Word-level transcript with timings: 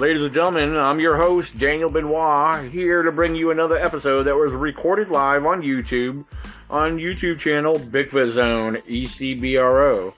Ladies 0.00 0.22
and 0.22 0.32
gentlemen, 0.32 0.78
I'm 0.78 0.98
your 0.98 1.18
host, 1.18 1.58
Daniel 1.58 1.90
Benoit, 1.90 2.70
here 2.70 3.02
to 3.02 3.12
bring 3.12 3.34
you 3.34 3.50
another 3.50 3.76
episode 3.76 4.22
that 4.22 4.34
was 4.34 4.54
recorded 4.54 5.10
live 5.10 5.44
on 5.44 5.60
YouTube, 5.60 6.24
on 6.70 6.96
YouTube 6.96 7.38
channel 7.38 7.74
Bigfoot 7.74 8.30
Zone 8.30 8.76
ECBRO. 8.88 10.14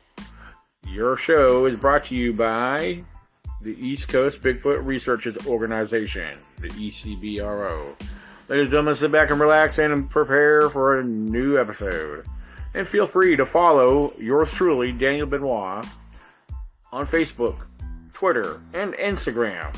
Your 0.86 1.16
show 1.16 1.66
is 1.66 1.74
brought 1.74 2.04
to 2.04 2.14
you 2.14 2.32
by 2.32 3.02
the 3.60 3.74
East 3.84 4.06
Coast 4.06 4.40
Bigfoot 4.40 4.86
Researchers 4.86 5.48
Organization, 5.48 6.38
the 6.60 6.68
ECBRO. 6.68 8.00
Ladies 8.48 8.62
and 8.62 8.70
gentlemen, 8.70 8.94
sit 8.94 9.10
back 9.10 9.32
and 9.32 9.40
relax 9.40 9.78
and 9.78 10.08
prepare 10.08 10.70
for 10.70 11.00
a 11.00 11.04
new 11.04 11.60
episode. 11.60 12.24
And 12.72 12.86
feel 12.86 13.08
free 13.08 13.34
to 13.34 13.44
follow 13.44 14.14
yours 14.16 14.52
truly, 14.52 14.92
Daniel 14.92 15.26
Benoit, 15.26 15.84
on 16.92 17.08
Facebook, 17.08 17.56
Twitter, 18.22 18.62
and 18.72 18.94
Instagram. 18.94 19.76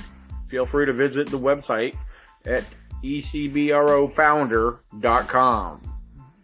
Feel 0.48 0.66
free 0.66 0.84
to 0.84 0.93
visit 0.93 1.30
the 1.30 1.39
website 1.39 1.97
at 2.45 2.62
ecbrofounder.com. 3.03 5.83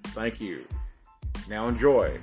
Thank 0.05 0.41
you. 0.41 0.65
Now 1.47 1.69
enjoy. 1.69 2.19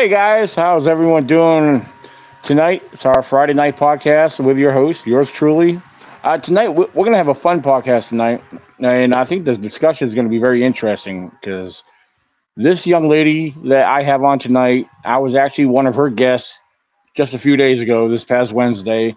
Hey 0.00 0.08
guys, 0.08 0.54
how's 0.54 0.86
everyone 0.86 1.26
doing 1.26 1.84
tonight? 2.42 2.82
It's 2.90 3.04
our 3.04 3.20
Friday 3.20 3.52
night 3.52 3.76
podcast 3.76 4.42
with 4.42 4.56
your 4.56 4.72
host, 4.72 5.06
yours 5.06 5.30
truly. 5.30 5.78
Uh, 6.24 6.38
tonight 6.38 6.70
we're 6.70 6.86
going 6.86 7.10
to 7.10 7.18
have 7.18 7.28
a 7.28 7.34
fun 7.34 7.60
podcast 7.60 8.08
tonight, 8.08 8.42
and 8.78 9.12
I 9.12 9.24
think 9.24 9.44
the 9.44 9.58
discussion 9.58 10.08
is 10.08 10.14
going 10.14 10.24
to 10.24 10.30
be 10.30 10.38
very 10.38 10.64
interesting 10.64 11.28
because 11.28 11.84
this 12.56 12.86
young 12.86 13.10
lady 13.10 13.54
that 13.64 13.84
I 13.84 14.00
have 14.00 14.24
on 14.24 14.38
tonight, 14.38 14.86
I 15.04 15.18
was 15.18 15.34
actually 15.34 15.66
one 15.66 15.86
of 15.86 15.96
her 15.96 16.08
guests 16.08 16.58
just 17.14 17.34
a 17.34 17.38
few 17.38 17.58
days 17.58 17.82
ago, 17.82 18.08
this 18.08 18.24
past 18.24 18.52
Wednesday, 18.52 19.14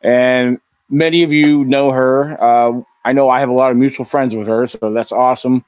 and 0.00 0.60
many 0.90 1.24
of 1.24 1.32
you 1.32 1.64
know 1.64 1.90
her. 1.90 2.40
Uh, 2.40 2.82
I 3.04 3.12
know 3.14 3.30
I 3.30 3.40
have 3.40 3.48
a 3.48 3.54
lot 3.54 3.72
of 3.72 3.76
mutual 3.76 4.04
friends 4.04 4.36
with 4.36 4.46
her, 4.46 4.68
so 4.68 4.92
that's 4.92 5.10
awesome. 5.10 5.64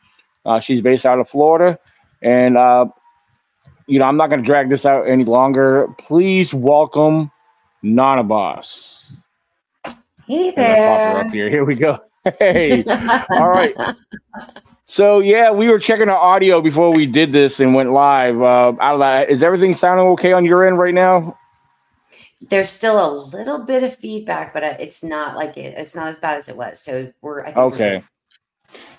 Uh, 0.46 0.60
she's 0.60 0.82
based 0.82 1.04
out 1.04 1.18
of 1.18 1.28
Florida, 1.28 1.80
and 2.22 2.56
uh, 2.56 2.86
you 3.86 3.98
know, 3.98 4.04
I'm 4.04 4.16
not 4.16 4.28
going 4.28 4.40
to 4.40 4.46
drag 4.46 4.68
this 4.68 4.86
out 4.86 5.08
any 5.08 5.24
longer. 5.24 5.88
Please 5.98 6.54
welcome 6.54 7.30
Nonna 7.82 8.22
Boss. 8.22 9.16
Hey 10.26 10.52
there. 10.52 10.86
Pop 10.86 11.14
her 11.14 11.26
up 11.26 11.32
here. 11.32 11.50
Here 11.50 11.64
we 11.64 11.74
go. 11.74 11.98
Hey. 12.38 12.84
All 13.30 13.50
right. 13.50 13.74
So 14.84 15.18
yeah, 15.18 15.50
we 15.50 15.68
were 15.68 15.80
checking 15.80 16.08
our 16.08 16.16
audio 16.16 16.60
before 16.60 16.92
we 16.92 17.04
did 17.04 17.32
this 17.32 17.58
and 17.58 17.74
went 17.74 17.90
live. 17.90 18.40
Uh, 18.40 18.70
that, 18.98 19.28
is 19.28 19.42
everything 19.42 19.74
sounding 19.74 20.06
okay 20.08 20.32
on 20.32 20.44
your 20.44 20.64
end 20.64 20.78
right 20.78 20.94
now? 20.94 21.36
There's 22.40 22.68
still 22.68 23.04
a 23.04 23.10
little 23.10 23.58
bit 23.58 23.82
of 23.82 23.96
feedback, 23.96 24.54
but 24.54 24.62
uh, 24.62 24.76
it's 24.78 25.02
not 25.02 25.34
like 25.34 25.56
it, 25.56 25.74
it's 25.76 25.96
not 25.96 26.06
as 26.06 26.18
bad 26.20 26.36
as 26.36 26.48
it 26.48 26.56
was. 26.56 26.78
So 26.78 27.12
we're 27.22 27.40
I 27.40 27.46
think 27.46 27.56
we're 27.56 27.62
Okay. 27.64 28.04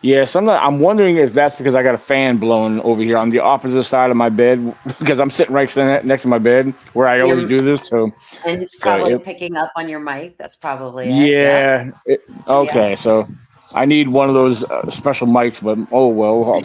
Yeah, 0.02 0.26
so 0.26 0.40
I'm, 0.40 0.46
not, 0.46 0.62
I'm 0.62 0.80
wondering 0.80 1.16
if 1.18 1.34
that's 1.34 1.56
because 1.56 1.76
I 1.76 1.84
got 1.84 1.96
a 1.96 1.98
fan 2.00 2.38
blowing 2.38 2.82
over 2.82 3.02
here 3.02 3.18
on 3.18 3.30
the 3.30 3.40
opposite 3.40 3.84
side 3.86 4.12
of 4.12 4.18
my 4.18 4.30
bed 4.30 4.76
because 5.00 5.20
I'm 5.20 5.30
sitting 5.32 5.54
right 5.56 5.74
next 6.04 6.24
to 6.24 6.28
my 6.28 6.40
bed 6.40 6.74
where 6.94 7.08
I 7.08 7.22
always 7.22 7.44
Yeah. 7.44 7.48
do 7.48 7.60
this. 7.60 7.88
So 7.88 8.12
and 8.46 8.62
it's 8.62 8.74
So 8.74 8.82
probably 8.82 9.14
it- 9.14 9.24
picking 9.24 9.56
up 9.56 9.72
on 9.78 9.88
your 9.88 10.00
mic. 10.02 10.38
That's 10.38 10.58
probably 10.58 11.06
it. 11.08 11.12
yeah, 11.32 11.92
it- 12.06 12.24
okay. 12.48 12.96
So 12.98 13.28
I 13.74 13.86
need 13.86 14.10
one 14.10 14.28
of 14.28 14.36
those 14.36 14.64
uh, 14.66 14.90
special 14.90 15.28
mics, 15.28 15.62
but 15.64 15.78
oh 15.92 16.08
well, 16.08 16.54
I'll- 16.56 16.64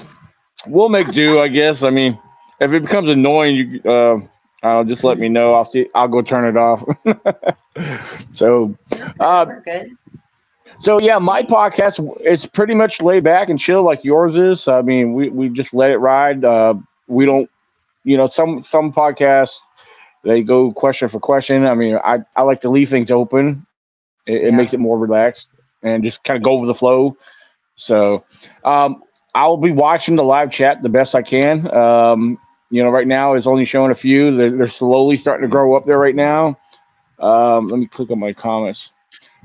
we'll 0.67 0.89
make 0.89 1.13
do, 1.13 1.41
I 1.41 1.47
guess. 1.49 1.83
I 1.85 1.91
mean, 1.91 2.19
if 2.61 2.73
it 2.73 2.83
becomes 2.83 3.09
annoying, 3.09 3.55
you 3.57 3.91
uh, 3.91 4.19
I'll 4.65 4.85
just 4.85 5.05
let 5.05 5.19
me 5.19 5.29
know. 5.29 5.55
I'll 5.55 5.65
see. 5.65 5.89
I'll 5.95 6.09
go 6.09 6.23
turn 6.23 6.45
it 6.45 6.57
off. 6.59 6.83
so, 8.35 8.77
uh, 9.21 9.45
good. 9.45 9.91
So 10.81 11.01
yeah, 11.01 11.19
my 11.19 11.43
podcast 11.43 12.17
it's 12.21 12.47
pretty 12.47 12.75
much 12.75 13.01
laid 13.01 13.25
back 13.25 13.49
and 13.49 13.59
chill 13.59 13.83
like 13.83 14.05
yours 14.05 14.37
is. 14.37 14.69
I 14.69 14.83
mean, 14.83 15.13
we 15.15 15.29
we 15.29 15.49
just 15.49 15.75
let 15.75 15.91
it 15.91 15.99
ride. 15.99 16.45
Uh, 16.45 16.75
we 17.07 17.27
don't, 17.27 17.51
you 18.05 18.17
know, 18.17 18.27
some 18.27 18.61
some 18.63 18.93
podcasts 18.93 19.57
they 20.25 20.43
go 20.43 20.73
question 20.73 21.09
for 21.09 21.21
question. 21.21 21.67
I 21.67 21.75
mean, 21.75 21.99
I 22.05 22.21
I 22.37 22.43
like 22.43 22.61
to 22.63 22.71
leave 22.71 22.91
things 22.91 23.11
open. 23.11 23.67
It, 24.27 24.45
it 24.45 24.55
makes 24.55 24.75
it 24.75 24.81
more 24.81 24.99
relaxed 24.99 25.51
and 25.83 26.03
just 26.05 26.23
kind 26.25 26.37
of 26.37 26.43
go 26.43 26.59
with 26.59 26.67
the 26.67 26.75
flow. 26.75 27.17
So, 27.77 28.25
um, 28.65 29.03
I'll 29.35 29.57
be 29.57 29.71
watching 29.71 30.17
the 30.17 30.25
live 30.25 30.51
chat 30.51 30.83
the 30.83 30.89
best 30.89 31.15
I 31.15 31.23
can. 31.23 31.73
Um, 31.73 32.39
you 32.71 32.83
know, 32.83 32.91
right 32.91 33.07
now 33.07 33.35
it's 33.35 33.47
only 33.47 33.65
showing 33.65 33.91
a 33.91 33.95
few. 33.95 34.37
They're, 34.37 34.51
they're 34.51 34.69
slowly 34.69 35.17
starting 35.17 35.47
to 35.47 35.51
grow 35.51 35.75
up 35.75 35.87
there 35.87 35.99
right 35.99 36.15
now. 36.15 36.59
Um, 37.19 37.69
let 37.69 37.79
me 37.79 37.87
click 37.87 38.11
on 38.11 38.19
my 38.19 38.33
comments. 38.33 38.93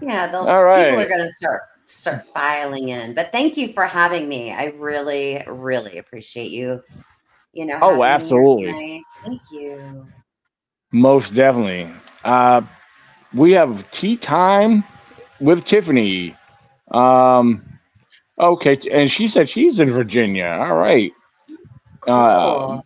Yeah, 0.05 0.27
the 0.27 0.37
All 0.39 0.45
people 0.45 0.99
are 0.99 1.07
going 1.07 1.25
to 1.25 1.29
start 1.29 1.61
start 1.85 2.25
filing 2.27 2.89
in. 2.89 3.13
But 3.13 3.31
thank 3.31 3.57
you 3.57 3.73
for 3.73 3.85
having 3.85 4.27
me. 4.27 4.51
I 4.51 4.65
really, 4.77 5.43
really 5.47 5.97
appreciate 5.97 6.51
you 6.51 6.81
You 7.53 7.65
know. 7.65 7.79
Oh, 7.81 8.01
having 8.01 8.01
me 8.01 8.03
here 8.03 8.15
absolutely. 8.15 9.03
Thank 9.23 9.41
you. 9.51 10.07
Most 10.91 11.33
definitely. 11.33 11.89
Uh, 12.23 12.61
we 13.33 13.51
have 13.53 13.89
tea 13.91 14.17
time 14.17 14.83
with 15.39 15.65
Tiffany. 15.65 16.35
Um, 16.91 17.63
okay, 18.39 18.77
and 18.91 19.11
she 19.11 19.27
said 19.27 19.49
she's 19.49 19.79
in 19.79 19.91
Virginia. 19.91 20.45
All 20.45 20.75
right. 20.75 21.11
Cool. 22.01 22.13
Uh, 22.13 22.81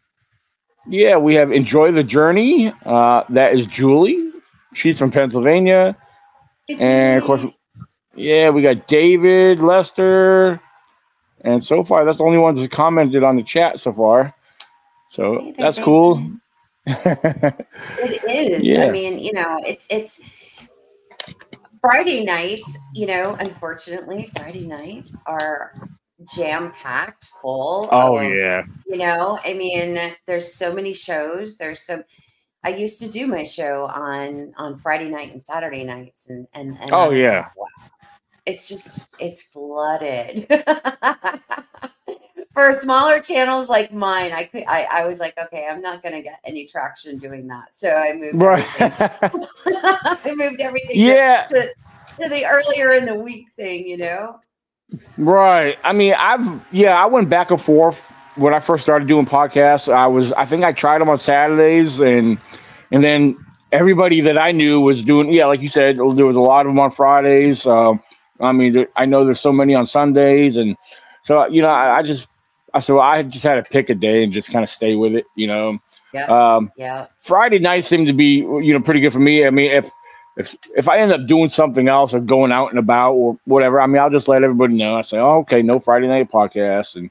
yeah, 0.87 1.17
we 1.17 1.35
have 1.35 1.51
enjoy 1.51 1.91
the 1.91 2.03
journey. 2.03 2.71
Uh, 2.85 3.23
that 3.29 3.53
is 3.53 3.67
Julie. 3.67 4.31
She's 4.73 4.97
from 4.99 5.11
Pennsylvania, 5.11 5.95
and 6.69 7.19
of 7.19 7.23
course, 7.25 7.43
yeah, 8.15 8.49
we 8.49 8.61
got 8.61 8.87
David, 8.87 9.59
Lester, 9.59 10.59
and 11.41 11.63
so 11.63 11.83
far 11.83 12.05
that's 12.05 12.17
the 12.17 12.23
only 12.23 12.39
ones 12.39 12.59
that 12.59 12.71
commented 12.71 13.23
on 13.23 13.35
the 13.35 13.43
chat 13.43 13.79
so 13.79 13.93
far. 13.93 14.33
So 15.11 15.39
Hey 15.39 15.53
that's 15.57 15.79
cool. 15.79 16.31
It 16.85 18.23
is. 18.29 18.65
Yeah. 18.65 18.85
I 18.85 18.91
mean, 18.91 19.19
you 19.19 19.33
know, 19.33 19.59
it's 19.65 19.87
it's 19.89 20.21
Friday 21.81 22.23
nights, 22.23 22.77
you 22.93 23.05
know, 23.05 23.35
unfortunately, 23.39 24.29
Friday 24.35 24.65
nights 24.65 25.19
are 25.25 25.73
jam 26.35 26.71
packed 26.71 27.25
full. 27.41 27.87
oh 27.91 28.17
of, 28.17 28.33
yeah. 28.33 28.63
You 28.87 28.97
know, 28.97 29.39
I 29.45 29.53
mean, 29.53 29.99
there's 30.25 30.53
so 30.53 30.73
many 30.73 30.93
shows. 30.93 31.57
There's 31.57 31.81
so 31.81 32.03
I 32.63 32.69
used 32.69 32.99
to 33.01 33.09
do 33.09 33.27
my 33.27 33.43
show 33.43 33.85
on 33.85 34.53
on 34.57 34.79
Friday 34.79 35.09
night 35.09 35.29
and 35.29 35.39
Saturday 35.39 35.83
nights 35.83 36.29
and 36.29 36.47
and, 36.53 36.77
and 36.79 36.91
Oh, 36.91 37.11
yeah. 37.11 37.39
like, 37.39 37.57
wow. 37.57 37.65
It's 38.45 38.67
just 38.67 39.15
it's 39.19 39.41
flooded. 39.41 40.47
For 42.53 42.73
smaller 42.73 43.19
channels 43.19 43.69
like 43.69 43.93
mine, 43.93 44.31
I 44.31 44.45
could 44.45 44.63
I, 44.67 44.87
I 44.91 45.05
was 45.07 45.19
like, 45.19 45.37
okay, 45.37 45.67
I'm 45.69 45.81
not 45.81 46.01
gonna 46.01 46.23
get 46.23 46.39
any 46.43 46.65
traction 46.65 47.17
doing 47.17 47.45
that. 47.47 47.73
So 47.73 47.89
I 47.93 48.13
moved 48.13 48.41
Right. 48.41 48.65
I 48.79 50.33
moved 50.35 50.59
everything 50.59 50.99
yeah. 50.99 51.43
to, 51.49 51.69
to 52.19 52.29
the 52.29 52.45
earlier 52.45 52.93
in 52.93 53.05
the 53.05 53.13
week 53.15 53.45
thing, 53.55 53.87
you 53.87 53.97
know? 53.97 54.39
Right. 55.17 55.77
I 55.83 55.93
mean, 55.93 56.15
I've 56.17 56.61
yeah, 56.71 56.95
I 57.01 57.05
went 57.05 57.29
back 57.29 57.51
and 57.51 57.61
forth 57.61 58.11
when 58.37 58.53
I 58.53 58.59
first 58.59 58.83
started 58.83 59.07
doing 59.07 59.25
podcasts. 59.25 59.91
I 59.91 60.07
was 60.07 60.31
I 60.33 60.45
think 60.45 60.63
I 60.63 60.71
tried 60.71 60.99
them 60.99 61.09
on 61.09 61.17
Saturdays 61.17 61.99
and 61.99 62.37
and 62.91 63.03
then 63.03 63.37
everybody 63.71 64.21
that 64.21 64.37
I 64.37 64.51
knew 64.51 64.79
was 64.79 65.03
doing 65.03 65.31
yeah, 65.33 65.45
like 65.45 65.61
you 65.61 65.69
said, 65.69 65.97
there 65.97 66.25
was 66.25 66.35
a 66.37 66.41
lot 66.41 66.65
of 66.65 66.69
them 66.71 66.79
on 66.79 66.91
Fridays. 66.91 67.65
Um, 67.67 68.01
I 68.39 68.51
mean, 68.51 68.85
I 68.95 69.05
know 69.05 69.25
there's 69.25 69.39
so 69.39 69.51
many 69.51 69.73
on 69.75 69.85
Sundays, 69.87 70.57
and 70.57 70.75
so 71.23 71.47
you 71.47 71.61
know, 71.61 71.69
I, 71.69 71.97
I 71.97 72.03
just 72.03 72.27
I 72.73 72.79
so 72.79 72.99
I 72.99 73.23
just 73.23 73.43
had 73.43 73.55
to 73.55 73.63
pick 73.63 73.89
a 73.89 73.95
day 73.95 74.23
and 74.23 74.31
just 74.33 74.51
kind 74.51 74.63
of 74.63 74.69
stay 74.69 74.95
with 74.95 75.13
it. 75.15 75.25
You 75.35 75.47
know, 75.47 75.79
Yeah. 76.13 76.25
um, 76.27 76.71
Yeah. 76.77 77.07
Friday 77.21 77.59
nights 77.59 77.87
seem 77.87 78.05
to 78.05 78.13
be 78.13 78.35
you 78.37 78.73
know 78.73 78.81
pretty 78.81 78.99
good 79.01 79.13
for 79.13 79.19
me. 79.19 79.45
I 79.45 79.49
mean, 79.49 79.71
if 79.71 79.89
if 80.37 80.55
if 80.75 80.87
I 80.87 80.99
end 80.99 81.11
up 81.11 81.25
doing 81.27 81.49
something 81.49 81.87
else 81.87 82.13
or 82.13 82.19
going 82.19 82.51
out 82.51 82.69
and 82.69 82.79
about 82.79 83.13
or 83.13 83.37
whatever, 83.45 83.81
I 83.81 83.87
mean, 83.87 83.99
I'll 84.01 84.09
just 84.09 84.27
let 84.27 84.43
everybody 84.43 84.75
know. 84.75 84.95
I 84.95 85.01
say, 85.01 85.17
oh, 85.17 85.39
okay, 85.39 85.61
no 85.61 85.79
Friday 85.79 86.07
night 86.07 86.31
podcast, 86.31 86.95
and 86.95 87.09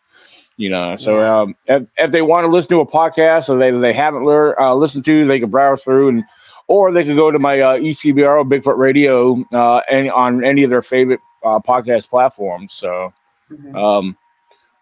you 0.57 0.71
know, 0.71 0.97
so 0.97 1.19
Yeah. 1.19 1.27
um, 1.27 1.55
if, 1.67 1.87
if 1.99 2.11
they 2.11 2.23
want 2.23 2.45
to 2.45 2.49
listen 2.49 2.71
to 2.71 2.81
a 2.81 2.87
podcast 2.87 3.49
or 3.49 3.59
they 3.59 3.71
they 3.71 3.93
haven't 3.93 4.25
learned 4.25 4.57
uh, 4.59 4.75
listened 4.75 5.05
to, 5.07 5.27
they 5.27 5.41
can 5.41 5.51
browse 5.51 5.83
through 5.83 6.09
and 6.09 6.25
or 6.69 6.93
they 6.93 7.05
can 7.05 7.17
go 7.17 7.31
to 7.31 7.39
my 7.39 7.61
uh, 7.61 7.77
ECBRO 7.79 8.45
Bigfoot 8.45 8.79
Radio 8.79 9.45
uh, 9.53 9.81
and 9.91 10.11
on 10.11 10.45
any 10.45 10.63
of 10.65 10.71
their 10.71 10.83
favorite 10.83 11.21
uh, 11.45 11.59
podcast 11.61 12.09
platforms. 12.09 12.73
So 12.73 13.13
Mhm. 13.51 13.75
um, 13.75 14.17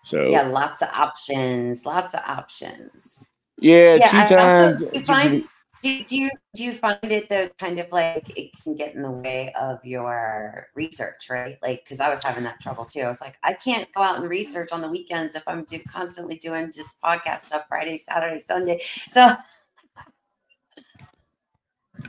so 0.03 0.19
yeah, 0.27 0.43
lots 0.43 0.83
of 0.83 0.89
options, 0.95 1.87
lots 1.87 2.15
of 2.15 2.21
options. 2.27 3.29
yeah, 3.59 3.99
Yeah, 3.99 4.11
tea 4.11 4.25
I 4.25 4.35
also 4.35 4.75
you 4.93 5.01
find 5.01 5.49
do, 5.85 6.03
do 6.05 6.17
you 6.17 6.31
do 6.55 6.65
you 6.65 6.73
find 6.73 6.99
it 7.03 7.29
though 7.29 7.51
kind 7.59 7.79
of 7.79 7.93
like 7.93 8.33
it 8.39 8.51
can 8.63 8.75
get 8.75 8.95
in 8.95 9.03
the 9.03 9.11
way 9.11 9.53
of 9.61 9.85
your 9.85 10.69
research, 10.75 11.29
right? 11.29 11.59
Like 11.63 11.85
because 11.85 12.01
I 12.01 12.09
was 12.09 12.25
having 12.25 12.43
that 12.45 12.59
trouble 12.59 12.87
too. 12.87 13.01
I 13.01 13.09
was 13.09 13.21
like, 13.21 13.37
I 13.43 13.53
can't 13.53 13.93
go 13.93 14.01
out 14.01 14.19
and 14.19 14.27
research 14.27 14.73
on 14.73 14.81
the 14.81 14.89
weekends 14.89 15.35
if 15.35 15.43
I'm 15.47 15.63
do, 15.65 15.79
constantly 15.81 16.39
doing 16.39 16.73
just 16.73 17.03
podcast 17.03 17.41
stuff 17.41 17.67
Friday, 17.69 17.99
Saturday, 17.99 18.39
Sunday. 18.39 18.81
So 19.09 19.37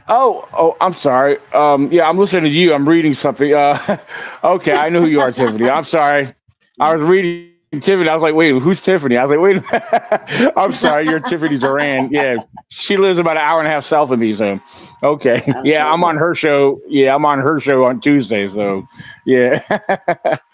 Oh, 0.08 0.48
oh, 0.54 0.78
I'm 0.80 0.94
sorry. 0.94 1.38
Um, 1.54 1.92
yeah, 1.92 2.08
I'm 2.08 2.18
listening 2.18 2.44
to 2.44 2.50
you. 2.50 2.74
I'm 2.74 2.88
reading 2.88 3.14
something. 3.14 3.54
Uh, 3.54 3.98
okay, 4.44 4.74
I 4.74 4.88
know 4.88 5.02
who 5.02 5.08
you 5.08 5.20
are, 5.20 5.32
Tiffany. 5.32 5.70
I'm 5.70 5.84
sorry. 5.84 6.34
I 6.80 6.94
was 6.94 7.02
reading 7.02 7.55
Tiffany. 7.72 8.08
I 8.10 8.14
was 8.14 8.24
like, 8.24 8.36
wait, 8.36 8.52
who's 8.62 8.82
Tiffany? 8.82 9.18
I 9.18 9.26
was 9.26 9.32
like, 9.32 9.40
wait. 9.40 10.54
I'm 10.58 10.72
sorry, 10.72 11.08
you're 11.08 11.20
Tiffany 11.20 11.58
Duran. 11.58 12.10
Yeah, 12.12 12.38
she 12.70 12.98
lives 12.98 13.20
about 13.20 13.38
an 13.38 13.44
hour 13.44 13.60
and 13.60 13.68
a 13.68 13.72
half 13.72 13.84
south 13.84 14.12
of 14.12 14.20
me. 14.20 14.34
So, 14.34 14.60
okay, 15.04 15.42
yeah, 15.64 15.92
I'm 15.92 16.04
on 16.04 16.18
her 16.18 16.34
show. 16.36 16.80
Yeah, 16.88 17.16
I'm 17.16 17.26
on 17.26 17.40
her 17.40 17.60
show 17.60 17.84
on 17.86 18.00
Tuesday. 18.00 18.48
So, 18.48 18.86
yeah. 19.26 19.62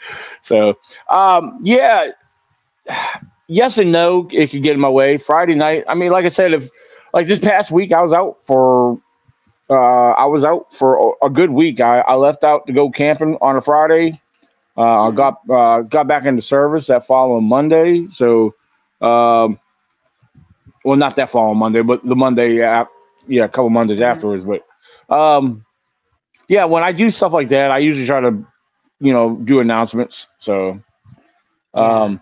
so, 0.41 0.75
um, 1.09 1.59
yeah. 1.61 2.11
Yes 3.47 3.77
and 3.77 3.91
no. 3.91 4.27
It 4.31 4.49
could 4.51 4.63
get 4.63 4.73
in 4.73 4.79
my 4.79 4.89
way. 4.89 5.17
Friday 5.17 5.55
night. 5.55 5.83
I 5.87 5.93
mean, 5.95 6.11
like 6.11 6.25
I 6.25 6.29
said, 6.29 6.53
if 6.53 6.69
like 7.13 7.27
this 7.27 7.39
past 7.39 7.71
week, 7.71 7.91
I 7.91 8.01
was 8.01 8.13
out 8.13 8.37
for 8.45 8.99
uh, 9.69 10.11
I 10.11 10.25
was 10.25 10.43
out 10.43 10.73
for 10.73 11.15
a 11.21 11.25
a 11.27 11.29
good 11.29 11.51
week. 11.51 11.79
I, 11.81 11.99
I 11.99 12.15
left 12.15 12.43
out 12.43 12.65
to 12.67 12.73
go 12.73 12.89
camping 12.89 13.37
on 13.41 13.57
a 13.57 13.61
Friday. 13.61 14.21
Uh, 14.77 15.07
I 15.07 15.11
Mhm. 15.11 15.15
got 15.15 15.39
uh, 15.49 15.81
got 15.81 16.07
back 16.07 16.25
into 16.25 16.41
service 16.41 16.87
that 16.87 17.05
following 17.07 17.45
Monday. 17.45 18.07
So, 18.09 18.55
um, 19.01 19.59
well, 20.83 20.97
not 20.97 21.15
that 21.17 21.29
following 21.29 21.57
Monday, 21.59 21.81
but 21.81 22.05
the 22.05 22.15
Monday, 22.15 22.55
yeah, 22.55 22.85
yeah, 23.27 23.45
a 23.45 23.49
couple 23.49 23.69
Mondays 23.69 24.01
Mhm. 24.01 24.01
afterwards. 24.01 24.45
But, 24.45 24.63
um, 25.13 25.65
yeah, 26.47 26.65
when 26.65 26.83
I 26.83 26.91
do 26.91 27.09
stuff 27.09 27.33
like 27.33 27.49
that, 27.49 27.71
I 27.71 27.79
usually 27.79 28.05
try 28.07 28.21
to, 28.21 28.45
you 28.99 29.13
know, 29.13 29.35
do 29.35 29.59
announcements. 29.59 30.27
So, 30.39 30.81
um, 31.73 32.21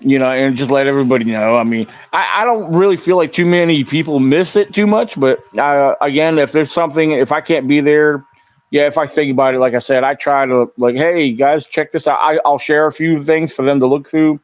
you 0.00 0.18
know, 0.18 0.30
and 0.30 0.56
just 0.56 0.70
let 0.70 0.86
everybody 0.86 1.24
know. 1.24 1.56
I 1.56 1.64
mean, 1.64 1.86
I, 2.12 2.42
I 2.42 2.44
don't 2.44 2.72
really 2.74 2.96
feel 2.96 3.16
like 3.16 3.32
too 3.32 3.46
many 3.46 3.84
people 3.84 4.18
miss 4.20 4.56
it 4.56 4.72
too 4.74 4.86
much, 4.86 5.18
but 5.18 5.40
uh, 5.58 5.94
again, 6.00 6.38
if 6.38 6.52
there's 6.52 6.70
something, 6.72 7.12
if 7.12 7.32
I 7.32 7.40
can't 7.40 7.68
be 7.68 7.80
there, 7.80 8.24
yeah, 8.70 8.86
if 8.86 8.96
I 8.98 9.06
think 9.06 9.32
about 9.32 9.54
it, 9.54 9.58
like 9.58 9.74
I 9.74 9.78
said, 9.78 10.04
I 10.04 10.14
try 10.14 10.46
to 10.46 10.70
like, 10.76 10.96
hey 10.96 11.32
guys, 11.32 11.66
check 11.66 11.92
this 11.92 12.06
out. 12.06 12.18
I, 12.20 12.38
I'll 12.44 12.58
share 12.58 12.86
a 12.86 12.92
few 12.92 13.22
things 13.22 13.52
for 13.52 13.64
them 13.64 13.80
to 13.80 13.86
look 13.86 14.08
through, 14.08 14.40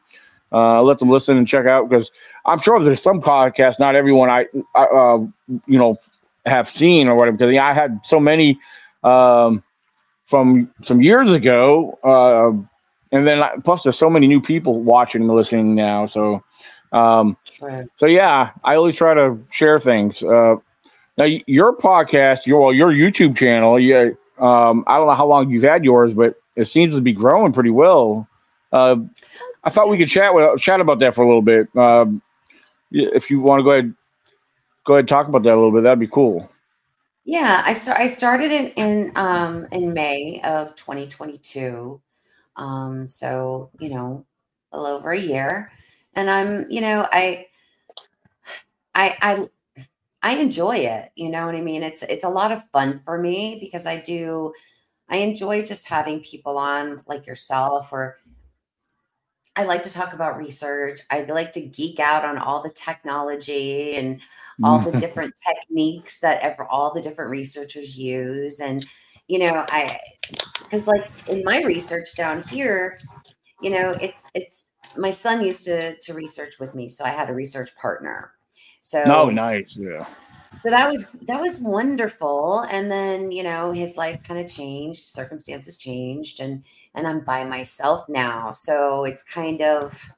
uh, 0.51 0.81
let 0.81 0.99
them 0.99 1.09
listen 1.09 1.37
and 1.37 1.47
check 1.47 1.65
out 1.67 1.89
because 1.89 2.11
I'm 2.45 2.59
sure 2.59 2.79
there's 2.81 3.01
some 3.01 3.21
podcasts, 3.21 3.79
not 3.79 3.95
everyone 3.95 4.29
I, 4.29 4.47
I 4.75 4.83
uh, 4.83 5.17
you 5.67 5.79
know, 5.79 5.97
have 6.45 6.67
seen 6.67 7.07
or 7.07 7.15
whatever. 7.15 7.37
Because 7.37 7.55
I 7.57 7.73
had 7.73 7.99
so 8.05 8.19
many 8.19 8.59
um, 9.03 9.63
from 10.25 10.71
some 10.83 11.01
years 11.01 11.31
ago. 11.31 11.97
Uh, 12.03 12.65
and 13.11 13.27
then 13.27 13.41
I- 13.41 13.55
plus 13.63 13.83
there's 13.83 13.97
so 13.97 14.09
many 14.09 14.27
new 14.27 14.41
people 14.41 14.81
watching 14.81 15.21
and 15.23 15.31
listening 15.31 15.75
now 15.75 16.05
so 16.05 16.43
um 16.91 17.37
so 17.95 18.05
yeah 18.05 18.51
i 18.63 18.75
always 18.75 18.95
try 18.95 19.13
to 19.13 19.37
share 19.51 19.79
things 19.79 20.23
uh 20.23 20.55
now 21.17 21.25
your 21.47 21.75
podcast 21.75 22.45
your 22.45 22.61
well, 22.61 22.73
your 22.73 22.91
youtube 22.91 23.35
channel 23.37 23.79
yeah 23.79 24.09
um 24.39 24.83
i 24.87 24.97
don't 24.97 25.07
know 25.07 25.15
how 25.15 25.27
long 25.27 25.49
you've 25.49 25.63
had 25.63 25.83
yours 25.83 26.13
but 26.13 26.35
it 26.55 26.65
seems 26.65 26.93
to 26.93 27.01
be 27.01 27.13
growing 27.13 27.51
pretty 27.53 27.71
well 27.71 28.27
uh 28.71 28.95
i 29.63 29.69
thought 29.69 29.89
we 29.89 29.97
could 29.97 30.09
chat 30.09 30.33
with 30.33 30.59
chat 30.59 30.79
about 30.79 30.99
that 30.99 31.15
for 31.15 31.23
a 31.23 31.27
little 31.27 31.41
bit 31.41 31.67
um 31.77 32.21
if 32.91 33.29
you 33.29 33.39
want 33.41 33.59
to 33.59 33.63
go 33.63 33.71
ahead 33.71 33.93
go 34.85 34.93
ahead 34.93 35.01
and 35.01 35.09
talk 35.09 35.27
about 35.27 35.43
that 35.43 35.53
a 35.53 35.57
little 35.57 35.71
bit 35.71 35.83
that'd 35.83 35.99
be 35.99 36.07
cool 36.07 36.49
Yeah, 37.25 37.61
I 37.65 37.73
start. 37.73 37.99
I 37.99 38.07
started 38.07 38.51
in 38.51 38.67
in 38.71 39.11
um 39.15 39.67
in 39.71 39.93
May 39.93 40.41
of 40.43 40.75
2022. 40.75 42.01
Um, 42.55 43.05
so 43.05 43.69
you 43.79 43.89
know, 43.89 44.25
a 44.71 44.79
little 44.81 44.97
over 44.97 45.11
a 45.11 45.19
year, 45.19 45.71
and 46.15 46.29
I'm 46.29 46.65
you 46.69 46.81
know 46.81 47.07
I 47.11 47.47
I 48.95 49.17
I 49.21 49.47
I 50.27 50.35
enjoy 50.35 50.75
it. 50.79 51.09
You 51.15 51.29
know 51.29 51.45
what 51.45 51.55
I 51.55 51.61
mean? 51.61 51.83
It's 51.83 52.03
it's 52.03 52.25
a 52.25 52.29
lot 52.29 52.51
of 52.51 52.69
fun 52.71 52.99
for 53.05 53.17
me 53.17 53.59
because 53.61 53.87
I 53.87 54.01
do. 54.01 54.51
I 55.07 55.17
enjoy 55.17 55.61
just 55.61 55.87
having 55.87 56.19
people 56.19 56.57
on 56.57 57.01
like 57.07 57.25
yourself 57.25 57.93
or. 57.93 58.17
I 59.55 59.63
like 59.63 59.83
to 59.83 59.89
talk 59.89 60.13
about 60.13 60.37
research. 60.37 60.99
I 61.09 61.21
like 61.21 61.53
to 61.53 61.61
geek 61.61 62.01
out 62.01 62.25
on 62.25 62.37
all 62.37 62.61
the 62.61 62.69
technology 62.69 63.95
and 63.95 64.19
all 64.63 64.79
the 64.79 64.91
mm. 64.91 64.99
different 64.99 65.33
techniques 65.47 66.19
that 66.19 66.41
ever 66.41 66.67
all 66.69 66.93
the 66.93 67.01
different 67.01 67.31
researchers 67.31 67.97
use 67.97 68.59
and 68.59 68.87
you 69.27 69.37
know 69.37 69.63
i 69.69 69.99
because 70.63 70.87
like 70.87 71.11
in 71.29 71.43
my 71.43 71.61
research 71.61 72.15
down 72.15 72.41
here 72.41 72.99
you 73.61 73.69
know 73.69 73.95
it's 74.01 74.31
it's 74.33 74.73
my 74.95 75.11
son 75.11 75.45
used 75.45 75.63
to 75.63 75.95
to 75.99 76.15
research 76.15 76.55
with 76.59 76.73
me 76.73 76.87
so 76.87 77.05
i 77.05 77.09
had 77.09 77.29
a 77.29 77.33
research 77.33 77.69
partner 77.75 78.31
so 78.89 79.03
no 79.03 79.29
nice 79.29 79.77
yeah 79.77 80.05
so 80.53 80.69
that 80.69 80.89
was 80.89 81.07
that 81.23 81.39
was 81.39 81.59
wonderful 81.59 82.61
and 82.71 82.91
then 82.91 83.31
you 83.31 83.43
know 83.43 83.71
his 83.71 83.97
life 83.97 84.21
kind 84.23 84.39
of 84.39 84.51
changed 84.51 85.01
circumstances 85.01 85.77
changed 85.77 86.39
and 86.39 86.63
and 86.95 87.07
i'm 87.07 87.19
by 87.19 87.43
myself 87.43 88.07
now 88.07 88.51
so 88.51 89.03
it's 89.03 89.23
kind 89.23 89.61
of 89.61 90.11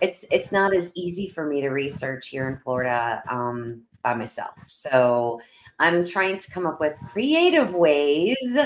it's 0.00 0.24
it's 0.30 0.52
not 0.52 0.74
as 0.74 0.96
easy 0.96 1.28
for 1.28 1.46
me 1.46 1.60
to 1.60 1.68
research 1.68 2.28
here 2.28 2.48
in 2.48 2.58
Florida 2.58 3.22
um, 3.30 3.82
by 4.02 4.14
myself. 4.14 4.54
So 4.66 5.40
I'm 5.78 6.04
trying 6.04 6.36
to 6.38 6.50
come 6.50 6.66
up 6.66 6.80
with 6.80 6.98
creative 7.10 7.74
ways 7.74 8.56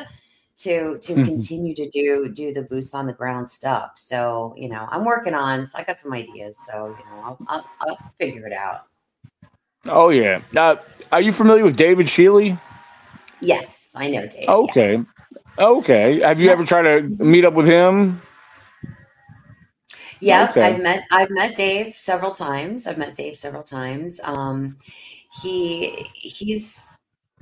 to 0.56 0.98
to 0.98 1.12
mm-hmm. 1.12 1.22
continue 1.24 1.74
to 1.74 1.88
do 1.90 2.30
do 2.32 2.52
the 2.52 2.62
boots 2.62 2.94
on 2.94 3.06
the 3.06 3.12
ground 3.12 3.48
stuff. 3.48 3.92
So 3.96 4.54
you 4.56 4.68
know, 4.68 4.86
I'm 4.90 5.04
working 5.04 5.34
on. 5.34 5.64
So 5.66 5.78
I 5.78 5.84
got 5.84 5.98
some 5.98 6.12
ideas. 6.12 6.58
So 6.66 6.96
you 6.98 7.04
know, 7.10 7.22
I'll, 7.22 7.38
I'll, 7.48 7.70
I'll 7.80 8.12
figure 8.18 8.46
it 8.46 8.52
out. 8.52 8.86
Oh 9.86 10.08
yeah. 10.08 10.40
Now, 10.52 10.80
are 11.12 11.20
you 11.20 11.32
familiar 11.32 11.64
with 11.64 11.76
David 11.76 12.06
Shealy? 12.06 12.58
Yes, 13.40 13.94
I 13.96 14.10
know 14.10 14.26
Dave. 14.26 14.48
Okay. 14.48 14.94
Yeah. 14.94 15.66
Okay. 15.66 16.20
Have 16.20 16.40
you 16.40 16.50
ever 16.50 16.64
tried 16.64 16.82
to 16.82 17.02
meet 17.22 17.44
up 17.44 17.54
with 17.54 17.66
him? 17.66 18.20
Yeah, 20.20 20.48
okay. 20.50 20.62
I've 20.62 20.80
met 20.80 21.04
I've 21.10 21.30
met 21.30 21.54
Dave 21.54 21.94
several 21.94 22.32
times. 22.32 22.86
I've 22.86 22.98
met 22.98 23.14
Dave 23.14 23.36
several 23.36 23.62
times. 23.62 24.20
Um, 24.24 24.78
he 25.42 26.08
he's 26.14 26.88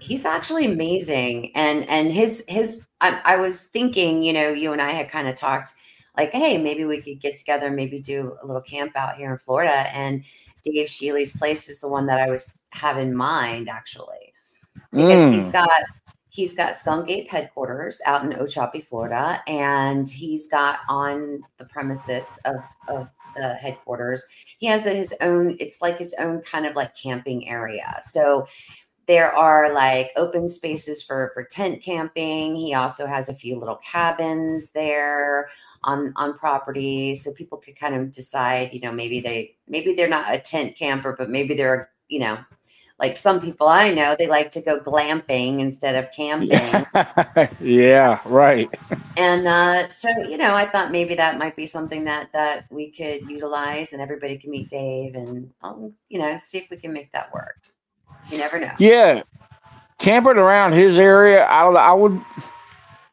he's 0.01 0.25
actually 0.25 0.67
amazing, 0.67 1.53
and 1.55 1.89
and 1.89 2.13
his 2.13 2.45
his 2.49 2.83
I, 3.01 3.21
I 3.25 3.37
was 3.37 3.67
thinking, 3.67 4.23
you 4.23 4.33
know, 4.33 4.49
you 4.51 4.73
and 4.73 4.83
I 4.83 4.91
had 4.91 5.09
kind 5.09 5.29
of 5.29 5.37
talked 5.37 5.75
like, 6.17 6.33
hey, 6.33 6.59
maybe 6.59 6.85
we 6.85 7.01
could 7.01 7.21
get 7.21 7.37
together, 7.37 7.71
maybe 7.71 8.01
do 8.01 8.37
a 8.43 8.47
little 8.47 8.63
camp 8.63 8.97
out 8.97 9.17
here 9.17 9.31
in 9.31 9.39
Florida, 9.39 9.89
and 9.97 10.25
Dave 10.63 10.89
Shealy's 10.89 11.37
place 11.37 11.69
is 11.69 11.81
the 11.81 11.89
one 11.89 12.07
that 12.07 12.19
I 12.19 12.31
was 12.31 12.63
have 12.71 12.99
in 12.99 13.15
mind 13.15 13.69
actually, 13.69 14.33
because 14.93 15.27
mm. 15.27 15.33
he's 15.33 15.49
got 15.49 15.71
he's 16.29 16.55
got 16.55 16.75
Skunk 16.75 17.11
Ape 17.11 17.31
headquarters 17.31 18.01
out 18.07 18.25
in 18.25 18.39
Ochopee, 18.39 18.83
Florida, 18.83 19.43
and 19.47 20.09
he's 20.09 20.47
got 20.49 20.81
on 20.89 21.43
the 21.59 21.65
premises 21.67 22.39
of 22.45 22.63
of 22.89 23.09
the 23.37 23.55
headquarters. 23.55 24.27
He 24.59 24.67
has 24.67 24.85
his 24.85 25.15
own. 25.21 25.57
It's 25.61 25.81
like 25.83 25.99
his 25.99 26.15
own 26.19 26.41
kind 26.43 26.67
of 26.67 26.75
like 26.75 26.95
camping 26.97 27.49
area. 27.49 27.97
So 28.01 28.47
there 29.07 29.33
are 29.33 29.73
like 29.73 30.11
open 30.17 30.49
spaces 30.49 31.03
for 31.03 31.31
for 31.35 31.45
tent 31.45 31.83
camping. 31.83 32.57
He 32.57 32.75
also 32.75 33.07
has 33.07 33.29
a 33.29 33.35
few 33.35 33.59
little 33.59 33.77
cabins 33.77 34.73
there 34.73 35.49
on 35.85 36.13
on 36.17 36.39
property, 36.39 37.15
so 37.15 37.33
people 37.33 37.59
could 37.59 37.79
kind 37.79 37.95
of 37.95 38.11
decide. 38.11 38.73
You 38.73 38.81
know, 38.81 38.93
maybe 38.93 39.21
they 39.21 39.57
maybe 39.69 39.95
they're 39.95 40.09
not 40.09 40.35
a 40.35 40.39
tent 40.39 40.77
camper, 40.77 41.15
but 41.17 41.31
maybe 41.31 41.55
they're 41.55 41.91
you 42.09 42.21
know 42.21 42.39
like 43.03 43.17
some 43.17 43.41
people 43.41 43.67
I 43.67 43.91
know, 43.93 44.15
they 44.17 44.29
like 44.29 44.53
to 44.53 44.61
go 44.61 44.79
glamping 44.79 45.59
instead 45.59 45.97
of 45.97 46.13
camping. 46.13 46.87
yeah, 47.61 48.21
right. 48.25 48.69
And 49.17 49.49
uh, 49.49 49.89
so, 49.89 50.09
you 50.29 50.39
know, 50.39 50.55
I 50.55 50.67
thought 50.67 50.93
maybe 50.93 51.17
that 51.17 51.37
might 51.37 51.57
be 51.57 51.67
something 51.67 52.05
that 52.05 52.33
that 52.33 52.67
we 52.71 52.93
could 52.93 53.29
utilize, 53.29 53.93
and 53.93 54.01
everybody 54.01 54.39
can 54.39 54.51
meet 54.51 54.69
Dave, 54.69 55.17
and 55.17 55.51
um, 55.63 55.93
you 56.09 56.21
know, 56.21 56.39
see 56.39 56.59
if 56.59 56.71
we 56.71 56.77
can 56.77 56.93
make 56.93 57.11
that 57.13 57.35
work. 57.35 57.57
You 58.31 58.39
never 58.39 58.59
know. 58.59 58.73
Yeah, 58.79 59.23
camping 59.99 60.37
around 60.37 60.73
his 60.73 60.99
area, 60.99 61.47
I 61.47 61.63
don't. 61.63 61.77
I 61.77 61.93
would, 61.93 62.21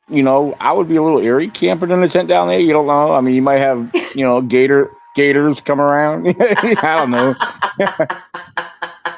you 0.10 0.24
know, 0.24 0.56
I 0.60 0.74
would 0.74 0.89
be 0.89 0.96
a 0.96 1.04
little 1.04 1.20
eerie 1.20 1.50
camping 1.50 1.92
in 1.92 2.01
the 2.01 2.10
tent 2.10 2.28
down 2.28 2.48
there. 2.48 2.60
You 2.60 2.74
don't 2.74 2.88
know. 2.88 3.13
I 3.13 3.22
mean, 3.22 3.36
you 3.36 3.42
might 3.42 3.60
have, 3.60 3.89
you 4.16 4.24
know, 4.24 4.42
gator 4.56 4.89
gators 5.16 5.62
come 5.62 5.80
around. 5.80 6.28
I 6.39 6.96
don't 6.98 7.12
know. 7.12 7.36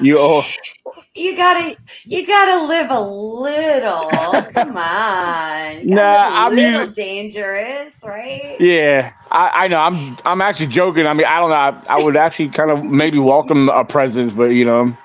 you 0.00 0.18
oh. 0.18 0.44
You 1.14 1.36
gotta, 1.36 1.76
you 2.04 2.26
gotta 2.26 2.64
live 2.64 2.90
a 2.90 2.98
little. 2.98 4.08
Come 4.54 4.78
on, 4.78 5.86
nah, 5.86 6.00
I 6.00 6.54
mean, 6.54 6.90
dangerous, 6.94 8.02
right? 8.02 8.56
Yeah, 8.58 9.12
I, 9.30 9.64
I, 9.64 9.68
know. 9.68 9.78
I'm, 9.78 10.16
I'm 10.24 10.40
actually 10.40 10.68
joking. 10.68 11.06
I 11.06 11.12
mean, 11.12 11.26
I 11.26 11.38
don't 11.38 11.50
know. 11.50 11.56
I, 11.56 11.98
I 11.98 12.02
would 12.02 12.16
actually 12.16 12.48
kind 12.48 12.70
of 12.70 12.82
maybe 12.82 13.18
welcome 13.18 13.68
a 13.68 13.84
presence, 13.84 14.32
but 14.32 14.52
you 14.52 14.64
know, 14.64 14.96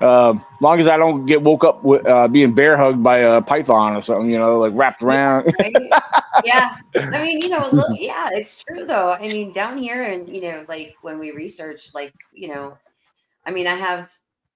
uh, 0.00 0.34
long 0.60 0.80
as 0.80 0.88
I 0.88 0.96
don't 0.96 1.26
get 1.26 1.42
woke 1.42 1.64
up 1.64 1.82
with 1.82 2.06
uh, 2.06 2.28
being 2.28 2.54
bear 2.54 2.76
hugged 2.76 3.02
by 3.02 3.18
a 3.18 3.40
python 3.40 3.96
or 3.96 4.02
something, 4.02 4.30
you 4.30 4.38
know, 4.38 4.58
like 4.58 4.72
wrapped 4.74 5.02
around. 5.02 5.54
yeah, 6.44 6.76
I 6.94 7.22
mean, 7.22 7.40
you 7.40 7.48
know, 7.48 7.68
look, 7.72 7.88
yeah, 7.98 8.28
it's 8.32 8.62
true 8.62 8.84
though. 8.84 9.12
I 9.12 9.28
mean, 9.28 9.52
down 9.52 9.78
here, 9.78 10.02
and 10.02 10.28
you 10.28 10.42
know, 10.42 10.64
like 10.68 10.94
when 11.02 11.18
we 11.18 11.30
research, 11.30 11.94
like 11.94 12.12
you 12.32 12.48
know, 12.48 12.76
I 13.44 13.50
mean, 13.50 13.66
I 13.66 13.74
have 13.74 14.10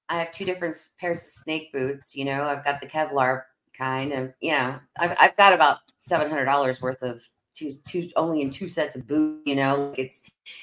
I 0.09 0.19
have 0.19 0.31
two 0.31 0.45
different 0.45 0.75
pairs 0.99 1.19
of 1.19 1.23
snake 1.23 1.73
boots. 1.73 2.15
You 2.15 2.27
know, 2.27 2.43
I've 2.43 2.65
got 2.65 2.81
the 2.81 2.87
Kevlar 2.87 3.43
kind, 3.77 4.13
and 4.13 4.35
you 4.41 4.53
know, 4.53 4.79
I've 4.99 5.17
I've 5.19 5.37
got 5.37 5.53
about 5.53 5.79
seven 5.99 6.29
hundred 6.29 6.47
dollars 6.47 6.83
worth 6.83 7.03
of 7.03 7.23
two 7.55 7.71
two 7.87 8.09
only 8.17 8.43
in 8.43 8.51
two 8.51 8.69
sets 8.69 8.95
of 8.95 9.07
boots. 9.07 9.43
You 9.47 9.57
know, 9.57 9.95
it's 9.97 10.23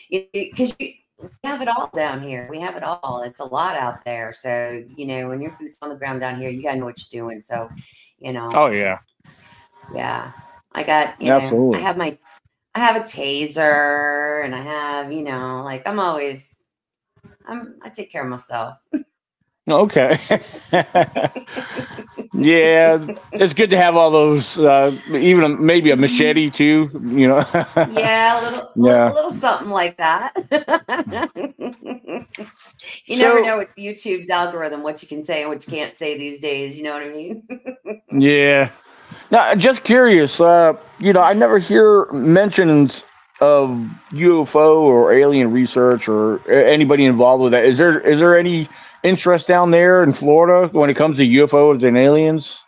because 0.09 0.75
you, 0.79 0.93
we 1.19 1.29
have 1.43 1.61
it 1.61 1.67
all 1.67 1.89
down 1.93 2.21
here. 2.21 2.47
We 2.49 2.59
have 2.59 2.75
it 2.75 2.83
all. 2.83 3.23
It's 3.25 3.39
a 3.39 3.45
lot 3.45 3.75
out 3.75 4.03
there. 4.05 4.33
So 4.33 4.83
you 4.95 5.07
know, 5.07 5.29
when 5.29 5.41
your 5.41 5.51
boots 5.59 5.77
on 5.81 5.89
the 5.89 5.95
ground 5.95 6.21
down 6.21 6.39
here, 6.39 6.49
you 6.49 6.63
gotta 6.63 6.77
know 6.77 6.85
what 6.85 6.99
you're 6.99 7.23
doing. 7.23 7.41
So, 7.41 7.69
you 8.19 8.33
know. 8.33 8.49
Oh 8.53 8.67
yeah. 8.67 8.99
Yeah, 9.93 10.31
I 10.73 10.83
got. 10.83 11.19
You 11.21 11.31
Absolutely. 11.31 11.79
Know, 11.79 11.83
I 11.83 11.87
have 11.87 11.97
my. 11.97 12.17
I 12.75 12.79
have 12.79 12.95
a 12.95 13.01
taser, 13.01 14.45
and 14.45 14.53
I 14.53 14.61
have 14.61 15.11
you 15.11 15.23
know, 15.23 15.61
like 15.63 15.87
I'm 15.87 15.99
always. 15.99 16.67
I'm. 17.47 17.75
I 17.81 17.89
take 17.89 18.11
care 18.11 18.23
of 18.23 18.29
myself. 18.29 18.77
Okay. 19.67 20.17
yeah, 22.33 23.05
it's 23.33 23.53
good 23.53 23.69
to 23.69 23.77
have 23.77 23.97
all 23.97 24.09
those. 24.11 24.57
Uh, 24.57 24.97
even 25.09 25.65
maybe 25.65 25.91
a 25.91 25.95
machete 25.95 26.49
too. 26.49 26.89
You 26.93 27.27
know. 27.27 27.45
yeah, 27.91 28.39
a 28.39 28.43
little, 28.43 28.71
yeah, 28.75 29.11
a 29.11 29.13
little 29.13 29.29
something 29.29 29.69
like 29.69 29.97
that. 29.97 30.33
you 33.05 33.17
so, 33.17 33.23
never 33.23 33.43
know 33.43 33.57
with 33.57 33.69
YouTube's 33.77 34.29
algorithm 34.29 34.83
what 34.83 35.01
you 35.01 35.07
can 35.07 35.25
say 35.25 35.41
and 35.41 35.49
what 35.49 35.65
you 35.67 35.73
can't 35.73 35.97
say 35.97 36.17
these 36.17 36.39
days. 36.39 36.77
You 36.77 36.83
know 36.83 36.93
what 36.93 37.03
I 37.03 37.09
mean? 37.09 37.43
yeah. 38.11 38.71
Now, 39.31 39.53
just 39.55 39.83
curious. 39.83 40.39
Uh, 40.39 40.73
you 40.99 41.11
know, 41.11 41.21
I 41.21 41.33
never 41.33 41.59
hear 41.59 42.09
mentions 42.13 43.03
of 43.39 43.69
UFO 44.11 44.79
or 44.79 45.11
alien 45.11 45.51
research 45.51 46.07
or 46.07 46.49
anybody 46.49 47.05
involved 47.05 47.43
with 47.43 47.51
that. 47.51 47.65
Is 47.65 47.77
there 47.77 47.99
is 47.99 48.19
there 48.19 48.37
any 48.37 48.67
interest 49.03 49.47
down 49.47 49.71
there 49.71 50.03
in 50.03 50.13
Florida 50.13 50.67
when 50.77 50.89
it 50.89 50.95
comes 50.95 51.17
to 51.17 51.27
UFOs 51.27 51.83
and 51.83 51.97
aliens? 51.97 52.63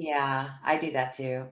Yeah, 0.00 0.50
I 0.64 0.76
do 0.76 0.92
that 0.92 1.12
too. 1.12 1.46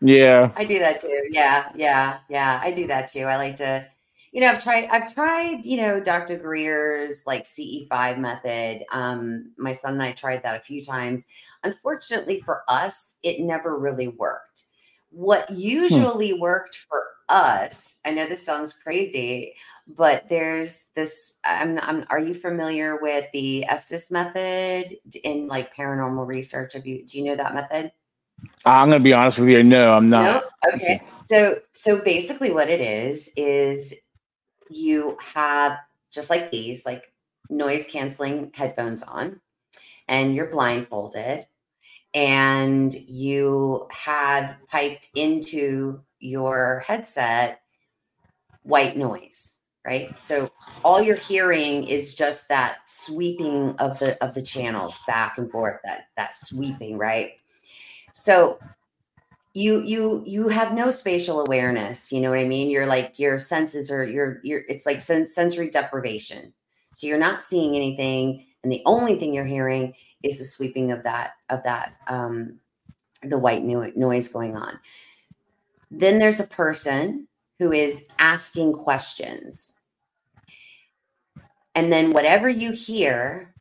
yeah. 0.00 0.50
I 0.56 0.64
do 0.64 0.78
that 0.78 0.98
too. 0.98 1.22
Yeah, 1.30 1.70
yeah, 1.76 2.20
yeah. 2.30 2.58
I 2.62 2.70
do 2.70 2.86
that 2.86 3.06
too. 3.06 3.24
I 3.24 3.36
like 3.36 3.56
to, 3.56 3.86
you 4.32 4.40
know, 4.40 4.48
I've 4.48 4.62
tried 4.62 4.88
I've 4.90 5.12
tried, 5.12 5.66
you 5.66 5.76
know, 5.76 6.00
Dr. 6.00 6.38
Greer's 6.38 7.26
like 7.26 7.44
CE5 7.44 8.18
method. 8.18 8.84
Um, 8.92 9.52
my 9.58 9.72
son 9.72 9.92
and 9.92 10.02
I 10.02 10.12
tried 10.12 10.42
that 10.42 10.56
a 10.56 10.60
few 10.60 10.82
times. 10.82 11.26
Unfortunately 11.64 12.40
for 12.40 12.62
us, 12.66 13.16
it 13.22 13.40
never 13.40 13.78
really 13.78 14.08
worked. 14.08 14.62
What 15.10 15.50
hmm. 15.50 15.56
usually 15.56 16.30
hmm. 16.30 16.40
worked 16.40 16.76
for 16.76 17.04
us, 17.28 18.00
I 18.06 18.10
know 18.12 18.26
this 18.26 18.42
sounds 18.42 18.72
crazy, 18.72 19.54
but 19.96 20.28
there's 20.28 20.90
this 20.94 21.40
I'm, 21.44 21.78
I'm 21.80 22.04
are 22.10 22.18
you 22.18 22.34
familiar 22.34 22.98
with 23.00 23.26
the 23.32 23.64
estes 23.66 24.10
method 24.10 24.96
in 25.24 25.48
like 25.48 25.74
paranormal 25.74 26.26
research? 26.26 26.74
Have 26.74 26.86
you 26.86 27.04
do 27.04 27.18
you 27.18 27.24
know 27.24 27.36
that 27.36 27.54
method? 27.54 27.92
I'm 28.66 28.90
gonna 28.90 29.00
be 29.00 29.12
honest 29.12 29.38
with 29.38 29.48
you 29.48 29.64
no 29.64 29.94
i'm 29.94 30.06
not. 30.06 30.44
No? 30.64 30.72
okay. 30.74 31.02
So 31.24 31.58
so 31.72 32.00
basically 32.00 32.52
what 32.52 32.68
it 32.68 32.80
is 32.80 33.32
is 33.36 33.94
you 34.70 35.16
have 35.20 35.78
just 36.10 36.30
like 36.30 36.50
these 36.50 36.84
like 36.84 37.12
noise 37.48 37.86
canceling 37.86 38.50
headphones 38.54 39.02
on 39.02 39.40
and 40.06 40.34
you're 40.34 40.50
blindfolded 40.50 41.46
and 42.14 42.94
you 42.94 43.86
have 43.90 44.56
piped 44.68 45.08
into 45.14 46.00
your 46.18 46.82
headset 46.86 47.60
white 48.62 48.96
noise 48.96 49.67
right? 49.84 50.20
So 50.20 50.50
all 50.84 51.00
you're 51.00 51.16
hearing 51.16 51.84
is 51.84 52.14
just 52.14 52.48
that 52.48 52.78
sweeping 52.86 53.70
of 53.76 53.98
the 53.98 54.22
of 54.22 54.34
the 54.34 54.42
channels 54.42 55.02
back 55.06 55.38
and 55.38 55.50
forth 55.50 55.80
that 55.84 56.08
that 56.16 56.34
sweeping 56.34 56.98
right? 56.98 57.32
So 58.12 58.58
you 59.54 59.82
you 59.82 60.22
you 60.26 60.48
have 60.48 60.74
no 60.74 60.90
spatial 60.90 61.40
awareness 61.40 62.12
you 62.12 62.20
know 62.20 62.30
what 62.30 62.38
i 62.38 62.44
mean? 62.44 62.70
You're 62.70 62.86
like 62.86 63.18
your 63.18 63.38
senses 63.38 63.90
are 63.90 64.04
you're 64.04 64.40
you're 64.44 64.62
it's 64.68 64.86
like 64.86 65.00
sensory 65.00 65.70
deprivation. 65.70 66.52
So 66.94 67.06
you're 67.06 67.18
not 67.18 67.42
seeing 67.42 67.74
anything 67.74 68.44
and 68.62 68.72
the 68.72 68.82
only 68.86 69.18
thing 69.18 69.34
you're 69.34 69.44
hearing 69.44 69.94
is 70.22 70.38
the 70.38 70.44
sweeping 70.44 70.92
of 70.92 71.02
that 71.04 71.32
of 71.48 71.62
that 71.64 71.94
um 72.08 72.58
the 73.22 73.38
white 73.38 73.64
noise 73.64 74.28
going 74.28 74.56
on. 74.56 74.78
Then 75.90 76.18
there's 76.18 76.40
a 76.40 76.46
person 76.46 77.26
who 77.58 77.72
is 77.72 78.08
asking 78.18 78.72
questions. 78.72 79.80
And 81.74 81.92
then 81.92 82.10
whatever 82.10 82.48
you 82.48 82.72
hear, 82.72 83.54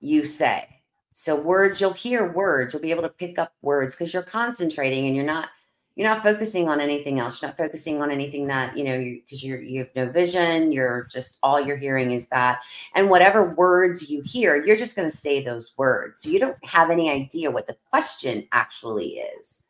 you 0.00 0.24
say. 0.24 0.68
So 1.10 1.36
words, 1.36 1.80
you'll 1.80 1.92
hear 1.92 2.32
words, 2.32 2.72
you'll 2.72 2.82
be 2.82 2.90
able 2.90 3.02
to 3.02 3.08
pick 3.08 3.38
up 3.38 3.52
words 3.62 3.94
because 3.94 4.12
you're 4.12 4.22
concentrating 4.22 5.06
and 5.06 5.14
you're 5.14 5.24
not 5.24 5.50
you're 5.96 6.08
not 6.08 6.22
focusing 6.22 6.68
on 6.68 6.80
anything 6.80 7.20
else. 7.20 7.40
You're 7.40 7.50
not 7.50 7.56
focusing 7.56 8.02
on 8.02 8.10
anything 8.10 8.48
that, 8.48 8.76
you 8.76 8.82
know, 8.82 8.98
because 8.98 9.44
you, 9.44 9.58
you 9.58 9.78
have 9.78 9.90
no 9.94 10.10
vision. 10.10 10.72
You're 10.72 11.04
just, 11.04 11.38
all 11.42 11.60
you're 11.60 11.76
hearing 11.76 12.10
is 12.10 12.28
that. 12.30 12.62
And 12.94 13.08
whatever 13.08 13.54
words 13.54 14.10
you 14.10 14.20
hear, 14.22 14.64
you're 14.64 14.74
just 14.74 14.96
going 14.96 15.08
to 15.08 15.16
say 15.16 15.40
those 15.40 15.74
words. 15.78 16.20
So 16.20 16.30
you 16.30 16.40
don't 16.40 16.62
have 16.64 16.90
any 16.90 17.10
idea 17.10 17.50
what 17.50 17.68
the 17.68 17.76
question 17.90 18.48
actually 18.50 19.18
is. 19.38 19.68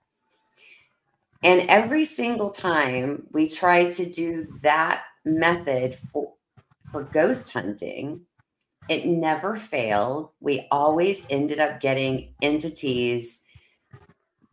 And 1.45 1.69
every 1.69 2.05
single 2.05 2.51
time 2.51 3.27
we 3.33 3.49
try 3.49 3.91
to 3.91 4.07
do 4.11 4.47
that 4.63 5.05
method 5.25 5.95
for, 5.95 6.33
for 6.91 7.05
ghost 7.05 7.53
hunting, 7.53 8.23
it 8.89 9.07
never 9.07 9.57
failed. 9.57 10.31
We 10.41 10.67
always 10.71 11.27
ended 11.31 11.61
up 11.61 11.81
getting 11.81 12.35
entities 12.43 13.43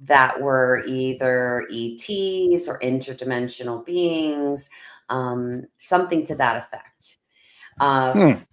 that 0.02 0.42
were 0.42 0.84
either 0.88 1.68
ETs 1.72 2.68
or 2.68 2.80
interdimensional 2.80 3.86
beings, 3.86 4.70
um, 5.10 5.66
something 5.78 6.24
to 6.24 6.36
that 6.36 6.58
effect. 6.58 7.18
Um, 7.80 8.12
hmm. 8.14 8.44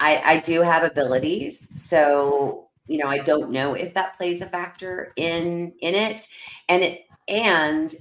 I, 0.00 0.22
I 0.24 0.40
do 0.40 0.62
have 0.62 0.82
abilities, 0.82 1.72
so 1.80 2.68
you 2.86 2.98
know 2.98 3.06
I 3.06 3.18
don't 3.18 3.50
know 3.50 3.74
if 3.74 3.94
that 3.94 4.16
plays 4.16 4.42
a 4.42 4.46
factor 4.46 5.12
in 5.16 5.72
in 5.80 5.94
it, 5.94 6.26
and 6.68 6.82
it 6.82 7.05
and 7.28 7.94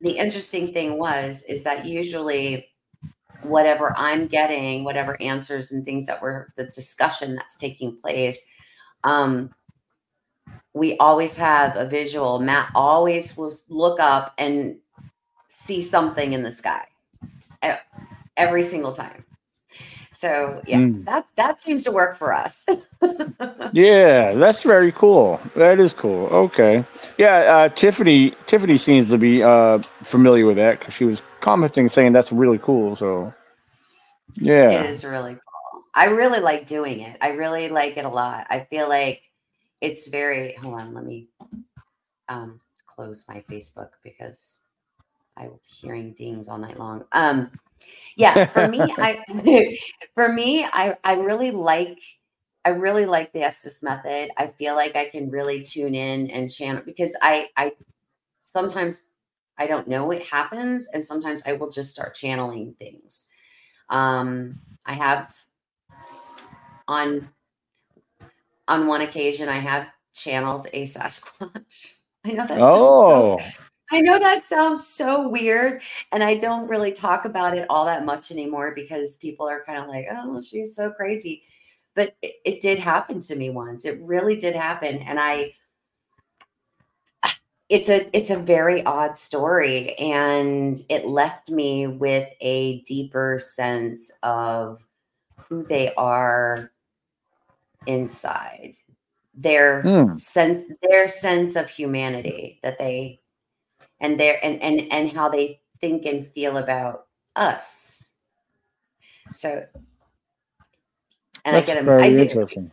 the 0.00 0.18
interesting 0.18 0.72
thing 0.72 0.98
was 0.98 1.44
is 1.44 1.64
that 1.64 1.86
usually 1.86 2.68
whatever 3.42 3.94
I'm 3.96 4.26
getting, 4.26 4.84
whatever 4.84 5.20
answers 5.20 5.70
and 5.70 5.84
things 5.84 6.06
that 6.06 6.22
were 6.22 6.52
the 6.56 6.66
discussion 6.66 7.34
that's 7.34 7.56
taking 7.56 7.96
place, 7.96 8.46
um, 9.04 9.50
we 10.74 10.96
always 10.98 11.36
have 11.36 11.76
a 11.76 11.84
visual. 11.84 12.38
Matt 12.40 12.70
always 12.74 13.36
will 13.36 13.52
look 13.68 14.00
up 14.00 14.34
and 14.38 14.78
see 15.48 15.82
something 15.82 16.32
in 16.32 16.42
the 16.42 16.50
sky 16.50 16.84
every 18.36 18.62
single 18.62 18.92
time. 18.92 19.24
So 20.12 20.62
yeah, 20.66 20.78
mm. 20.78 21.04
that 21.06 21.26
that 21.36 21.60
seems 21.60 21.84
to 21.84 21.92
work 21.92 22.16
for 22.16 22.32
us. 22.32 22.66
yeah, 23.72 24.34
that's 24.34 24.62
very 24.62 24.92
cool. 24.92 25.40
That 25.56 25.80
is 25.80 25.92
cool. 25.92 26.26
Okay, 26.26 26.84
yeah. 27.18 27.38
Uh, 27.38 27.68
Tiffany 27.70 28.34
Tiffany 28.46 28.78
seems 28.78 29.08
to 29.10 29.18
be 29.18 29.42
uh, 29.42 29.78
familiar 30.02 30.46
with 30.46 30.56
that 30.56 30.78
because 30.78 30.94
she 30.94 31.04
was 31.04 31.22
commenting 31.40 31.88
saying 31.88 32.12
that's 32.12 32.32
really 32.32 32.58
cool. 32.58 32.94
So 32.94 33.32
yeah, 34.34 34.70
it 34.70 34.86
is 34.86 35.04
really 35.04 35.32
cool. 35.32 35.84
I 35.94 36.06
really 36.06 36.40
like 36.40 36.66
doing 36.66 37.00
it. 37.00 37.16
I 37.20 37.30
really 37.30 37.68
like 37.68 37.96
it 37.96 38.04
a 38.04 38.10
lot. 38.10 38.46
I 38.50 38.60
feel 38.70 38.88
like 38.88 39.22
it's 39.82 40.06
very 40.06 40.54
hold 40.54 40.80
on 40.80 40.94
let 40.94 41.04
me 41.04 41.28
um 42.28 42.58
close 42.86 43.24
my 43.28 43.44
facebook 43.50 43.90
because 44.02 44.60
i'm 45.36 45.50
hearing 45.64 46.12
dings 46.12 46.48
all 46.48 46.56
night 46.56 46.78
long 46.78 47.04
um 47.12 47.50
yeah 48.16 48.46
for 48.46 48.68
me 48.68 48.78
i 48.98 49.78
for 50.14 50.32
me 50.32 50.64
i 50.72 50.96
i 51.04 51.14
really 51.14 51.50
like 51.50 52.00
i 52.64 52.70
really 52.70 53.04
like 53.04 53.32
the 53.32 53.42
estes 53.42 53.82
method 53.82 54.30
i 54.36 54.46
feel 54.46 54.74
like 54.74 54.96
i 54.96 55.08
can 55.08 55.30
really 55.30 55.62
tune 55.62 55.94
in 55.94 56.30
and 56.30 56.52
channel 56.52 56.82
because 56.84 57.16
i 57.22 57.48
i 57.56 57.72
sometimes 58.44 59.08
i 59.58 59.66
don't 59.66 59.88
know 59.88 60.04
what 60.04 60.22
happens 60.22 60.88
and 60.92 61.02
sometimes 61.02 61.42
i 61.46 61.52
will 61.52 61.70
just 61.70 61.90
start 61.90 62.14
channeling 62.14 62.74
things 62.78 63.28
um 63.90 64.58
i 64.86 64.92
have 64.92 65.34
on 66.88 67.28
on 68.68 68.86
one 68.86 69.02
occasion, 69.02 69.48
I 69.48 69.58
have 69.58 69.88
channeled 70.14 70.68
a 70.72 70.82
Sasquatch. 70.82 71.94
I 72.24 72.32
know 72.32 72.46
that. 72.46 72.58
Oh. 72.60 73.38
So, 73.38 73.44
I 73.92 74.00
know 74.00 74.18
that 74.18 74.44
sounds 74.44 74.86
so 74.86 75.28
weird, 75.28 75.82
and 76.12 76.24
I 76.24 76.34
don't 76.34 76.66
really 76.66 76.92
talk 76.92 77.26
about 77.26 77.56
it 77.56 77.66
all 77.68 77.84
that 77.84 78.06
much 78.06 78.30
anymore 78.30 78.72
because 78.74 79.16
people 79.16 79.46
are 79.48 79.62
kind 79.64 79.78
of 79.78 79.86
like, 79.86 80.06
"Oh, 80.10 80.40
she's 80.42 80.74
so 80.74 80.90
crazy," 80.90 81.42
but 81.94 82.16
it, 82.22 82.36
it 82.44 82.60
did 82.60 82.78
happen 82.78 83.20
to 83.20 83.36
me 83.36 83.50
once. 83.50 83.84
It 83.84 84.00
really 84.02 84.36
did 84.36 84.56
happen, 84.56 84.98
and 84.98 85.20
I. 85.20 85.54
It's 87.68 87.88
a 87.88 88.06
it's 88.14 88.28
a 88.28 88.38
very 88.38 88.84
odd 88.84 89.16
story, 89.16 89.94
and 89.98 90.78
it 90.90 91.06
left 91.06 91.48
me 91.48 91.86
with 91.86 92.28
a 92.42 92.82
deeper 92.82 93.38
sense 93.40 94.12
of 94.22 94.84
who 95.48 95.62
they 95.64 95.94
are 95.94 96.70
inside 97.86 98.74
their 99.34 99.82
mm. 99.82 100.20
sense 100.20 100.64
their 100.82 101.08
sense 101.08 101.56
of 101.56 101.70
humanity 101.70 102.60
that 102.62 102.78
they 102.78 103.21
and 104.02 104.20
their 104.20 104.38
and 104.44 104.60
and 104.62 104.92
and 104.92 105.10
how 105.10 105.30
they 105.30 105.60
think 105.80 106.04
and 106.04 106.26
feel 106.32 106.58
about 106.58 107.06
us 107.34 108.12
so 109.32 109.64
and 111.46 111.56
That's 111.56 111.68
i 111.70 111.74
get 111.74 111.84
very 111.84 112.02
I 112.02 112.14
do, 112.14 112.22
interesting 112.22 112.70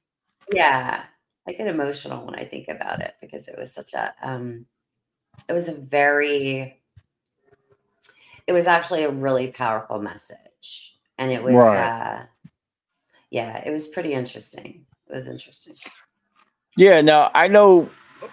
yeah 0.51 1.03
i 1.47 1.53
get 1.53 1.67
emotional 1.67 2.25
when 2.25 2.35
i 2.35 2.43
think 2.43 2.67
about 2.67 2.99
it 2.99 3.13
because 3.21 3.47
it 3.47 3.57
was 3.57 3.73
such 3.73 3.93
a 3.93 4.13
um 4.21 4.65
it 5.47 5.53
was 5.53 5.69
a 5.69 5.73
very 5.73 6.81
it 8.45 8.51
was 8.51 8.67
actually 8.67 9.05
a 9.05 9.09
really 9.09 9.47
powerful 9.51 10.01
message 10.01 10.97
and 11.17 11.31
it 11.31 11.41
was 11.41 11.55
right. 11.55 11.77
uh 11.77 12.25
yeah 13.29 13.63
it 13.65 13.71
was 13.71 13.87
pretty 13.87 14.11
interesting 14.11 14.85
it 15.09 15.15
was 15.15 15.27
interesting. 15.27 15.75
Yeah, 16.77 17.01
now 17.01 17.31
I 17.33 17.47
know 17.47 17.89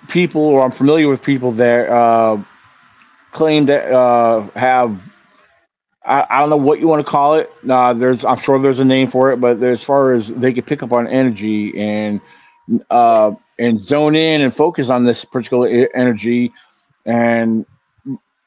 people, 0.09 0.43
or 0.43 0.63
I'm 0.63 0.71
familiar 0.71 1.09
with 1.09 1.23
people 1.23 1.53
there. 1.53 1.93
uh, 1.93 2.43
claim 3.37 3.67
that 3.67 3.93
uh, 3.93 4.49
have. 4.55 5.01
I, 6.05 6.25
I, 6.31 6.41
don't 6.41 6.51
know 6.51 6.57
what 6.57 6.79
you 6.79 6.87
want 6.87 7.05
to 7.05 7.11
call 7.11 7.35
it. 7.35 7.51
Uh, 7.69 7.93
there's, 7.93 8.25
I'm 8.25 8.39
sure 8.39 8.61
there's 8.61 8.79
a 8.79 8.85
name 8.85 9.11
for 9.11 9.33
it, 9.33 9.41
but 9.41 9.61
as 9.61 9.83
far 9.83 10.13
as 10.13 10.29
they 10.29 10.53
can 10.53 10.63
pick 10.63 10.85
up 10.85 10.93
on 10.93 11.09
energy 11.09 11.77
and 11.77 12.21
uh, 12.91 13.33
and 13.59 13.79
zone 13.79 14.15
in 14.15 14.41
and 14.41 14.55
focus 14.55 14.89
on 14.89 15.05
this 15.05 15.25
particular 15.25 15.89
energy, 15.95 16.53
and 17.05 17.67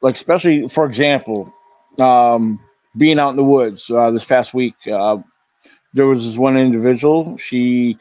like 0.02 0.16
especially 0.16 0.68
for 0.70 0.86
example, 0.86 1.54
um, 2.00 2.60
being 2.98 3.20
out 3.20 3.30
in 3.30 3.36
the 3.36 3.44
woods 3.44 3.90
uh, 3.90 4.10
this 4.10 4.26
past 4.26 4.54
week, 4.54 4.76
uh, 4.92 5.18
there 5.94 6.08
was 6.08 6.24
this 6.24 6.38
one 6.38 6.58
individual. 6.58 7.38
She 7.38 7.98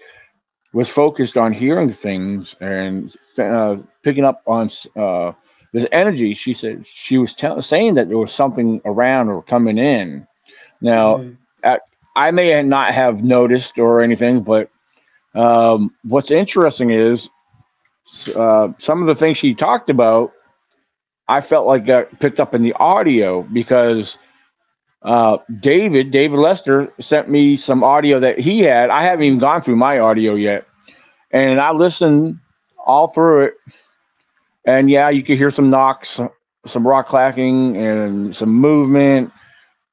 was 0.72 0.88
focused 0.88 1.36
on 1.36 1.52
hearing 1.52 1.92
things 1.92 2.54
and 2.60 3.14
uh, 3.38 3.76
picking 4.02 4.24
up 4.24 4.42
on 4.46 4.70
uh, 4.96 5.32
this 5.72 5.86
energy. 5.92 6.34
She 6.34 6.52
said 6.52 6.86
she 6.86 7.18
was 7.18 7.34
t- 7.34 7.60
saying 7.60 7.94
that 7.94 8.08
there 8.08 8.18
was 8.18 8.32
something 8.32 8.80
around 8.84 9.28
or 9.28 9.42
coming 9.42 9.78
in. 9.78 10.26
Now, 10.80 11.18
mm-hmm. 11.18 11.34
at, 11.62 11.82
I 12.16 12.30
may 12.30 12.62
not 12.62 12.94
have 12.94 13.22
noticed 13.22 13.78
or 13.78 14.00
anything, 14.00 14.42
but 14.42 14.70
um, 15.34 15.94
what's 16.04 16.30
interesting 16.30 16.90
is 16.90 17.28
uh, 18.34 18.68
some 18.78 19.00
of 19.00 19.06
the 19.06 19.14
things 19.14 19.38
she 19.38 19.54
talked 19.54 19.90
about. 19.90 20.32
I 21.30 21.42
felt 21.42 21.66
like 21.66 21.84
got 21.84 22.18
picked 22.20 22.40
up 22.40 22.54
in 22.54 22.62
the 22.62 22.72
audio 22.74 23.42
because 23.42 24.16
uh, 25.02 25.36
David, 25.60 26.10
David 26.10 26.38
Lester, 26.38 26.92
sent 26.98 27.28
me 27.28 27.54
some 27.54 27.84
audio 27.84 28.18
that 28.18 28.38
he 28.38 28.60
had. 28.60 28.88
I 28.88 29.02
haven't 29.02 29.24
even 29.24 29.38
gone 29.38 29.60
through 29.60 29.76
my 29.76 29.98
audio 29.98 30.34
yet, 30.34 30.66
and 31.30 31.60
I 31.60 31.72
listened 31.72 32.38
all 32.84 33.08
through 33.08 33.44
it. 33.44 33.54
And 34.68 34.90
yeah, 34.90 35.08
you 35.08 35.22
could 35.22 35.38
hear 35.38 35.50
some 35.50 35.70
knocks, 35.70 36.20
some 36.66 36.86
rock 36.86 37.06
clacking, 37.08 37.74
and 37.78 38.36
some 38.36 38.50
movement. 38.50 39.32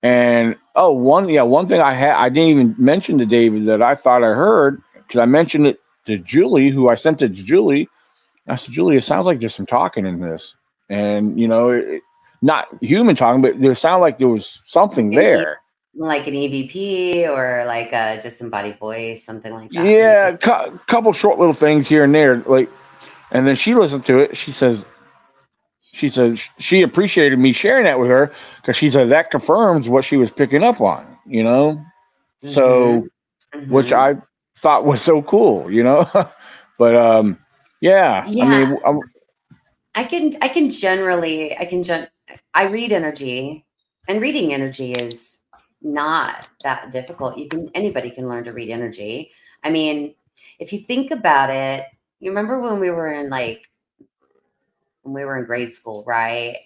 And 0.03 0.57
oh, 0.75 0.91
one 0.91 1.29
yeah, 1.29 1.43
one 1.43 1.69
thing 1.69 1.79
I 1.79 1.93
had 1.93 2.15
I 2.15 2.27
didn't 2.27 2.49
even 2.49 2.75
mention 2.77 3.17
to 3.19 3.25
David 3.25 3.63
that 3.67 3.81
I 3.81 3.95
thought 3.95 4.21
I 4.21 4.33
heard 4.33 4.81
because 4.95 5.17
I 5.17 5.25
mentioned 5.27 5.65
it 5.65 5.79
to 6.07 6.17
Julie, 6.17 6.71
who 6.71 6.89
I 6.89 6.95
sent 6.95 7.21
it 7.21 7.29
to 7.29 7.41
Julie. 7.41 7.87
I 8.49 8.57
said, 8.57 8.73
Julie, 8.73 8.97
it 8.97 9.05
sounds 9.05 9.25
like 9.25 9.39
there's 9.39 9.55
some 9.55 9.65
talking 9.65 10.05
in 10.05 10.19
this, 10.19 10.57
and 10.89 11.39
you 11.39 11.47
know, 11.47 11.69
it, 11.69 12.01
not 12.41 12.67
human 12.81 13.15
talking, 13.15 13.41
but 13.41 13.57
there 13.61 13.75
sounded 13.75 14.01
like 14.01 14.17
there 14.17 14.27
was 14.27 14.61
something 14.65 15.09
there. 15.11 15.61
Like 15.95 16.27
an 16.27 16.33
EVP 16.33 17.29
or 17.29 17.63
like 17.65 17.93
a 17.93 18.19
disembodied 18.21 18.77
voice, 18.77 19.23
something 19.23 19.53
like 19.53 19.71
that. 19.71 19.85
Yeah, 19.85 20.27
a 20.27 20.37
cu- 20.37 20.77
couple 20.87 21.13
short 21.13 21.39
little 21.39 21.53
things 21.53 21.87
here 21.87 22.03
and 22.03 22.13
there. 22.13 22.43
Like, 22.45 22.69
and 23.31 23.47
then 23.47 23.55
she 23.55 23.73
listened 23.75 24.05
to 24.05 24.19
it. 24.19 24.37
She 24.37 24.51
says, 24.51 24.85
she 25.93 26.09
said 26.09 26.39
she 26.59 26.81
appreciated 26.81 27.39
me 27.39 27.51
sharing 27.53 27.85
that 27.85 27.99
with 27.99 28.09
her 28.09 28.31
because 28.57 28.75
she 28.75 28.89
said 28.89 29.09
that 29.09 29.31
confirms 29.31 29.87
what 29.87 30.03
she 30.03 30.17
was 30.17 30.29
picking 30.31 30.63
up 30.63 30.81
on, 30.81 31.05
you 31.25 31.43
know? 31.43 31.81
Mm-hmm. 32.43 32.51
So, 32.51 33.07
mm-hmm. 33.53 33.71
which 33.71 33.91
I 33.91 34.15
thought 34.57 34.85
was 34.85 35.01
so 35.01 35.21
cool, 35.21 35.71
you 35.71 35.83
know? 35.83 36.09
but, 36.79 36.95
um, 36.95 37.39
yeah, 37.81 38.25
yeah. 38.27 38.45
I 38.45 38.65
mean, 38.65 38.79
I'm, 38.85 38.99
I 39.95 40.03
can, 40.03 40.33
I 40.41 40.49
can 40.49 40.69
generally, 40.69 41.57
I 41.57 41.65
can, 41.65 41.83
gen- 41.83 42.09
I 42.53 42.67
read 42.67 42.91
energy, 42.91 43.65
and 44.07 44.21
reading 44.21 44.53
energy 44.53 44.91
is 44.91 45.45
not 45.81 46.47
that 46.63 46.91
difficult. 46.91 47.37
You 47.37 47.47
can 47.47 47.69
anybody 47.75 48.09
can 48.09 48.27
learn 48.27 48.43
to 48.45 48.53
read 48.53 48.69
energy. 48.69 49.31
I 49.63 49.69
mean, 49.69 50.15
if 50.59 50.73
you 50.73 50.79
think 50.79 51.11
about 51.11 51.49
it, 51.49 51.85
you 52.19 52.31
remember 52.31 52.59
when 52.59 52.79
we 52.79 52.89
were 52.91 53.11
in 53.11 53.29
like 53.29 53.69
when 55.03 55.13
we 55.13 55.25
were 55.25 55.37
in 55.37 55.45
grade 55.45 55.71
school, 55.71 56.03
right? 56.07 56.57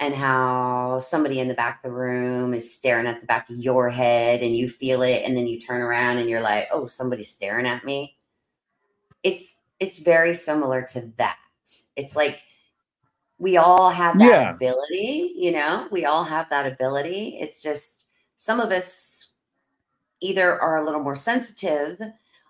And 0.00 0.14
how 0.14 1.00
somebody 1.00 1.40
in 1.40 1.48
the 1.48 1.54
back 1.54 1.78
of 1.84 1.90
the 1.90 1.96
room 1.96 2.54
is 2.54 2.74
staring 2.74 3.06
at 3.06 3.20
the 3.20 3.26
back 3.26 3.50
of 3.50 3.56
your 3.56 3.90
head 3.90 4.42
and 4.42 4.56
you 4.56 4.68
feel 4.68 5.02
it 5.02 5.24
and 5.24 5.36
then 5.36 5.46
you 5.46 5.58
turn 5.60 5.82
around 5.82 6.18
and 6.18 6.30
you're 6.30 6.40
like, 6.40 6.68
"Oh, 6.72 6.86
somebody's 6.86 7.30
staring 7.30 7.66
at 7.66 7.84
me." 7.84 8.16
It's 9.22 9.60
it's 9.80 9.98
very 9.98 10.34
similar 10.34 10.82
to 10.82 11.12
that. 11.18 11.38
It's 11.96 12.16
like 12.16 12.42
we 13.38 13.56
all 13.56 13.90
have 13.90 14.18
that 14.18 14.30
Yeah. 14.30 14.50
ability, 14.50 15.34
you 15.36 15.52
know? 15.52 15.88
We 15.92 16.04
all 16.06 16.24
have 16.24 16.50
that 16.50 16.66
ability. 16.66 17.38
It's 17.40 17.62
just 17.62 18.08
some 18.36 18.60
of 18.60 18.70
us 18.72 19.26
either 20.20 20.60
are 20.60 20.78
a 20.78 20.84
little 20.84 21.02
more 21.02 21.16
sensitive 21.16 22.00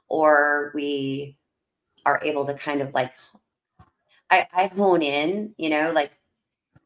or 0.09 0.73
we 0.75 1.38
are 2.05 2.21
able 2.25 2.47
to 2.47 2.55
kind 2.55 2.81
of 2.81 2.95
like 2.95 3.13
I, 4.31 4.47
I 4.53 4.67
hone 4.67 5.03
in, 5.03 5.55
you 5.57 5.71
know, 5.71 5.93
like 5.93 6.19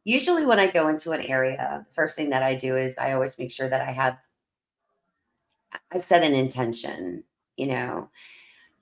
usually 0.05 0.47
when 0.47 0.59
I 0.59 0.71
go 0.71 0.89
into 0.89 1.13
an 1.13 1.23
area, 1.23 1.85
the 1.89 1.95
first 1.95 2.17
thing 2.17 2.31
that 2.31 2.43
I 2.43 2.55
do 2.55 2.77
is 2.77 2.99
I 2.99 3.13
always 3.13 3.39
make 3.39 3.53
sure 3.53 3.69
that 3.69 3.81
I 3.81 3.93
have 3.93 4.19
I 5.93 5.99
set 5.99 6.23
an 6.23 6.35
intention, 6.35 7.25
you 7.57 7.67
know. 7.67 8.09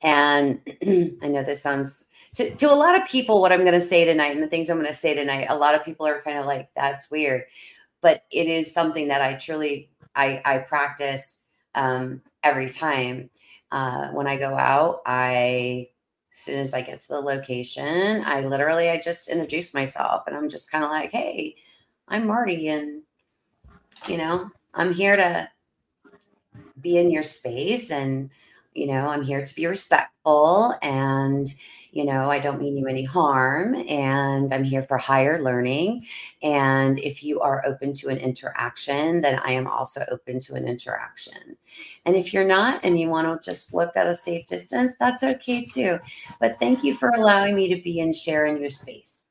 And 0.03 0.61
I 1.23 1.29
know 1.29 1.43
this 1.43 1.63
sounds 1.63 2.11
to, 2.35 2.55
to 2.57 2.73
a 2.73 2.75
lot 2.75 3.01
of 3.01 3.09
people, 3.09 3.41
what 3.41 3.53
I'm 3.53 3.61
going 3.65 3.73
to 3.73 3.81
say 3.81 4.05
tonight 4.05 4.33
and 4.33 4.43
the 4.43 4.49
things 4.49 4.71
I'm 4.71 4.79
going 4.79 4.89
to 4.89 4.95
say 4.95 5.15
tonight, 5.15 5.47
a 5.49 5.57
lot 5.57 5.75
of 5.75 5.85
people 5.85 6.07
are 6.07 6.23
kind 6.23 6.39
of 6.39 6.47
like, 6.47 6.69
that's 6.77 7.11
weird. 7.11 7.45
But 8.01 8.25
it 8.31 8.47
is 8.47 8.73
something 8.73 9.09
that 9.09 9.21
I 9.21 9.35
truly, 9.35 9.91
I, 10.15 10.41
I 10.45 10.59
practice 10.59 11.45
um, 11.75 12.23
every 12.43 12.69
time. 12.69 13.31
Uh, 13.73 14.09
when 14.09 14.27
I 14.27 14.37
go 14.37 14.57
out, 14.57 15.01
I, 15.07 15.90
as 16.31 16.37
soon 16.37 16.61
as 16.61 16.75
I 16.75 16.83
get 16.83 17.01
to 17.01 17.09
the 17.09 17.21
location, 17.21 18.23
I 18.25 18.41
literally, 18.43 18.89
I 18.89 18.99
just 18.99 19.29
introduce 19.29 19.75
myself 19.75 20.25
and 20.27 20.37
I'm 20.37 20.49
just 20.49 20.71
kind 20.71 20.85
of 20.85 20.91
like, 20.91 21.11
hey, 21.11 21.57
I'm 22.09 22.27
Marti. 22.27 22.69
And, 22.69 23.03
you 24.07 24.17
know, 24.17 24.51
I'm 24.75 24.93
here 24.93 25.17
to 25.17 25.49
be 26.81 26.99
in 26.99 27.11
your 27.11 27.23
space 27.23 27.91
and, 27.91 28.31
you 28.75 28.87
know, 28.87 29.07
I'm 29.07 29.23
here 29.23 29.45
to 29.45 29.55
be 29.55 29.67
respectful 29.67 30.75
and, 30.83 31.53
you 31.93 32.05
know, 32.05 32.31
I 32.31 32.39
don't 32.39 32.61
mean 32.61 32.77
you 32.77 32.87
any 32.87 33.03
harm 33.03 33.75
and 33.89 34.53
I'm 34.53 34.65
here 34.65 34.83
for 34.83 34.97
higher 34.97 35.43
learning. 35.43 36.07
And 36.43 37.01
if 37.01 37.25
you 37.25 37.41
are 37.41 37.65
open 37.67 37.93
to 37.95 38.09
an 38.09 38.19
interaction, 38.19 39.21
then 39.21 39.41
I 39.45 39.53
am 39.53 39.67
also 39.67 40.05
open 40.11 40.39
to 40.41 40.55
an 40.55 40.69
interaction. 40.69 41.57
And 42.07 42.17
if 42.17 42.33
you're 42.33 42.45
not 42.45 42.85
and 42.85 42.99
you 42.99 43.09
want 43.09 43.27
to 43.27 43.45
just 43.45 43.75
look 43.75 43.97
at 43.97 44.07
a 44.07 44.15
safe 44.15 44.47
distance, 44.47 44.97
that's 44.99 45.23
okay 45.23 45.65
too. 45.65 45.99
But 46.41 46.59
thank 46.61 46.85
you 46.85 46.95
for 46.95 47.11
allowing 47.11 47.55
me 47.57 47.75
to 47.75 47.83
be 47.83 48.01
and 48.01 48.15
share 48.15 48.47
in 48.47 48.59
your 48.59 48.71
space. 48.71 49.31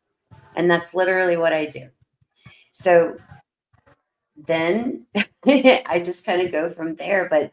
And 0.55 0.69
that's 0.69 0.93
literally 0.93 1.37
what 1.37 1.53
I 1.53 1.65
do. 1.65 1.87
So 2.71 3.17
then 4.35 5.05
I 5.45 6.01
just 6.03 6.25
kind 6.25 6.41
of 6.41 6.51
go 6.51 6.69
from 6.69 6.95
there. 6.95 7.29
But 7.29 7.51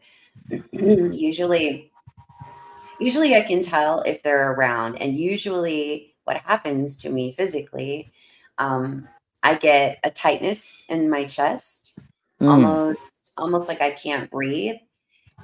usually, 0.71 1.91
usually 2.99 3.35
I 3.35 3.41
can 3.41 3.61
tell 3.61 4.01
if 4.01 4.23
they're 4.23 4.51
around. 4.53 4.97
And 4.97 5.17
usually, 5.17 6.15
what 6.25 6.37
happens 6.37 6.97
to 6.97 7.09
me 7.09 7.31
physically, 7.31 8.11
um, 8.57 9.09
I 9.43 9.55
get 9.55 9.99
a 10.03 10.11
tightness 10.11 10.85
in 10.89 11.09
my 11.09 11.25
chest, 11.25 11.99
Mm. 12.41 12.49
almost, 12.49 13.33
almost 13.37 13.67
like 13.67 13.81
I 13.81 13.91
can't 13.91 14.29
breathe, 14.29 14.77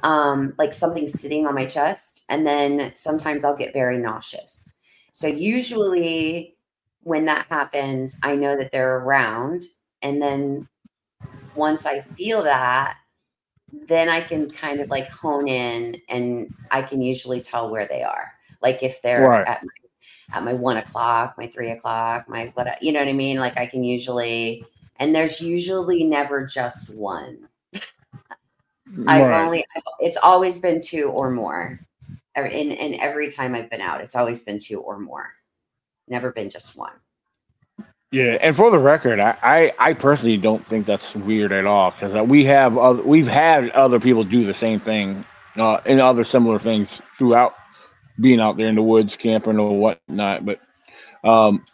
um, 0.03 0.53
like 0.57 0.73
something's 0.73 1.19
sitting 1.19 1.47
on 1.47 1.55
my 1.55 1.65
chest. 1.65 2.25
And 2.29 2.45
then 2.47 2.91
sometimes 2.95 3.43
I'll 3.45 3.55
get 3.57 3.73
very 3.73 3.97
nauseous. 3.97 4.73
So 5.13 5.27
usually, 5.27 6.57
when 7.03 7.25
that 7.25 7.47
happens, 7.49 8.17
I 8.23 8.35
know 8.35 8.57
that 8.57 8.71
they're 8.71 8.97
around. 8.97 9.63
And 10.01 10.21
then 10.21 10.67
once 11.55 11.85
I 11.85 12.01
feel 12.01 12.43
that, 12.43 12.97
then 13.87 14.09
I 14.09 14.21
can 14.21 14.49
kind 14.51 14.79
of 14.79 14.89
like 14.89 15.09
hone 15.11 15.47
in 15.47 15.97
and 16.09 16.53
I 16.71 16.81
can 16.81 17.01
usually 17.01 17.41
tell 17.41 17.69
where 17.69 17.87
they 17.87 18.01
are. 18.03 18.31
Like 18.61 18.83
if 18.83 19.01
they're 19.01 19.25
Right. 19.27 19.47
at 19.47 19.63
my, 19.63 19.69
at 20.33 20.43
my 20.43 20.53
one 20.53 20.77
o'clock, 20.77 21.35
my 21.37 21.47
three 21.47 21.71
o'clock, 21.71 22.29
my 22.29 22.51
what, 22.55 22.81
you 22.81 22.91
know 22.91 22.99
what 22.99 23.07
I 23.07 23.13
mean? 23.13 23.37
Like 23.37 23.57
I 23.57 23.65
can 23.65 23.83
usually, 23.83 24.65
and 24.97 25.15
there's 25.15 25.41
usually 25.41 26.03
never 26.03 26.45
just 26.45 26.93
one. 26.95 27.47
I've 29.07 29.25
Right. 29.25 29.45
only, 29.45 29.65
it's 29.99 30.17
always 30.17 30.59
been 30.59 30.81
two 30.81 31.05
or 31.09 31.29
more. 31.31 31.79
In, 32.35 32.71
in 32.71 32.99
every 32.99 33.29
time 33.29 33.53
I've 33.55 33.69
been 33.69 33.81
out, 33.81 34.01
it's 34.01 34.15
always 34.15 34.41
been 34.43 34.59
two 34.59 34.79
or 34.79 34.99
more. 34.99 35.29
Never 36.07 36.31
been 36.31 36.49
just 36.49 36.75
one. 36.75 36.93
Yeah, 38.13 38.37
and 38.41 38.55
for 38.55 38.69
the 38.69 38.77
record, 38.77 39.19
I, 39.19 39.35
I, 39.41 39.73
I 39.79 39.93
personally 39.93 40.37
don't 40.37 40.63
think 40.67 40.85
that's 40.85 41.15
weird 41.15 41.51
at 41.51 41.65
all 41.65 41.89
because 41.89 42.13
uh, 42.13 42.23
we 42.23 42.45
have 42.45 42.77
other, 42.77 43.01
we've 43.01 43.27
had 43.27 43.71
other 43.71 43.99
people 43.99 44.23
do 44.23 44.45
the 44.45 44.53
same 44.53 44.79
thing 44.79 45.25
uh, 45.55 45.79
and 45.87 45.99
other 45.99 46.23
similar 46.23 46.59
things 46.59 47.01
throughout 47.17 47.55
being 48.21 48.39
out 48.39 48.55
there 48.55 48.67
in 48.67 48.75
the 48.75 48.83
woods 48.83 49.15
camping 49.15 49.57
or 49.57 49.75
whatnot. 49.79 50.45
But 50.45 50.59
um, 51.23 51.65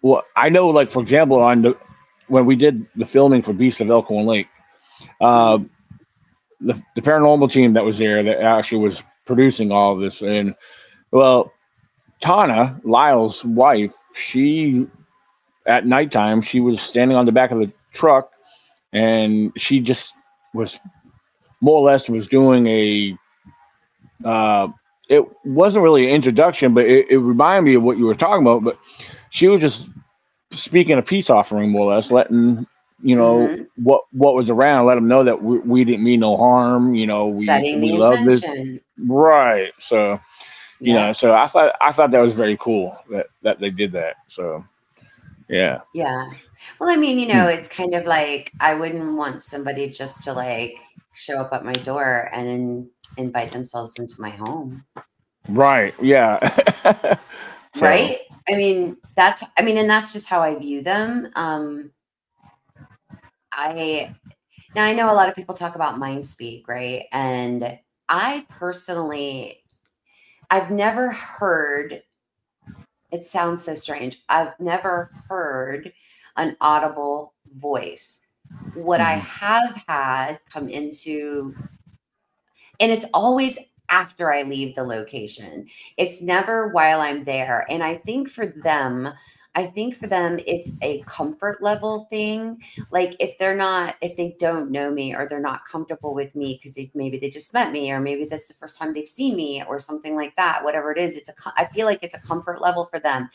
well, 0.00 0.24
I 0.34 0.48
know, 0.48 0.68
like 0.68 0.90
for 0.90 1.02
example, 1.02 1.38
on 1.42 1.60
the 1.60 1.76
when 2.28 2.46
we 2.46 2.56
did 2.56 2.86
the 2.96 3.04
filming 3.04 3.42
for 3.42 3.52
Beast 3.52 3.82
of 3.82 3.90
Elkhorn 3.90 4.24
Lake, 4.24 4.48
uh, 5.20 5.58
the 6.62 6.82
the 6.94 7.02
paranormal 7.02 7.52
team 7.52 7.74
that 7.74 7.84
was 7.84 7.98
there 7.98 8.22
that 8.22 8.40
actually 8.40 8.78
was 8.78 9.04
producing 9.26 9.72
all 9.72 9.94
this, 9.94 10.22
and 10.22 10.54
well, 11.10 11.52
Tana 12.22 12.80
Lyle's 12.82 13.44
wife, 13.44 13.92
she 14.14 14.86
at 15.70 15.86
nighttime 15.86 16.42
she 16.42 16.60
was 16.60 16.82
standing 16.82 17.16
on 17.16 17.26
the 17.26 17.32
back 17.32 17.52
of 17.52 17.60
the 17.60 17.72
truck 17.94 18.32
and 18.92 19.52
she 19.56 19.80
just 19.80 20.14
was 20.54 20.80
more 21.62 21.78
or 21.78 21.86
less 21.90 22.08
was 22.08 22.28
doing 22.28 22.66
a 22.68 23.16
uh 24.24 24.68
it 25.08 25.24
wasn't 25.44 25.82
really 25.82 26.04
an 26.04 26.10
introduction 26.14 26.74
but 26.74 26.86
it, 26.86 27.10
it 27.10 27.18
reminded 27.18 27.70
me 27.70 27.74
of 27.76 27.82
what 27.82 27.98
you 27.98 28.06
were 28.06 28.14
talking 28.14 28.42
about 28.42 28.64
but 28.64 28.78
she 29.30 29.48
was 29.48 29.60
just 29.60 29.90
speaking 30.52 30.98
a 30.98 31.02
peace 31.02 31.30
offering 31.30 31.70
more 31.70 31.90
or 31.90 31.94
less 31.94 32.10
letting 32.10 32.66
you 33.02 33.16
know 33.16 33.50
Mhm. 33.50 33.66
what 33.76 34.02
what 34.12 34.34
was 34.34 34.50
around 34.50 34.86
let 34.86 34.96
them 34.96 35.08
know 35.08 35.24
that 35.24 35.42
we, 35.42 35.58
we 35.60 35.84
didn't 35.84 36.04
mean 36.04 36.20
no 36.20 36.36
harm 36.36 36.94
you 36.94 37.06
know 37.06 37.28
we, 37.28 37.46
Setting 37.46 37.80
we 37.80 37.92
love 37.92 38.24
this 38.24 38.44
right 39.06 39.72
so 39.80 40.20
you 40.82 40.94
Yeah. 40.94 40.94
know 40.94 41.12
so 41.12 41.32
i 41.32 41.46
thought 41.46 41.74
i 41.80 41.92
thought 41.92 42.10
that 42.12 42.20
was 42.20 42.34
very 42.34 42.56
cool 42.58 42.96
that 43.10 43.28
that 43.42 43.60
they 43.60 43.70
did 43.70 43.92
that 43.92 44.16
so 44.28 44.64
yeah 45.50 45.80
Yeah. 45.94 46.30
Well, 46.78 46.90
I 46.90 46.96
mean, 46.96 47.18
you 47.18 47.26
know, 47.26 47.48
it's 47.48 47.68
kind 47.68 47.94
of 47.94 48.04
like 48.04 48.52
I 48.60 48.74
wouldn't 48.74 49.16
want 49.16 49.42
somebody 49.42 49.88
just 49.88 50.22
to 50.24 50.32
like 50.32 50.74
show 51.14 51.38
up 51.40 51.52
at 51.52 51.64
my 51.64 51.72
door 51.72 52.28
and 52.32 52.48
in, 52.48 52.90
invite 53.16 53.50
themselves 53.50 53.98
into 53.98 54.14
my 54.20 54.30
home. 54.30 54.84
Right. 55.48 55.94
Yeah. 56.00 56.38
So, 57.76 57.86
Right? 57.86 58.18
I 58.48 58.56
mean, 58.56 58.96
that's 59.14 59.44
I 59.56 59.62
mean, 59.62 59.78
and 59.78 59.88
that's 59.88 60.12
just 60.12 60.28
how 60.28 60.40
I 60.40 60.56
view 60.56 60.82
them. 60.82 61.30
Um 61.36 61.92
I 63.52 64.14
now 64.74 64.84
I 64.84 64.92
know 64.92 65.10
a 65.10 65.14
lot 65.14 65.28
of 65.28 65.36
people 65.36 65.54
talk 65.54 65.76
about 65.76 65.98
mind 65.98 66.26
speak, 66.26 66.66
right? 66.66 67.04
And 67.12 67.78
I 68.08 68.44
personally 68.48 69.62
I've 70.50 70.72
never 70.72 71.12
heard 71.12 72.02
it 73.12 73.24
sounds 73.24 73.62
so 73.62 73.74
strange. 73.74 74.18
I've 74.28 74.58
never 74.60 75.10
heard 75.28 75.92
an 76.36 76.56
audible 76.60 77.34
voice. 77.56 78.26
What 78.74 79.00
I 79.00 79.16
Mhm. 79.16 79.20
have 79.20 79.84
had 79.86 80.40
come 80.52 80.68
into, 80.68 81.56
and 82.78 82.90
it's 82.90 83.06
always 83.12 83.72
after 83.90 84.32
I 84.32 84.42
leave 84.42 84.74
the 84.74 84.84
location. 84.84 85.66
It's 85.96 86.22
never 86.22 86.68
while 86.68 87.00
I'm 87.00 87.24
there. 87.24 87.66
And 87.68 87.82
I 87.82 87.96
think 87.96 88.28
for 88.28 88.46
them, 88.46 89.12
I 89.54 89.66
think 89.66 89.96
for 89.96 90.06
them, 90.06 90.38
it's 90.46 90.72
a 90.82 91.02
comfort 91.06 91.62
level 91.62 92.06
thing. 92.10 92.62
Like 92.90 93.16
if 93.18 93.36
they're 93.38 93.56
not, 93.56 93.96
if 94.00 94.16
they 94.16 94.36
don't 94.38 94.70
know 94.70 94.90
me 94.90 95.14
or 95.14 95.26
they're 95.28 95.40
not 95.40 95.64
comfortable 95.64 96.14
with 96.14 96.34
me 96.34 96.60
because 96.62 96.78
maybe 96.94 97.18
they 97.18 97.30
just 97.30 97.52
met 97.52 97.72
me 97.72 97.90
or 97.90 98.00
maybe 98.00 98.26
that's 98.26 98.48
the 98.48 98.54
first 98.54 98.76
time 98.76 98.94
they've 98.94 99.08
seen 99.08 99.36
me 99.36 99.62
or 99.66 99.78
something 99.78 100.14
like 100.14 100.36
that, 100.36 100.62
whatever 100.62 100.92
it 100.92 100.98
is, 100.98 101.16
a, 101.28 101.52
I 101.56 101.66
feel 101.66 101.86
like 101.86 102.00
it's 102.02 102.14
a 102.14 102.20
comfort 102.20 102.60
level 102.60 102.86
for 102.86 103.00
them. 103.00 103.28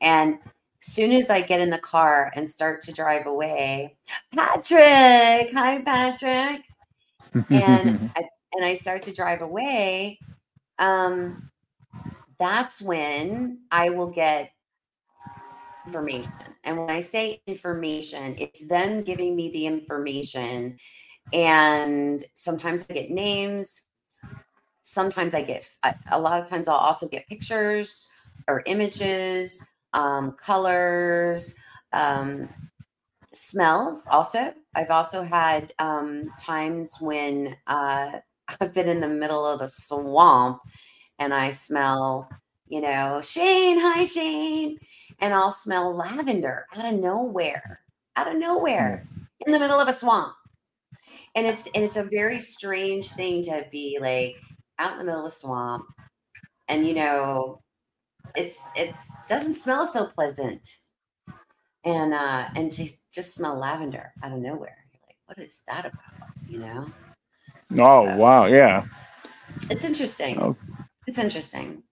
And 0.00 0.38
soon 0.80 1.12
as 1.12 1.28
I 1.28 1.42
get 1.42 1.60
in 1.60 1.70
the 1.70 1.78
car 1.78 2.32
and 2.34 2.48
start 2.48 2.80
to 2.82 2.92
drive 2.92 3.26
away, 3.26 3.96
Patrick, 4.32 5.52
hi, 5.52 5.82
Patrick 5.84 6.64
and 7.50 8.10
I, 8.16 8.22
and 8.54 8.64
I 8.64 8.74
start 8.74 9.02
to 9.02 9.12
drive 9.12 9.42
away, 9.42 10.18
um, 10.78 11.50
that's 12.38 12.80
when 12.80 13.60
I 13.70 13.90
will 13.90 14.10
get 14.10 14.52
information. 15.88 16.32
And 16.64 16.78
when 16.78 16.90
I 16.90 17.00
say 17.00 17.40
information, 17.46 18.36
it's 18.38 18.68
them 18.68 19.00
giving 19.00 19.34
me 19.34 19.50
the 19.50 19.64
information. 19.66 20.76
And 21.32 22.22
sometimes 22.34 22.86
I 22.88 22.92
get 22.92 23.10
names. 23.10 23.86
Sometimes 24.82 25.34
I 25.34 25.42
get, 25.42 25.68
a, 26.10 26.20
lot 26.20 26.40
of 26.40 26.48
times 26.48 26.68
I'll 26.68 26.76
also 26.76 27.08
get 27.08 27.26
pictures 27.26 28.08
or 28.48 28.62
images 28.66 29.64
um, 29.94 30.32
colors, 30.32 31.54
um, 31.92 32.48
smells. 33.32 34.06
Also, 34.10 34.52
I've 34.74 34.90
also 34.90 35.22
had 35.22 35.72
um, 35.78 36.30
times 36.38 36.96
when 37.00 37.56
uh, 37.66 38.12
I've 38.60 38.74
been 38.74 38.88
in 38.88 39.00
the 39.00 39.08
middle 39.08 39.46
of 39.46 39.60
the 39.60 39.68
swamp 39.68 40.60
and 41.18 41.34
I 41.34 41.50
smell, 41.50 42.28
you 42.66 42.80
know, 42.80 43.20
Shane, 43.22 43.78
hi 43.80 44.04
Shane, 44.04 44.78
and 45.20 45.32
I'll 45.34 45.50
smell 45.50 45.94
lavender 45.94 46.66
out 46.76 46.92
of 46.92 46.98
nowhere, 46.98 47.80
out 48.16 48.28
of 48.28 48.36
nowhere, 48.36 49.06
in 49.46 49.52
the 49.52 49.58
middle 49.58 49.78
of 49.80 49.88
a 49.88 49.92
swamp. 49.92 50.34
And 51.34 51.46
it's 51.46 51.66
and 51.74 51.84
it's 51.84 51.96
a 51.96 52.04
very 52.04 52.38
strange 52.40 53.10
thing 53.12 53.42
to 53.44 53.66
be 53.70 53.98
like 54.00 54.36
out 54.78 54.92
in 54.92 54.98
the 54.98 55.04
middle 55.04 55.24
of 55.26 55.32
a 55.32 55.34
swamp, 55.34 55.84
and 56.68 56.86
you 56.86 56.94
know, 56.94 57.60
it's 58.34 58.70
it's 58.76 59.12
doesn't 59.26 59.54
smell 59.54 59.86
so 59.86 60.06
pleasant, 60.06 60.68
and 61.84 62.14
uh 62.14 62.48
and 62.56 62.70
to 62.72 62.88
just 63.12 63.34
smell 63.34 63.56
lavender 63.56 64.12
out 64.22 64.32
of 64.32 64.38
nowhere. 64.38 64.76
You're 64.92 65.00
like, 65.06 65.16
what 65.26 65.38
is 65.38 65.62
that 65.68 65.86
about? 65.86 66.30
You 66.48 66.58
know? 66.60 66.92
Oh 67.78 68.04
So- 68.06 68.16
wow, 68.16 68.46
yeah, 68.46 68.84
It's 69.70 69.84
interesting. 69.84 70.40
Oh. 70.40 70.56
It's 71.06 71.18
interesting. 71.18 71.82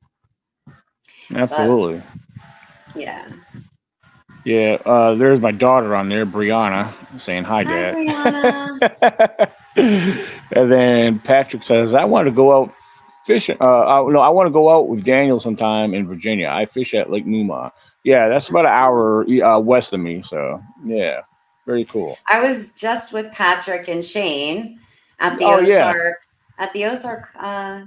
absolutely. 1.34 2.02
Yeah. 2.96 3.28
Yeah, 4.44 4.78
uh, 4.87 5.14
there's 5.16 5.40
my 5.40 5.50
daughter 5.50 5.94
on 5.96 6.09
there, 6.09 6.24
Brianna, 6.24 6.92
saying 7.20 7.44
hi, 7.44 7.64
Hi, 7.64 7.64
Dad. 7.64 7.94
Brianna. 7.94 9.50
and 9.76 10.70
then 10.70 11.18
Patrick 11.18 11.62
says, 11.64 11.94
"I 11.94 12.04
want 12.04 12.26
to 12.26 12.30
go 12.32 12.52
out 12.62 12.72
fishing. 13.26 13.56
Uh, 13.61 13.64
I, 13.85 14.11
no, 14.11 14.20
I 14.20 14.30
want 14.30 14.46
to 14.46 14.52
go 14.52 14.70
out 14.70 14.88
with 14.88 15.04
Daniel 15.04 15.40
sometime 15.40 15.94
in 15.94 16.06
Virginia. 16.06 16.48
I 16.48 16.66
fish 16.66 16.94
at 16.94 17.11
Lake 17.11 17.26
Numa. 17.26 17.72
Yeah, 18.04 18.28
that's 18.28 18.48
about 18.48 18.66
an 18.66 18.72
hour 18.72 19.26
uh, 19.42 19.59
west 19.59 19.92
of 19.92 20.00
me. 20.00 20.22
So 20.22 20.62
yeah, 20.85 21.22
very 21.66 21.85
cool. 21.85 22.16
I 22.28 22.40
was 22.40 22.70
just 22.72 23.12
with 23.12 23.32
Patrick 23.32 23.88
and 23.88 24.04
Shane 24.04 24.78
at 25.18 25.38
the 25.38 25.44
Oh, 25.44 25.54
Ozark 25.61 25.68
yeah. 25.68 26.64
at 26.64 26.72
the 26.72 26.85
Ozark 26.85 27.28
uh 27.37 27.82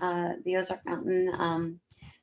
uh 0.00 0.34
the 0.44 0.56
Ozark 0.56 0.86
Mountain 0.86 1.30
um 1.36 1.80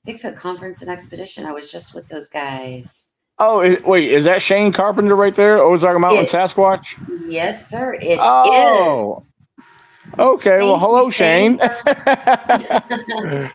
Bigfoot 0.08 0.36
conference 0.36 0.82
and 0.82 0.92
expedition. 0.92 1.46
I 1.46 1.54
was 1.54 1.72
just 1.72 1.96
with 1.96 2.08
those 2.10 2.28
guys. 2.28 3.14
Oh, 3.40 3.60
wait, 3.86 4.12
is 4.12 4.26
that 4.26 4.42
Shane 4.42 4.74
Carpenter 4.74 5.16
right 5.16 5.34
there, 5.34 5.60
Ozark 5.60 5.98
Mountain 6.00 6.26
It- 6.26 6.30
Sasquatch? 6.30 6.96
Yes, 7.26 7.70
sir. 7.70 7.98
It 8.02 8.20
oh. 8.22 9.20
is. 9.20 9.24
Oh. 9.30 10.14
Okay, 10.20 10.60
well, 10.60 10.78
Thank 10.78 10.82
you, 10.82 10.86
hello, 10.86 11.10
Shane. 11.10 11.58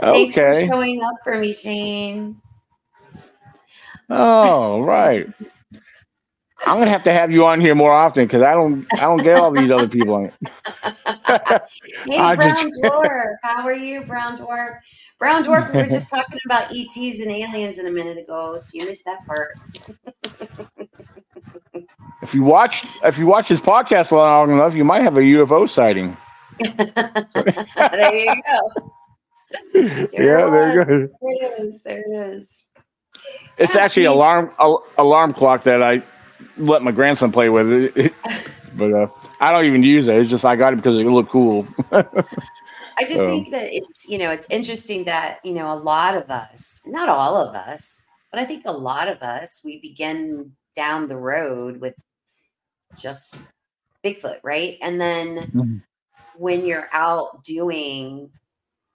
Thanks 0.00 0.34
for 0.34 0.48
okay. 0.48 0.66
showing 0.66 1.02
up 1.02 1.14
for 1.22 1.38
me, 1.38 1.52
Shane. 1.52 2.36
Oh, 4.10 4.80
right. 4.82 5.26
I'm 6.66 6.78
gonna 6.78 6.90
have 6.90 7.04
to 7.04 7.12
have 7.12 7.30
you 7.30 7.46
on 7.46 7.60
here 7.60 7.74
more 7.74 7.92
often 7.92 8.24
because 8.24 8.42
I 8.42 8.52
don't, 8.52 8.86
I 8.94 9.02
don't 9.02 9.22
get 9.22 9.38
all 9.38 9.50
these 9.52 9.70
other 9.70 9.88
people 9.88 10.14
on. 10.14 10.32
Hey, 12.06 12.06
Brown 12.36 12.38
just- 12.38 12.66
Dwarf. 12.82 13.34
How 13.42 13.64
are 13.64 13.72
you, 13.72 14.02
Brown 14.02 14.36
Dwarf? 14.36 14.78
Brown 15.24 15.42
Dwarf, 15.42 15.72
we 15.72 15.80
were 15.80 15.88
just 15.88 16.10
talking 16.14 16.38
about 16.44 16.64
ETs 16.64 17.20
and 17.20 17.30
aliens 17.30 17.78
in 17.78 17.86
a 17.86 17.90
minute 17.90 18.18
ago, 18.18 18.58
so 18.58 18.70
you 18.74 18.84
missed 18.84 19.06
that 19.06 19.26
part. 19.26 19.58
If 22.20 22.34
you 22.34 22.42
watch, 22.42 22.84
if 23.02 23.16
you 23.16 23.24
watch 23.24 23.48
his 23.48 23.58
podcast 23.58 24.10
long 24.10 24.50
enough, 24.50 24.74
you 24.74 24.84
might 24.84 25.00
have 25.00 25.16
a 25.16 25.22
UFO 25.22 25.66
sighting. 25.66 26.14
there 26.58 28.14
you 28.14 28.34
go. 28.34 28.92
yeah, 30.12 30.50
there 30.50 30.74
you 30.74 30.84
go. 30.84 30.84
There 30.84 31.08
it 31.22 31.68
is. 31.68 31.82
There 31.84 32.04
it 32.06 32.36
is. 32.36 32.66
It's 33.56 33.76
actually 33.76 34.04
alarm 34.04 34.50
al- 34.58 34.84
alarm 34.98 35.32
clock 35.32 35.62
that 35.62 35.82
I 35.82 36.02
let 36.58 36.82
my 36.82 36.90
grandson 36.90 37.32
play 37.32 37.48
with. 37.48 37.96
It, 37.96 38.12
but 38.76 38.92
uh, 38.92 39.06
I 39.40 39.52
don't 39.52 39.64
even 39.64 39.84
use 39.84 40.06
it. 40.06 40.18
It's 40.18 40.28
just 40.28 40.44
I 40.44 40.54
got 40.54 40.74
it 40.74 40.76
because 40.76 40.98
it 40.98 41.06
looked 41.06 41.30
cool. 41.30 41.66
I 42.96 43.04
just 43.04 43.24
Oh. 43.24 43.28
think 43.28 43.50
that 43.50 43.72
it's, 43.72 44.08
you 44.08 44.18
know, 44.18 44.30
it's 44.30 44.46
interesting 44.50 45.04
that, 45.04 45.44
you 45.44 45.52
know, 45.52 45.72
a 45.72 45.74
lot 45.76 46.16
of 46.16 46.30
us, 46.30 46.82
not 46.86 47.08
all 47.08 47.36
of 47.36 47.54
us, 47.54 48.02
but 48.30 48.40
I 48.40 48.44
think 48.44 48.64
a 48.66 48.72
lot 48.72 49.08
of 49.08 49.22
us, 49.22 49.62
we 49.64 49.80
begin 49.80 50.52
down 50.76 51.08
the 51.08 51.16
road 51.16 51.80
with 51.80 51.94
just 52.96 53.40
Bigfoot, 54.04 54.40
right? 54.42 54.76
And 54.82 55.00
then 55.00 55.52
Mhm. 55.54 55.82
when 56.36 56.64
you're 56.66 56.88
out 56.92 57.42
doing 57.44 58.30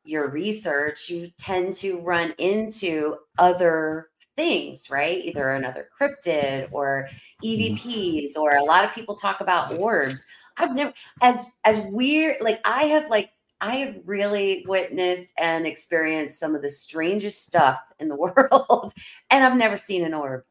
your 0.04 0.30
research, 0.30 1.10
you 1.10 1.30
tend 1.38 1.74
to 1.76 2.00
run 2.02 2.34
into 2.38 3.18
other 3.38 4.10
things, 4.38 4.90
right? 4.90 5.24
Either 5.26 5.52
another 5.52 5.90
cryptid 6.00 6.68
or 6.72 7.10
EVPs, 7.44 8.38
or 8.38 8.56
a 8.56 8.64
lot 8.64 8.86
of 8.86 8.94
people 8.94 9.16
talk 9.16 9.42
about 9.42 9.72
orbs. 9.74 10.26
I've 10.58 10.76
never, 10.76 10.94
as 11.22 11.46
as 11.66 11.80
weird, 11.92 12.42
like 12.42 12.62
I 12.66 12.86
have, 12.86 13.10
like 13.10 13.32
I 13.62 13.76
have 13.78 13.98
really 14.06 14.64
witnessed 14.68 15.34
and 15.38 15.68
experienced 15.68 16.40
some 16.40 16.56
of 16.56 16.62
the 16.62 16.70
strangest 16.70 17.44
stuff 17.46 17.80
in 18.00 18.08
the 18.08 18.16
world, 18.16 18.94
and 19.30 19.44
I've 19.44 19.58
never 19.58 19.76
seen 19.78 20.06
an 20.06 20.14
orb. 20.14 20.44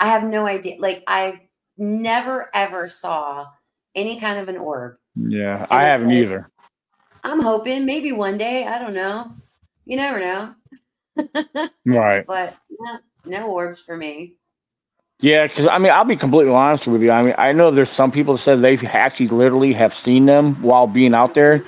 I 0.00 0.06
have 0.08 0.24
no 0.24 0.46
idea. 0.46 0.76
Like 0.80 1.02
I 1.06 1.42
never 1.76 2.50
ever 2.54 2.88
saw 2.88 3.46
any 3.94 4.18
kind 4.20 4.38
of 4.38 4.48
an 4.48 4.56
orb. 4.56 4.96
yeah, 5.16 5.58
And 5.70 5.72
I 5.72 5.82
haven't 5.84 6.08
like- 6.08 6.16
either. 6.18 6.50
I'm 7.24 7.40
hoping 7.40 7.84
maybe 7.84 8.12
one 8.12 8.38
day. 8.38 8.64
I 8.66 8.78
don't 8.78 8.94
know. 8.94 9.32
You 9.84 9.96
never 9.96 10.20
know. 10.20 10.54
Right. 11.84 12.24
But 12.26 12.54
no, 12.78 12.98
no 13.24 13.50
orbs 13.50 13.80
for 13.80 13.96
me. 13.96 14.34
Yeah, 15.20 15.48
because 15.48 15.66
I 15.66 15.78
mean, 15.78 15.90
I'll 15.90 16.04
be 16.04 16.14
completely 16.14 16.52
honest 16.52 16.86
with 16.86 17.02
you. 17.02 17.10
I 17.10 17.22
mean, 17.22 17.34
I 17.38 17.52
know 17.52 17.72
there's 17.72 17.90
some 17.90 18.12
people 18.12 18.34
that 18.34 18.40
said 18.40 18.62
they 18.62 18.76
actually 18.86 19.26
literally 19.28 19.72
have 19.72 19.92
seen 19.92 20.26
them 20.26 20.54
while 20.62 20.86
being 20.86 21.12
out 21.12 21.34
there. 21.34 21.64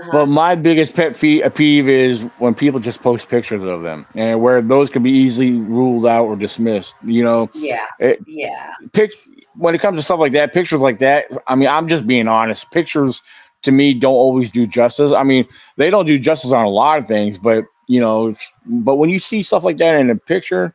Uh-huh. 0.00 0.12
But 0.12 0.26
my 0.26 0.54
biggest 0.54 0.94
pet 0.94 1.16
fee- 1.16 1.42
peeve 1.54 1.88
is 1.88 2.22
when 2.38 2.54
people 2.54 2.80
just 2.80 3.02
post 3.02 3.28
pictures 3.28 3.62
of 3.62 3.82
them, 3.82 4.06
and 4.14 4.40
where 4.40 4.60
those 4.62 4.90
can 4.90 5.02
be 5.02 5.10
easily 5.10 5.52
ruled 5.52 6.06
out 6.06 6.24
or 6.26 6.36
dismissed. 6.36 6.94
You 7.04 7.24
know, 7.24 7.50
yeah. 7.54 7.86
it- 7.98 8.20
Yeah. 8.26 8.72
pic- 8.92 9.10
when 9.56 9.74
it 9.74 9.80
comes 9.80 9.98
to 9.98 10.02
stuff 10.02 10.18
like 10.20 10.32
that, 10.32 10.52
pictures 10.52 10.80
like 10.80 10.98
that. 11.00 11.26
I 11.46 11.54
mean, 11.54 11.68
I'm 11.68 11.88
just 11.88 12.06
being 12.06 12.28
honest. 12.28 12.70
Pictures 12.70 13.22
to 13.62 13.72
me 13.72 13.92
don't 13.94 14.12
always 14.14 14.52
do 14.52 14.66
justice. 14.66 15.12
I 15.12 15.22
mean, 15.24 15.46
they 15.76 15.90
don't 15.90 16.06
do 16.06 16.18
justice 16.18 16.52
on 16.52 16.64
a 16.64 16.68
lot 16.70 16.98
of 16.98 17.06
things, 17.08 17.38
but 17.38 17.64
you 17.88 18.00
know, 18.00 18.34
but 18.66 18.96
when 18.96 19.10
you 19.10 19.18
see 19.18 19.42
stuff 19.42 19.64
like 19.64 19.78
that 19.78 19.94
in 19.96 20.10
a 20.10 20.14
picture, 20.16 20.74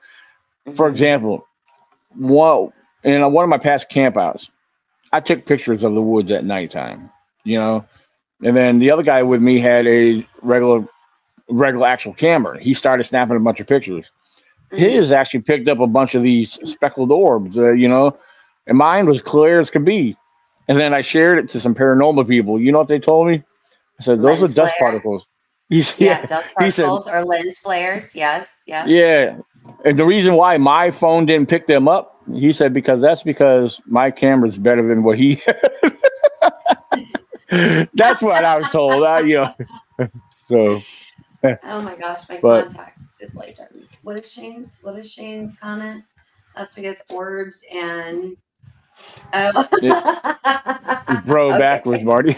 for 0.76 0.90
Mhm. 0.90 0.90
example, 0.90 1.48
one 2.16 2.72
in 3.04 3.22
one 3.32 3.44
of 3.44 3.50
my 3.50 3.58
past 3.58 3.90
campouts, 3.90 4.50
I 5.12 5.20
took 5.20 5.46
pictures 5.46 5.84
of 5.84 5.94
the 5.96 6.02
woods 6.02 6.32
at 6.32 6.44
nighttime, 6.46 7.10
you 7.44 7.58
know, 7.58 7.86
and 8.44 8.56
then 8.56 8.80
the 8.80 8.92
other 8.92 9.04
guy 9.04 9.24
with 9.24 9.42
me 9.42 9.60
had 9.60 9.88
a 9.88 10.26
regular, 10.42 10.86
regular 11.50 11.88
actual 11.88 12.14
camera. 12.14 12.62
He 12.62 12.74
started 12.74 13.04
snapping 13.04 13.38
a 13.38 13.40
bunch 13.40 13.60
of 13.60 13.68
pictures. 13.68 14.12
His 14.72 15.12
actually 15.12 15.42
picked 15.42 15.68
up 15.68 15.80
a 15.80 15.88
bunch 15.88 16.16
of 16.16 16.24
these 16.24 16.54
speckled 16.70 17.12
orbs, 17.12 17.60
uh, 17.60 17.72
you 17.74 17.88
know, 17.88 18.18
and 18.66 18.78
mine 18.78 19.06
was 19.06 19.22
clear 19.22 19.60
as 19.60 19.70
could 19.70 19.86
be. 19.86 20.18
And 20.68 20.80
then 20.80 20.94
I 20.94 21.02
shared 21.02 21.38
it 21.38 21.50
to 21.50 21.60
some 21.60 21.76
paranormal 21.76 22.28
people. 22.28 22.60
You 22.60 22.72
know 22.72 22.80
what 22.80 22.88
they 22.88 23.00
told 23.00 23.28
me? 23.28 23.44
I 24.00 24.04
said, 24.04 24.20
"Those 24.20 24.40
Lens 24.40 24.54
are 24.54 24.56
dust 24.56 24.74
flare. 24.78 24.90
particles." 24.92 25.28
He's, 25.70 26.00
yeah, 26.00 26.20
yeah, 26.20 26.26
dust 26.26 26.50
he 26.60 26.72
said- 26.72 26.86
particles 26.86 27.08
or 27.08 27.24
lens 27.24 27.58
flares. 27.60 28.16
Yes. 28.16 28.64
Yes. 28.68 28.88
yeah. 28.88 29.38
And 29.86 29.98
the 29.98 30.06
reason 30.06 30.36
why 30.36 30.58
my 30.58 30.92
phone 30.92 31.26
didn't 31.26 31.50
pick 31.50 31.68
them 31.68 31.88
up, 31.88 32.22
he 32.32 32.52
said, 32.52 32.74
because 32.74 33.02
that's 33.02 33.24
because 33.24 33.82
my 33.86 34.12
camera's 34.12 34.58
better 34.58 34.86
than 34.88 35.04
what 35.04 35.18
he. 35.18 35.42
that's 37.94 38.22
what 38.22 38.44
I 38.44 38.58
was 38.58 38.70
told. 38.70 39.04
I, 39.04 39.20
you 39.22 39.36
know, 39.38 39.56
so 40.50 40.82
eh. 41.44 41.56
Oh 41.64 41.82
my 41.82 41.96
gosh, 41.96 42.28
my 42.30 42.40
But- 42.42 42.68
contact 42.70 43.00
is 43.20 43.36
later. 43.36 43.70
What 44.02 44.20
is 44.20 44.32
Shane's? 44.32 44.80
What 44.82 44.98
is 44.98 45.12
Shane's 45.12 45.56
comment? 45.58 46.04
That's 46.56 46.76
because 46.76 47.02
orbs 47.10 47.64
and 47.74 48.38
oh, 49.34 49.68
bro 51.26 51.48
Okay. 51.50 51.60
backwards, 51.60 52.04
Marti. 52.04 52.36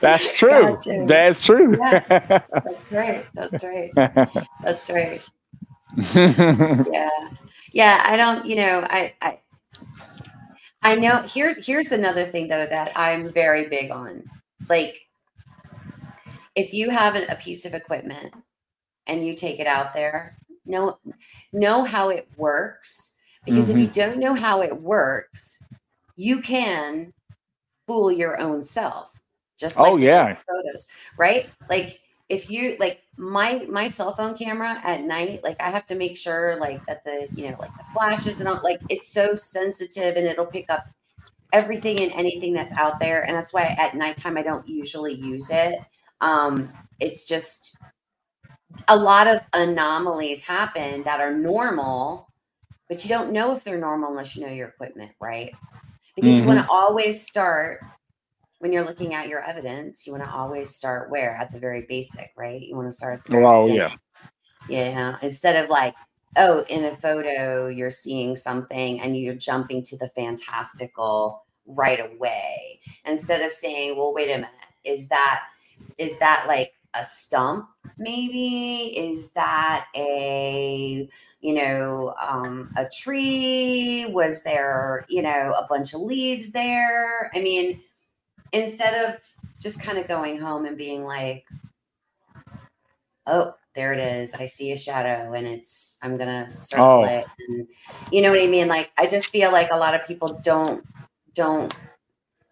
that's 0.00 0.36
true. 0.38 0.76
Gotcha. 0.76 1.04
That's 1.06 1.44
true. 1.44 1.76
That's 1.76 2.90
right. 2.92 3.26
That's 3.34 3.62
right. 3.64 3.92
That's 4.62 4.90
right. 4.90 5.22
Yeah, 6.14 7.10
yeah. 7.72 8.02
I 8.06 8.16
don't. 8.16 8.46
You 8.46 8.56
know, 8.56 8.86
I, 8.90 9.14
I, 9.22 9.40
I 10.82 10.94
know. 10.94 11.22
Here's 11.26 11.64
here's 11.64 11.92
another 11.92 12.26
thing 12.26 12.48
though 12.48 12.66
that 12.66 12.92
I'm 12.96 13.30
very 13.32 13.68
big 13.68 13.90
on. 13.90 14.22
Like, 14.68 14.98
if 16.54 16.72
you 16.72 16.90
have 16.90 17.16
a 17.16 17.36
piece 17.36 17.64
of 17.66 17.74
equipment 17.74 18.32
and 19.06 19.26
you 19.26 19.34
take 19.34 19.60
it 19.60 19.66
out 19.66 19.92
there, 19.92 20.36
know 20.64 20.98
know 21.52 21.84
how 21.84 22.08
it 22.08 22.28
works. 22.36 23.16
Because 23.44 23.70
if 23.70 23.78
you 23.78 23.84
mm-hmm. 23.84 23.92
don't 23.92 24.18
know 24.18 24.34
how 24.34 24.60
it 24.60 24.82
works, 24.82 25.62
you 26.16 26.42
can 26.42 27.12
fool 27.86 28.12
your 28.12 28.38
own 28.38 28.60
self. 28.60 29.10
Just 29.58 29.78
oh, 29.78 29.82
like 29.82 29.92
Oh, 29.92 29.96
yeah. 29.96 30.36
photos, 30.46 30.88
right? 31.16 31.48
Like 31.68 32.00
if 32.30 32.48
you 32.48 32.76
like 32.78 33.02
my 33.16 33.66
my 33.68 33.88
cell 33.88 34.14
phone 34.14 34.36
camera 34.36 34.80
at 34.84 35.02
night, 35.02 35.42
like 35.42 35.60
I 35.60 35.68
have 35.68 35.84
to 35.86 35.96
make 35.96 36.16
sure 36.16 36.56
like 36.58 36.84
that 36.86 37.04
the 37.04 37.28
you 37.34 37.50
know 37.50 37.56
like 37.58 37.76
the 37.76 37.84
flashes 37.92 38.38
and 38.38 38.48
all 38.48 38.60
like 38.62 38.80
it's 38.88 39.08
so 39.08 39.34
sensitive 39.34 40.16
and 40.16 40.26
it'll 40.26 40.46
pick 40.46 40.70
up 40.70 40.86
everything 41.52 42.00
and 42.00 42.12
anything 42.12 42.52
that's 42.52 42.72
out 42.74 43.00
there. 43.00 43.22
And 43.26 43.36
that's 43.36 43.52
why 43.52 43.62
at 43.62 43.96
nighttime 43.96 44.38
I 44.38 44.42
don't 44.42 44.66
usually 44.66 45.14
use 45.14 45.50
it. 45.50 45.80
Um, 46.20 46.72
it's 47.00 47.24
just 47.24 47.76
a 48.86 48.96
lot 48.96 49.26
of 49.26 49.40
anomalies 49.52 50.44
happen 50.44 51.02
that 51.02 51.20
are 51.20 51.34
normal, 51.34 52.28
but 52.88 53.02
you 53.04 53.08
don't 53.08 53.32
know 53.32 53.56
if 53.56 53.64
they're 53.64 53.78
normal 53.78 54.10
unless 54.10 54.36
you 54.36 54.46
know 54.46 54.52
your 54.52 54.68
equipment, 54.68 55.10
right? 55.20 55.52
Because 56.14 56.34
mm-hmm. 56.34 56.42
you 56.42 56.46
want 56.46 56.60
to 56.60 56.70
always 56.70 57.26
start 57.26 57.80
when 58.60 58.72
you're 58.72 58.84
looking 58.84 59.14
at 59.14 59.26
your 59.26 59.42
evidence, 59.42 60.06
you 60.06 60.12
want 60.12 60.22
to 60.24 60.30
always 60.30 60.68
start 60.68 61.10
where 61.10 61.34
at 61.34 61.50
the 61.50 61.58
very 61.58 61.86
basic, 61.88 62.30
right? 62.36 62.60
You 62.60 62.76
want 62.76 62.88
to 62.88 62.92
start 62.92 63.18
at 63.18 63.24
the 63.24 63.32
very 63.32 63.44
oh, 63.44 63.66
yeah. 63.66 63.94
Yeah. 64.68 65.16
Instead 65.22 65.64
of 65.64 65.70
like, 65.70 65.94
oh, 66.36 66.64
in 66.68 66.84
a 66.84 66.94
photo, 66.94 67.68
you're 67.68 67.90
seeing 67.90 68.36
something 68.36 69.00
and 69.00 69.16
you're 69.16 69.34
jumping 69.34 69.82
to 69.84 69.96
the 69.96 70.08
fantastical 70.10 71.42
right 71.66 72.00
away. 72.00 72.80
Instead 73.06 73.40
of 73.40 73.50
saying, 73.50 73.96
well, 73.96 74.12
wait 74.12 74.30
a 74.30 74.34
minute, 74.34 74.50
is 74.84 75.08
that 75.08 75.42
is 75.96 76.18
that 76.18 76.44
like 76.46 76.72
a 76.94 77.04
stump 77.04 77.66
maybe 77.98 78.94
is 78.98 79.32
that 79.32 79.86
a 79.96 81.08
you 81.40 81.54
know 81.54 82.14
um, 82.20 82.70
a 82.76 82.86
tree 82.86 84.06
was 84.10 84.42
there 84.42 85.06
you 85.08 85.22
know 85.22 85.54
a 85.56 85.66
bunch 85.68 85.94
of 85.94 86.00
leaves 86.00 86.50
there 86.50 87.30
i 87.34 87.40
mean 87.40 87.80
instead 88.52 89.08
of 89.08 89.20
just 89.60 89.82
kind 89.82 89.98
of 89.98 90.08
going 90.08 90.38
home 90.38 90.66
and 90.66 90.76
being 90.76 91.04
like 91.04 91.46
oh 93.26 93.54
there 93.74 93.92
it 93.92 94.00
is 94.00 94.34
i 94.34 94.46
see 94.46 94.72
a 94.72 94.76
shadow 94.76 95.32
and 95.34 95.46
it's 95.46 95.98
i'm 96.02 96.16
gonna 96.16 96.50
circle 96.50 96.84
oh. 96.84 97.04
it 97.04 97.24
and 97.48 97.66
you 98.10 98.22
know 98.22 98.30
what 98.30 98.40
i 98.40 98.46
mean 98.46 98.66
like 98.66 98.90
i 98.98 99.06
just 99.06 99.26
feel 99.26 99.52
like 99.52 99.68
a 99.70 99.76
lot 99.76 99.94
of 99.94 100.04
people 100.06 100.40
don't 100.42 100.84
don't 101.34 101.72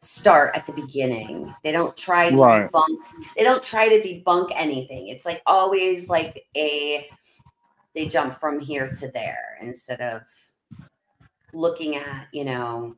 start 0.00 0.54
at 0.56 0.66
the 0.66 0.72
beginning. 0.72 1.54
They 1.64 1.72
don't 1.72 1.96
try 1.96 2.30
to 2.30 2.36
right. 2.40 2.70
debunk. 2.70 2.98
They 3.36 3.44
don't 3.44 3.62
try 3.62 3.88
to 3.88 4.00
debunk 4.00 4.52
anything. 4.54 5.08
It's 5.08 5.26
like 5.26 5.42
always 5.46 6.08
like 6.08 6.44
a 6.56 7.08
they 7.94 8.06
jump 8.06 8.38
from 8.38 8.60
here 8.60 8.90
to 8.90 9.08
there 9.08 9.58
instead 9.60 10.00
of 10.00 10.22
looking 11.52 11.96
at, 11.96 12.28
you 12.32 12.44
know, 12.44 12.94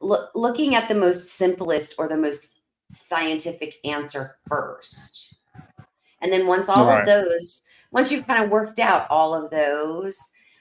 look, 0.00 0.30
looking 0.34 0.74
at 0.74 0.88
the 0.88 0.94
most 0.94 1.34
simplest 1.34 1.94
or 1.98 2.08
the 2.08 2.16
most 2.16 2.60
scientific 2.92 3.76
answer 3.84 4.36
first. 4.48 5.34
And 6.20 6.32
then 6.32 6.46
once 6.46 6.68
all 6.68 6.86
right. 6.86 7.00
of 7.00 7.06
those, 7.06 7.62
once 7.90 8.10
you've 8.10 8.26
kind 8.26 8.42
of 8.42 8.50
worked 8.50 8.78
out 8.78 9.06
all 9.10 9.34
of 9.34 9.50
those, 9.50 10.18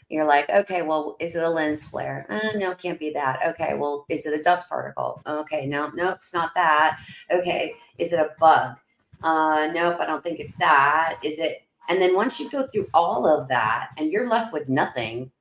you're 0.09 0.25
like, 0.25 0.49
okay, 0.49 0.83
well, 0.83 1.17
is 1.19 1.35
it 1.35 1.43
a 1.43 1.49
lens 1.49 1.83
flare? 1.83 2.25
Uh, 2.29 2.57
no, 2.57 2.73
can't 2.75 2.99
be 2.99 3.09
that. 3.11 3.39
Okay, 3.45 3.73
well, 3.73 4.05
is 4.09 4.25
it 4.25 4.39
a 4.39 4.41
dust 4.41 4.69
particle? 4.69 5.21
Okay, 5.27 5.65
no, 5.65 5.91
nope, 5.93 6.17
it's 6.17 6.33
not 6.33 6.53
that. 6.55 6.99
Okay, 7.31 7.73
is 7.97 8.13
it 8.13 8.19
a 8.19 8.29
bug? 8.39 8.77
Uh, 9.21 9.69
nope, 9.73 9.97
I 9.99 10.05
don't 10.05 10.23
think 10.23 10.39
it's 10.39 10.55
that. 10.57 11.19
Is 11.23 11.39
it? 11.39 11.63
And 11.89 12.01
then 12.01 12.15
once 12.15 12.39
you 12.39 12.49
go 12.49 12.67
through 12.67 12.87
all 12.93 13.27
of 13.27 13.47
that 13.49 13.89
and 13.97 14.11
you're 14.11 14.27
left 14.27 14.53
with 14.53 14.69
nothing 14.69 15.31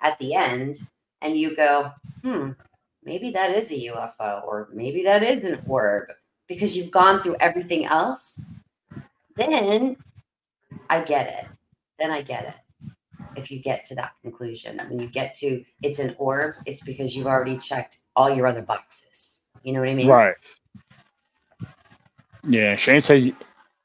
at 0.00 0.18
the 0.18 0.34
end, 0.34 0.80
and 1.20 1.36
you 1.36 1.56
go, 1.56 1.90
hmm, 2.22 2.50
maybe 3.04 3.30
that 3.30 3.50
is 3.50 3.70
a 3.70 3.74
UFO, 3.74 4.44
or 4.44 4.68
maybe 4.72 5.02
that 5.04 5.22
is 5.22 5.42
an 5.42 5.60
orb, 5.66 6.10
because 6.46 6.76
you've 6.76 6.90
gone 6.90 7.20
through 7.22 7.36
everything 7.40 7.86
else, 7.86 8.40
then 9.36 9.96
I 10.90 11.00
get 11.02 11.26
it. 11.28 11.46
Then 11.98 12.10
I 12.10 12.22
get 12.22 12.44
it 12.44 12.54
if 13.36 13.50
you 13.50 13.60
get 13.60 13.84
to 13.84 13.94
that 13.94 14.12
conclusion. 14.22 14.80
When 14.88 15.00
you 15.00 15.08
get 15.08 15.32
to 15.34 15.64
it's 15.82 15.98
an 15.98 16.14
orb, 16.18 16.56
it's 16.66 16.82
because 16.82 17.16
you've 17.16 17.26
already 17.26 17.56
checked 17.56 17.98
all 18.16 18.30
your 18.30 18.46
other 18.46 18.62
boxes. 18.62 19.42
You 19.62 19.72
know 19.72 19.80
what 19.80 19.88
I 19.88 19.94
mean? 19.94 20.08
Right. 20.08 20.34
Yeah, 22.44 22.76
Shane 22.76 23.00
said 23.00 23.34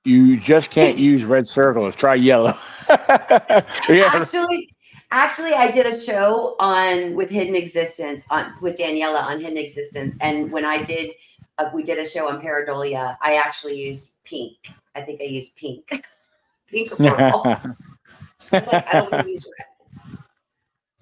you 0.06 0.38
just 0.38 0.72
can't 0.72 0.98
use 1.12 1.24
red 1.24 1.48
circles. 1.48 1.96
Try 1.96 2.16
yellow. 2.16 2.54
yeah. 2.90 4.10
Actually, 4.14 4.73
actually, 5.14 5.54
I 5.54 5.72
did 5.72 5.86
a 5.86 6.00
show 6.00 6.56
on 6.60 7.16
with 7.16 7.30
Hidden 7.30 7.56
Existence 7.56 8.28
on 8.30 8.54
with 8.62 8.76
Daniela 8.78 9.22
on 9.24 9.40
Hidden 9.40 9.58
Existence, 9.58 10.18
and 10.22 10.52
when 10.52 10.66
I 10.66 10.84
did, 10.84 11.12
uh, 11.58 11.70
we 11.74 11.84
did 11.84 12.00
a 12.00 12.06
show 12.06 12.28
on 12.28 12.42
pareidolia. 12.42 13.16
I 13.22 13.36
actually 13.36 13.80
used 13.80 14.16
pink. 14.26 14.58
I 14.96 15.02
think 15.02 15.22
I 15.22 15.26
used 15.26 15.56
pink, 15.56 15.88
pink 16.68 16.92
or 16.92 16.96
purple. 16.98 17.42
like, 18.52 18.74
I 18.74 18.92
don't 18.92 19.12
want 19.12 19.26
to 19.26 19.32
use 19.32 19.46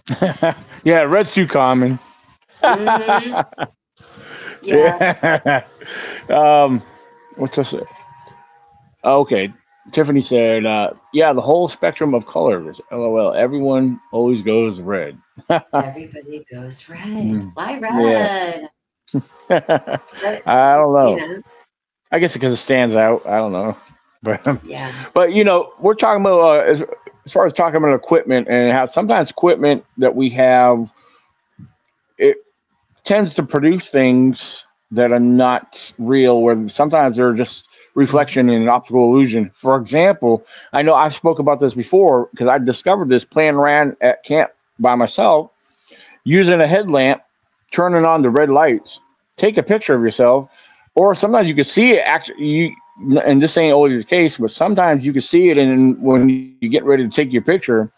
red. 0.09 0.55
yeah, 0.83 1.01
red's 1.01 1.33
too 1.33 1.47
common. 1.47 1.97
mm-hmm. 2.61 3.63
Yeah. 4.63 5.63
um, 6.29 6.83
what's 7.35 7.55
this? 7.55 7.73
Okay. 9.03 9.51
Tiffany 9.91 10.21
said, 10.21 10.65
uh, 10.65 10.91
yeah, 11.13 11.33
the 11.33 11.41
whole 11.41 11.67
spectrum 11.67 12.13
of 12.13 12.27
colors. 12.27 12.81
LOL. 12.91 13.33
Everyone 13.33 13.99
always 14.11 14.41
goes 14.41 14.81
red. 14.81 15.17
Everybody 15.73 16.45
goes 16.51 16.87
red. 16.89 17.01
Mm. 17.01 17.51
Why 17.53 17.79
red? 17.79 18.69
Yeah. 19.13 19.17
I 20.45 20.75
don't 20.75 20.93
know. 20.93 21.17
You 21.17 21.27
know. 21.27 21.41
I 22.11 22.19
guess 22.19 22.33
because 22.33 22.53
it 22.53 22.57
stands 22.57 22.95
out. 22.95 23.25
I 23.25 23.37
don't 23.37 23.51
know. 23.51 23.77
But 24.23 24.63
yeah. 24.63 24.93
But 25.15 25.33
you 25.33 25.43
know, 25.43 25.73
we're 25.79 25.95
talking 25.95 26.21
about 26.21 26.41
uh, 26.41 26.59
as, 26.61 26.83
as 27.25 27.31
far 27.31 27.43
as 27.47 27.55
talking 27.55 27.77
about 27.77 27.95
equipment 27.95 28.47
and 28.49 28.71
how 28.71 28.85
sometimes 28.85 29.31
equipment 29.31 29.83
that 29.97 30.15
we 30.15 30.29
have 30.29 30.93
it 32.19 32.37
tends 33.03 33.33
to 33.33 33.43
produce 33.43 33.89
things 33.89 34.63
that 34.91 35.11
are 35.11 35.19
not 35.19 35.91
real 35.97 36.41
where 36.41 36.69
sometimes 36.69 37.17
they're 37.17 37.33
just 37.33 37.65
reflection 37.95 38.49
in 38.49 38.61
an 38.61 38.69
optical 38.69 39.03
illusion 39.03 39.51
for 39.53 39.75
example 39.75 40.45
i 40.73 40.81
know 40.81 40.93
i've 40.93 41.13
spoke 41.13 41.39
about 41.39 41.59
this 41.59 41.73
before 41.73 42.27
because 42.31 42.47
i 42.47 42.57
discovered 42.57 43.09
this 43.09 43.25
playing 43.25 43.55
around 43.55 43.95
at 44.01 44.23
camp 44.23 44.51
by 44.79 44.95
myself 44.95 45.51
using 46.23 46.61
a 46.61 46.67
headlamp 46.67 47.21
turning 47.71 48.05
on 48.05 48.21
the 48.21 48.29
red 48.29 48.49
lights 48.49 48.99
take 49.37 49.57
a 49.57 49.63
picture 49.63 49.93
of 49.93 50.01
yourself 50.01 50.49
or 50.95 51.13
sometimes 51.13 51.47
you 51.47 51.55
can 51.55 51.63
see 51.63 51.91
it 51.91 52.03
actually 52.05 52.43
you 52.43 52.75
and 53.23 53.41
this 53.41 53.57
ain't 53.57 53.73
always 53.73 53.99
the 53.99 54.07
case, 54.07 54.37
but 54.37 54.51
sometimes 54.51 55.05
you 55.05 55.13
can 55.13 55.21
see 55.21 55.49
it, 55.49 55.57
and 55.57 56.01
when 56.01 56.29
you 56.29 56.69
get 56.69 56.83
ready 56.83 57.03
to 57.03 57.09
take 57.09 57.31
your 57.33 57.41
picture, 57.41 57.91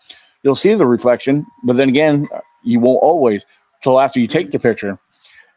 you'll 0.44 0.56
see 0.56 0.74
the 0.74 0.86
reflection. 0.86 1.46
But 1.64 1.78
then 1.78 1.90
again, 1.90 2.28
you 2.64 2.80
won't 2.80 3.02
always 3.04 3.46
till 3.82 4.00
after 4.00 4.20
you 4.20 4.28
take 4.28 4.52
the 4.52 4.60
picture. 4.60 4.98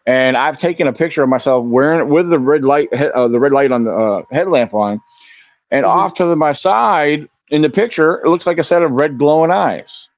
And 0.07 0.37
I've 0.37 0.59
taken 0.59 0.87
a 0.87 0.93
picture 0.93 1.23
of 1.23 1.29
myself 1.29 1.65
wearing 1.67 2.09
with 2.09 2.31
the 2.31 2.39
red 2.39 2.65
light, 2.65 2.93
uh, 2.93 3.27
the 3.29 3.41
red 3.41 3.53
light 3.53 3.73
on 3.73 3.85
the 3.85 3.91
uh, 3.91 4.23
headlamp 4.31 4.73
on, 4.73 5.01
and 5.71 5.85
mm-hmm. 5.85 5.99
off 5.99 6.15
to 6.15 6.27
the, 6.27 6.37
my 6.37 6.53
side 6.53 7.29
in 7.51 7.63
the 7.63 7.71
picture, 7.71 8.25
it 8.25 8.29
looks 8.29 8.47
like 8.47 8.59
a 8.59 8.65
set 8.65 8.83
of 8.83 8.93
red 8.93 9.19
glowing 9.19 9.51
eyes, 9.51 10.09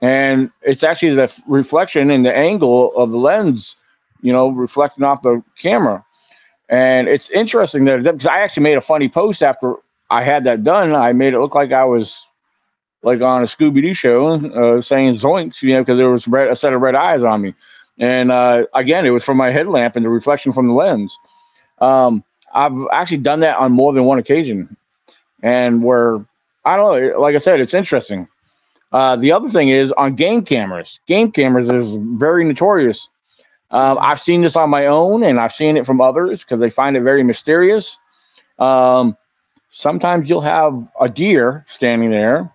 and 0.00 0.50
it's 0.62 0.82
actually 0.82 1.14
the 1.14 1.32
reflection 1.46 2.10
and 2.10 2.24
the 2.24 2.36
angle 2.36 2.94
of 2.96 3.10
the 3.10 3.16
lens, 3.16 3.76
you 4.22 4.32
know, 4.32 4.48
reflecting 4.48 5.04
off 5.04 5.22
the 5.22 5.42
camera. 5.60 6.04
And 6.68 7.08
it's 7.08 7.30
interesting 7.30 7.84
that 7.86 8.02
because 8.02 8.26
I 8.26 8.40
actually 8.40 8.64
made 8.64 8.76
a 8.76 8.82
funny 8.82 9.08
post 9.08 9.42
after 9.42 9.76
I 10.10 10.22
had 10.22 10.44
that 10.44 10.64
done. 10.64 10.94
I 10.94 11.12
made 11.12 11.34
it 11.34 11.40
look 11.40 11.54
like 11.54 11.72
I 11.72 11.84
was 11.84 12.20
like 13.02 13.20
on 13.20 13.42
a 13.42 13.46
Scooby 13.46 13.82
Doo 13.82 13.94
show 13.94 14.28
uh, 14.28 14.80
saying 14.80 15.14
zoinks, 15.14 15.62
you 15.62 15.72
know, 15.72 15.80
because 15.80 15.98
there 15.98 16.10
was 16.10 16.26
red, 16.28 16.48
a 16.48 16.56
set 16.56 16.72
of 16.72 16.80
red 16.80 16.94
eyes 16.94 17.22
on 17.22 17.42
me. 17.42 17.54
And 17.98 18.30
uh, 18.30 18.66
again, 18.74 19.06
it 19.06 19.10
was 19.10 19.24
from 19.24 19.36
my 19.36 19.50
headlamp 19.50 19.96
and 19.96 20.04
the 20.04 20.10
reflection 20.10 20.52
from 20.52 20.66
the 20.66 20.72
lens. 20.72 21.16
Um, 21.78 22.24
I've 22.54 22.72
actually 22.92 23.18
done 23.18 23.40
that 23.40 23.58
on 23.58 23.72
more 23.72 23.92
than 23.92 24.04
one 24.04 24.18
occasion. 24.18 24.76
And 25.42 25.82
where, 25.82 26.16
I 26.64 26.76
don't 26.76 27.12
know, 27.12 27.20
like 27.20 27.34
I 27.34 27.38
said, 27.38 27.60
it's 27.60 27.74
interesting. 27.74 28.28
Uh, 28.92 29.16
the 29.16 29.32
other 29.32 29.48
thing 29.48 29.68
is 29.68 29.92
on 29.92 30.14
game 30.14 30.44
cameras. 30.44 31.00
Game 31.06 31.30
cameras 31.30 31.68
is 31.68 31.96
very 32.16 32.44
notorious 32.44 33.08
um, 33.70 33.98
I've 34.00 34.20
seen 34.20 34.40
this 34.40 34.56
on 34.56 34.70
my 34.70 34.86
own, 34.86 35.22
and 35.22 35.38
I've 35.38 35.52
seen 35.52 35.76
it 35.76 35.84
from 35.84 36.00
others 36.00 36.42
because 36.42 36.60
they 36.60 36.70
find 36.70 36.96
it 36.96 37.02
very 37.02 37.22
mysterious. 37.22 37.98
Um, 38.58 39.16
sometimes 39.70 40.28
you'll 40.28 40.40
have 40.40 40.88
a 41.00 41.08
deer 41.08 41.64
standing 41.68 42.10
there, 42.10 42.50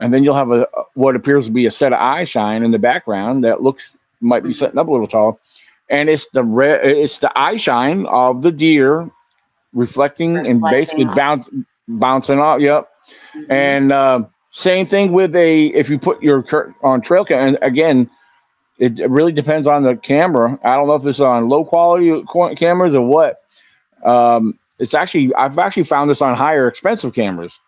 and 0.00 0.14
then 0.14 0.24
you'll 0.24 0.34
have 0.36 0.50
a 0.50 0.66
what 0.94 1.14
appears 1.14 1.46
to 1.46 1.52
be 1.52 1.66
a 1.66 1.70
set 1.70 1.92
of 1.92 2.00
eye 2.00 2.24
shine 2.24 2.62
in 2.62 2.70
the 2.70 2.78
background 2.78 3.44
that 3.44 3.62
looks 3.62 3.95
might 4.20 4.42
be 4.42 4.52
setting 4.52 4.78
up 4.78 4.88
a 4.88 4.90
little 4.90 5.06
tall, 5.06 5.40
and 5.90 6.08
it's 6.08 6.26
the 6.32 6.44
red, 6.44 6.84
it's 6.84 7.18
the 7.18 7.32
eye 7.40 7.56
shine 7.56 8.06
of 8.06 8.42
the 8.42 8.52
deer 8.52 9.10
reflecting, 9.72 10.34
reflecting 10.34 10.50
and 10.50 10.60
basically 10.62 11.04
bounce, 11.14 11.50
bouncing 11.88 12.40
off. 12.40 12.60
Yep, 12.60 12.88
mm-hmm. 13.36 13.52
and 13.52 13.92
uh, 13.92 14.24
same 14.52 14.86
thing 14.86 15.12
with 15.12 15.34
a 15.36 15.66
if 15.68 15.90
you 15.90 15.98
put 15.98 16.22
your 16.22 16.44
on 16.82 17.00
trail 17.00 17.24
cam, 17.24 17.46
and 17.46 17.58
again 17.62 18.10
it 18.78 18.98
really 19.08 19.32
depends 19.32 19.66
on 19.66 19.82
the 19.82 19.96
camera. 19.96 20.58
I 20.62 20.76
don't 20.76 20.86
know 20.86 20.94
if 20.94 21.02
this 21.02 21.16
is 21.16 21.22
on 21.22 21.48
low 21.48 21.64
quality 21.64 22.22
cameras 22.56 22.94
or 22.94 23.06
what. 23.06 23.40
Um, 24.04 24.58
it's 24.78 24.94
actually 24.94 25.34
I've 25.34 25.58
actually 25.58 25.84
found 25.84 26.10
this 26.10 26.20
on 26.20 26.36
higher 26.36 26.68
expensive 26.68 27.14
cameras. 27.14 27.58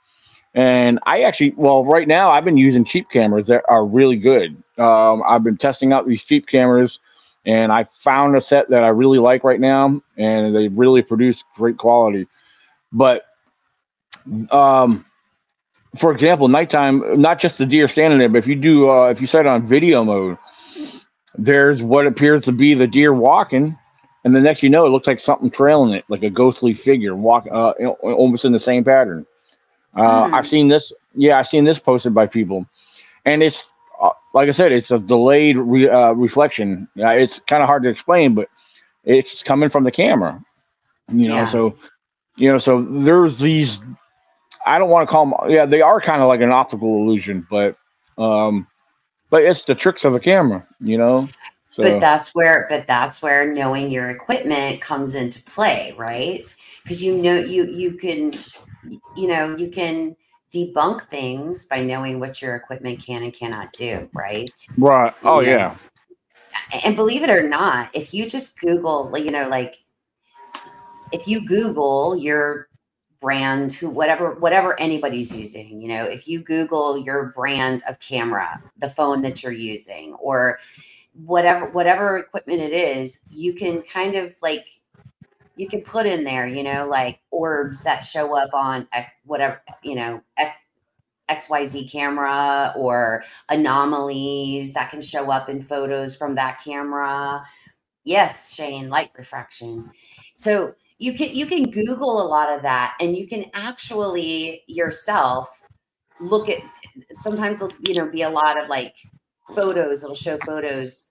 And 0.54 0.98
I 1.06 1.22
actually, 1.22 1.54
well, 1.56 1.84
right 1.84 2.08
now 2.08 2.30
I've 2.30 2.44
been 2.44 2.56
using 2.56 2.84
cheap 2.84 3.10
cameras 3.10 3.46
that 3.46 3.64
are 3.68 3.84
really 3.84 4.16
good. 4.16 4.62
Um, 4.78 5.22
I've 5.26 5.42
been 5.42 5.56
testing 5.56 5.92
out 5.92 6.06
these 6.06 6.22
cheap 6.22 6.46
cameras, 6.46 7.00
and 7.44 7.72
I 7.72 7.84
found 7.84 8.36
a 8.36 8.40
set 8.40 8.68
that 8.70 8.84
I 8.84 8.88
really 8.88 9.18
like 9.18 9.44
right 9.44 9.60
now, 9.60 10.00
and 10.16 10.54
they 10.54 10.68
really 10.68 11.02
produce 11.02 11.42
great 11.54 11.78
quality. 11.78 12.26
But, 12.92 13.26
um, 14.50 15.04
for 15.96 16.12
example, 16.12 16.48
nighttime, 16.48 17.20
not 17.20 17.38
just 17.38 17.58
the 17.58 17.66
deer 17.66 17.88
standing 17.88 18.18
there, 18.18 18.28
but 18.28 18.38
if 18.38 18.46
you 18.46 18.54
do, 18.54 18.90
uh, 18.90 19.08
if 19.08 19.20
you 19.20 19.26
set 19.26 19.46
it 19.46 19.48
on 19.48 19.66
video 19.66 20.04
mode, 20.04 20.38
there's 21.36 21.82
what 21.82 22.06
appears 22.06 22.44
to 22.44 22.52
be 22.52 22.74
the 22.74 22.86
deer 22.86 23.12
walking, 23.12 23.76
and 24.24 24.34
the 24.34 24.40
next 24.40 24.62
you 24.62 24.68
know, 24.68 24.84
it 24.86 24.90
looks 24.90 25.06
like 25.06 25.20
something 25.20 25.50
trailing 25.50 25.94
it, 25.94 26.04
like 26.08 26.22
a 26.22 26.30
ghostly 26.30 26.74
figure 26.74 27.14
walk, 27.14 27.46
uh, 27.50 27.70
almost 28.02 28.44
in 28.44 28.52
the 28.52 28.58
same 28.58 28.84
pattern. 28.84 29.26
Uh, 29.94 30.26
mm. 30.26 30.32
I've 30.34 30.46
seen 30.46 30.68
this. 30.68 30.92
Yeah, 31.14 31.38
I've 31.38 31.46
seen 31.46 31.64
this 31.64 31.78
posted 31.78 32.14
by 32.14 32.26
people, 32.26 32.66
and 33.24 33.42
it's 33.42 33.72
uh, 34.00 34.10
like 34.34 34.48
I 34.48 34.52
said, 34.52 34.72
it's 34.72 34.90
a 34.90 34.98
delayed 34.98 35.56
re, 35.56 35.88
uh, 35.88 36.12
reflection. 36.12 36.88
it's 36.96 37.40
kind 37.40 37.62
of 37.62 37.68
hard 37.68 37.82
to 37.84 37.88
explain, 37.88 38.34
but 38.34 38.48
it's 39.04 39.42
coming 39.42 39.68
from 39.68 39.84
the 39.84 39.90
camera. 39.90 40.42
You 41.10 41.28
know, 41.28 41.36
yeah. 41.36 41.46
so 41.46 41.76
you 42.36 42.50
know, 42.50 42.58
so 42.58 42.82
there's 42.82 43.38
these. 43.38 43.80
I 44.66 44.78
don't 44.78 44.90
want 44.90 45.08
to 45.08 45.10
call 45.10 45.26
them. 45.26 45.50
Yeah, 45.50 45.66
they 45.66 45.80
are 45.80 46.00
kind 46.00 46.20
of 46.20 46.28
like 46.28 46.40
an 46.40 46.52
optical 46.52 47.02
illusion, 47.02 47.46
but 47.50 47.76
um, 48.18 48.66
but 49.30 49.42
it's 49.42 49.62
the 49.62 49.74
tricks 49.74 50.04
of 50.04 50.12
the 50.12 50.20
camera. 50.20 50.66
You 50.80 50.98
know. 50.98 51.28
So. 51.70 51.84
But 51.84 52.00
that's 52.00 52.34
where, 52.34 52.66
but 52.68 52.88
that's 52.88 53.22
where 53.22 53.52
knowing 53.52 53.90
your 53.90 54.10
equipment 54.10 54.80
comes 54.80 55.14
into 55.14 55.40
play, 55.44 55.94
right? 55.96 56.52
Because 56.82 57.02
you 57.02 57.16
know 57.16 57.38
you 57.38 57.66
you 57.66 57.92
can 57.92 58.32
you 59.16 59.28
know, 59.28 59.56
you 59.56 59.68
can 59.68 60.16
debunk 60.54 61.02
things 61.02 61.66
by 61.66 61.82
knowing 61.82 62.20
what 62.20 62.40
your 62.40 62.56
equipment 62.56 63.04
can 63.04 63.22
and 63.22 63.32
cannot 63.32 63.72
do, 63.72 64.08
right? 64.12 64.50
Right. 64.76 65.14
Oh, 65.22 65.40
you 65.40 65.50
yeah. 65.50 65.76
And 66.84 66.96
believe 66.96 67.22
it 67.22 67.30
or 67.30 67.46
not, 67.46 67.90
if 67.94 68.12
you 68.12 68.28
just 68.28 68.60
Google, 68.60 69.16
you 69.16 69.30
know, 69.30 69.48
like 69.48 69.76
if 71.12 71.26
you 71.26 71.46
Google 71.46 72.16
your 72.16 72.68
brand, 73.20 73.72
who 73.72 73.88
whatever 73.90 74.34
whatever 74.34 74.78
anybody's 74.80 75.34
using, 75.34 75.80
you 75.80 75.88
know, 75.88 76.04
if 76.04 76.28
you 76.28 76.40
Google 76.40 76.98
your 76.98 77.26
brand 77.34 77.82
of 77.88 77.98
camera, 78.00 78.62
the 78.78 78.88
phone 78.88 79.22
that 79.22 79.42
you're 79.42 79.52
using, 79.52 80.14
or 80.14 80.58
whatever 81.24 81.66
whatever 81.70 82.18
equipment 82.18 82.60
it 82.60 82.72
is, 82.72 83.20
you 83.30 83.54
can 83.54 83.82
kind 83.82 84.14
of 84.14 84.34
like 84.42 84.66
you 85.58 85.68
can 85.68 85.82
put 85.82 86.06
in 86.06 86.22
there, 86.24 86.46
you 86.46 86.62
know, 86.62 86.86
like 86.88 87.18
orbs 87.32 87.82
that 87.82 87.98
show 87.98 88.36
up 88.36 88.54
on 88.54 88.86
whatever, 89.24 89.60
you 89.82 89.96
know, 89.96 90.22
X 90.38 90.68
XYZ 91.28 91.90
camera 91.90 92.72
or 92.76 93.22
anomalies 93.50 94.72
that 94.72 94.88
can 94.88 95.02
show 95.02 95.30
up 95.30 95.48
in 95.48 95.60
photos 95.60 96.16
from 96.16 96.36
that 96.36 96.62
camera. 96.64 97.44
Yes, 98.04 98.54
Shane, 98.54 98.88
light 98.88 99.10
refraction. 99.18 99.90
So 100.34 100.74
you 100.98 101.12
can 101.12 101.34
you 101.34 101.44
can 101.44 101.70
Google 101.70 102.22
a 102.22 102.26
lot 102.26 102.50
of 102.50 102.62
that 102.62 102.96
and 103.00 103.16
you 103.16 103.26
can 103.26 103.46
actually 103.52 104.62
yourself 104.68 105.64
look 106.20 106.48
at 106.48 106.62
sometimes 107.10 107.62
you 107.80 107.94
know 107.94 108.08
be 108.08 108.22
a 108.22 108.30
lot 108.30 108.56
of 108.56 108.68
like 108.68 108.94
photos, 109.54 110.04
it'll 110.04 110.14
show 110.14 110.38
photos 110.46 111.10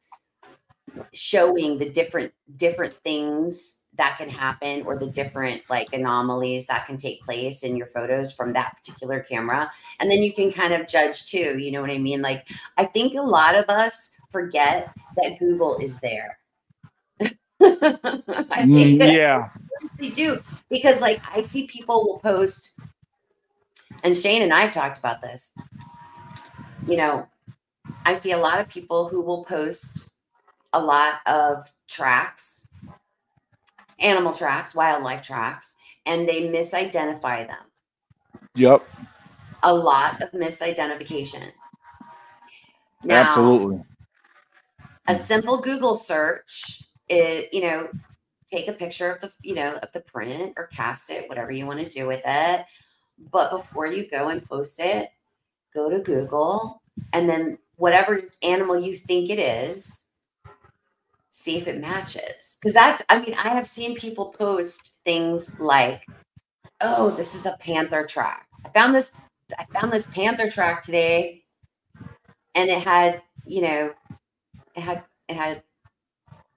showing 1.14 1.78
the 1.78 1.90
different 1.90 2.32
different 2.56 2.94
things 3.04 3.86
that 3.96 4.18
can 4.18 4.30
happen 4.30 4.84
or 4.84 4.98
the 4.98 5.08
different 5.08 5.62
like 5.70 5.92
anomalies 5.94 6.68
that 6.68 6.86
can 6.86 6.98
take 6.98 7.24
place 7.24 7.64
in 7.64 7.76
your 7.76 7.88
photos 7.88 8.32
from 8.32 8.54
that 8.54 8.76
particular 8.78 9.22
camera. 9.22 9.72
And 10.00 10.10
then 10.10 10.22
you 10.22 10.34
can 10.34 10.52
kind 10.52 10.74
of 10.74 10.88
judge 10.88 11.26
too 11.26 11.58
you 11.58 11.72
know 11.72 11.82
what 11.82 11.92
i 11.92 11.98
mean? 11.98 12.22
Like 12.22 12.48
i 12.78 12.86
think 12.86 13.16
a 13.16 13.22
lot 13.22 13.56
of 13.56 13.66
us 13.70 14.12
forget 14.30 14.92
that 15.18 15.40
google 15.40 15.78
is 15.78 16.00
there. 16.00 16.38
I 17.60 18.66
think 18.66 19.02
mm, 19.02 19.14
yeah. 19.14 19.50
they 19.98 20.10
do 20.12 20.40
because 20.70 21.02
like 21.02 21.22
i 21.36 21.42
see 21.42 21.66
people 21.66 22.04
will 22.06 22.20
post 22.20 22.80
and 24.04 24.16
shane 24.16 24.44
and 24.44 24.54
i've 24.54 24.72
talked 24.72 24.98
about 25.00 25.22
this 25.22 25.54
you 26.88 26.98
know 26.98 27.28
i 28.06 28.14
see 28.14 28.32
a 28.32 28.38
lot 28.38 28.60
of 28.60 28.68
people 28.68 29.08
who 29.08 29.22
will 29.22 29.44
post 29.44 30.10
a 30.78 30.86
lot 30.86 31.22
of 31.26 31.72
tracks, 31.88 32.70
animal 34.00 34.32
tracks, 34.32 34.76
wildlife 34.76 35.24
tracks, 35.24 35.76
and 36.06 36.30
they 36.30 36.50
misidentify 36.50 37.48
them. 37.48 37.66
Yep. 38.56 38.88
A 39.64 39.74
lot 39.74 40.22
of 40.22 40.32
misidentification. 40.32 41.52
Now, 43.04 43.24
Absolutely. 43.24 43.84
A 45.08 45.16
simple 45.16 45.58
Google 45.58 45.96
search 45.96 46.84
is, 47.10 47.46
you 47.52 47.62
know, 47.62 47.90
take 48.52 48.68
a 48.68 48.74
picture 48.74 49.12
of 49.12 49.22
the, 49.22 49.32
you 49.42 49.56
know, 49.56 49.76
of 49.82 49.92
the 49.94 50.02
print 50.02 50.54
or 50.58 50.68
cast 50.68 51.10
it, 51.10 51.28
whatever 51.28 51.52
you 51.52 51.66
want 51.66 51.80
to 51.80 51.90
do 51.90 52.06
with 52.06 52.22
it. 52.24 52.66
But 53.32 53.50
before 53.50 53.88
you 53.88 54.08
go 54.10 54.28
and 54.28 54.48
post 54.48 54.80
it, 54.80 55.10
go 55.74 55.90
to 55.90 56.00
Google 56.00 56.82
and 57.14 57.28
then 57.28 57.58
whatever 57.78 58.22
animal 58.42 58.80
you 58.80 58.96
think 58.96 59.30
it 59.30 59.40
is, 59.40 60.07
see 61.38 61.56
if 61.56 61.68
it 61.68 61.80
matches. 61.80 62.58
Because 62.60 62.74
that's, 62.74 63.04
I 63.10 63.20
mean, 63.20 63.36
I 63.36 63.50
have 63.50 63.68
seen 63.68 63.96
people 63.96 64.26
post 64.26 64.96
things 65.06 65.60
like, 65.60 66.04
oh, 66.82 67.12
this 67.12 67.36
is 67.36 67.46
a 67.46 67.56
panther 67.60 68.06
track. 68.06 68.48
I 68.66 68.70
found 68.70 68.96
this, 68.96 69.12
I 69.58 69.66
found 69.66 69.92
this 69.92 70.08
panther 70.08 70.50
track 70.50 70.82
today, 70.82 71.44
and 72.56 72.70
it 72.70 72.82
had, 72.82 73.22
you 73.46 73.62
know, 73.62 73.94
it 74.76 74.82
had 74.82 75.04
it 75.28 75.36
had 75.36 75.62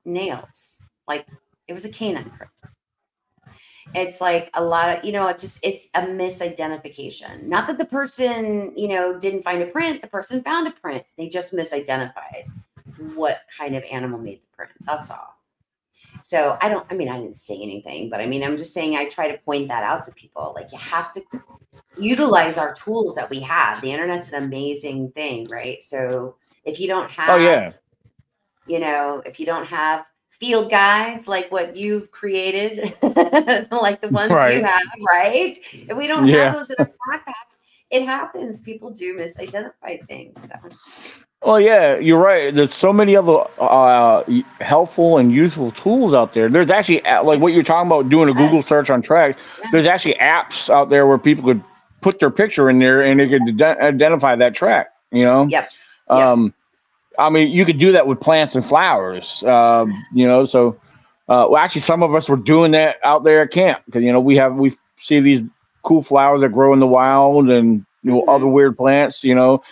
nails. 0.07 0.81
Like 1.07 1.27
it 1.69 1.75
was 1.75 1.85
a 1.85 1.91
canine 1.91 2.31
print. 2.31 2.51
It's 3.95 4.21
like 4.21 4.51
a 4.55 4.65
lot 4.65 4.89
of, 4.89 5.05
you 5.05 5.13
know, 5.13 5.27
it 5.29 5.39
just 5.39 5.61
it's 5.63 5.89
a 5.95 6.01
misidentification. 6.03 7.43
Not 7.43 7.67
that 7.67 7.77
the 7.77 7.85
person, 7.85 8.73
you 8.77 8.89
know, 8.89 9.19
didn't 9.19 9.43
find 9.43 9.63
a 9.63 9.67
print, 9.67 10.01
the 10.01 10.09
person 10.09 10.43
found 10.43 10.69
a 10.69 10.71
print. 10.71 11.05
They 11.19 11.29
just 11.29 11.53
misidentified 11.53 12.47
what 13.15 13.41
kind 13.57 13.77
of 13.77 13.83
animal 13.85 14.19
made 14.19 14.41
the 14.43 14.57
print. 14.57 14.73
That's 14.81 15.11
all. 15.11 15.37
So 16.23 16.59
I 16.61 16.69
don't, 16.69 16.87
I 16.91 16.95
mean, 16.95 17.09
I 17.09 17.19
didn't 17.19 17.37
say 17.37 17.61
anything, 17.61 18.11
but 18.11 18.21
I 18.21 18.27
mean, 18.27 18.43
I'm 18.43 18.57
just 18.57 18.75
saying 18.75 18.97
I 18.97 19.07
try 19.07 19.31
to 19.31 19.39
point 19.39 19.69
that 19.69 19.85
out 19.85 20.05
to 20.05 20.13
people. 20.13 20.53
Like 20.55 20.73
you 20.73 20.79
have 20.79 21.13
to 21.13 21.23
utilize 21.99 22.59
our 22.59 22.75
tools 22.75 23.15
that 23.15 23.31
we 23.31 23.41
have. 23.41 23.81
The 23.81 23.93
internet's 23.93 24.33
an 24.33 24.43
amazing 24.43 25.13
thing, 25.13 25.49
right? 25.49 25.83
So 25.83 26.37
if 26.65 26.81
you 26.81 26.89
don't 26.89 27.11
have, 27.11 27.31
oh, 27.31 27.37
yeah. 27.37 27.73
you 28.67 28.79
know, 28.79 29.23
if 29.25 29.41
you 29.41 29.47
don't 29.47 29.67
have 29.67 30.11
field 30.29 30.71
guides 30.71 31.29
like 31.29 31.51
what 31.51 31.77
you've 31.77 32.11
created, 32.11 32.97
like 33.03 34.01
the 34.01 34.09
ones 34.11 34.33
right. 34.33 34.57
you 34.57 34.65
have, 34.65 34.83
right? 35.13 35.59
If 35.73 35.97
we 35.97 36.07
don't 36.07 36.27
yeah. 36.27 36.45
have 36.45 36.55
those 36.55 36.71
in 36.71 36.77
a 36.79 36.87
backpack, 36.87 37.35
it 37.91 38.05
happens. 38.05 38.61
People 38.61 38.91
do 38.91 39.17
misidentify 39.17 40.07
things. 40.07 40.49
So. 40.49 40.55
Well, 41.43 41.59
yeah, 41.59 41.97
you're 41.99 42.19
right. 42.19 42.53
There's 42.53 42.75
so 42.75 42.93
many 42.93 43.17
other 43.17 43.45
uh, 43.59 44.23
helpful 44.61 45.17
and 45.17 45.33
useful 45.33 45.71
tools 45.71 46.13
out 46.13 46.35
there. 46.35 46.51
There's 46.51 46.71
actually 46.71 47.01
like 47.01 47.41
what 47.41 47.55
you're 47.55 47.63
talking 47.63 47.87
about 47.87 48.11
doing 48.11 48.29
a 48.29 48.35
Google 48.35 48.63
search 48.63 48.91
on 48.91 49.01
tracks. 49.01 49.41
There's 49.73 49.87
actually 49.87 50.15
apps 50.15 50.69
out 50.69 50.91
there 50.91 51.07
where 51.07 51.17
people 51.17 51.45
could 51.45 51.63
put 52.03 52.19
their 52.19 52.31
picture 52.31 52.69
in 52.69 52.79
there 52.79 53.03
and 53.03 53.19
they 53.19 53.29
could 53.29 53.63
identify 53.63 54.37
that 54.37 54.55
track. 54.55 54.89
You 55.13 55.25
know. 55.25 55.47
Yep. 55.47 55.71
Um, 56.09 56.45
yep. 56.45 56.55
I 57.19 57.31
mean, 57.31 57.51
you 57.51 57.65
could 57.65 57.79
do 57.79 57.93
that 57.93 58.07
with 58.07 58.21
plants 58.21 58.55
and 58.55 58.65
flowers. 58.65 59.43
Um, 59.45 59.93
you 60.13 60.27
know, 60.27 60.45
so 60.45 60.79
uh, 61.31 61.49
well, 61.49 61.57
actually, 61.57 61.81
some 61.81 62.03
of 62.03 62.15
us 62.15 62.29
were 62.29 62.37
doing 62.37 62.73
that 62.73 62.99
out 63.03 63.25
there 63.25 63.41
at 63.41 63.51
camp 63.51 63.83
because 63.87 64.03
you 64.03 64.13
know 64.13 64.21
we 64.21 64.37
have 64.37 64.57
we 64.57 64.77
see 64.97 65.21
these 65.21 65.43
cool 65.85 66.03
flowers 66.03 66.43
that 66.43 66.51
grow 66.51 66.75
in 66.75 66.81
the 66.81 66.87
wild 66.87 67.49
and 67.49 67.87
you 68.03 68.13
know, 68.13 68.21
mm-hmm. 68.21 68.29
other 68.29 68.47
weird 68.47 68.77
plants. 68.77 69.25
You 69.25 69.35
know 69.35 69.63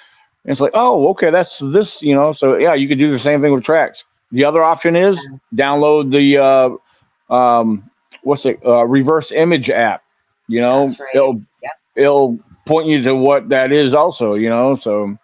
and 0.49 0.53
it's 0.53 0.63
like, 0.63 0.73
oh, 0.73 1.09
okay, 1.09 1.31
that's 1.31 1.59
this, 1.59 2.01
you 2.01 2.15
know. 2.15 2.33
So 2.33 2.57
yeah, 2.57 2.73
you 2.73 2.89
could 2.89 2.99
do 2.99 3.11
the 3.11 3.19
same 3.19 3.43
thing 3.43 3.53
with 3.53 3.65
tracks. 3.65 4.07
The 4.33 4.47
other 4.47 4.63
option 4.63 4.97
is 4.97 5.21
download 5.55 6.11
the 6.11 6.39
uh, 6.39 7.35
um, 7.35 7.91
what's 8.23 8.47
it, 8.47 8.59
uh, 8.65 8.87
reverse 8.87 9.31
image 9.31 9.69
app. 9.69 10.03
You 10.47 10.63
know, 10.63 10.87
right. 10.87 11.15
it'll 11.15 11.43
yep. 11.63 11.73
it'll 11.97 12.39
point 12.65 12.89
you 12.89 13.03
to 13.03 13.15
what 13.15 13.51
that 13.51 13.73
is 13.73 13.93
also. 13.93 14.33
You 14.33 14.49
know, 14.49 14.75
so 14.75 15.19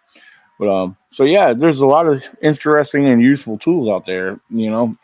but 0.59 0.69
um, 0.69 0.95
so 1.09 1.23
yeah, 1.23 1.53
there's 1.53 1.79
a 1.79 1.87
lot 1.87 2.05
of 2.05 2.23
interesting 2.43 3.07
and 3.07 3.19
useful 3.19 3.57
tools 3.57 3.89
out 3.89 4.05
there. 4.05 4.39
You 4.51 4.69
know, 4.69 4.95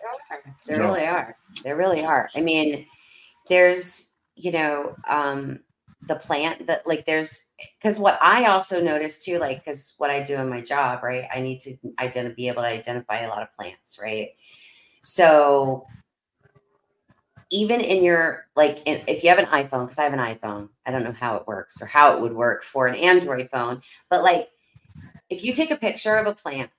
there 0.67 0.77
so. 0.77 0.83
really 0.83 1.07
are. 1.07 1.35
There 1.63 1.75
really 1.75 2.05
are. 2.05 2.29
I 2.35 2.41
mean, 2.41 2.85
there's 3.49 4.11
you 4.35 4.51
know, 4.51 4.95
um, 5.09 5.61
the 6.07 6.15
plant 6.15 6.67
that 6.67 6.87
like 6.87 7.05
there's 7.05 7.45
because 7.77 7.99
what 7.99 8.17
I 8.21 8.45
also 8.45 8.81
noticed 8.81 9.23
too, 9.23 9.37
like 9.37 9.63
because 9.63 9.93
what 9.97 10.09
I 10.09 10.23
do 10.23 10.35
in 10.35 10.49
my 10.49 10.61
job, 10.61 11.03
right? 11.03 11.25
I 11.33 11.41
need 11.41 11.59
to 11.61 11.77
identify 11.99 12.35
be 12.35 12.47
able 12.47 12.63
to 12.63 12.67
identify 12.67 13.21
a 13.21 13.29
lot 13.29 13.43
of 13.43 13.53
plants, 13.53 13.99
right? 14.01 14.29
So 15.03 15.85
even 17.51 17.81
in 17.81 18.03
your 18.03 18.47
like 18.55 18.81
in, 18.85 19.03
if 19.07 19.23
you 19.23 19.29
have 19.29 19.37
an 19.37 19.45
iphone 19.45 19.81
because 19.81 19.99
i 19.99 20.03
have 20.03 20.13
an 20.13 20.19
iphone 20.19 20.69
i 20.85 20.91
don't 20.91 21.03
know 21.03 21.11
how 21.11 21.35
it 21.35 21.45
works 21.45 21.81
or 21.81 21.85
how 21.85 22.15
it 22.15 22.21
would 22.21 22.33
work 22.33 22.63
for 22.63 22.87
an 22.87 22.95
android 22.95 23.49
phone 23.51 23.81
but 24.09 24.23
like 24.23 24.47
if 25.29 25.43
you 25.43 25.53
take 25.53 25.69
a 25.69 25.75
picture 25.75 26.15
of 26.15 26.27
a 26.27 26.33
plant 26.33 26.71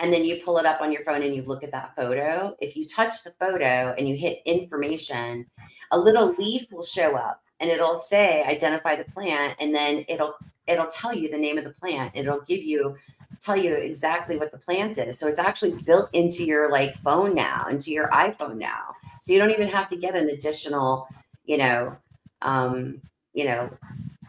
and 0.00 0.12
then 0.12 0.24
you 0.24 0.40
pull 0.44 0.58
it 0.58 0.66
up 0.66 0.80
on 0.80 0.90
your 0.90 1.02
phone 1.04 1.22
and 1.22 1.36
you 1.36 1.42
look 1.42 1.62
at 1.62 1.70
that 1.70 1.94
photo 1.94 2.56
if 2.60 2.76
you 2.76 2.86
touch 2.86 3.22
the 3.24 3.34
photo 3.38 3.94
and 3.96 4.08
you 4.08 4.16
hit 4.16 4.40
information 4.46 5.46
a 5.92 5.98
little 5.98 6.34
leaf 6.38 6.66
will 6.72 6.82
show 6.82 7.14
up 7.14 7.43
and 7.64 7.70
it'll 7.70 7.98
say 7.98 8.44
identify 8.44 8.94
the 8.94 9.04
plant 9.04 9.56
and 9.58 9.74
then 9.74 10.04
it'll 10.06 10.34
it'll 10.66 10.86
tell 10.86 11.14
you 11.14 11.30
the 11.30 11.38
name 11.38 11.56
of 11.56 11.64
the 11.64 11.70
plant. 11.70 12.12
It'll 12.14 12.42
give 12.42 12.62
you 12.62 12.94
tell 13.40 13.56
you 13.56 13.72
exactly 13.72 14.36
what 14.36 14.52
the 14.52 14.58
plant 14.58 14.98
is. 14.98 15.18
So 15.18 15.26
it's 15.26 15.38
actually 15.38 15.82
built 15.82 16.10
into 16.12 16.44
your 16.44 16.70
like 16.70 16.94
phone 16.96 17.34
now 17.34 17.66
into 17.70 17.90
your 17.90 18.08
iphone 18.10 18.58
now. 18.58 18.94
So 19.22 19.32
you 19.32 19.38
don't 19.38 19.50
even 19.50 19.68
have 19.68 19.88
to 19.88 19.96
get 19.96 20.14
an 20.14 20.28
additional 20.28 21.08
you 21.46 21.56
know 21.56 21.96
um 22.42 23.00
you 23.32 23.46
know 23.46 23.70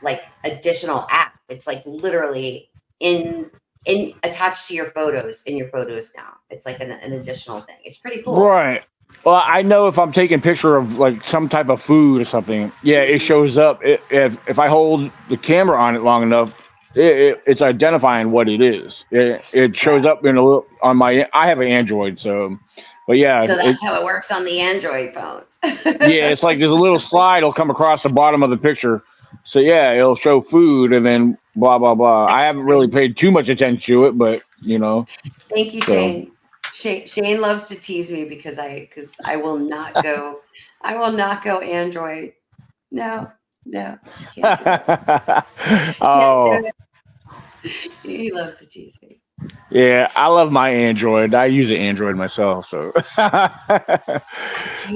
like 0.02 0.24
additional 0.46 1.06
app. 1.10 1.38
It's 1.50 1.68
like 1.68 1.84
literally 1.86 2.70
in 3.02 3.52
in 3.86 4.14
attached 4.24 4.70
to 4.70 4.76
your 4.76 4.86
photos 4.86 5.44
in 5.44 5.58
your 5.58 5.68
photos 5.68 6.14
now. 6.16 6.38
It's 6.50 6.66
like 6.66 6.80
an, 6.80 6.92
an 6.92 7.12
additional 7.12 7.60
thing. 7.60 7.76
It's 7.84 7.98
pretty 7.98 8.22
cool. 8.22 8.46
Right. 8.46 8.86
Well, 9.26 9.42
I 9.44 9.64
know 9.64 9.88
if 9.88 9.98
I'm 9.98 10.12
taking 10.12 10.38
a 10.38 10.42
picture 10.42 10.78
of 10.78 11.00
like 11.00 11.24
some 11.24 11.50
type 11.50 11.70
of 11.70 11.82
food 11.82 12.22
or 12.22 12.26
something, 12.26 12.72
yeah, 12.84 13.02
it 13.02 13.20
shows 13.20 13.58
up. 13.58 13.84
It, 13.84 14.02
if 14.12 14.38
if 14.48 14.60
I 14.60 14.68
hold 14.68 15.12
the 15.30 15.38
camera 15.38 15.78
on 15.80 15.96
it 15.96 16.04
long 16.04 16.22
enough, 16.22 16.54
it, 16.94 17.16
it, 17.18 17.44
it's 17.48 17.62
identifying 17.64 18.32
what 18.32 18.48
it 18.48 18.62
is. 18.62 19.04
It, 19.10 19.50
it 19.54 19.76
shows 19.76 20.06
up 20.06 20.24
in 20.26 20.38
a 20.38 20.44
little 20.44 20.68
on 20.84 20.98
my. 20.98 21.28
I 21.34 21.48
have 21.48 21.60
an 21.60 21.68
Android, 21.68 22.20
so, 22.20 22.56
but 23.08 23.18
yeah, 23.18 23.48
so 23.48 23.56
that's 23.58 23.82
how 23.82 24.00
it 24.00 24.04
works 24.04 24.32
on 24.32 24.46
the 24.46 24.60
android 24.60 25.14
phones 25.14 25.58
yeah, 25.64 26.30
it's 26.30 26.44
like 26.44 26.60
there's 26.60 26.72
a 26.72 26.76
little 26.76 27.00
slide 27.00 27.44
will 27.44 27.54
come 27.54 27.72
across 27.72 28.04
the 28.04 28.10
bottom 28.10 28.44
of 28.44 28.52
the 28.52 28.58
picture. 28.58 29.04
So 29.44 29.60
yeah, 29.60 29.94
it'll 29.94 30.16
show 30.16 30.42
food 30.42 30.94
and 30.94 31.04
then 31.04 31.36
blah 31.56 31.80
blah 31.80 31.96
blah. 31.96 32.26
I 32.26 32.44
haven't 32.44 32.66
really 32.66 32.88
paid 32.88 33.18
too 33.18 33.32
much 33.32 33.50
attention 33.50 33.82
to 33.96 34.06
it, 34.06 34.18
but 34.18 34.44
you 34.62 34.78
know, 34.78 35.08
Thank 35.50 35.74
you, 35.74 35.82
So- 35.82 35.94
Shane. 35.94 36.32
Shane. 36.76 37.08
Shane 37.08 37.40
loves 37.40 37.70
to 37.70 37.76
tease 37.76 38.12
me 38.12 38.26
because 38.26 38.60
I 38.60 38.82
because 38.82 39.18
I 39.26 39.38
will 39.38 39.58
not 39.58 40.04
go. 40.04 40.42
I 40.82 40.98
will 40.98 41.12
not 41.12 41.44
go 41.44 41.62
Android. 41.62 42.34
No, 42.92 43.32
no. 43.66 43.98
Can't. 44.36 44.60
Can't 44.66 45.96
oh 46.02 46.60
do 46.62 46.68
it. 46.68 47.72
He 48.04 48.32
loves 48.32 48.60
to 48.60 48.68
tease 48.68 49.00
me. 49.02 49.22
yeah, 49.70 50.12
I 50.16 50.28
love 50.28 50.52
my 50.52 50.70
Android. 50.70 51.34
I 51.34 51.46
use 51.46 51.72
an 51.72 51.78
Android 51.78 52.18
myself, 52.18 52.68
so. 52.68 52.92
Can't 53.16 54.22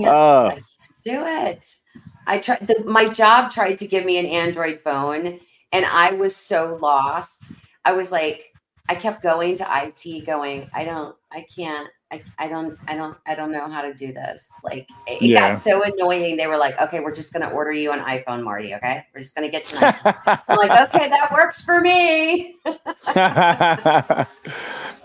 uh, 0.06 0.56
do 1.06 1.24
it. 1.24 1.66
I 2.28 2.40
tried. 2.40 2.68
The, 2.68 2.84
my 2.86 3.08
job 3.08 3.52
tried 3.52 3.78
to 3.78 3.88
give 3.88 4.04
me 4.04 4.18
an 4.18 4.26
Android 4.26 4.82
phone, 4.84 5.40
and 5.72 5.86
I 5.86 6.12
was 6.12 6.36
so 6.36 6.78
lost. 6.82 7.54
I 7.86 7.94
was 7.94 8.12
like, 8.12 8.54
I 8.90 8.96
kept 8.96 9.24
going 9.24 9.56
to 9.58 9.68
IT, 9.84 10.26
going, 10.26 10.70
I 10.74 10.84
don't, 10.84 11.16
I 11.32 11.46
can't. 11.56 11.90
I, 12.12 12.24
I 12.40 12.48
don't 12.48 12.78
I 12.88 12.96
don't 12.96 13.16
I 13.28 13.36
don't 13.36 13.52
know 13.52 13.68
how 13.70 13.84
to 13.84 13.94
do 13.94 14.12
this. 14.12 14.50
Like 14.64 14.88
it, 15.08 15.22
it 15.22 15.30
Yeah. 15.30 15.50
got 15.54 15.60
so 15.60 15.84
annoying. 15.84 16.38
They 16.38 16.48
were 16.48 16.58
like, 16.58 16.80
okay, 16.82 17.02
we're 17.02 17.14
just 17.14 17.32
gonna 17.34 17.50
order 17.50 17.72
you 17.72 17.92
an 17.92 18.00
iPhone, 18.00 18.44
Marti. 18.44 18.74
Okay, 18.74 19.04
we're 19.14 19.22
just 19.22 19.36
gonna 19.36 19.48
get 19.50 19.72
you. 19.72 19.78
An 19.78 19.94
iPhone. 19.94 20.42
I'm 20.48 20.58
like, 20.58 20.90
okay, 20.96 21.08
that 21.10 21.32
works 21.32 21.62
for 21.64 21.82
me. 21.82 22.56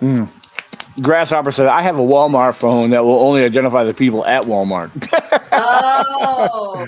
Hmm. 0.01 0.25
Grasshopper 1.03 1.51
said, 1.51 1.67
"I 1.67 1.83
have 1.83 1.99
a 1.99 2.03
Walmart 2.03 2.55
phone 2.55 2.91
that 2.91 3.05
will 3.05 3.19
only 3.19 3.45
identify 3.45 3.83
the 3.85 3.93
people 3.93 4.25
at 4.27 4.45
Walmart." 4.45 4.91
Oh, 5.53 6.87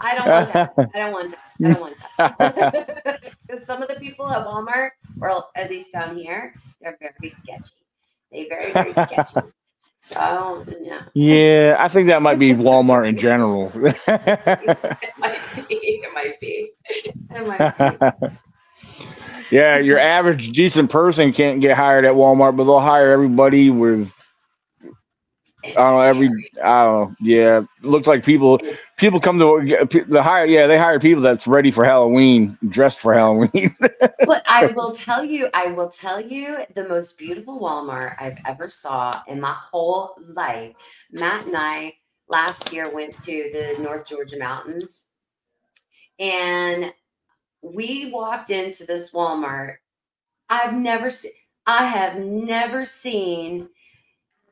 I 0.00 0.14
don't 0.14 0.28
want 0.28 0.52
that. 0.52 0.72
I 0.94 0.98
don't 0.98 1.12
want 1.12 1.30
that. 1.30 1.38
I 1.64 1.72
don't 1.72 1.80
want 1.80 1.96
that. 2.18 3.32
Because 3.46 3.64
some 3.64 3.82
of 3.82 3.88
the 3.88 3.94
people 3.96 4.28
at 4.30 4.46
Walmart, 4.46 4.90
or 5.20 5.44
at 5.56 5.70
least 5.70 5.92
down 5.92 6.16
here, 6.16 6.54
they're 6.82 6.98
very 7.00 7.28
sketchy. 7.30 7.72
They 8.32 8.48
very, 8.48 8.72
very 8.72 8.92
sketchy. 8.92 9.40
So 9.96 10.64
yeah, 10.80 11.02
yeah, 11.14 11.76
I 11.78 11.86
think 11.86 12.08
that 12.08 12.22
might 12.22 12.38
be 12.38 12.54
Walmart 12.54 13.08
in 13.08 13.16
general. 13.16 13.70
it 13.74 15.12
might 15.18 15.38
be. 15.54 15.62
It 15.70 16.12
might 16.12 16.40
be. 16.40 16.72
It 16.88 17.46
might 17.46 18.00
be. 18.00 18.26
yeah, 19.56 19.78
your 19.78 19.98
average 19.98 20.50
decent 20.50 20.90
person 20.90 21.32
can't 21.32 21.60
get 21.60 21.76
hired 21.76 22.04
at 22.04 22.14
Walmart, 22.14 22.56
but 22.56 22.64
they'll 22.64 22.80
hire 22.80 23.12
everybody 23.12 23.70
with 23.70 24.12
I 25.64 25.70
don't 25.74 25.76
know 25.76 26.00
every. 26.00 26.50
I 26.62 26.84
don't 26.84 27.10
know. 27.10 27.16
Yeah, 27.20 27.62
looks 27.82 28.06
like 28.06 28.24
people 28.24 28.60
people 28.96 29.20
come 29.20 29.38
to 29.38 30.04
the 30.08 30.22
hire. 30.22 30.44
Yeah, 30.44 30.66
they 30.66 30.78
hire 30.78 30.98
people 30.98 31.22
that's 31.22 31.46
ready 31.46 31.70
for 31.70 31.84
Halloween, 31.84 32.58
dressed 32.68 32.98
for 32.98 33.14
Halloween. 33.14 33.74
but 33.80 34.42
I 34.48 34.72
will 34.74 34.92
tell 34.92 35.24
you, 35.24 35.48
I 35.54 35.68
will 35.68 35.88
tell 35.88 36.20
you 36.20 36.58
the 36.74 36.88
most 36.88 37.18
beautiful 37.18 37.60
Walmart 37.60 38.16
I've 38.20 38.38
ever 38.46 38.68
saw 38.68 39.22
in 39.28 39.40
my 39.40 39.52
whole 39.52 40.16
life. 40.34 40.74
Matt 41.12 41.46
and 41.46 41.56
I 41.56 41.94
last 42.28 42.72
year 42.72 42.90
went 42.90 43.16
to 43.18 43.50
the 43.52 43.76
North 43.80 44.06
Georgia 44.06 44.38
mountains 44.38 45.06
and 46.18 46.92
we 47.62 48.10
walked 48.10 48.50
into 48.50 48.84
this 48.84 49.12
Walmart. 49.12 49.76
I've 50.48 50.74
never 50.74 51.10
seen 51.10 51.32
I 51.66 51.84
have 51.86 52.18
never 52.18 52.84
seen 52.84 53.68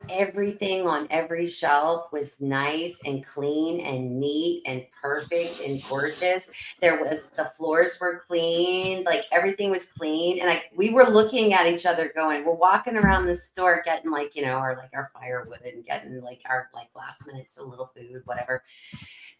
everything 0.09 0.87
on 0.87 1.07
every 1.09 1.45
shelf 1.45 2.11
was 2.11 2.41
nice 2.41 3.01
and 3.05 3.25
clean 3.25 3.81
and 3.81 4.19
neat 4.19 4.63
and 4.65 4.85
perfect 5.01 5.59
and 5.59 5.81
gorgeous. 5.89 6.51
There 6.79 7.03
was 7.03 7.27
the 7.31 7.45
floors 7.45 7.97
were 7.99 8.19
clean 8.19 9.03
like 9.03 9.25
everything 9.31 9.69
was 9.69 9.85
clean. 9.85 10.39
And 10.39 10.47
like 10.47 10.65
we 10.75 10.91
were 10.91 11.09
looking 11.09 11.53
at 11.53 11.67
each 11.67 11.85
other 11.85 12.11
going 12.15 12.45
we're 12.45 12.53
walking 12.53 12.95
around 12.95 13.25
the 13.25 13.35
store 13.35 13.81
getting 13.85 14.11
like 14.11 14.35
you 14.35 14.41
know 14.41 14.55
our 14.55 14.75
like 14.75 14.91
our 14.93 15.09
firewood 15.13 15.61
and 15.61 15.85
getting 15.85 16.21
like 16.21 16.41
our 16.49 16.69
like 16.73 16.89
last 16.95 17.27
minutes 17.27 17.57
a 17.57 17.63
little 17.63 17.87
food 17.87 18.21
whatever. 18.25 18.63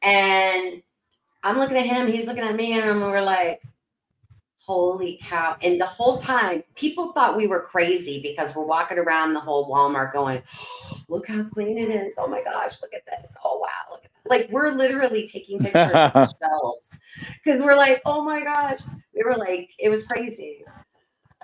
And 0.02 0.82
i'm 1.44 1.58
looking 1.58 1.78
at 1.78 1.86
him 1.88 2.06
he's 2.06 2.28
looking 2.28 2.44
at 2.44 2.56
me 2.56 2.74
and 2.74 3.02
we're 3.02 3.22
like 3.22 3.62
holy 4.66 5.20
cow. 5.22 5.58
And 5.64 5.80
the 5.80 5.86
whole 5.86 6.18
time 6.18 6.64
people 6.76 7.12
thought 7.14 7.36
we 7.36 7.48
were 7.48 7.62
crazy 7.62 8.22
because 8.22 8.56
we're 8.56 8.66
walking 8.66 9.00
around 9.00 9.34
the 9.34 9.40
whole 9.40 9.70
walmart 9.70 10.14
going 10.14 10.42
look 11.08 11.28
how 11.28 11.44
clean 11.44 11.78
it 11.78 11.90
is. 11.90 12.16
Oh 12.18 12.28
my 12.28 12.44
gosh 12.44 12.82
look 12.82 12.94
at 12.94 13.06
this. 13.06 13.32
Oh 13.44 13.58
wow 13.58 13.68
look 13.92 14.06
at 14.06 14.12
that. 14.12 14.30
like 14.30 14.50
we're 14.52 14.72
literally 14.72 15.26
taking 15.26 15.60
pictures 15.64 15.92
of 15.92 16.14
the 16.14 16.34
shelves 16.42 17.00
because 17.44 17.60
we're 17.60 17.76
like 17.76 18.02
oh 18.06 18.24
my 18.24 18.44
gosh. 18.44 18.82
We 19.16 19.24
were 19.24 19.36
like 19.36 19.72
it 19.80 19.90
was 19.90 20.06
crazy. 20.06 20.64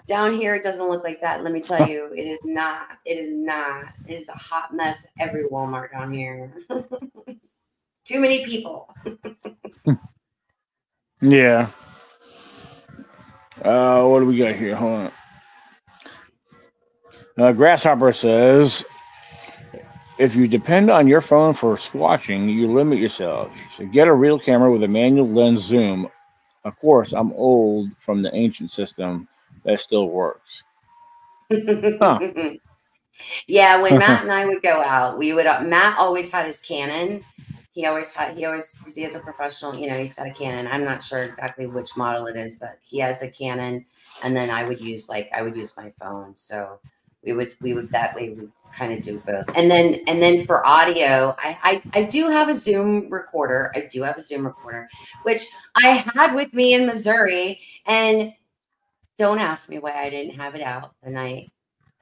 Down 0.05 0.33
here 0.33 0.55
it 0.55 0.63
doesn't 0.63 0.87
look 0.87 1.03
like 1.03 1.19
that. 1.21 1.43
Let 1.43 1.51
me 1.51 1.59
tell 1.59 1.87
you 1.87 2.11
it 2.15 2.21
is 2.21 2.41
not 2.45 2.99
it 3.05 3.17
is 3.17 3.35
not. 3.35 3.85
It 4.07 4.13
is 4.13 4.29
a 4.29 4.33
hot 4.33 4.73
mess 4.73 5.07
every 5.19 5.45
walmart 5.45 5.91
down 5.91 6.13
here. 6.13 6.53
Too 8.05 8.19
many 8.21 8.45
people. 8.45 8.93
Yeah. 11.21 11.69
Uh, 13.61 14.05
what 14.07 14.19
do 14.19 14.25
we 14.25 14.37
got 14.37 14.55
here? 14.55 14.75
Hold 14.75 14.93
on. 14.93 15.11
Uh, 17.37 17.51
Grasshopper 17.51 18.11
says, 18.11 18.83
if 20.17 20.35
you 20.35 20.47
depend 20.47 20.89
on 20.89 21.07
your 21.07 21.21
phone 21.21 21.53
for 21.53 21.75
squatching, 21.75 22.53
you 22.53 22.71
limit 22.71 22.99
yourself. 22.99 23.51
So 23.75 23.85
get 23.85 24.07
a 24.07 24.13
real 24.13 24.39
camera 24.39 24.71
with 24.71 24.83
a 24.83 24.87
manual 24.87 25.29
lens 25.29 25.61
zoom. 25.61 26.09
Of 26.63 26.77
course, 26.79 27.13
I'm 27.13 27.31
old 27.33 27.89
from 27.99 28.21
the 28.21 28.33
ancient 28.35 28.71
system 28.71 29.27
that 29.63 29.79
still 29.79 30.09
works. 30.09 30.63
Yeah, 33.47 33.81
when 33.81 33.97
Matt 33.97 34.21
and 34.23 34.31
I 34.31 34.45
would 34.45 34.61
go 34.61 34.81
out, 34.81 35.17
we 35.17 35.33
would. 35.33 35.45
Uh, 35.45 35.61
Matt 35.61 35.97
always 35.97 36.31
had 36.31 36.45
his 36.45 36.61
Canon. 36.61 37.23
He 37.77 37.85
always 37.85 38.11
had. 38.11 38.35
He 38.35 38.43
always 38.45 38.79
he 38.95 39.03
is 39.03 39.13
a 39.13 39.19
professional. 39.19 39.75
You 39.75 39.87
know, 39.87 39.97
he's 39.99 40.15
got 40.15 40.25
a 40.25 40.31
Canon. 40.31 40.65
I'm 40.65 40.83
not 40.83 41.03
sure 41.03 41.21
exactly 41.21 41.67
which 41.67 41.95
model 41.95 42.25
it 42.25 42.35
is, 42.35 42.55
but 42.55 42.79
he 42.81 42.97
has 42.97 43.21
a 43.21 43.29
Canon. 43.29 43.85
And 44.23 44.35
then 44.35 44.49
I 44.49 44.63
would 44.63 44.81
use 44.81 45.09
like 45.09 45.29
I 45.31 45.43
would 45.43 45.55
use 45.55 45.77
my 45.77 45.91
phone. 45.91 46.35
So 46.35 46.79
we 47.23 47.33
would 47.33 47.53
we 47.61 47.75
would 47.75 47.91
that 47.91 48.15
way 48.15 48.29
we 48.31 48.47
kind 48.73 48.93
of 48.93 49.03
do 49.03 49.19
both. 49.27 49.55
And 49.55 49.69
then 49.69 50.01
and 50.07 50.19
then 50.19 50.47
for 50.47 50.65
audio, 50.65 51.35
I, 51.37 51.59
I 51.61 51.99
I 51.99 52.03
do 52.05 52.29
have 52.29 52.49
a 52.49 52.55
Zoom 52.55 53.11
recorder. 53.11 53.71
I 53.75 53.81
do 53.81 54.01
have 54.01 54.17
a 54.17 54.21
Zoom 54.21 54.47
recorder, 54.47 54.89
which 55.21 55.45
I 55.75 56.03
had 56.15 56.33
with 56.33 56.55
me 56.55 56.73
in 56.73 56.87
Missouri. 56.87 57.59
And 57.85 58.33
don't 59.19 59.37
ask 59.37 59.69
me 59.69 59.77
why 59.77 59.93
I 59.93 60.09
didn't 60.09 60.33
have 60.39 60.55
it 60.55 60.63
out 60.63 60.95
the 61.03 61.11
night 61.11 61.51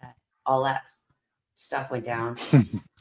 that 0.02 0.16
all 0.46 0.64
that 0.64 0.88
stuff 1.56 1.92
went 1.92 2.06
down. 2.06 2.38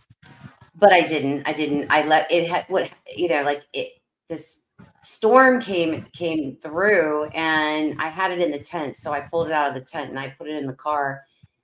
but 0.76 0.92
I 0.92 1.02
didn't. 1.02 1.46
I 1.46 1.52
didn't. 1.52 1.86
I 1.90 2.06
let 2.06 2.30
it 2.30 2.48
had 2.48 2.66
what 2.68 2.90
you 3.16 3.28
know, 3.28 3.42
like 3.42 3.64
it. 3.72 3.92
This 4.28 4.64
storm 5.02 5.60
came 5.60 6.06
came 6.12 6.56
through, 6.56 7.26
and 7.34 7.96
I 8.00 8.08
had 8.08 8.32
it 8.32 8.40
in 8.40 8.50
the 8.50 8.58
tent. 8.58 8.96
So 8.96 9.12
I 9.12 9.20
pulled 9.20 9.48
it 9.48 9.52
out 9.52 9.68
of 9.68 9.74
the 9.74 9.84
tent 9.84 10.10
and 10.10 10.18
I 10.18 10.28
put 10.30 10.48
it 10.48 10.56
in 10.56 10.66
the 10.66 10.74
car. 10.74 11.22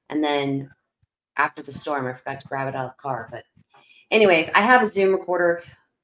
And 0.08 0.22
then 0.22 0.70
after 1.36 1.62
the 1.62 1.72
storm, 1.72 2.06
I 2.06 2.12
forgot 2.12 2.40
to 2.40 2.48
grab 2.48 2.68
it 2.68 2.76
out 2.76 2.86
of 2.86 2.92
the 2.92 3.02
car. 3.02 3.28
But 3.30 3.44
anyways, 4.10 4.50
I 4.50 4.60
have 4.60 4.82
a 4.82 4.86
Zoom 4.86 5.12
recorder. 5.12 5.62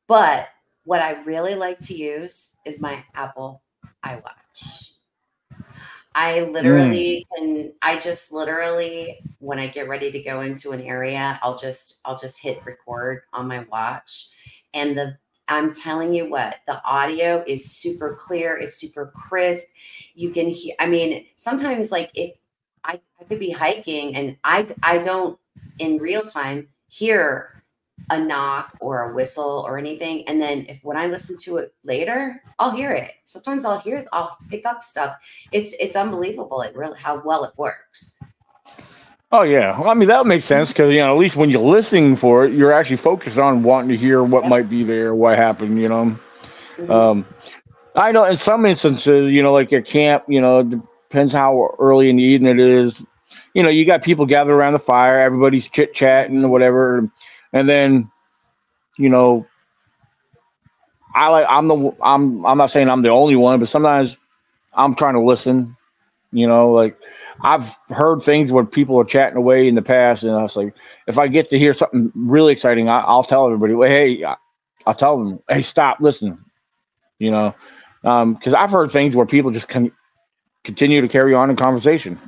But 0.08 0.48
what 0.84 1.02
I 1.02 1.22
really 1.24 1.54
like 1.54 1.80
to 1.82 1.94
use 1.94 2.56
is 2.64 2.80
my 2.80 3.04
Apple 3.14 3.62
iWatch. 4.04 4.85
I 6.16 6.40
literally 6.40 7.26
mm. 7.30 7.36
can 7.36 7.72
I 7.82 7.98
just 7.98 8.32
literally 8.32 9.18
when 9.38 9.58
I 9.58 9.66
get 9.66 9.86
ready 9.86 10.10
to 10.10 10.22
go 10.22 10.40
into 10.40 10.72
an 10.72 10.80
area, 10.80 11.38
I'll 11.42 11.58
just 11.58 12.00
I'll 12.06 12.16
just 12.16 12.42
hit 12.42 12.64
record 12.64 13.20
on 13.34 13.46
my 13.46 13.64
watch 13.70 14.30
and 14.72 14.96
the 14.96 15.18
I'm 15.48 15.72
telling 15.72 16.12
you 16.12 16.28
what, 16.28 16.56
the 16.66 16.82
audio 16.84 17.44
is 17.46 17.70
super 17.70 18.16
clear, 18.18 18.56
it's 18.56 18.74
super 18.74 19.12
crisp. 19.14 19.66
You 20.14 20.30
can 20.30 20.48
hear 20.48 20.74
I 20.80 20.86
mean, 20.86 21.26
sometimes 21.36 21.92
like 21.92 22.10
if 22.14 22.32
I, 22.82 22.98
I 23.20 23.24
could 23.24 23.38
be 23.38 23.50
hiking 23.50 24.16
and 24.16 24.38
I 24.42 24.66
I 24.82 24.98
don't 24.98 25.38
in 25.78 25.98
real 25.98 26.22
time 26.22 26.68
hear 26.88 27.55
a 28.10 28.18
knock 28.18 28.76
or 28.80 29.10
a 29.10 29.14
whistle 29.14 29.64
or 29.66 29.78
anything. 29.78 30.26
And 30.28 30.40
then 30.40 30.66
if 30.68 30.78
when 30.82 30.96
I 30.96 31.06
listen 31.06 31.36
to 31.38 31.56
it 31.58 31.74
later, 31.82 32.42
I'll 32.58 32.70
hear 32.70 32.92
it. 32.92 33.12
Sometimes 33.24 33.64
I'll 33.64 33.78
hear 33.78 34.06
I'll 34.12 34.36
pick 34.48 34.64
up 34.66 34.84
stuff. 34.84 35.16
It's 35.52 35.74
it's 35.80 35.96
unbelievable 35.96 36.62
it 36.62 36.74
really 36.76 36.98
how 36.98 37.20
well 37.24 37.44
it 37.44 37.52
works. 37.56 38.18
Oh 39.32 39.42
yeah. 39.42 39.78
Well, 39.78 39.90
I 39.90 39.94
mean 39.94 40.08
that 40.08 40.26
makes 40.26 40.44
sense 40.44 40.68
because 40.68 40.92
you 40.92 41.00
know 41.00 41.12
at 41.12 41.18
least 41.18 41.36
when 41.36 41.50
you're 41.50 41.60
listening 41.60 42.16
for 42.16 42.44
it, 42.44 42.52
you're 42.52 42.72
actually 42.72 42.96
focused 42.96 43.38
on 43.38 43.62
wanting 43.62 43.88
to 43.88 43.96
hear 43.96 44.22
what 44.22 44.44
yep. 44.44 44.50
might 44.50 44.68
be 44.68 44.84
there, 44.84 45.14
what 45.14 45.36
happened, 45.36 45.80
you 45.80 45.88
know. 45.88 46.16
Mm-hmm. 46.76 46.90
Um 46.90 47.26
I 47.96 48.12
know 48.12 48.24
in 48.24 48.36
some 48.36 48.66
instances, 48.66 49.32
you 49.32 49.42
know, 49.42 49.52
like 49.52 49.72
at 49.72 49.86
camp, 49.86 50.24
you 50.28 50.40
know, 50.40 50.62
depends 50.62 51.32
how 51.32 51.74
early 51.78 52.10
in 52.10 52.16
the 52.16 52.22
evening 52.22 52.58
it 52.58 52.60
is. 52.60 53.04
You 53.54 53.62
know, 53.62 53.70
you 53.70 53.86
got 53.86 54.02
people 54.02 54.26
gathered 54.26 54.52
around 54.52 54.74
the 54.74 54.78
fire, 54.78 55.18
everybody's 55.18 55.66
chit 55.66 55.94
chatting 55.94 56.44
or 56.44 56.48
whatever 56.48 57.10
and 57.56 57.68
then 57.68 58.10
you 58.98 59.08
know 59.08 59.46
i 61.14 61.28
like 61.28 61.46
i'm 61.48 61.68
the 61.68 61.96
i'm 62.02 62.44
i'm 62.46 62.58
not 62.58 62.70
saying 62.70 62.88
i'm 62.88 63.02
the 63.02 63.08
only 63.08 63.36
one 63.36 63.58
but 63.58 63.68
sometimes 63.68 64.18
i'm 64.74 64.94
trying 64.94 65.14
to 65.14 65.20
listen 65.20 65.76
you 66.32 66.46
know 66.46 66.70
like 66.70 66.96
i've 67.42 67.78
heard 67.88 68.20
things 68.20 68.52
where 68.52 68.64
people 68.64 68.98
are 69.00 69.04
chatting 69.04 69.36
away 69.36 69.66
in 69.66 69.74
the 69.74 69.82
past 69.82 70.22
and 70.24 70.34
i 70.34 70.42
was 70.42 70.56
like 70.56 70.74
if 71.06 71.18
i 71.18 71.26
get 71.26 71.48
to 71.48 71.58
hear 71.58 71.72
something 71.72 72.12
really 72.14 72.52
exciting 72.52 72.88
I, 72.88 73.12
will 73.12 73.22
tell 73.22 73.46
everybody 73.46 73.74
well, 73.74 73.88
hey 73.88 74.22
i'll 74.86 74.94
tell 74.94 75.18
them 75.18 75.40
hey 75.48 75.62
stop 75.62 75.98
listen 76.00 76.44
you 77.18 77.30
know 77.30 77.54
because 78.02 78.52
um, 78.52 78.56
i've 78.56 78.70
heard 78.70 78.90
things 78.90 79.16
where 79.16 79.26
people 79.26 79.50
just 79.50 79.68
can 79.68 79.90
continue 80.64 81.00
to 81.00 81.08
carry 81.08 81.34
on 81.34 81.48
in 81.48 81.56
conversation 81.56 82.20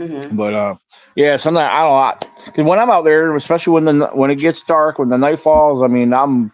Mm-hmm. 0.00 0.34
But 0.36 0.54
uh, 0.54 0.76
yeah, 1.14 1.36
sometimes 1.36 1.70
I 1.70 1.82
don't 1.82 2.22
know. 2.22 2.29
Because 2.44 2.64
when 2.64 2.78
I'm 2.78 2.90
out 2.90 3.04
there, 3.04 3.34
especially 3.34 3.72
when 3.72 3.84
the 3.84 4.06
when 4.08 4.30
it 4.30 4.36
gets 4.36 4.62
dark, 4.62 4.98
when 4.98 5.08
the 5.08 5.18
night 5.18 5.40
falls, 5.40 5.82
I 5.82 5.86
mean, 5.86 6.12
I'm 6.12 6.52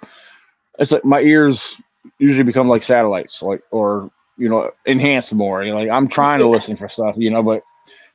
it's 0.78 0.92
like 0.92 1.04
my 1.04 1.20
ears 1.20 1.80
usually 2.18 2.44
become 2.44 2.68
like 2.68 2.82
satellites, 2.82 3.42
like 3.42 3.62
or 3.70 4.10
you 4.38 4.48
know, 4.48 4.70
enhanced 4.84 5.34
more. 5.34 5.62
You 5.62 5.72
know, 5.72 5.78
like 5.78 5.90
I'm 5.90 6.08
trying 6.08 6.40
to 6.40 6.48
listen 6.48 6.76
for 6.76 6.88
stuff, 6.88 7.16
you 7.18 7.30
know, 7.30 7.42
but 7.42 7.62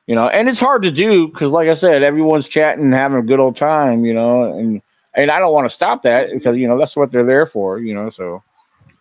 you 0.06 0.14
know, 0.14 0.28
and 0.28 0.48
it's 0.48 0.60
hard 0.60 0.82
to 0.82 0.90
do 0.90 1.28
because, 1.28 1.50
like 1.50 1.68
I 1.68 1.74
said, 1.74 2.02
everyone's 2.02 2.48
chatting, 2.48 2.84
and 2.84 2.94
having 2.94 3.18
a 3.18 3.22
good 3.22 3.40
old 3.40 3.56
time, 3.56 4.04
you 4.04 4.14
know, 4.14 4.44
and 4.56 4.82
and 5.14 5.30
I 5.30 5.38
don't 5.38 5.52
want 5.52 5.66
to 5.66 5.74
stop 5.74 6.02
that 6.02 6.30
because 6.30 6.56
you 6.56 6.66
know 6.66 6.78
that's 6.78 6.96
what 6.96 7.10
they're 7.10 7.26
there 7.26 7.46
for, 7.46 7.78
you 7.78 7.94
know. 7.94 8.10
So 8.10 8.42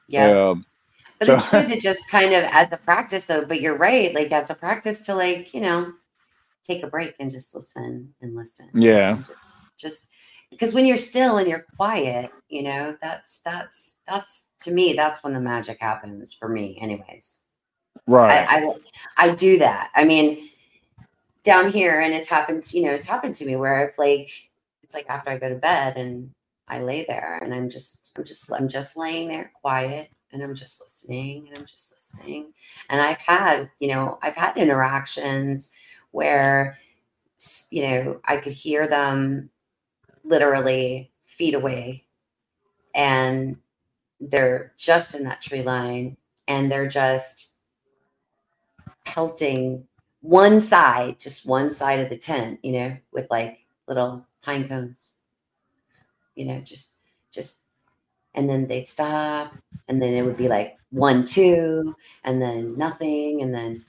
yeah. 0.07 0.49
Um, 0.49 0.65
but 1.19 1.27
so. 1.27 1.35
it's 1.35 1.51
good 1.51 1.67
to 1.67 1.79
just 1.79 2.09
kind 2.09 2.33
of 2.33 2.43
as 2.45 2.71
a 2.71 2.77
practice 2.77 3.25
though. 3.25 3.45
But 3.45 3.61
you're 3.61 3.77
right, 3.77 4.13
like 4.13 4.31
as 4.31 4.49
a 4.49 4.55
practice 4.55 5.01
to 5.01 5.15
like, 5.15 5.53
you 5.53 5.61
know, 5.61 5.93
take 6.63 6.83
a 6.83 6.87
break 6.87 7.15
and 7.19 7.31
just 7.31 7.53
listen 7.55 8.13
and 8.21 8.35
listen. 8.35 8.69
Yeah. 8.73 9.15
And 9.15 9.25
just, 9.25 9.41
just 9.77 10.11
because 10.49 10.73
when 10.73 10.85
you're 10.85 10.97
still 10.97 11.37
and 11.37 11.49
you're 11.49 11.65
quiet, 11.75 12.31
you 12.49 12.63
know, 12.63 12.95
that's 13.01 13.41
that's 13.41 14.01
that's 14.07 14.53
to 14.61 14.71
me, 14.71 14.93
that's 14.93 15.23
when 15.23 15.33
the 15.33 15.39
magic 15.39 15.79
happens 15.79 16.33
for 16.33 16.49
me, 16.49 16.77
anyways. 16.81 17.41
Right. 18.07 18.45
I, 18.47 18.65
I, 18.65 18.75
I 19.17 19.35
do 19.35 19.59
that. 19.59 19.91
I 19.95 20.05
mean, 20.05 20.49
down 21.43 21.71
here, 21.71 22.01
and 22.01 22.13
it's 22.13 22.29
happened, 22.29 22.71
you 22.73 22.83
know, 22.83 22.91
it's 22.91 23.07
happened 23.07 23.35
to 23.35 23.45
me 23.45 23.55
where 23.55 23.75
I've 23.75 23.97
like 23.97 24.29
it's 24.83 24.93
like 24.93 25.09
after 25.09 25.31
I 25.31 25.37
go 25.37 25.49
to 25.49 25.55
bed 25.55 25.97
and 25.97 26.31
I 26.67 26.81
lay 26.81 27.05
there 27.05 27.39
and 27.41 27.53
I'm 27.53 27.69
just 27.69 28.11
I'm 28.17 28.23
just 28.23 28.51
I'm 28.51 28.67
just 28.67 28.97
laying 28.97 29.29
there 29.29 29.51
quiet 29.61 30.09
and 30.31 30.41
I'm 30.41 30.55
just 30.55 30.81
listening 30.81 31.47
and 31.47 31.57
I'm 31.57 31.65
just 31.65 31.93
listening. 31.93 32.53
And 32.89 33.01
I've 33.01 33.19
had, 33.19 33.69
you 33.79 33.89
know, 33.89 34.19
I've 34.21 34.35
had 34.35 34.57
interactions 34.57 35.73
where 36.11 36.77
you 37.71 37.87
know 37.87 38.19
I 38.25 38.37
could 38.37 38.53
hear 38.53 38.87
them 38.87 39.49
literally 40.23 41.11
feet 41.25 41.53
away. 41.53 42.05
And 42.93 43.57
they're 44.19 44.73
just 44.77 45.15
in 45.15 45.23
that 45.23 45.41
tree 45.41 45.63
line 45.63 46.17
and 46.47 46.71
they're 46.71 46.87
just 46.87 47.53
pelting 49.05 49.87
one 50.21 50.59
side, 50.59 51.19
just 51.19 51.47
one 51.47 51.69
side 51.69 51.99
of 51.99 52.09
the 52.09 52.17
tent, 52.17 52.59
you 52.61 52.73
know, 52.73 52.97
with 53.11 53.27
like 53.31 53.65
little 53.87 54.25
pine 54.41 54.67
cones, 54.67 55.15
you 56.35 56.45
know, 56.45 56.59
just, 56.59 56.97
just, 57.31 57.61
and 58.35 58.49
then 58.49 58.67
they'd 58.67 58.85
stop 58.85 59.53
and 59.87 60.01
then 60.01 60.13
it 60.13 60.23
would 60.23 60.37
be 60.37 60.47
like 60.47 60.77
one, 60.91 61.25
two, 61.25 61.95
and 62.23 62.41
then 62.41 62.77
nothing, 62.77 63.41
and 63.41 63.53
then 63.53 63.79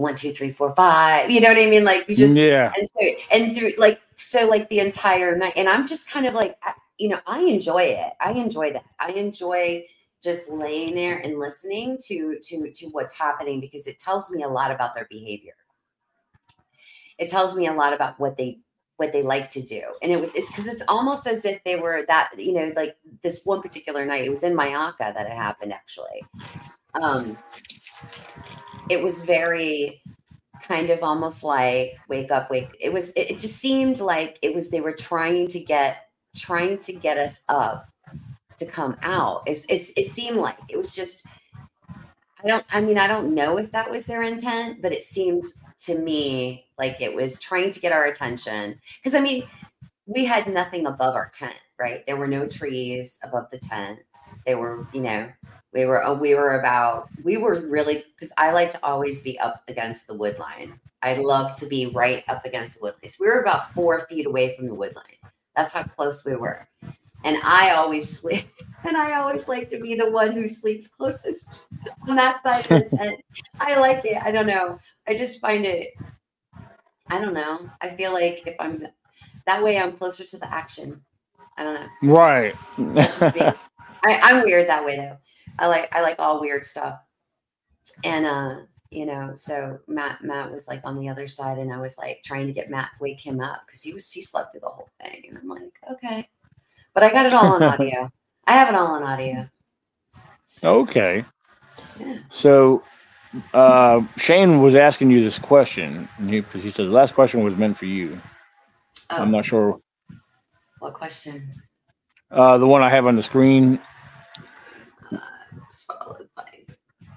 one, 0.00 0.14
two, 0.14 0.32
three, 0.32 0.50
four, 0.50 0.74
five. 0.74 1.30
You 1.30 1.40
know 1.40 1.48
what 1.48 1.58
I 1.58 1.66
mean? 1.66 1.84
Like 1.84 2.08
you 2.08 2.16
just 2.16 2.34
yeah. 2.34 2.72
And 2.76 2.88
so 2.88 3.22
and 3.30 3.56
through 3.56 3.72
like 3.76 4.00
so 4.14 4.48
like 4.48 4.68
the 4.68 4.80
entire 4.80 5.36
night, 5.36 5.52
and 5.56 5.68
I'm 5.68 5.86
just 5.86 6.10
kind 6.10 6.26
of 6.26 6.34
like 6.34 6.58
you 6.98 7.08
know 7.08 7.20
I 7.26 7.40
enjoy 7.40 7.82
it. 7.82 8.12
I 8.20 8.32
enjoy 8.32 8.72
that. 8.72 8.84
I 8.98 9.12
enjoy 9.12 9.84
just 10.22 10.50
laying 10.50 10.94
there 10.94 11.18
and 11.18 11.38
listening 11.38 11.98
to 12.06 12.38
to 12.42 12.70
to 12.72 12.86
what's 12.88 13.16
happening 13.16 13.60
because 13.60 13.86
it 13.86 13.98
tells 13.98 14.30
me 14.30 14.42
a 14.42 14.48
lot 14.48 14.70
about 14.70 14.94
their 14.94 15.06
behavior. 15.10 15.54
It 17.18 17.28
tells 17.28 17.54
me 17.54 17.66
a 17.66 17.72
lot 17.72 17.92
about 17.92 18.18
what 18.18 18.38
they 18.38 18.60
what 18.96 19.12
they 19.12 19.22
like 19.22 19.50
to 19.50 19.62
do, 19.62 19.82
and 20.02 20.10
it 20.10 20.18
was 20.18 20.34
it's 20.34 20.48
because 20.48 20.66
it's 20.66 20.82
almost 20.88 21.26
as 21.26 21.44
if 21.44 21.62
they 21.64 21.76
were 21.76 22.04
that 22.08 22.30
you 22.38 22.54
know 22.54 22.72
like 22.74 22.96
this 23.22 23.42
one 23.44 23.60
particular 23.60 24.06
night. 24.06 24.24
It 24.24 24.30
was 24.30 24.44
in 24.44 24.56
Myakka 24.56 25.12
that 25.12 25.26
it 25.26 25.32
happened 25.32 25.74
actually. 25.74 26.24
Um, 26.94 27.36
it 28.90 29.02
was 29.02 29.22
very 29.22 30.02
kind 30.62 30.90
of 30.90 31.02
almost 31.02 31.42
like 31.42 31.96
wake 32.08 32.30
up 32.30 32.50
wake 32.50 32.76
it 32.80 32.92
was 32.92 33.08
it, 33.10 33.30
it 33.30 33.38
just 33.38 33.56
seemed 33.56 34.00
like 34.00 34.38
it 34.42 34.54
was 34.54 34.70
they 34.70 34.82
were 34.82 34.94
trying 34.94 35.46
to 35.48 35.58
get 35.58 36.08
trying 36.36 36.78
to 36.78 36.92
get 36.92 37.16
us 37.16 37.44
up 37.48 37.88
to 38.56 38.66
come 38.66 38.94
out. 39.02 39.42
It's, 39.46 39.64
it's, 39.70 39.90
it 39.96 40.04
seemed 40.04 40.36
like 40.36 40.58
it 40.68 40.76
was 40.76 40.94
just 40.94 41.26
i 42.42 42.46
don't 42.46 42.64
i 42.70 42.80
mean 42.80 42.98
i 42.98 43.06
don't 43.06 43.34
know 43.34 43.58
if 43.58 43.72
that 43.72 43.90
was 43.90 44.06
their 44.06 44.22
intent 44.22 44.80
but 44.80 44.92
it 44.92 45.02
seemed 45.02 45.44
to 45.78 45.98
me 45.98 46.66
like 46.78 47.00
it 47.00 47.14
was 47.14 47.38
trying 47.38 47.70
to 47.70 47.80
get 47.80 47.92
our 47.92 48.04
attention. 48.04 48.78
Because 48.98 49.14
i 49.14 49.20
mean 49.20 49.48
we 50.06 50.24
had 50.24 50.52
nothing 50.52 50.86
above 50.86 51.14
our 51.14 51.30
tent 51.32 51.56
right? 51.80 52.04
There 52.06 52.16
were 52.16 52.28
no 52.28 52.46
trees 52.46 53.18
above 53.24 53.50
the 53.50 53.58
tent 53.58 53.98
they 54.50 54.56
were 54.56 54.84
you 54.92 55.00
know 55.00 55.28
we 55.72 55.84
were 55.84 56.04
uh, 56.04 56.12
we 56.12 56.34
were 56.34 56.58
about 56.58 57.08
we 57.22 57.36
were 57.36 57.60
really 57.60 58.04
because 58.16 58.32
I 58.36 58.50
like 58.50 58.72
to 58.72 58.84
always 58.84 59.20
be 59.20 59.38
up 59.38 59.62
against 59.68 60.08
the 60.08 60.14
wood 60.14 60.40
line. 60.40 60.80
I 61.02 61.14
love 61.14 61.54
to 61.54 61.66
be 61.66 61.86
right 61.94 62.24
up 62.26 62.44
against 62.44 62.74
the 62.74 62.82
wood 62.82 62.94
line. 62.94 63.08
So 63.08 63.18
we 63.20 63.28
were 63.28 63.42
about 63.42 63.72
four 63.72 64.06
feet 64.08 64.26
away 64.26 64.56
from 64.56 64.66
the 64.66 64.74
wood 64.74 64.96
line. 64.96 65.32
That's 65.54 65.72
how 65.72 65.84
close 65.84 66.24
we 66.24 66.34
were. 66.34 66.66
And 67.22 67.36
I 67.44 67.70
always 67.70 68.08
sleep, 68.08 68.48
and 68.84 68.96
I 68.96 69.20
always 69.20 69.46
like 69.46 69.68
to 69.68 69.78
be 69.78 69.94
the 69.94 70.10
one 70.10 70.32
who 70.32 70.48
sleeps 70.48 70.88
closest 70.88 71.68
on 72.08 72.16
that 72.16 72.42
side 72.42 72.68
of 72.68 72.90
the 72.90 72.96
tent. 72.96 73.20
I 73.60 73.78
like 73.78 74.04
it. 74.04 74.20
I 74.20 74.32
don't 74.32 74.48
know. 74.48 74.80
I 75.06 75.14
just 75.14 75.40
find 75.40 75.64
it. 75.64 75.90
I 77.08 77.20
don't 77.20 77.34
know. 77.34 77.70
I 77.80 77.90
feel 77.90 78.12
like 78.12 78.44
if 78.48 78.56
I'm 78.58 78.84
that 79.46 79.62
way, 79.62 79.78
I'm 79.78 79.92
closer 79.92 80.24
to 80.24 80.38
the 80.38 80.52
action. 80.52 81.00
I 81.56 81.62
don't 81.62 81.74
know. 81.74 82.14
Right. 82.14 82.54
Just, 82.94 83.36
I, 84.04 84.20
I'm 84.22 84.42
weird 84.42 84.68
that 84.68 84.84
way 84.84 84.96
though. 84.96 85.16
I 85.58 85.66
like 85.66 85.94
I 85.94 86.00
like 86.00 86.18
all 86.18 86.40
weird 86.40 86.64
stuff. 86.64 87.00
And 88.04 88.26
uh, 88.26 88.56
you 88.90 89.06
know, 89.06 89.32
so 89.34 89.78
Matt 89.86 90.22
Matt 90.22 90.50
was 90.50 90.68
like 90.68 90.80
on 90.84 90.98
the 90.98 91.08
other 91.08 91.26
side, 91.26 91.58
and 91.58 91.72
I 91.72 91.78
was 91.78 91.98
like 91.98 92.22
trying 92.24 92.46
to 92.46 92.52
get 92.52 92.70
Matt 92.70 92.90
wake 93.00 93.20
him 93.20 93.40
up 93.40 93.62
because 93.66 93.82
he 93.82 93.92
was 93.92 94.10
he 94.10 94.22
slept 94.22 94.52
through 94.52 94.60
the 94.60 94.68
whole 94.68 94.88
thing, 95.00 95.24
and 95.28 95.38
I'm 95.38 95.48
like, 95.48 95.72
okay, 95.92 96.28
but 96.94 97.02
I 97.02 97.10
got 97.10 97.26
it 97.26 97.32
all 97.32 97.46
on 97.46 97.62
audio. 97.62 98.10
I 98.46 98.52
have 98.52 98.68
it 98.68 98.74
all 98.74 98.88
on 98.88 99.02
audio. 99.02 99.48
So, 100.46 100.80
okay. 100.80 101.24
Yeah. 102.00 102.18
So 102.28 102.82
uh, 103.54 104.02
Shane 104.16 104.60
was 104.60 104.74
asking 104.74 105.10
you 105.10 105.22
this 105.22 105.38
question. 105.38 106.08
He, 106.26 106.40
he 106.58 106.70
said 106.70 106.86
the 106.86 106.90
last 106.90 107.14
question 107.14 107.44
was 107.44 107.54
meant 107.56 107.78
for 107.78 107.86
you. 107.86 108.18
Oh. 109.10 109.16
I'm 109.16 109.30
not 109.30 109.44
sure. 109.44 109.80
What 110.80 110.94
question? 110.94 111.62
Uh, 112.30 112.58
the 112.58 112.66
one 112.66 112.82
I 112.82 112.90
have 112.90 113.06
on 113.06 113.14
the 113.14 113.22
screen 113.22 113.80
was 115.54 115.82
followed 115.82 116.28
by 116.36 116.48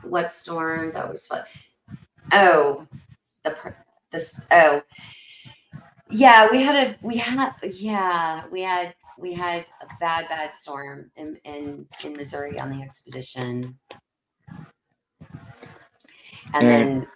what 0.03 0.31
storm 0.31 0.91
that 0.93 1.09
was 1.09 1.27
fun. 1.27 1.43
Oh, 2.31 2.87
the 3.43 3.55
this 4.11 4.45
oh. 4.51 4.81
Yeah 6.09 6.49
we 6.51 6.61
had 6.61 6.87
a 6.87 6.95
we 7.01 7.17
had 7.17 7.53
yeah 7.63 8.43
we 8.51 8.61
had 8.61 8.93
we 9.17 9.33
had 9.33 9.65
a 9.81 9.87
bad 9.99 10.27
bad 10.29 10.53
storm 10.53 11.11
in 11.15 11.37
in, 11.43 11.87
in 12.03 12.15
Missouri 12.15 12.59
on 12.59 12.69
the 12.69 12.83
expedition, 12.83 13.77
and 16.53 16.67
then 16.67 17.07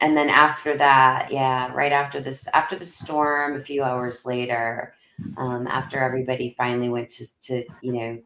and 0.00 0.16
then 0.16 0.28
after 0.28 0.76
that, 0.76 1.28
yeah, 1.30 1.72
right 1.72 1.92
after 1.92 2.20
this 2.20 2.46
after 2.48 2.76
the 2.76 2.86
storm, 2.86 3.56
a 3.56 3.60
few 3.60 3.82
hours 3.82 4.26
later, 4.26 4.94
um, 5.36 5.66
after 5.66 5.98
everybody 5.98 6.54
finally 6.58 6.88
went 6.88 7.08
to 7.10 7.40
to 7.42 7.64
you 7.80 7.92
know 7.92 8.18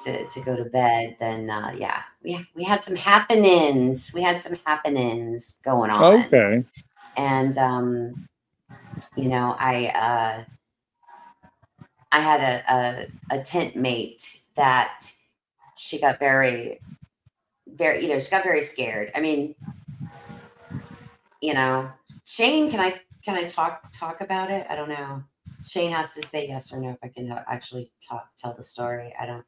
to, 0.00 0.26
to 0.28 0.40
go 0.40 0.56
to 0.56 0.64
bed, 0.64 1.16
then 1.18 1.50
uh, 1.50 1.74
yeah, 1.76 2.02
we 2.22 2.46
we 2.54 2.64
had 2.64 2.84
some 2.84 2.96
happenings. 2.96 4.12
We 4.14 4.22
had 4.22 4.40
some 4.40 4.58
happenings 4.66 5.58
going 5.64 5.90
on. 5.90 6.24
Okay. 6.26 6.64
And 7.16 7.56
um, 7.58 8.28
you 9.16 9.28
know, 9.28 9.56
I 9.58 9.86
uh, 9.86 10.44
I 12.12 12.20
had 12.20 12.40
a, 12.40 12.74
a 13.32 13.36
a 13.38 13.42
tent 13.42 13.76
mate 13.76 14.40
that 14.56 15.10
she 15.76 15.98
got 15.98 16.18
very 16.18 16.80
very 17.66 18.02
you 18.02 18.08
know 18.08 18.18
she 18.18 18.30
got 18.30 18.44
very 18.44 18.62
scared. 18.62 19.10
I 19.14 19.20
mean, 19.20 19.54
you 21.40 21.54
know, 21.54 21.90
Shane, 22.24 22.70
can 22.70 22.80
I 22.80 23.00
can 23.24 23.36
I 23.36 23.44
talk 23.44 23.90
talk 23.92 24.20
about 24.20 24.50
it? 24.50 24.66
I 24.68 24.76
don't 24.76 24.88
know. 24.88 25.22
Shane 25.66 25.92
has 25.92 26.14
to 26.14 26.22
say 26.22 26.46
yes 26.46 26.72
or 26.72 26.80
no 26.80 26.90
if 26.90 26.98
I 27.02 27.08
can 27.08 27.30
actually 27.48 27.90
talk 28.06 28.28
tell 28.36 28.54
the 28.54 28.62
story. 28.62 29.14
I 29.18 29.26
don't. 29.26 29.44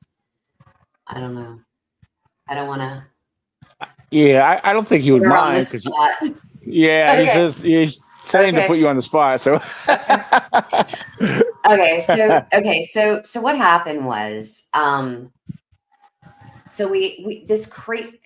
I 1.08 1.20
don't 1.20 1.34
know. 1.34 1.60
I 2.48 2.54
don't 2.54 2.68
want 2.68 2.80
to. 2.80 3.04
Yeah, 4.10 4.60
I, 4.62 4.70
I, 4.70 4.72
don't 4.72 4.86
think 4.86 5.04
you 5.04 5.14
would 5.14 5.22
mind. 5.22 5.66
Yeah, 6.62 7.12
okay. 7.12 7.24
he's 7.24 7.34
just 7.34 7.62
he's 7.62 8.00
saying 8.20 8.54
okay. 8.54 8.62
to 8.62 8.68
put 8.68 8.78
you 8.78 8.88
on 8.88 8.96
the 8.96 9.02
spot. 9.02 9.40
So. 9.40 9.54
okay, 11.70 12.00
so 12.00 12.46
okay, 12.54 12.82
so 12.82 13.22
so 13.22 13.40
what 13.40 13.56
happened 13.56 14.06
was, 14.06 14.68
um, 14.74 15.32
so 16.68 16.88
we 16.88 17.22
we 17.26 17.44
this 17.46 17.66
crate 17.66 18.20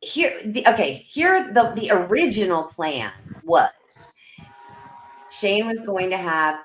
here. 0.00 0.38
The, 0.44 0.66
okay, 0.68 0.94
here 0.94 1.52
the 1.52 1.72
the 1.76 1.90
original 1.90 2.64
plan 2.64 3.12
was 3.44 4.12
Shane 5.30 5.66
was 5.66 5.82
going 5.82 6.10
to 6.10 6.18
have 6.18 6.60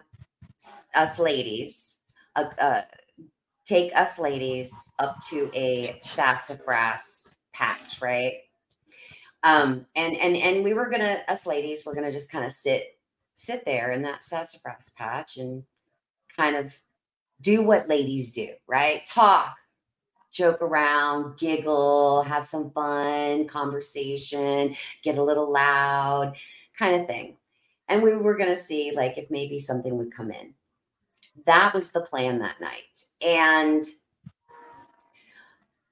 us 0.95 1.19
ladies, 1.19 1.99
uh, 2.35 2.45
uh, 2.59 2.81
take 3.69 3.95
us 3.95 4.17
ladies 4.17 4.93
up 4.97 5.17
to 5.29 5.51
a 5.53 5.99
sassafras 6.01 7.37
patch, 7.53 8.01
right? 8.01 8.33
Um, 9.43 9.85
and 9.95 10.17
and 10.17 10.35
and 10.35 10.63
we 10.63 10.73
were 10.73 10.89
gonna 10.89 11.19
us 11.27 11.45
ladies 11.45 11.85
were 11.85 11.93
gonna 11.93 12.11
just 12.11 12.31
kind 12.31 12.43
of 12.43 12.51
sit 12.51 12.97
sit 13.35 13.63
there 13.65 13.91
in 13.91 14.01
that 14.01 14.23
sassafras 14.23 14.91
patch 14.97 15.37
and 15.37 15.63
kind 16.35 16.55
of 16.55 16.75
do 17.41 17.61
what 17.61 17.87
ladies 17.87 18.31
do, 18.31 18.49
right? 18.67 19.05
Talk, 19.05 19.55
joke 20.31 20.61
around, 20.61 21.37
giggle, 21.37 22.23
have 22.23 22.45
some 22.45 22.71
fun, 22.71 23.47
conversation, 23.47 24.75
get 25.03 25.17
a 25.17 25.23
little 25.23 25.49
loud, 25.49 26.35
kind 26.77 26.99
of 26.99 27.07
thing. 27.07 27.37
And 27.87 28.01
we 28.03 28.15
were 28.15 28.35
to 28.49 28.55
see 28.55 28.91
like 28.93 29.17
if 29.17 29.29
maybe 29.29 29.59
something 29.59 29.95
would 29.95 30.13
come 30.13 30.31
in 30.31 30.53
that 31.45 31.73
was 31.73 31.91
the 31.91 32.01
plan 32.01 32.39
that 32.39 32.59
night. 32.61 33.03
And 33.21 33.85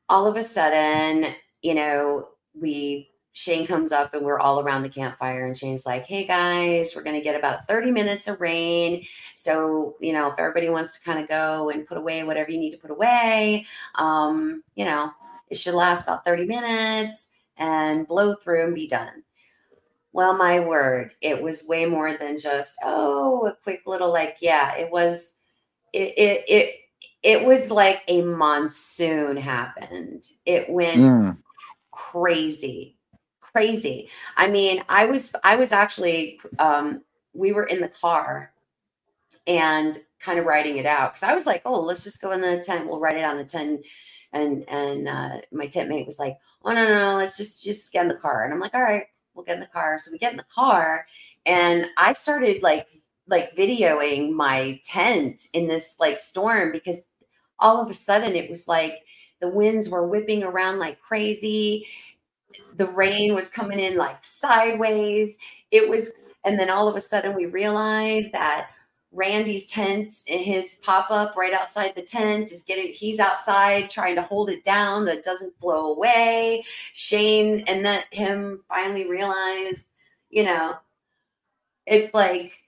all 0.10 0.28
of 0.28 0.36
a 0.36 0.44
sudden, 0.44 1.34
you 1.62 1.74
know, 1.74 2.30
we 2.60 3.10
Shane 3.34 3.68
comes 3.68 3.92
up 3.92 4.16
and 4.16 4.26
we're 4.26 4.40
all 4.40 4.60
around 4.60 4.82
the 4.82 4.90
campfire 4.90 5.46
and 5.46 5.56
Shane's 5.56 5.86
like, 5.86 6.08
"Hey 6.08 6.26
guys, 6.26 6.94
we're 6.96 7.04
going 7.04 7.16
to 7.16 7.22
get 7.22 7.36
about 7.36 7.68
30 7.68 7.92
minutes 7.92 8.28
of 8.28 8.42
rain. 8.42 9.06
So, 9.36 9.96
you 10.02 10.12
know, 10.12 10.32
if 10.32 10.40
everybody 10.40 10.70
wants 10.70 10.98
to 10.98 11.06
kind 11.06 11.20
of 11.20 11.28
go 11.28 11.70
and 11.70 11.86
put 11.86 12.00
away 12.00 12.24
whatever 12.24 12.50
you 12.50 12.58
need 12.58 12.72
to 12.72 12.78
put 12.78 12.90
away, 12.90 13.68
um, 13.96 14.64
you 14.76 14.86
know, 14.86 15.12
it 15.50 15.58
should 15.58 15.76
last 15.76 16.02
about 16.02 16.26
30 16.26 16.46
minutes 16.46 17.30
and 17.58 18.08
blow 18.08 18.34
through 18.34 18.66
and 18.66 18.76
be 18.76 18.88
done." 18.88 19.24
Well, 20.14 20.36
my 20.36 20.60
word, 20.60 21.12
it 21.22 21.40
was 21.40 21.68
way 21.68 21.86
more 21.86 22.14
than 22.14 22.40
just, 22.40 22.76
oh, 22.84 23.46
a 23.46 23.56
quick 23.62 23.84
little 23.86 24.12
like, 24.12 24.38
yeah, 24.42 24.76
it 24.76 24.90
was 24.90 25.37
it 25.98 26.14
it 26.18 26.44
it, 26.48 26.76
it 27.24 27.44
was 27.44 27.72
like 27.72 28.04
a 28.08 28.22
monsoon 28.22 29.38
happened. 29.38 30.28
It 30.46 30.70
went 30.70 30.98
mm. 30.98 31.38
crazy. 31.92 32.96
Crazy. 33.42 34.10
I 34.36 34.48
mean, 34.48 34.84
I 34.88 35.06
was 35.06 35.34
I 35.44 35.56
was 35.56 35.72
actually 35.72 36.40
um 36.60 37.02
we 37.34 37.54
were 37.54 37.66
in 37.66 37.82
the 37.82 37.88
car 37.88 38.54
and 39.48 39.98
kind 40.20 40.40
of 40.40 40.46
writing 40.46 40.78
it 40.78 40.86
out 40.86 41.14
because 41.14 41.24
I 41.24 41.34
was 41.34 41.46
like, 41.46 41.62
oh, 41.66 41.80
let's 41.80 42.04
just 42.04 42.22
go 42.22 42.32
in 42.32 42.42
the 42.42 42.60
tent. 42.60 42.88
We'll 42.88 43.00
write 43.00 43.18
it 43.18 43.24
on 43.24 43.38
the 43.38 43.46
tent. 43.46 43.86
And 44.34 44.68
and 44.68 45.08
uh, 45.08 45.42
my 45.52 45.68
tent 45.68 45.90
mate 45.90 46.06
was 46.06 46.20
like, 46.20 46.38
oh 46.64 46.72
no, 46.72 46.88
no, 46.88 46.94
no, 46.94 47.18
let's 47.18 47.38
just 47.38 47.64
just 47.64 47.92
get 47.94 48.04
in 48.04 48.10
the 48.10 48.16
car. 48.16 48.44
And 48.44 48.54
I'm 48.54 48.60
like, 48.60 48.76
all 48.76 48.82
right, 48.82 49.06
we'll 49.34 49.46
get 49.46 49.56
in 49.56 49.62
the 49.62 49.68
car. 49.68 49.98
So 49.98 50.12
we 50.12 50.18
get 50.18 50.32
in 50.32 50.38
the 50.38 50.44
car, 50.54 51.08
and 51.46 51.88
I 51.98 52.14
started 52.14 52.62
like 52.62 52.88
like 53.28 53.56
videoing 53.56 54.32
my 54.32 54.80
tent 54.84 55.48
in 55.54 55.68
this 55.68 56.00
like 56.00 56.20
storm 56.20 56.72
because 56.72 57.10
all 57.60 57.82
of 57.82 57.90
a 57.90 57.94
sudden 57.94 58.36
it 58.36 58.50
was 58.50 58.68
like 58.68 59.04
the 59.40 59.50
winds 59.50 59.90
were 59.90 60.08
whipping 60.08 60.44
around 60.44 60.80
like 60.80 61.00
crazy. 61.02 61.88
The 62.76 62.88
rain 62.88 63.36
was 63.36 63.48
coming 63.48 63.80
in 63.80 63.98
like 63.98 64.24
sideways. 64.24 65.38
It 65.72 65.90
was, 65.90 66.14
and 66.46 66.58
then 66.60 66.70
all 66.70 66.88
of 66.88 66.96
a 66.96 67.02
sudden 67.02 67.36
we 67.36 67.46
realized 67.46 68.32
that 68.32 68.70
Randy's 69.12 69.68
tent 69.68 70.12
and 70.30 70.42
his 70.42 70.80
pop 70.84 71.12
up 71.12 71.36
right 71.36 71.54
outside 71.54 71.96
the 71.96 72.02
tent 72.02 72.52
is 72.52 72.64
getting, 72.64 72.92
he's 72.94 73.20
outside 73.20 73.90
trying 73.90 74.16
to 74.16 74.22
hold 74.22 74.50
it 74.50 74.64
down 74.64 75.06
that 75.06 75.24
doesn't 75.24 75.60
blow 75.60 75.94
away. 75.94 76.64
Shane 76.94 77.64
and 77.68 77.86
then 77.86 78.04
him 78.12 78.64
finally 78.68 79.10
realized, 79.10 79.92
you 80.30 80.44
know, 80.44 80.76
it's 81.86 82.14
like, 82.14 82.62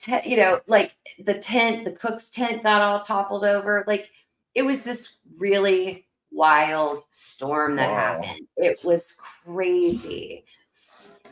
te- 0.00 0.28
you 0.28 0.36
know, 0.36 0.60
like 0.66 0.96
the 1.24 1.34
tent, 1.34 1.84
the 1.84 1.92
cook's 1.92 2.30
tent 2.30 2.62
got 2.62 2.82
all 2.82 3.00
toppled 3.00 3.44
over. 3.44 3.84
Like 3.86 4.10
it 4.54 4.62
was 4.62 4.84
this 4.84 5.18
really 5.38 6.06
wild 6.32 7.02
storm 7.10 7.76
that 7.76 7.90
wow. 7.90 7.96
happened. 7.96 8.46
It 8.56 8.82
was 8.84 9.12
crazy. 9.12 10.44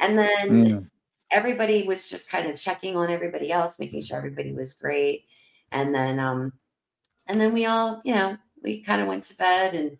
And 0.00 0.18
then 0.18 0.48
mm. 0.48 0.90
everybody 1.30 1.84
was 1.84 2.08
just 2.08 2.30
kind 2.30 2.48
of 2.48 2.56
checking 2.56 2.96
on 2.96 3.10
everybody 3.10 3.50
else, 3.50 3.78
making 3.78 4.02
sure 4.02 4.18
everybody 4.18 4.52
was 4.52 4.74
great. 4.74 5.24
And 5.72 5.94
then 5.94 6.18
um 6.18 6.52
and 7.26 7.40
then 7.40 7.52
we 7.52 7.66
all, 7.66 8.00
you 8.04 8.14
know, 8.14 8.36
we 8.62 8.82
kind 8.82 9.00
of 9.00 9.08
went 9.08 9.24
to 9.24 9.36
bed 9.36 9.74
and 9.74 9.98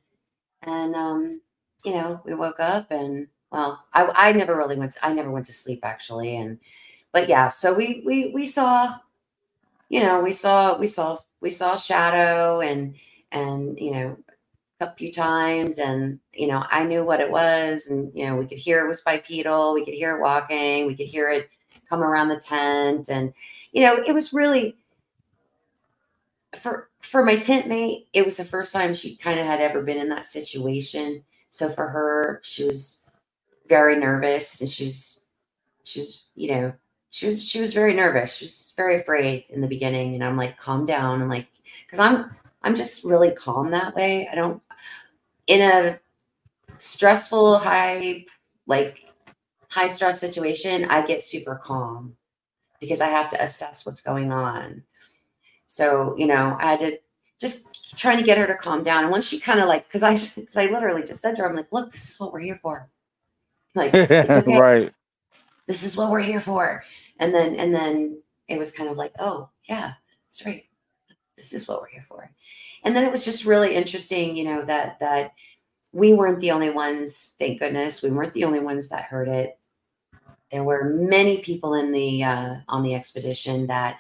and 0.63 0.95
um 0.95 1.41
you 1.85 1.93
know, 1.93 2.21
we 2.25 2.35
woke 2.35 2.61
up 2.61 2.91
and 2.91 3.29
well, 3.51 3.83
I 3.95 4.11
I 4.15 4.33
never 4.33 4.57
really 4.57 4.77
went 4.77 4.93
to, 4.93 5.07
I 5.07 5.13
never 5.13 5.31
went 5.31 5.47
to 5.47 5.53
sleep 5.53 5.81
actually 5.85 6.37
and 6.37 6.59
but 7.13 7.29
yeah, 7.29 7.49
so 7.49 7.75
we 7.75 8.03
we 8.07 8.31
we 8.35 8.47
saw, 8.47 8.97
you 9.89 10.01
know, 10.03 10.23
we 10.23 10.33
saw 10.33 10.79
we 10.79 10.87
saw 10.89 11.17
we 11.41 11.51
saw 11.51 11.77
shadow 11.77 12.61
and 12.61 12.97
and 13.33 13.79
you 13.81 13.93
know 13.93 14.19
a 14.81 14.93
few 14.95 15.13
times 15.13 15.79
and 15.79 16.21
you 16.35 16.47
know 16.47 16.65
i 16.71 16.85
knew 16.85 17.05
what 17.05 17.21
it 17.21 17.31
was 17.31 17.91
and 17.91 18.13
you 18.15 18.27
know 18.27 18.37
we 18.37 18.47
could 18.47 18.59
hear 18.59 18.85
it 18.85 18.89
was 18.89 19.01
bipedal 19.03 19.75
we 19.75 19.85
could 19.85 19.95
hear 19.95 20.17
it 20.17 20.21
walking 20.21 20.87
we 20.87 20.95
could 20.97 21.07
hear 21.09 21.31
it 21.31 21.51
come 21.89 22.03
around 22.03 22.29
the 22.29 22.37
tent 22.37 23.09
and 23.11 23.35
you 23.73 23.83
know 23.83 23.97
it 23.97 24.13
was 24.15 24.33
really 24.33 24.77
for 26.57 26.91
for 27.01 27.25
my 27.25 27.37
tent 27.37 27.69
mate 27.69 28.09
it 28.15 28.25
was 28.25 28.37
the 28.37 28.45
first 28.45 28.73
time 28.73 28.95
she 28.95 29.17
kind 29.17 29.41
of 29.41 29.47
had 29.47 29.61
ever 29.63 29.83
been 29.83 29.99
in 29.99 30.11
that 30.11 30.27
situation. 30.27 31.25
So 31.51 31.71
for 31.71 31.89
her 31.89 32.41
she 32.45 32.65
was 32.65 33.05
very 33.69 33.99
nervous 33.99 34.61
and 34.61 34.71
she's 34.71 35.23
she's 35.85 36.29
you 36.37 36.51
know 36.53 36.73
she 37.11 37.27
was 37.27 37.43
she 37.43 37.61
was 37.61 37.73
very 37.73 37.95
nervous. 37.95 38.37
She 38.37 38.45
was 38.45 38.73
very 38.77 38.97
afraid 38.97 39.45
in 39.49 39.61
the 39.61 39.67
beginning, 39.67 40.15
and 40.15 40.25
I'm 40.25 40.37
like, 40.37 40.59
calm 40.59 40.87
down. 40.87 41.23
I'm 41.23 41.29
like, 41.29 41.49
because 41.87 41.99
I'm 41.99 42.31
I'm 42.63 42.75
just 42.75 43.05
really 43.05 43.33
calm 43.33 43.71
that 43.71 43.95
way. 43.95 44.29
I 44.31 44.35
don't 44.35 44.63
in 45.47 45.63
a 45.63 45.99
stressful, 46.77 47.59
high 47.59 48.25
like 48.67 49.05
high 49.69 49.87
stress 49.87 50.21
situation, 50.21 50.85
I 50.87 51.07
get 51.07 51.23
super 51.23 51.57
calm 51.57 52.17
because 52.81 53.01
I 53.01 53.09
have 53.09 53.29
to 53.31 53.43
assess 53.43 53.85
what's 53.87 54.01
going 54.01 54.33
on. 54.33 54.83
So 55.67 56.15
you 56.19 56.27
know, 56.27 56.57
I 56.61 56.71
had 56.71 56.81
to 56.81 56.99
just 57.41 57.97
trying 57.97 58.19
to 58.19 58.25
get 58.25 58.37
her 58.39 58.47
to 58.47 58.57
calm 58.57 58.83
down. 58.83 59.05
And 59.05 59.11
once 59.11 59.27
she 59.27 59.39
kind 59.39 59.61
of 59.61 59.69
like, 59.69 59.89
because 59.89 60.03
I 60.03 60.13
because 60.13 60.57
I 60.57 60.67
literally 60.67 61.03
just 61.03 61.23
said 61.23 61.37
to 61.37 61.43
her, 61.43 61.49
I'm 61.49 61.57
like, 61.57 61.73
look, 61.73 61.91
this 61.91 62.11
is 62.11 62.21
what 62.21 62.33
we're 62.33 62.41
here 62.41 62.59
for. 62.61 62.89
Like, 63.75 63.95
it's 63.95 64.31
okay. 64.37 64.59
right 64.59 64.93
this 65.69 65.85
is 65.85 65.97
what 65.97 66.11
we're 66.11 66.19
here 66.19 66.41
for 66.41 66.83
and 67.19 67.35
then 67.35 67.55
and 67.57 67.75
then 67.75 68.21
it 68.49 68.59
was 68.59 68.73
kind 68.73 68.89
of 68.89 68.97
like 68.97 69.13
oh 69.19 69.49
yeah 69.65 69.93
that's 70.25 70.45
right 70.47 70.65
this 71.37 71.53
is 71.53 71.69
what 71.69 71.81
we're 71.81 71.89
here 71.89 72.05
for 72.09 72.31
and 72.85 72.95
then 72.95 73.05
it 73.05 73.13
was 73.13 73.25
just 73.25 73.45
really 73.45 73.75
interesting 73.75 74.37
you 74.37 74.45
know 74.45 74.65
that 74.65 74.99
that 75.01 75.33
we 75.93 76.13
weren't 76.13 76.41
the 76.41 76.51
only 76.51 76.71
ones 76.71 77.37
thank 77.39 77.59
goodness 77.59 78.03
we 78.03 78.11
weren't 78.11 78.33
the 78.33 78.45
only 78.45 78.61
ones 78.61 78.89
that 78.89 79.05
heard 79.05 79.29
it 79.29 79.59
there 80.51 80.65
were 80.65 80.85
many 80.85 81.39
people 81.39 81.75
in 81.75 81.93
the 81.93 82.25
uh, 82.25 82.55
on 82.69 82.83
the 82.83 82.95
expedition 82.95 83.67
that 83.67 83.99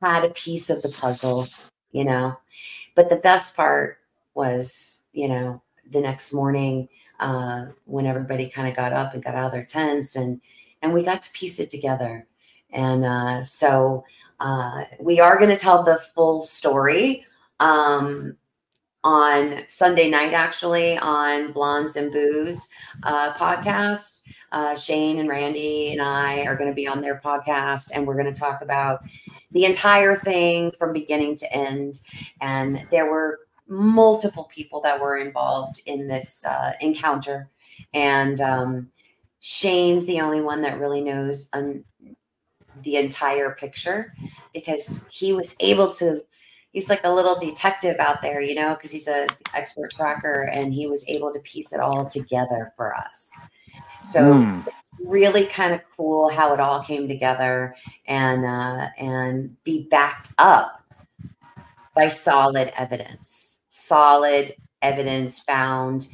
had 0.00 0.24
a 0.24 0.30
piece 0.30 0.70
of 0.70 0.80
the 0.82 0.88
puzzle 0.88 1.46
you 1.92 2.04
know. 2.04 2.38
But 2.94 3.08
the 3.08 3.16
best 3.16 3.56
part 3.56 3.98
was, 4.34 5.06
you 5.12 5.28
know, 5.28 5.62
the 5.90 6.00
next 6.00 6.32
morning 6.32 6.88
uh, 7.20 7.66
when 7.84 8.06
everybody 8.06 8.48
kind 8.48 8.68
of 8.68 8.76
got 8.76 8.92
up 8.92 9.14
and 9.14 9.22
got 9.22 9.34
out 9.34 9.46
of 9.46 9.52
their 9.52 9.64
tents 9.64 10.16
and 10.16 10.40
and 10.80 10.94
we 10.94 11.02
got 11.02 11.22
to 11.22 11.32
piece 11.32 11.58
it 11.58 11.70
together. 11.70 12.26
And 12.70 13.04
uh, 13.04 13.42
so 13.42 14.04
uh, 14.40 14.84
we 15.00 15.20
are 15.20 15.38
going 15.38 15.50
to 15.50 15.56
tell 15.56 15.82
the 15.82 15.98
full 15.98 16.40
story 16.40 17.24
um, 17.60 18.36
on 19.04 19.62
Sunday 19.68 20.08
night, 20.08 20.32
actually, 20.32 20.98
on 20.98 21.52
Blondes 21.52 21.96
and 21.96 22.12
Booze 22.12 22.68
uh, 23.02 23.32
podcast. 23.34 24.22
Uh, 24.50 24.74
Shane 24.74 25.18
and 25.18 25.28
Randy 25.28 25.92
and 25.92 26.00
I 26.00 26.42
are 26.46 26.56
going 26.56 26.70
to 26.70 26.74
be 26.74 26.88
on 26.88 27.00
their 27.00 27.20
podcast, 27.20 27.90
and 27.94 28.06
we're 28.06 28.20
going 28.20 28.32
to 28.32 28.40
talk 28.40 28.62
about 28.62 29.00
the 29.50 29.64
entire 29.64 30.16
thing 30.16 30.70
from 30.72 30.92
beginning 30.92 31.36
to 31.36 31.52
end. 31.52 32.00
And 32.40 32.86
there 32.90 33.10
were 33.10 33.40
multiple 33.66 34.44
people 34.44 34.80
that 34.80 35.00
were 35.00 35.18
involved 35.18 35.82
in 35.86 36.06
this 36.06 36.44
uh, 36.44 36.72
encounter. 36.80 37.50
And 37.92 38.40
um, 38.40 38.90
Shane's 39.40 40.06
the 40.06 40.20
only 40.20 40.40
one 40.40 40.62
that 40.62 40.80
really 40.80 41.00
knows 41.00 41.48
un- 41.52 41.84
the 42.82 42.96
entire 42.96 43.50
picture 43.50 44.14
because 44.52 45.06
he 45.10 45.32
was 45.32 45.56
able 45.60 45.92
to. 45.94 46.16
He's 46.72 46.90
like 46.90 47.04
a 47.04 47.12
little 47.12 47.34
detective 47.38 47.96
out 47.98 48.20
there, 48.20 48.42
you 48.42 48.54
know, 48.54 48.74
because 48.74 48.90
he's 48.90 49.08
an 49.08 49.26
expert 49.54 49.90
tracker 49.90 50.42
and 50.42 50.72
he 50.72 50.86
was 50.86 51.02
able 51.08 51.32
to 51.32 51.40
piece 51.40 51.72
it 51.72 51.80
all 51.80 52.04
together 52.04 52.74
for 52.76 52.94
us. 52.94 53.40
So 54.02 54.20
mm. 54.34 54.66
it's 54.66 54.76
really 55.02 55.46
kind 55.46 55.72
of 55.72 55.80
cool 55.96 56.28
how 56.28 56.52
it 56.52 56.60
all 56.60 56.82
came 56.82 57.08
together 57.08 57.74
and 58.06 58.44
uh, 58.44 58.88
and 58.98 59.56
be 59.64 59.88
backed 59.90 60.32
up 60.38 60.82
by 61.94 62.08
solid 62.08 62.72
evidence, 62.76 63.60
solid 63.68 64.54
evidence 64.82 65.40
found 65.40 66.08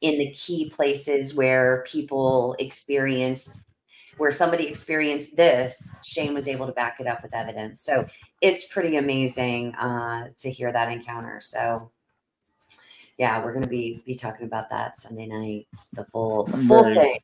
in 0.00 0.18
the 0.18 0.30
key 0.30 0.70
places 0.70 1.34
where 1.34 1.84
people 1.86 2.54
experienced 2.58 3.62
where 4.16 4.30
somebody 4.30 4.66
experienced 4.66 5.36
this 5.36 5.94
shane 6.04 6.34
was 6.34 6.48
able 6.48 6.66
to 6.66 6.72
back 6.72 7.00
it 7.00 7.06
up 7.06 7.22
with 7.22 7.34
evidence 7.34 7.80
so 7.80 8.06
it's 8.40 8.64
pretty 8.66 8.96
amazing 8.96 9.74
uh, 9.74 10.28
to 10.36 10.50
hear 10.50 10.72
that 10.72 10.90
encounter 10.90 11.40
so 11.40 11.90
yeah 13.18 13.42
we're 13.42 13.52
going 13.52 13.64
to 13.64 13.68
be 13.68 14.02
be 14.06 14.14
talking 14.14 14.46
about 14.46 14.68
that 14.68 14.94
sunday 14.96 15.26
night 15.26 15.66
the 15.94 16.04
full 16.04 16.44
the 16.44 16.58
full 16.58 16.84
Very, 16.84 16.94
thing 16.94 17.20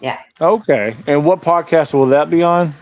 yeah 0.00 0.20
okay 0.40 0.96
and 1.06 1.24
what 1.24 1.40
podcast 1.40 1.94
will 1.94 2.06
that 2.06 2.30
be 2.30 2.42
on 2.42 2.74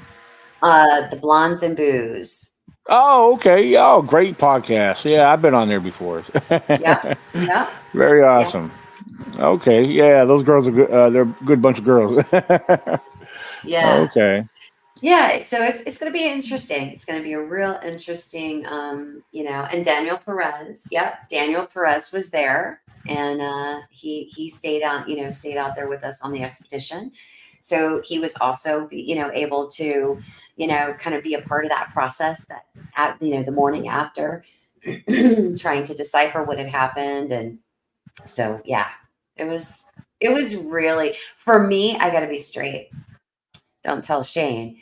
uh 0.63 1.09
the 1.09 1.17
blondes 1.17 1.63
and 1.63 1.77
booze 1.77 2.53
Oh, 2.89 3.35
okay. 3.35 3.77
Oh, 3.77 4.03
great 4.03 4.39
podcast. 4.39 5.09
Yeah, 5.09 5.33
I've 5.33 5.41
been 5.41 5.55
on 5.55 5.69
there 5.69 5.81
before. 5.81 6.25
yeah. 6.51 7.15
Yeah. 7.33 7.71
Very 7.95 8.23
awesome. 8.23 8.73
Yeah. 8.75 8.82
Okay. 9.39 9.85
Yeah, 9.85 10.25
those 10.25 10.43
girls 10.43 10.67
are 10.67 10.71
good. 10.71 10.91
Uh, 10.91 11.11
they're 11.11 11.23
a 11.23 11.37
good 11.45 11.63
bunch 11.63 11.79
of 11.79 11.85
girls. 11.85 12.25
yeah. 13.65 14.07
Okay. 14.11 14.47
Yeah, 15.01 15.41
so 15.41 15.61
it's, 15.61 15.81
it's 15.81 15.99
going 15.99 16.13
to 16.13 16.17
be 16.17 16.25
interesting. 16.25 16.89
It's 16.89 17.05
going 17.05 17.19
to 17.19 17.25
be 17.25 17.33
a 17.33 17.43
real 17.43 17.81
interesting, 17.85 18.65
um, 18.67 19.25
you 19.33 19.43
know. 19.43 19.67
And 19.73 19.85
Daniel 19.85 20.17
Perez, 20.17 20.87
yep, 20.93 21.29
Daniel 21.29 21.67
Perez 21.67 22.13
was 22.13 22.31
there, 22.31 22.83
and 23.09 23.43
uh, 23.43 23.81
he 23.91 24.25
he 24.25 24.49
stayed 24.49 24.85
out, 24.85 25.09
you 25.09 25.17
know, 25.17 25.31
stayed 25.31 25.57
out 25.57 25.75
there 25.75 25.89
with 25.89 26.05
us 26.05 26.23
on 26.23 26.31
the 26.31 26.43
expedition. 26.45 27.11
So 27.59 28.01
he 28.05 28.21
was 28.21 28.37
also, 28.41 28.89
you 28.93 29.17
know, 29.17 29.31
able 29.33 29.67
to 29.71 30.23
you 30.57 30.67
know, 30.67 30.95
kind 30.99 31.17
of 31.17 31.23
be 31.23 31.35
a 31.35 31.43
part 31.43 31.65
of 31.65 31.71
that 31.71 31.91
process 31.93 32.47
that 32.47 32.67
at, 32.97 33.21
you 33.23 33.35
know, 33.35 33.43
the 33.43 33.53
morning 33.53 33.89
after 33.89 34.45
trying 35.59 35.83
to 35.83 35.95
decipher 35.95 36.45
what 36.45 36.59
had 36.59 36.69
happened. 36.69 37.33
And 37.33 37.59
so, 38.27 38.61
yeah, 38.65 38.89
it 39.37 39.45
was, 39.45 39.91
it 40.21 40.31
was 40.31 40.57
really, 40.57 41.15
for 41.37 41.67
me, 41.67 41.97
I 41.97 42.11
got 42.11 42.21
to 42.21 42.29
be 42.29 42.39
straight. 42.39 42.91
Don't 43.85 44.05
tell 44.05 44.23
Shane. 44.23 44.79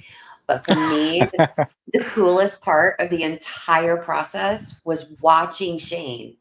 But 0.46 0.64
for 0.64 0.74
me, 0.74 1.20
the, 1.20 1.68
the 1.92 2.04
coolest 2.04 2.62
part 2.62 3.00
of 3.00 3.08
the 3.10 3.22
entire 3.22 3.96
process 3.96 4.80
was 4.84 5.12
watching 5.20 5.78
Shane, 5.78 6.36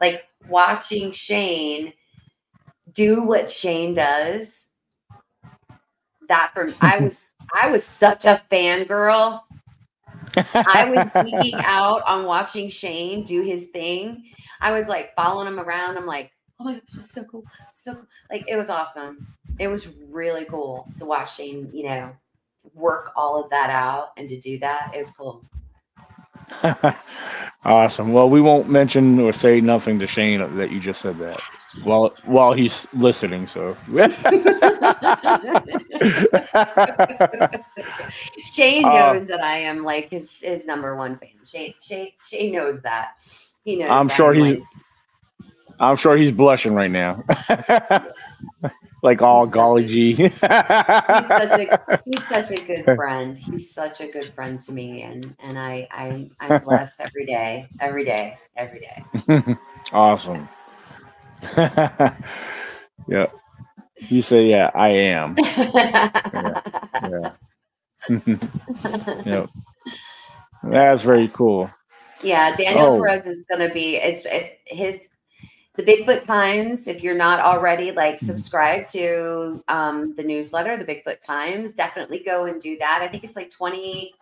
like 0.00 0.24
watching 0.48 1.10
Shane 1.12 1.92
do 2.92 3.22
what 3.22 3.50
Shane 3.50 3.94
does 3.94 4.74
that 6.28 6.50
for 6.54 6.72
I 6.80 6.98
was 6.98 7.34
I 7.54 7.68
was 7.70 7.84
such 7.84 8.24
a 8.24 8.40
fangirl. 8.50 9.40
I 10.36 10.84
was 10.88 11.08
geeking 11.08 11.60
out 11.64 12.02
on 12.06 12.24
watching 12.24 12.68
Shane 12.68 13.24
do 13.24 13.42
his 13.42 13.68
thing. 13.68 14.24
I 14.60 14.72
was 14.72 14.88
like 14.88 15.14
following 15.14 15.48
him 15.48 15.60
around. 15.60 15.96
I'm 15.96 16.06
like, 16.06 16.30
oh 16.60 16.64
my 16.64 16.74
gosh, 16.74 16.82
this 16.88 17.04
is 17.04 17.10
so 17.10 17.24
cool. 17.24 17.44
So 17.70 17.94
cool. 17.94 18.06
like 18.30 18.44
it 18.48 18.56
was 18.56 18.70
awesome. 18.70 19.26
It 19.58 19.68
was 19.68 19.88
really 20.10 20.44
cool 20.46 20.88
to 20.96 21.04
watch 21.04 21.36
Shane, 21.36 21.70
you 21.72 21.84
know, 21.84 22.12
work 22.74 23.10
all 23.16 23.42
of 23.42 23.50
that 23.50 23.70
out 23.70 24.10
and 24.16 24.28
to 24.28 24.38
do 24.38 24.58
that. 24.58 24.92
It 24.94 24.98
was 24.98 25.10
cool. 25.10 25.44
awesome. 27.64 28.12
Well, 28.12 28.28
we 28.28 28.40
won't 28.40 28.68
mention 28.68 29.18
or 29.18 29.32
say 29.32 29.60
nothing 29.60 29.98
to 29.98 30.06
Shane 30.06 30.56
that 30.56 30.70
you 30.70 30.80
just 30.80 31.00
said 31.00 31.18
that 31.18 31.40
while 31.82 32.14
while 32.24 32.52
he's 32.52 32.86
listening. 32.92 33.46
So 33.46 33.76
Shane 38.40 38.84
uh, 38.84 38.92
knows 38.92 39.24
uh, 39.24 39.28
that 39.28 39.40
I 39.42 39.58
am 39.58 39.82
like 39.82 40.10
his 40.10 40.40
his 40.40 40.66
number 40.66 40.96
one 40.96 41.16
fan. 41.18 41.30
Shane 41.44 41.74
Shane 41.80 42.12
Shane 42.22 42.52
knows 42.52 42.82
that. 42.82 43.12
He 43.64 43.76
knows. 43.76 43.90
I'm 43.90 44.08
sure 44.08 44.34
he's. 44.34 44.58
Like, 44.58 44.62
I'm 45.80 45.96
sure 45.96 46.16
he's 46.16 46.32
blushing 46.32 46.74
right 46.74 46.90
now. 46.90 47.22
like 49.02 49.22
all 49.22 49.46
golly 49.46 49.86
gee. 49.86 50.14
he's 50.14 50.38
such 50.38 50.50
a 50.50 52.00
he's 52.04 52.26
such 52.26 52.50
a 52.50 52.66
good 52.66 52.84
friend. 52.96 53.36
He's 53.36 53.72
such 53.72 54.00
a 54.00 54.08
good 54.08 54.32
friend 54.34 54.58
to 54.60 54.72
me, 54.72 55.02
and 55.02 55.34
and 55.40 55.58
I 55.58 55.86
I 55.90 56.30
I'm 56.40 56.62
blessed 56.62 57.00
every 57.00 57.26
day, 57.26 57.68
every 57.80 58.04
day, 58.04 58.38
every 58.56 58.80
day. 58.80 59.56
awesome. 59.92 60.48
yeah. 61.56 63.26
You 64.08 64.22
say, 64.22 64.46
yeah, 64.46 64.70
I 64.74 64.88
am. 64.88 65.36
yeah. 65.38 66.60
yeah. 67.02 67.32
yep. 69.24 69.50
That's 70.64 71.02
very 71.02 71.28
cool. 71.28 71.70
Yeah, 72.22 72.54
Daniel 72.56 72.86
oh. 72.86 72.98
Perez 72.98 73.26
is 73.26 73.44
going 73.44 73.66
to 73.66 73.72
be 73.72 73.96
is, 73.96 74.26
his 74.66 75.08
the 75.76 75.82
Bigfoot 75.82 76.20
Times. 76.20 76.86
If 76.86 77.02
you're 77.02 77.16
not 77.16 77.40
already 77.40 77.92
like 77.92 78.16
mm-hmm. 78.16 78.26
subscribed 78.26 78.88
to 78.92 79.62
um, 79.68 80.14
the 80.16 80.22
newsletter, 80.22 80.76
the 80.76 80.84
Bigfoot 80.84 81.20
Times, 81.20 81.74
definitely 81.74 82.22
go 82.24 82.46
and 82.46 82.60
do 82.60 82.76
that. 82.78 83.00
I 83.02 83.08
think 83.08 83.24
it's 83.24 83.36
like 83.36 83.50
twenty. 83.50 84.14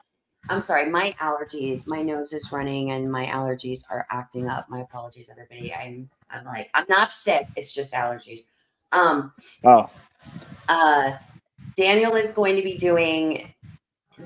I'm 0.48 0.59
sorry, 0.59 0.90
my 0.90 1.14
allergies, 1.20 1.86
my 1.86 2.03
nose 2.03 2.32
is 2.32 2.50
running, 2.50 2.90
and 2.90 3.11
my 3.11 3.26
allergies 3.26 3.84
are 3.90 4.07
acting 4.11 4.48
up. 4.48 4.68
My 4.68 4.80
apologies, 4.80 5.30
everybody. 5.30 5.72
I'm 5.72 6.11
I'm 6.30 6.44
like, 6.44 6.70
I'm 6.74 6.86
not 6.88 7.12
sick. 7.12 7.46
It's 7.57 7.72
just 7.72 7.92
allergies. 7.92 8.40
Um, 8.90 9.32
oh. 9.64 9.88
Uh, 10.68 11.16
Daniel 11.76 12.14
is 12.16 12.30
going 12.30 12.57
to 12.57 12.62
be 12.62 12.76
doing 12.76 13.53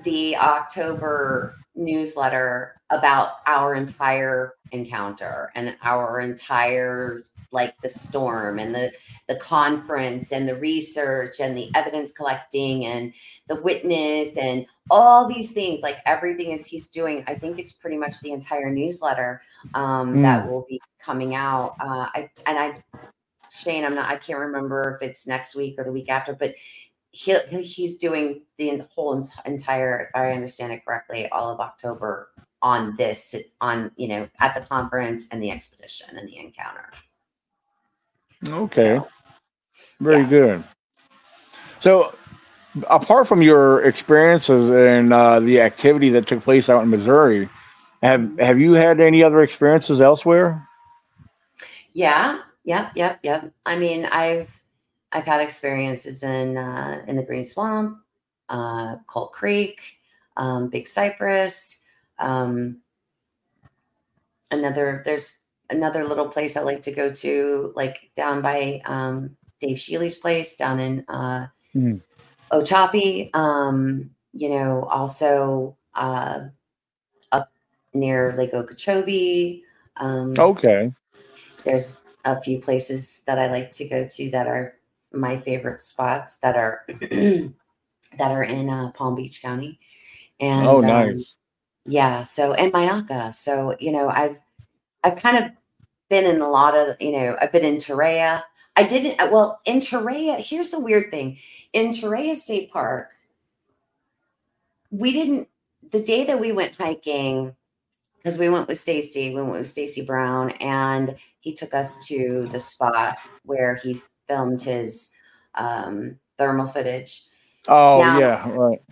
the 0.03 0.37
October 0.37 1.57
newsletter 1.75 2.81
about 2.91 3.37
our 3.47 3.75
entire 3.75 4.55
encounter 4.73 5.53
and 5.55 5.77
our 5.83 6.21
entire 6.21 7.25
like 7.53 7.75
the 7.83 7.89
storm 7.89 8.59
and 8.59 8.75
the 8.75 8.93
the 9.29 9.37
conference 9.37 10.33
and 10.33 10.49
the 10.49 10.57
research 10.57 11.41
and 11.41 11.57
the 11.57 11.71
evidence 11.75 12.13
collecting 12.13 12.85
and 12.85 13.13
the 13.49 13.61
witness 13.63 14.31
and 14.37 14.67
all 14.91 15.27
these 15.29 15.53
things 15.53 15.81
like 15.81 15.99
everything 16.07 16.53
is 16.53 16.67
he's 16.67 16.89
doing 16.89 17.25
i 17.27 17.35
think 17.35 17.59
it's 17.59 17.73
pretty 17.73 17.97
much 17.97 18.21
the 18.21 18.33
entire 18.33 18.71
newsletter 18.71 19.43
um, 19.75 20.17
mm. 20.17 20.23
that 20.23 20.49
will 20.49 20.67
be 20.69 20.81
coming 21.01 21.35
out 21.35 21.75
uh, 21.81 22.07
I, 22.15 22.31
and 22.47 22.59
i 22.59 22.73
shane 23.51 23.85
i'm 23.85 23.95
not 23.95 24.11
i 24.11 24.17
can't 24.17 24.39
remember 24.39 24.99
if 25.01 25.09
it's 25.09 25.27
next 25.27 25.55
week 25.55 25.77
or 25.79 25.85
the 25.85 25.93
week 25.93 26.11
after 26.11 26.35
but 26.35 26.55
he, 27.11 27.35
he's 27.63 27.97
doing 27.97 28.43
the 28.59 28.85
whole 28.95 29.25
entire 29.47 30.01
if 30.01 30.09
i 30.15 30.33
understand 30.33 30.73
it 30.73 30.85
correctly 30.85 31.29
all 31.31 31.51
of 31.51 31.61
october 31.61 32.31
on 32.67 32.95
this 32.97 33.35
on 33.61 33.91
you 33.97 34.09
know 34.09 34.29
at 34.41 34.55
the 34.55 34.61
conference 34.61 35.29
and 35.31 35.43
the 35.43 35.51
expedition 35.51 36.09
and 36.17 36.29
the 36.29 36.37
encounter 36.37 36.91
okay 38.49 38.99
so, 38.99 39.09
very 40.01 40.23
yeah. 40.23 40.29
good 40.29 40.65
so 41.81 42.13
apart 42.89 43.27
from 43.27 43.43
your 43.43 43.83
experiences 43.83 44.71
and 44.71 45.13
uh, 45.13 45.41
the 45.41 45.61
activity 45.61 46.11
that 46.11 46.27
took 46.27 46.43
place 46.43 46.69
out 46.69 46.83
in 46.83 46.91
Missouri, 46.91 47.49
have 48.03 48.39
have 48.39 48.59
you 48.59 48.73
had 48.73 49.01
any 49.01 49.23
other 49.23 49.43
experiences 49.43 50.01
elsewhere? 50.01 50.67
Yeah, 51.93 52.41
yep, 52.65 52.93
yep, 52.95 53.21
yep. 53.23 53.53
I 53.65 53.79
mean, 53.79 54.05
I've 54.07 54.63
I've 55.13 55.25
had 55.25 55.41
experiences 55.41 56.23
in 56.23 56.57
uh, 56.57 57.03
in 57.07 57.17
the 57.17 57.23
Green 57.23 57.45
Swamp, 57.45 57.99
uh, 58.49 58.97
Colt 59.07 59.33
Creek, 59.33 59.99
um, 60.37 60.69
Big 60.69 60.87
Cypress, 60.87 61.85
um, 62.19 62.81
another 64.51 65.03
there's 65.05 65.41
another 65.71 66.05
little 66.05 66.29
place 66.29 66.57
I 66.57 66.63
like 66.63 66.83
to 66.83 66.93
go 66.93 67.13
to, 67.13 67.73
like 67.75 68.11
down 68.15 68.41
by 68.43 68.81
um, 68.85 69.37
Dave 69.61 69.79
Shealy's 69.79 70.19
place 70.19 70.55
down 70.55 70.81
in 70.81 71.05
uh, 71.09 71.47
mm. 71.75 72.01
Um, 73.35 74.11
you 74.33 74.49
know, 74.51 74.85
also 74.91 75.77
uh, 75.95 76.45
up 77.33 77.51
near 77.95 78.35
Lake 78.37 78.55
Okeechobee. 78.55 79.63
Um, 79.97 80.35
okay. 80.39 80.93
There's 81.65 82.03
a 82.25 82.41
few 82.41 82.61
places 82.61 83.23
that 83.27 83.39
I 83.39 83.49
like 83.49 83.71
to 83.73 83.89
go 83.89 84.07
to 84.07 84.31
that 84.31 84.47
are 84.47 84.75
my 85.13 85.37
favorite 85.39 85.81
spots 85.81 86.39
that 86.39 86.57
are 86.57 86.85
that 86.89 87.53
are 88.21 88.45
in 88.45 88.69
uh, 88.69 88.93
Palm 88.93 89.15
Beach 89.15 89.41
County. 89.43 89.79
And 90.39 90.67
oh, 90.67 90.79
um, 90.79 90.87
nice. 90.87 91.36
Yeah. 91.87 92.23
So 92.23 92.53
and 92.55 92.73
Myakka. 92.73 93.35
So 93.35 93.77
you 93.79 93.93
know, 93.93 94.09
I've 94.09 94.39
I've 95.05 95.17
kind 95.17 95.39
of 95.39 95.51
been 96.09 96.25
in 96.25 96.41
a 96.41 96.49
lot 96.49 96.77
of 96.77 96.97
you 97.01 97.13
know 97.13 97.37
I've 97.41 97.53
been 97.53 97.65
in 97.65 97.77
Torreya. 97.77 98.43
I 98.77 98.83
didn't 98.83 99.31
well 99.31 99.61
in 99.65 99.79
Torreya. 99.79 100.39
Here's 100.39 100.71
the 100.71 100.81
weird 100.81 101.11
thing 101.11 101.39
in 101.73 101.91
Torreya 101.91 102.35
State 102.35 102.71
Park. 102.71 103.11
We 104.91 105.13
didn't 105.13 105.49
the 105.91 106.01
day 106.01 106.25
that 106.25 106.41
we 106.41 106.53
went 106.53 106.75
hiking 106.75 107.55
because 108.19 108.39
we 108.39 108.49
went 108.49 108.69
with 108.69 108.79
Stacy. 108.79 109.35
We 109.35 109.41
went 109.41 109.53
with 109.53 109.69
Stacy 109.69 110.05
Brown, 110.05 110.51
and 110.61 111.17
he 111.41 111.55
took 111.55 111.73
us 111.75 112.05
to 112.09 112.49
the 112.51 112.59
spot 112.59 113.17
where 113.45 113.77
he 113.77 114.03
filmed 114.27 114.61
his 114.61 115.13
um, 115.55 116.19
thermal 116.37 116.67
footage. 116.67 117.23
Oh 117.69 117.99
now, 117.99 118.19
yeah, 118.19 118.49
right. 118.51 118.83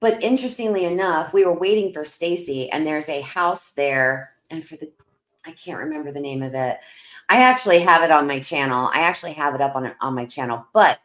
But 0.00 0.22
interestingly 0.22 0.84
enough, 0.84 1.32
we 1.32 1.44
were 1.44 1.58
waiting 1.58 1.92
for 1.92 2.04
Stacy, 2.04 2.70
and 2.70 2.86
there's 2.86 3.08
a 3.08 3.20
house 3.22 3.70
there, 3.70 4.34
and 4.50 4.64
for 4.64 4.76
the 4.76 4.90
I 5.46 5.52
can't 5.52 5.78
remember 5.78 6.12
the 6.12 6.20
name 6.20 6.42
of 6.42 6.54
it. 6.54 6.78
I 7.30 7.42
actually 7.42 7.78
have 7.80 8.02
it 8.02 8.10
on 8.10 8.26
my 8.26 8.38
channel. 8.38 8.90
I 8.92 9.00
actually 9.00 9.32
have 9.32 9.54
it 9.54 9.60
up 9.60 9.76
on 9.76 9.92
on 10.00 10.14
my 10.14 10.26
channel, 10.26 10.66
but 10.72 11.00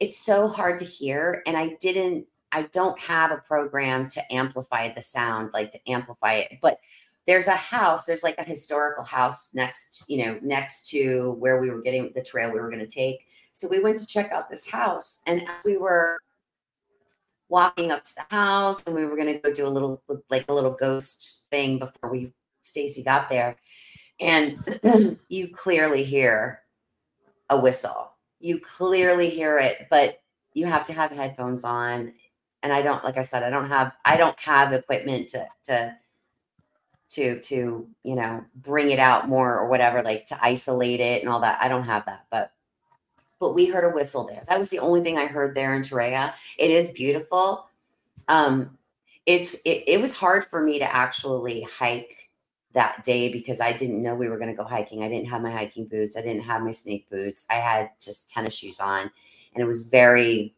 it's 0.00 0.16
so 0.16 0.48
hard 0.48 0.78
to 0.78 0.84
hear, 0.84 1.42
and 1.46 1.56
I 1.56 1.76
didn't. 1.80 2.26
I 2.54 2.62
don't 2.64 2.98
have 2.98 3.30
a 3.30 3.38
program 3.38 4.08
to 4.08 4.32
amplify 4.32 4.92
the 4.92 5.00
sound, 5.00 5.50
like 5.54 5.70
to 5.70 5.90
amplify 5.90 6.34
it, 6.34 6.58
but 6.60 6.80
there's 7.26 7.48
a 7.48 7.54
house 7.54 8.04
there's 8.04 8.22
like 8.22 8.38
a 8.38 8.44
historical 8.44 9.04
house 9.04 9.54
next 9.54 10.04
you 10.08 10.24
know 10.24 10.38
next 10.42 10.88
to 10.90 11.36
where 11.38 11.60
we 11.60 11.70
were 11.70 11.80
getting 11.80 12.10
the 12.14 12.22
trail 12.22 12.50
we 12.50 12.60
were 12.60 12.70
going 12.70 12.80
to 12.80 12.86
take 12.86 13.26
so 13.52 13.68
we 13.68 13.80
went 13.80 13.96
to 13.96 14.06
check 14.06 14.32
out 14.32 14.50
this 14.50 14.68
house 14.68 15.22
and 15.26 15.42
as 15.42 15.64
we 15.64 15.76
were 15.76 16.18
walking 17.52 17.92
up 17.92 18.02
to 18.02 18.14
the 18.14 18.24
house 18.34 18.82
and 18.86 18.96
we 18.96 19.04
were 19.04 19.14
going 19.14 19.30
to 19.30 19.38
go 19.38 19.52
do 19.52 19.66
a 19.66 19.68
little 19.68 20.02
like 20.30 20.46
a 20.48 20.54
little 20.54 20.70
ghost 20.72 21.46
thing 21.50 21.78
before 21.78 22.10
we 22.10 22.32
stacy 22.62 23.04
got 23.04 23.28
there. 23.28 23.56
And 24.18 25.18
you 25.28 25.48
clearly 25.48 26.02
hear 26.02 26.62
a 27.50 27.60
whistle. 27.60 28.12
You 28.40 28.58
clearly 28.58 29.28
hear 29.28 29.58
it 29.58 29.86
but 29.90 30.20
you 30.54 30.64
have 30.64 30.86
to 30.86 30.94
have 30.94 31.12
headphones 31.12 31.62
on. 31.62 32.14
And 32.62 32.72
i 32.72 32.80
don't 32.80 33.02
like 33.04 33.18
i 33.18 33.22
said 33.22 33.42
i 33.42 33.50
don't 33.50 33.68
have 33.68 33.92
i 34.04 34.16
don't 34.16 34.38
have 34.38 34.72
equipment 34.72 35.28
to 35.30 35.46
to 35.64 35.96
to 37.10 37.40
to 37.40 37.88
you 38.04 38.14
know 38.14 38.44
bring 38.54 38.90
it 38.90 39.00
out 39.00 39.28
more 39.28 39.58
or 39.58 39.68
whatever 39.68 40.00
like 40.00 40.26
to 40.26 40.38
isolate 40.40 41.00
it 41.00 41.22
and 41.22 41.30
all 41.30 41.40
that. 41.40 41.58
I 41.60 41.68
don't 41.68 41.84
have 41.84 42.06
that 42.06 42.26
but 42.30 42.52
but 43.42 43.54
we 43.54 43.66
heard 43.66 43.84
a 43.84 43.94
whistle 43.94 44.26
there 44.26 44.44
that 44.48 44.58
was 44.58 44.70
the 44.70 44.78
only 44.78 45.02
thing 45.02 45.18
i 45.18 45.26
heard 45.26 45.54
there 45.54 45.74
in 45.74 45.82
Torreya. 45.82 46.32
it 46.58 46.70
is 46.70 46.90
beautiful 46.90 47.68
um 48.28 48.78
it's 49.26 49.54
it, 49.64 49.84
it 49.86 50.00
was 50.00 50.14
hard 50.14 50.44
for 50.46 50.62
me 50.62 50.78
to 50.78 50.94
actually 50.94 51.62
hike 51.62 52.30
that 52.72 53.02
day 53.02 53.30
because 53.30 53.60
i 53.60 53.72
didn't 53.72 54.02
know 54.02 54.14
we 54.14 54.28
were 54.28 54.38
going 54.38 54.50
to 54.50 54.56
go 54.56 54.64
hiking 54.64 55.02
i 55.02 55.08
didn't 55.08 55.28
have 55.28 55.42
my 55.42 55.50
hiking 55.50 55.86
boots 55.86 56.16
i 56.16 56.22
didn't 56.22 56.42
have 56.42 56.62
my 56.62 56.70
snake 56.70 57.08
boots 57.10 57.44
i 57.50 57.54
had 57.54 57.90
just 58.00 58.30
tennis 58.30 58.56
shoes 58.56 58.80
on 58.80 59.10
and 59.54 59.62
it 59.62 59.66
was 59.66 59.88
very 59.88 60.54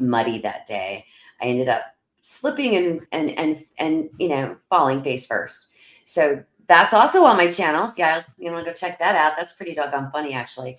muddy 0.00 0.38
that 0.38 0.66
day 0.66 1.04
i 1.40 1.44
ended 1.44 1.68
up 1.68 1.92
slipping 2.22 2.76
and 2.76 3.00
and 3.12 3.30
and 3.38 3.58
and 3.78 4.08
you 4.18 4.28
know 4.28 4.56
falling 4.70 5.02
face 5.02 5.26
first. 5.26 5.68
So 6.04 6.42
that's 6.68 6.94
also 6.94 7.24
on 7.24 7.36
my 7.36 7.50
channel. 7.50 7.92
Yeah, 7.96 8.22
you 8.38 8.50
want 8.50 8.64
to 8.64 8.70
go 8.70 8.74
check 8.74 8.98
that 8.98 9.14
out. 9.14 9.34
That's 9.36 9.52
pretty 9.52 9.74
doggone 9.74 10.10
funny 10.10 10.32
actually, 10.32 10.76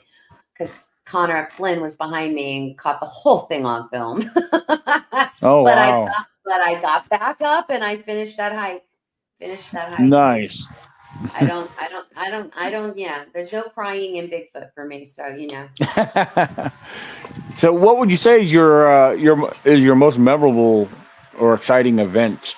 because 0.53 0.93
Connor 1.05 1.47
Flynn 1.51 1.81
was 1.81 1.95
behind 1.95 2.33
me 2.33 2.57
and 2.57 2.77
caught 2.77 2.99
the 2.99 3.05
whole 3.05 3.39
thing 3.41 3.65
on 3.65 3.89
film. 3.89 4.31
oh 4.35 5.63
but 5.63 5.77
wow! 5.77 6.03
I 6.03 6.07
got, 6.07 6.25
but 6.45 6.61
I 6.61 6.81
got 6.81 7.09
back 7.09 7.41
up 7.41 7.69
and 7.69 7.83
I 7.83 7.97
finished 7.97 8.37
that 8.37 8.53
hike. 8.53 8.83
Finished 9.39 9.71
that 9.71 9.93
hike. 9.93 9.99
Nice. 9.99 10.65
I 11.35 11.45
don't, 11.45 11.69
I 11.79 11.87
don't, 11.89 12.07
I 12.15 12.29
don't, 12.31 12.53
I 12.57 12.69
don't. 12.69 12.97
Yeah, 12.97 13.25
there's 13.33 13.51
no 13.51 13.63
crying 13.63 14.15
in 14.15 14.27
Bigfoot 14.29 14.73
for 14.73 14.85
me. 14.85 15.03
So 15.03 15.27
you 15.27 15.47
know. 15.47 15.67
so, 17.57 17.71
what 17.71 17.99
would 17.99 18.09
you 18.09 18.17
say 18.17 18.41
is 18.41 18.51
your 18.51 18.91
uh, 18.91 19.11
your 19.13 19.53
is 19.63 19.83
your 19.83 19.95
most 19.95 20.17
memorable 20.17 20.89
or 21.37 21.53
exciting 21.53 21.99
event 21.99 22.55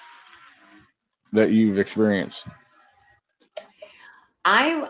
that 1.34 1.52
you've 1.52 1.78
experienced? 1.80 2.46
I 4.46 4.90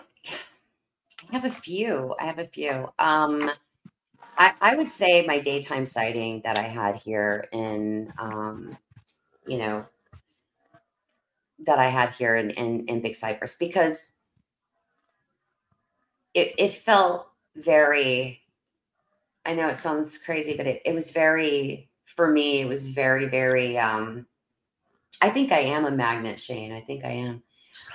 have 1.35 1.45
a 1.45 1.51
few. 1.51 2.15
I 2.19 2.25
have 2.25 2.39
a 2.39 2.47
few. 2.47 2.89
Um, 2.97 3.51
I, 4.37 4.53
I 4.61 4.75
would 4.75 4.87
say 4.87 5.25
my 5.25 5.39
daytime 5.39 5.85
sighting 5.85 6.41
that 6.45 6.57
I 6.57 6.63
had 6.63 6.95
here 6.95 7.45
in, 7.51 8.13
um, 8.17 8.77
you 9.45 9.57
know, 9.57 9.85
that 11.65 11.77
I 11.77 11.87
had 11.87 12.11
here 12.11 12.37
in, 12.37 12.51
in, 12.51 12.85
in 12.87 13.01
Big 13.01 13.15
Cypress 13.15 13.55
because 13.55 14.13
it, 16.33 16.53
it 16.57 16.71
felt 16.71 17.27
very, 17.55 18.41
I 19.45 19.55
know 19.55 19.67
it 19.67 19.77
sounds 19.77 20.17
crazy, 20.17 20.55
but 20.55 20.67
it, 20.67 20.81
it 20.85 20.95
was 20.95 21.11
very 21.11 21.89
for 22.05 22.31
me, 22.31 22.61
it 22.61 22.67
was 22.67 22.87
very, 22.87 23.27
very, 23.27 23.77
um, 23.77 24.25
I 25.21 25.29
think 25.29 25.51
I 25.51 25.59
am 25.59 25.85
a 25.85 25.91
magnet, 25.91 26.39
Shane. 26.39 26.71
I 26.71 26.79
think 26.79 27.03
I 27.03 27.09
am. 27.09 27.43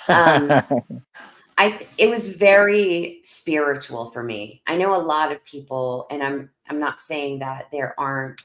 Um, 0.09 1.01
I, 1.61 1.87
it 1.99 2.09
was 2.09 2.27
very 2.27 3.21
spiritual 3.23 4.11
for 4.13 4.23
me. 4.23 4.63
I 4.67 4.79
know 4.79 4.97
a 4.97 4.97
lot 4.97 5.31
of 5.31 5.45
people, 5.45 6.07
and 6.11 6.23
I'm, 6.23 6.49
I'm 6.71 6.81
not 6.81 7.03
saying 7.03 7.41
that 7.41 7.71
there 7.71 7.95
aren't 8.01 8.41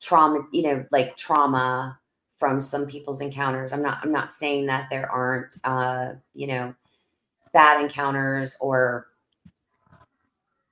trauma, 0.00 0.40
you 0.52 0.62
know, 0.62 0.84
like 0.90 1.16
trauma 1.16 1.96
from 2.38 2.60
some 2.60 2.86
people's 2.86 3.20
encounters. 3.20 3.72
I'm 3.72 3.82
not, 3.82 4.00
I'm 4.02 4.10
not 4.10 4.32
saying 4.32 4.66
that 4.66 4.90
there 4.90 5.08
aren't, 5.08 5.56
uh, 5.62 6.14
you 6.34 6.48
know, 6.48 6.74
bad 7.52 7.80
encounters 7.80 8.56
or 8.60 9.06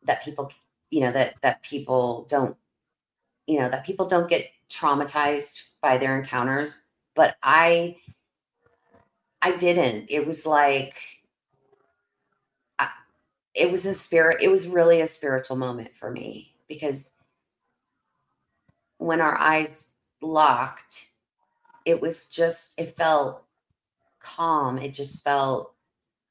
that 0.03 0.25
people, 0.25 0.51
you 0.91 1.01
know, 1.01 1.13
that, 1.13 1.37
that 1.43 1.63
people 1.63 2.27
don't 2.29 2.57
you 3.47 3.61
know 3.61 3.69
that 3.69 3.85
people 3.85 4.07
don't 4.07 4.29
get 4.29 4.51
traumatized 4.71 5.69
by 5.83 5.99
their 5.99 6.19
encounters 6.19 6.85
but 7.15 7.37
i 7.43 7.95
i 9.43 9.55
didn't 9.57 10.07
it 10.09 10.27
was 10.27 10.47
like 10.47 11.14
it 13.55 13.71
was 13.71 13.87
a 13.87 13.95
spirit 13.95 14.43
it 14.43 14.49
was 14.51 14.69
really 14.69 15.01
a 15.01 15.07
spiritual 15.07 15.57
moment 15.57 15.95
for 15.95 16.11
me 16.11 16.53
because 16.69 17.13
when 18.99 19.21
our 19.21 19.37
eyes 19.39 19.97
locked 20.21 21.11
it 21.85 22.01
was 22.01 22.27
just 22.27 22.79
it 22.81 22.97
felt 22.97 23.45
calm 24.21 24.79
it 24.79 24.95
just 24.95 25.23
felt 25.23 25.75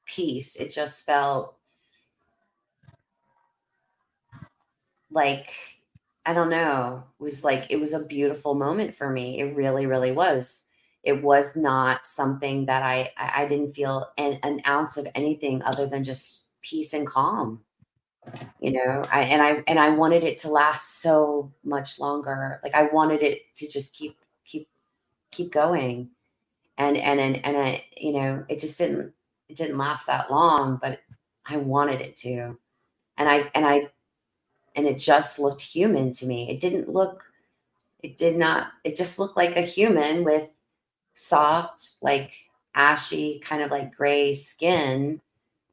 peace 0.06 0.56
it 0.56 0.70
just 0.70 1.04
felt 1.06 1.56
like 5.10 5.48
I 6.26 6.32
don't 6.32 6.50
know, 6.50 7.04
was 7.18 7.44
like 7.44 7.66
it 7.70 7.78
was 7.78 7.92
a 7.92 8.04
beautiful 8.04 8.54
moment 8.54 8.94
for 8.94 9.10
me. 9.10 9.40
It 9.40 9.54
really, 9.56 9.86
really 9.86 10.12
was. 10.12 10.64
It 11.02 11.22
was 11.22 11.54
not 11.54 12.06
something 12.06 12.66
that 12.66 12.82
I 12.82 13.10
I 13.18 13.46
didn't 13.46 13.74
feel 13.74 14.08
an, 14.18 14.38
an 14.42 14.60
ounce 14.66 14.96
of 14.96 15.06
anything 15.14 15.62
other 15.62 15.86
than 15.86 16.02
just 16.02 16.50
peace 16.64 16.92
and 16.92 17.06
calm. 17.06 17.62
You 18.58 18.72
know, 18.72 19.04
I 19.12 19.22
and 19.24 19.42
I 19.42 19.62
and 19.66 19.78
I 19.78 19.90
wanted 19.90 20.24
it 20.24 20.38
to 20.38 20.48
last 20.48 21.02
so 21.02 21.52
much 21.62 22.00
longer. 22.00 22.58
Like 22.62 22.74
I 22.74 22.84
wanted 22.84 23.22
it 23.22 23.54
to 23.56 23.68
just 23.68 23.94
keep 23.94 24.16
keep 24.46 24.68
keep 25.30 25.52
going. 25.52 26.08
And 26.78 26.96
and 26.96 27.20
and 27.20 27.44
and 27.44 27.56
I, 27.56 27.84
you 27.96 28.14
know, 28.14 28.44
it 28.48 28.58
just 28.58 28.78
didn't 28.78 29.12
it 29.48 29.56
didn't 29.56 29.78
last 29.78 30.06
that 30.06 30.30
long, 30.30 30.78
but 30.80 31.00
I 31.46 31.58
wanted 31.58 32.00
it 32.00 32.16
to. 32.16 32.58
And 33.18 33.28
I 33.28 33.50
and 33.54 33.66
I 33.66 33.90
and 34.74 34.86
it 34.86 34.98
just 34.98 35.38
looked 35.38 35.62
human 35.62 36.12
to 36.12 36.26
me. 36.26 36.50
It 36.50 36.60
didn't 36.60 36.88
look, 36.88 37.24
it 38.02 38.16
did 38.16 38.36
not, 38.36 38.68
it 38.82 38.96
just 38.96 39.18
looked 39.18 39.36
like 39.36 39.56
a 39.56 39.60
human 39.60 40.24
with 40.24 40.50
soft, 41.14 41.96
like 42.02 42.34
ashy, 42.74 43.38
kind 43.38 43.62
of 43.62 43.70
like 43.70 43.94
gray 43.94 44.34
skin 44.34 45.20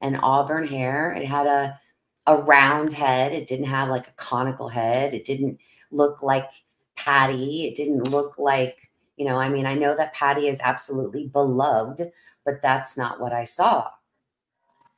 and 0.01 0.19
auburn 0.21 0.67
hair. 0.67 1.13
It 1.13 1.25
had 1.25 1.47
a, 1.47 1.79
a 2.27 2.37
round 2.37 2.93
head. 2.93 3.31
It 3.33 3.47
didn't 3.47 3.67
have 3.67 3.89
like 3.89 4.07
a 4.07 4.13
conical 4.13 4.69
head. 4.69 5.13
It 5.13 5.25
didn't 5.25 5.59
look 5.91 6.21
like 6.23 6.49
Patty. 6.95 7.67
It 7.67 7.75
didn't 7.75 8.09
look 8.09 8.37
like, 8.37 8.89
You 9.17 9.25
know, 9.25 9.37
I 9.37 9.49
mean, 9.49 9.65
I 9.65 9.75
know 9.75 9.95
that 9.95 10.13
Patty 10.13 10.47
is 10.47 10.61
absolutely 10.61 11.27
beloved, 11.27 12.11
but 12.45 12.61
that's 12.61 12.97
not 12.97 13.19
what 13.19 13.33
I 13.33 13.43
saw. 13.43 13.89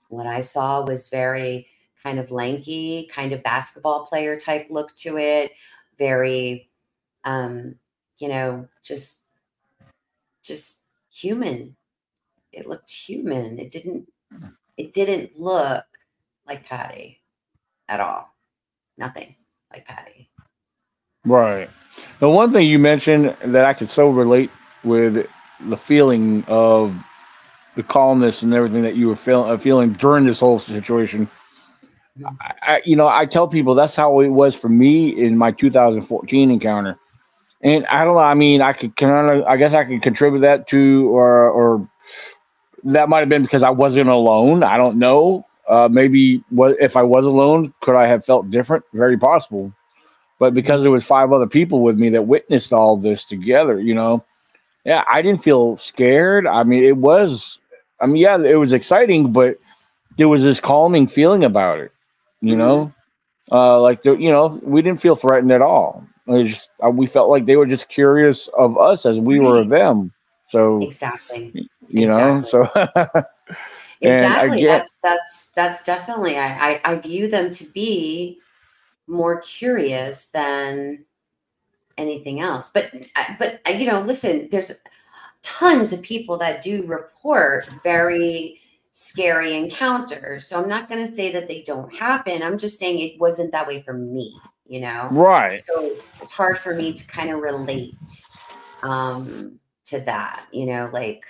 What 0.10 0.28
I 0.28 0.42
saw 0.42 0.86
was 0.86 1.10
very 1.10 1.68
kind 2.02 2.20
of 2.20 2.32
lanky, 2.32 3.10
kind 3.12 3.32
of 3.32 3.44
basketball 3.44 4.06
player 4.06 4.38
type 4.38 4.68
look 4.70 4.94
to 4.98 5.18
it, 5.18 5.54
very 5.98 6.70
um, 7.24 7.76
you 8.18 8.28
know, 8.28 8.68
just 8.84 9.24
just 10.44 10.84
human. 11.10 11.76
It 12.52 12.68
looked 12.68 12.92
human. 12.92 13.60
It 13.60 13.72
didn't 13.72 14.08
it 14.84 14.94
didn't 14.94 15.40
look 15.40 15.86
like 16.46 16.68
Patty 16.68 17.22
at 17.88 18.02
all. 18.02 18.30
Nothing 18.98 19.36
like 19.72 19.86
Patty. 19.86 20.30
Right. 21.26 21.70
The 22.20 22.30
one 22.30 22.52
thing 22.52 22.68
you 22.68 22.80
mentioned 22.80 23.36
that 23.46 23.64
I 23.64 23.74
could 23.74 23.90
so 23.90 24.10
relate 24.10 24.52
with 24.84 25.26
the 25.62 25.78
feeling 25.78 26.44
of 26.48 26.94
the 27.76 27.84
calmness 27.84 28.42
and 28.42 28.54
everything 28.54 28.84
that 28.84 28.96
you 28.96 29.08
were 29.08 29.16
feel, 29.16 29.44
uh, 29.44 29.58
feeling 29.58 29.94
during 29.94 30.26
this 30.26 30.42
whole 30.42 30.60
situation. 30.60 31.28
Mm-hmm. 32.20 32.36
I, 32.62 32.82
you 32.86 32.98
know, 32.98 33.08
I 33.08 33.26
tell 33.26 33.48
people 33.48 33.74
that's 33.74 33.96
how 33.96 34.20
it 34.20 34.28
was 34.28 34.54
for 34.54 34.70
me 34.70 35.10
in 35.10 35.38
my 35.38 35.52
2014 35.52 36.52
encounter. 36.52 37.00
And 37.62 37.86
I 37.88 38.04
don't 38.04 38.16
know. 38.16 38.20
I 38.20 38.34
mean, 38.34 38.62
I 38.62 38.74
could 38.74 38.98
kind 38.98 39.32
of, 39.32 39.46
I 39.46 39.56
guess 39.56 39.74
I 39.74 39.86
could 39.86 40.02
contribute 40.02 40.42
that 40.42 40.68
to, 40.68 41.08
or, 41.10 41.50
or 41.50 41.90
that 42.84 43.10
might 43.10 43.20
have 43.22 43.30
been 43.30 43.44
because 43.44 43.64
I 43.64 43.70
wasn't 43.70 44.10
alone. 44.10 44.64
I 44.64 44.78
don't 44.78 44.98
know. 44.98 45.46
Uh, 45.68 45.88
maybe 45.90 46.44
what 46.50 46.76
if 46.80 46.98
I 46.98 47.04
was 47.04 47.26
alone, 47.26 47.74
could 47.82 47.96
I 47.96 48.08
have 48.08 48.26
felt 48.26 48.52
different? 48.52 48.84
Very 48.94 49.18
possible. 49.18 49.74
But 50.40 50.54
because 50.54 50.82
there 50.82 50.92
was 50.92 51.06
five 51.06 51.32
other 51.32 51.48
people 51.48 51.82
with 51.82 51.98
me 51.98 52.10
that 52.10 52.28
witnessed 52.28 52.74
all 52.74 52.98
this 52.98 53.24
together, 53.24 53.80
you 53.80 53.94
know, 53.94 54.26
yeah, 54.84 55.04
I 55.10 55.22
didn't 55.22 55.44
feel 55.44 55.78
scared. 55.78 56.46
I 56.46 56.64
mean, 56.64 56.84
it 56.84 56.98
was, 56.98 57.60
I 58.02 58.08
mean, 58.08 58.18
yeah, 58.18 58.38
it 58.38 58.56
was 58.56 58.74
exciting, 58.74 59.32
but 59.32 59.58
there 60.18 60.28
was 60.28 60.44
this 60.44 60.60
calming 60.60 61.08
feeling 61.08 61.44
about 61.44 61.80
it, 61.80 61.92
you 62.42 62.52
mm-hmm. 62.52 62.60
know, 62.60 62.94
uh, 63.52 63.80
like 63.80 64.02
the, 64.02 64.16
you 64.16 64.32
know, 64.32 64.60
we 64.64 64.82
didn't 64.82 65.00
feel 65.02 65.16
threatened 65.16 65.52
at 65.52 65.62
all. 65.62 66.06
It 66.28 66.46
just 66.46 66.72
uh, 66.86 66.90
we 66.90 67.06
felt 67.06 67.30
like 67.30 67.46
they 67.46 67.56
were 67.56 67.66
just 67.66 67.90
curious 67.90 68.48
of 68.58 68.78
us 68.78 69.06
as 69.06 69.20
we 69.20 69.40
right. 69.40 69.48
were 69.48 69.60
of 69.60 69.70
them. 69.70 70.12
So 70.50 70.80
exactly, 70.80 71.70
you 71.90 72.06
exactly. 72.06 72.60
know, 72.60 72.68
so 72.74 73.24
exactly. 74.02 74.62
Get, 74.62 74.68
that's 74.68 74.94
that's 75.04 75.52
that's 75.52 75.84
definitely. 75.84 76.38
I, 76.38 76.72
I 76.74 76.82
I 76.86 76.96
view 76.96 77.30
them 77.30 77.50
to 77.52 77.66
be 77.66 78.40
more 79.08 79.42
curious 79.42 80.30
than 80.30 81.06
anything 81.98 82.40
else. 82.40 82.70
But 82.70 82.92
but 83.40 83.62
uh, 83.68 83.74
you 83.74 83.86
know, 83.86 84.02
listen, 84.02 84.48
there's 84.52 84.72
tons 85.42 85.94
of 85.94 86.02
people 86.02 86.38
that 86.38 86.62
do 86.62 86.84
report 86.84 87.68
very 87.84 88.60
scary 88.92 89.54
encounters. 89.54 90.48
So 90.48 90.62
I'm 90.62 90.70
not 90.70 90.88
going 90.88 91.02
to 91.02 91.12
say 91.12 91.32
that 91.32 91.48
they 91.48 91.64
don't 91.64 91.94
happen. 91.94 92.44
I'm 92.44 92.58
just 92.58 92.78
saying 92.78 93.00
it 93.00 93.20
wasn't 93.20 93.52
that 93.52 93.68
way 93.68 93.82
for 93.82 93.94
me 93.94 94.40
you 94.66 94.80
know? 94.80 95.08
Right. 95.12 95.64
So 95.64 95.96
it's 96.22 96.32
hard 96.32 96.58
for 96.58 96.76
me 96.76 96.94
to 96.94 97.08
kind 97.08 97.30
of 97.30 97.42
relate 97.42 98.26
um, 98.82 99.60
to 99.86 100.00
that, 100.02 100.46
you 100.52 100.66
know, 100.66 100.90
like 100.92 101.26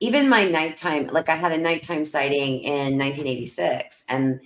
even 0.00 0.28
my 0.28 0.46
nighttime, 0.46 1.08
like 1.08 1.28
I 1.28 1.36
had 1.36 1.52
a 1.52 1.58
nighttime 1.58 2.04
sighting 2.04 2.60
in 2.60 2.98
1986 2.98 4.04
and 4.08 4.40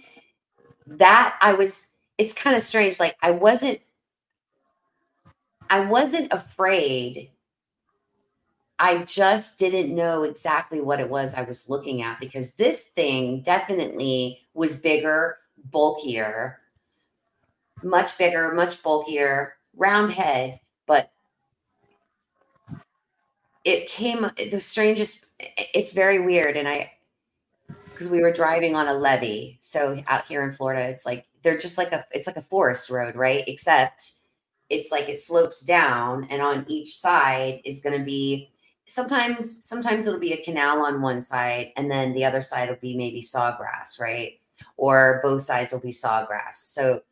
that 0.87 1.37
I 1.41 1.55
was, 1.55 1.91
it's 2.19 2.33
kind 2.33 2.55
of 2.55 2.63
strange. 2.63 3.01
Like 3.01 3.17
I 3.23 3.31
wasn't, 3.33 3.81
I 5.69 5.81
wasn't 5.81 6.33
afraid. 6.33 7.31
I 8.79 8.99
just 8.99 9.59
didn't 9.59 9.95
know 9.95 10.23
exactly 10.23 10.81
what 10.81 11.01
it 11.01 11.11
was 11.11 11.35
I 11.35 11.43
was 11.43 11.69
looking 11.69 12.03
at 12.03 12.19
because 12.21 12.55
this 12.55 12.89
thing 12.89 13.43
definitely 13.43 14.41
was 14.55 14.77
bigger, 14.77 15.37
bulkier, 15.71 16.61
much 17.83 18.17
bigger, 18.17 18.53
much 18.55 18.83
bulkier, 18.83 19.55
round 19.77 20.13
head, 20.13 20.61
but 20.87 21.13
it 23.65 23.89
came 23.89 24.31
the 24.51 24.61
strangest 24.61 25.27
it's 25.39 25.93
very 25.93 26.19
weird 26.19 26.57
and 26.57 26.69
I 26.69 26.93
because 27.91 28.09
we 28.09 28.23
were 28.23 28.33
driving 28.33 28.77
on 28.77 28.89
a 28.89 28.95
levee. 28.95 29.59
So 29.61 30.03
out 30.07 30.27
here 30.27 30.43
in 30.43 30.53
Florida, 30.53 30.89
it's 30.89 31.05
like 31.05 31.27
they're 31.43 31.59
just 31.59 31.77
like 31.77 31.93
a 31.93 32.05
it's 32.13 32.27
like 32.27 32.37
a 32.37 32.43
forest 32.43 32.89
road, 32.89 33.15
right? 33.15 33.45
Except 33.47 34.13
it's 34.71 34.91
like 34.91 35.09
it 35.09 35.19
slopes 35.19 35.63
down 35.63 36.27
and 36.31 36.41
on 36.41 36.65
each 36.69 36.97
side 36.97 37.61
is 37.65 37.81
going 37.81 37.99
to 37.99 38.05
be 38.05 38.51
sometimes 38.87 39.65
sometimes 39.67 40.07
it'll 40.07 40.19
be 40.19 40.33
a 40.33 40.43
canal 40.43 40.83
on 40.85 41.03
one 41.03 41.21
side 41.21 41.73
and 41.77 41.91
then 41.91 42.15
the 42.15 42.25
other 42.25 42.41
side 42.41 42.71
will 42.71 42.77
be 42.77 42.97
maybe 42.97 43.21
sawgrass, 43.21 44.01
right? 44.01 44.41
Or 44.77 45.21
both 45.23 45.43
sides 45.43 45.73
will 45.73 45.81
be 45.81 45.91
sawgrass. 45.91 46.55
So 46.55 47.03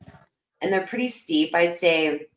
and 0.60 0.72
they're 0.72 0.86
pretty 0.86 1.08
steep. 1.08 1.54
I'd 1.54 1.74
say 1.74 2.28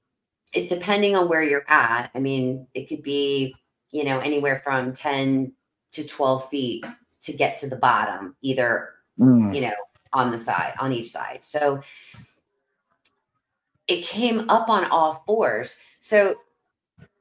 it 0.54 0.68
depending 0.68 1.16
on 1.16 1.30
where 1.30 1.44
you're 1.44 1.66
at. 1.68 2.12
I 2.14 2.20
mean, 2.20 2.68
it 2.74 2.88
could 2.88 3.02
be, 3.02 3.56
you 3.92 4.04
know, 4.04 4.20
anywhere 4.20 4.62
from 4.64 4.94
10 4.94 5.52
to 5.92 6.06
12 6.06 6.50
feet 6.50 6.86
to 7.22 7.34
get 7.34 7.58
to 7.58 7.70
the 7.70 7.76
bottom, 7.76 8.36
either, 8.42 8.90
mm. 9.20 9.54
you 9.54 9.62
know, 9.62 9.74
on 10.14 10.32
the 10.32 10.38
side, 10.38 10.74
on 10.80 10.92
each 10.92 11.10
side. 11.10 11.44
So 11.44 11.82
it 13.88 14.04
came 14.04 14.50
up 14.50 14.70
on 14.70 14.86
all 14.86 15.24
fours. 15.26 15.78
So 16.00 16.36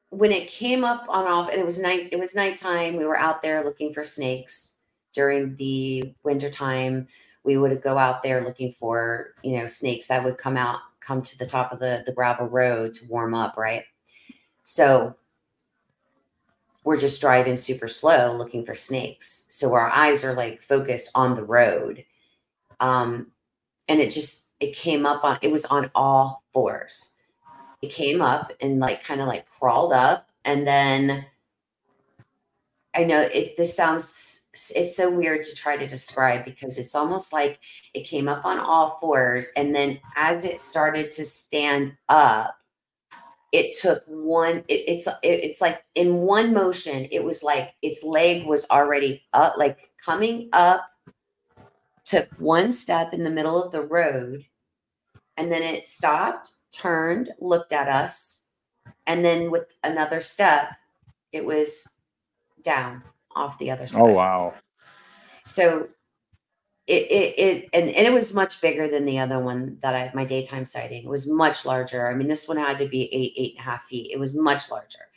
when 0.09 0.31
it 0.31 0.47
came 0.47 0.83
up 0.83 1.05
on 1.07 1.27
off, 1.27 1.49
and 1.49 1.59
it 1.59 1.65
was 1.65 1.79
night, 1.79 2.09
it 2.11 2.19
was 2.19 2.35
nighttime. 2.35 2.95
We 2.95 3.05
were 3.05 3.17
out 3.17 3.41
there 3.41 3.63
looking 3.63 3.93
for 3.93 4.03
snakes 4.03 4.79
during 5.13 5.55
the 5.55 6.13
winter 6.23 6.49
time. 6.49 7.07
We 7.43 7.57
would 7.57 7.81
go 7.81 7.97
out 7.97 8.23
there 8.23 8.41
looking 8.41 8.71
for, 8.71 9.33
you 9.43 9.57
know, 9.57 9.67
snakes 9.67 10.07
that 10.07 10.23
would 10.23 10.37
come 10.37 10.57
out 10.57 10.79
come 10.99 11.21
to 11.21 11.37
the 11.37 11.45
top 11.45 11.73
of 11.73 11.79
the, 11.79 12.03
the 12.05 12.13
gravel 12.13 12.47
road 12.47 12.93
to 12.93 13.07
warm 13.07 13.33
up, 13.33 13.57
right? 13.57 13.83
So 14.63 15.15
we're 16.83 16.97
just 16.97 17.21
driving 17.21 17.55
super 17.55 17.87
slow 17.87 18.35
looking 18.35 18.65
for 18.65 18.73
snakes. 18.73 19.45
So 19.49 19.73
our 19.73 19.89
eyes 19.89 20.23
are 20.23 20.33
like 20.33 20.61
focused 20.61 21.11
on 21.13 21.35
the 21.35 21.43
road. 21.43 22.03
Um, 22.79 23.27
and 23.87 23.99
it 23.99 24.09
just 24.09 24.47
it 24.59 24.75
came 24.75 25.05
up 25.05 25.23
on 25.23 25.37
it 25.41 25.51
was 25.51 25.65
on 25.65 25.91
all 25.93 26.43
fours. 26.53 27.15
It 27.81 27.91
came 27.91 28.21
up 28.21 28.51
and 28.61 28.79
like 28.79 29.03
kind 29.03 29.21
of 29.21 29.27
like 29.27 29.49
crawled 29.49 29.93
up 29.93 30.29
and 30.45 30.65
then 30.65 31.25
I 32.93 33.03
know 33.03 33.21
it 33.21 33.57
this 33.57 33.75
sounds 33.75 34.41
it's 34.53 34.97
so 34.97 35.09
weird 35.09 35.43
to 35.43 35.55
try 35.55 35.77
to 35.77 35.87
describe 35.87 36.43
because 36.43 36.77
it's 36.77 36.93
almost 36.93 37.31
like 37.31 37.59
it 37.93 38.01
came 38.01 38.27
up 38.27 38.43
on 38.43 38.59
all 38.59 38.97
fours 38.99 39.51
and 39.55 39.73
then 39.73 39.99
as 40.15 40.43
it 40.43 40.59
started 40.59 41.09
to 41.11 41.25
stand 41.25 41.95
up 42.09 42.60
it 43.51 43.75
took 43.79 44.03
one 44.07 44.57
it, 44.67 44.83
it's 44.87 45.07
it, 45.07 45.17
it's 45.23 45.61
like 45.61 45.83
in 45.95 46.17
one 46.17 46.53
motion 46.53 47.07
it 47.11 47.23
was 47.23 47.43
like 47.43 47.73
its 47.81 48.03
leg 48.03 48.45
was 48.45 48.65
already 48.69 49.23
up 49.33 49.55
like 49.57 49.91
coming 50.03 50.49
up 50.53 50.81
took 52.05 52.27
one 52.39 52.71
step 52.71 53.13
in 53.13 53.23
the 53.23 53.29
middle 53.29 53.61
of 53.61 53.71
the 53.71 53.81
road 53.81 54.43
and 55.37 55.51
then 55.51 55.61
it 55.61 55.85
stopped 55.85 56.53
turned 56.71 57.29
looked 57.39 57.73
at 57.73 57.87
us 57.87 58.45
and 59.07 59.23
then 59.23 59.51
with 59.51 59.73
another 59.83 60.21
step 60.21 60.69
it 61.31 61.43
was 61.43 61.87
down 62.63 63.03
off 63.35 63.57
the 63.59 63.71
other 63.71 63.83
oh, 63.83 63.87
side. 63.87 64.01
Oh 64.01 64.13
wow! 64.13 64.53
So 65.45 65.87
it 66.91 67.09
it, 67.09 67.39
it 67.39 67.69
and, 67.73 67.89
and 67.89 68.05
it 68.05 68.11
was 68.11 68.33
much 68.33 68.59
bigger 68.59 68.87
than 68.87 69.05
the 69.05 69.17
other 69.17 69.39
one 69.39 69.77
that 69.81 69.95
I 69.95 70.11
my 70.13 70.25
daytime 70.25 70.65
sighting. 70.65 71.03
It 71.03 71.09
was 71.09 71.27
much 71.27 71.65
larger. 71.65 72.09
I 72.09 72.13
mean, 72.13 72.27
this 72.27 72.47
one 72.47 72.57
had 72.57 72.77
to 72.79 72.85
be 72.85 73.03
eight 73.13 73.33
eight 73.37 73.55
and 73.57 73.65
a 73.65 73.69
half 73.69 73.83
feet. 73.83 74.11
It 74.11 74.19
was 74.19 74.33
much 74.33 74.69
larger. 74.69 75.07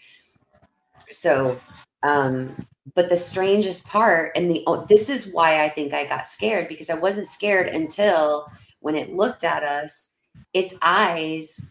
So, 1.11 1.61
um, 2.05 2.55
but 2.95 3.09
the 3.09 3.17
strangest 3.17 3.87
part, 3.87 4.33
and 4.37 4.51
the 4.51 4.63
oh, 4.67 4.87
this 4.87 5.11
is 5.11 5.33
why 5.33 5.65
I 5.65 5.69
think 5.69 5.93
I 5.93 6.05
got 6.05 6.27
scared 6.27 6.69
because 6.69 6.91
I 6.91 6.95
wasn't 6.95 7.27
scared 7.27 7.69
until 7.69 8.47
when 8.81 8.95
it 8.95 9.13
looked 9.13 9.43
at 9.45 9.65
us. 9.65 10.13
Its 10.53 10.75
eyes, 10.83 11.71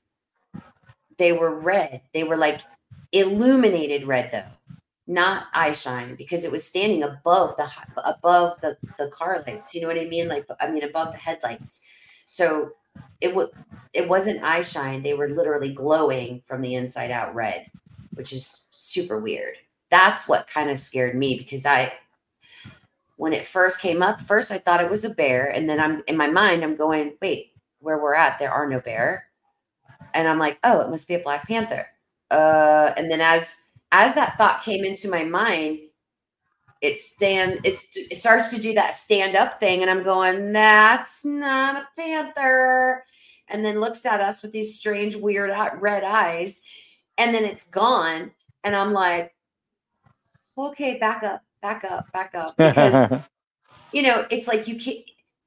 they 1.17 1.31
were 1.31 1.59
red. 1.59 2.01
They 2.13 2.23
were 2.23 2.37
like 2.37 2.61
illuminated 3.13 4.05
red, 4.05 4.31
though 4.31 4.43
not 5.13 5.47
eye 5.53 5.71
shine 5.71 6.15
because 6.15 6.43
it 6.43 6.51
was 6.51 6.63
standing 6.63 7.03
above 7.03 7.55
the 7.57 7.69
above 8.03 8.59
the 8.61 8.77
the 8.97 9.07
car 9.07 9.43
lights 9.47 9.73
you 9.73 9.81
know 9.81 9.87
what 9.87 9.99
i 9.99 10.05
mean? 10.05 10.27
Like 10.27 10.45
i 10.59 10.69
mean 10.69 10.83
above 10.83 11.11
the 11.11 11.17
headlights. 11.17 11.81
So 12.25 12.71
it 13.21 13.33
would 13.33 13.49
it 13.93 14.07
wasn't 14.07 14.43
eye 14.43 14.61
shine. 14.63 15.01
They 15.01 15.13
were 15.13 15.29
literally 15.29 15.73
glowing 15.73 16.41
from 16.47 16.61
the 16.61 16.75
inside 16.75 17.11
out 17.11 17.33
red 17.33 17.69
which 18.15 18.33
is 18.33 18.67
super 18.69 19.19
weird. 19.19 19.55
That's 19.89 20.27
what 20.27 20.47
kind 20.47 20.69
of 20.69 20.77
scared 20.79 21.15
me 21.15 21.37
because 21.37 21.65
i 21.65 21.93
when 23.17 23.33
it 23.33 23.45
first 23.45 23.79
came 23.79 24.01
up 24.01 24.19
first 24.19 24.51
i 24.51 24.57
thought 24.57 24.81
it 24.81 24.89
was 24.89 25.05
a 25.05 25.09
bear 25.11 25.47
and 25.49 25.69
then 25.69 25.79
i'm 25.79 26.01
in 26.07 26.17
my 26.17 26.27
mind 26.27 26.63
i'm 26.63 26.75
going 26.75 27.13
wait 27.21 27.53
where 27.79 28.01
we're 28.01 28.15
at 28.15 28.39
there 28.39 28.51
are 28.51 28.67
no 28.67 28.79
bear. 28.79 29.27
And 30.13 30.27
i'm 30.27 30.39
like 30.39 30.57
oh 30.63 30.81
it 30.81 30.89
must 30.89 31.07
be 31.07 31.15
a 31.15 31.19
black 31.19 31.47
panther. 31.47 31.87
Uh, 32.31 32.93
and 32.97 33.11
then 33.11 33.21
as 33.21 33.59
as 33.93 34.15
that 34.15 34.37
thought 34.37 34.63
came 34.63 34.83
into 34.83 35.07
my 35.07 35.23
mind, 35.23 35.79
it 36.81 36.97
stands, 36.97 37.59
it's, 37.63 37.95
it 37.95 38.17
starts 38.17 38.49
to 38.49 38.59
do 38.59 38.73
that 38.73 38.95
stand 38.95 39.37
up 39.37 39.59
thing. 39.59 39.81
And 39.81 39.89
I'm 39.89 40.03
going, 40.03 40.51
that's 40.51 41.23
not 41.23 41.75
a 41.75 41.87
panther. 41.97 43.05
And 43.47 43.63
then 43.63 43.79
looks 43.79 44.05
at 44.05 44.19
us 44.19 44.41
with 44.41 44.51
these 44.51 44.75
strange, 44.75 45.15
weird 45.15 45.51
red 45.79 46.03
eyes. 46.03 46.63
And 47.19 47.33
then 47.33 47.45
it's 47.45 47.65
gone. 47.65 48.31
And 48.63 48.75
I'm 48.75 48.93
like, 48.93 49.33
okay, 50.57 50.97
back 50.97 51.21
up, 51.21 51.43
back 51.61 51.85
up, 51.85 52.11
back 52.11 52.33
up. 52.33 52.57
Because, 52.57 53.21
you 53.93 54.01
know, 54.01 54.25
it's 54.31 54.47
like 54.47 54.67
you 54.67 54.75
can't, 54.75 54.99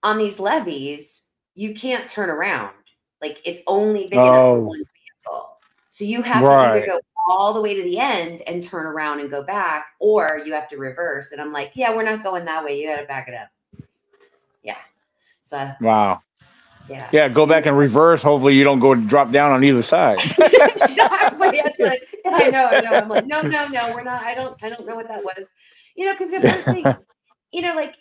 on 0.04 0.18
these 0.18 0.38
levees, 0.38 1.28
you 1.56 1.74
can't 1.74 2.08
turn 2.08 2.30
around. 2.30 2.74
Like 3.20 3.40
it's 3.44 3.60
only 3.66 4.04
big 4.06 4.20
oh. 4.20 4.22
enough 4.22 4.34
for 4.34 4.56
oh. 4.56 4.60
one 4.60 4.78
vehicle. 4.78 5.58
So 5.90 6.04
you 6.04 6.22
have 6.22 6.44
right. 6.44 6.72
to 6.72 6.76
either 6.76 6.86
go 6.86 7.00
all 7.26 7.52
the 7.52 7.60
way 7.60 7.74
to 7.74 7.82
the 7.82 7.98
end 7.98 8.42
and 8.46 8.62
turn 8.62 8.86
around 8.86 9.20
and 9.20 9.30
go 9.30 9.42
back, 9.42 9.90
or 9.98 10.40
you 10.44 10.52
have 10.52 10.68
to 10.68 10.76
reverse. 10.76 11.32
And 11.32 11.40
I'm 11.40 11.52
like, 11.52 11.72
yeah, 11.74 11.94
we're 11.94 12.04
not 12.04 12.22
going 12.22 12.44
that 12.44 12.64
way. 12.64 12.80
You 12.80 12.88
got 12.88 13.00
to 13.00 13.06
back 13.06 13.28
it 13.28 13.34
up. 13.34 13.48
Yeah. 14.62 14.76
So, 15.40 15.72
wow. 15.80 16.22
Yeah. 16.88 17.08
Yeah. 17.12 17.28
Go 17.28 17.46
back 17.46 17.66
and 17.66 17.76
reverse. 17.76 18.22
Hopefully, 18.22 18.54
you 18.54 18.62
don't 18.62 18.78
go 18.78 18.94
drop 18.94 19.32
down 19.32 19.52
on 19.52 19.64
either 19.64 19.82
side. 19.82 20.18
exactly. 20.22 21.60
That's 21.64 21.80
like, 21.80 22.08
I 22.26 22.50
know. 22.50 22.66
I 22.66 22.80
know. 22.80 22.92
I'm 22.92 23.08
like, 23.08 23.26
no, 23.26 23.42
no, 23.42 23.66
no. 23.68 23.92
We're 23.94 24.04
not. 24.04 24.22
I 24.22 24.34
don't. 24.34 24.62
I 24.62 24.68
don't 24.68 24.86
know 24.86 24.94
what 24.94 25.08
that 25.08 25.24
was. 25.24 25.52
You 25.96 26.04
know, 26.04 26.14
because 26.14 26.32
eventually, 26.32 26.84
you 27.52 27.62
know, 27.62 27.74
like 27.74 27.96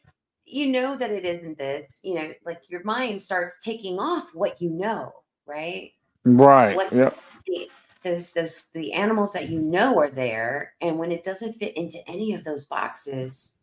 you 0.46 0.68
know 0.68 0.96
that 0.96 1.10
it 1.10 1.26
isn't 1.26 1.58
this. 1.58 2.00
You 2.04 2.14
know, 2.14 2.32
like 2.46 2.62
your 2.70 2.84
mind 2.84 3.20
starts 3.22 3.58
taking 3.64 3.98
off 3.98 4.30
what 4.36 4.62
you 4.62 4.70
know, 4.70 5.12
right? 5.48 5.92
Right. 6.24 6.76
What, 6.76 6.94
yep. 6.94 7.18
The, 7.48 7.70
those 8.06 8.32
those 8.32 8.70
the 8.74 8.94
animals 8.94 9.34
that 9.34 9.50
you 9.50 9.60
know 9.60 10.00
are 10.00 10.10
there 10.10 10.74
and 10.80 10.98
when 10.98 11.12
it 11.12 11.24
doesn't 11.24 11.54
fit 11.54 11.76
into 11.76 11.98
any 12.08 12.34
of 12.34 12.44
those 12.44 12.66
boxes 12.66 13.58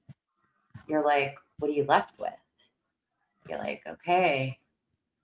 you're 0.89 1.05
like 1.05 1.37
what 1.59 1.71
are 1.71 1.75
you 1.75 1.85
left 1.85 2.19
with? 2.19 2.33
You're 3.49 3.59
like 3.59 3.83
okay. 3.87 4.59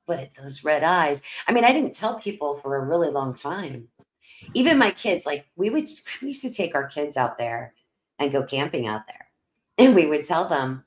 But 0.07 0.31
those 0.35 0.65
red 0.65 0.85
eyes 0.85 1.23
i 1.47 1.53
mean 1.53 1.65
i 1.65 1.73
didn't 1.73 1.95
tell 1.95 2.19
people 2.19 2.59
for 2.63 2.77
a 2.77 2.85
really 2.85 3.11
long 3.11 3.35
time. 3.35 3.89
Even 4.55 4.79
my 4.79 4.93
kids 4.93 5.27
like 5.27 5.47
we 5.57 5.69
would 5.69 5.89
we 6.23 6.29
used 6.29 6.43
to 6.43 6.51
take 6.51 6.75
our 6.75 6.87
kids 6.87 7.17
out 7.17 7.37
there 7.37 7.75
and 8.19 8.33
go 8.33 8.43
camping 8.43 8.87
out 8.87 9.03
there 9.07 9.27
and 9.79 9.95
we 9.95 10.07
would 10.07 10.25
tell 10.25 10.49
them. 10.49 10.85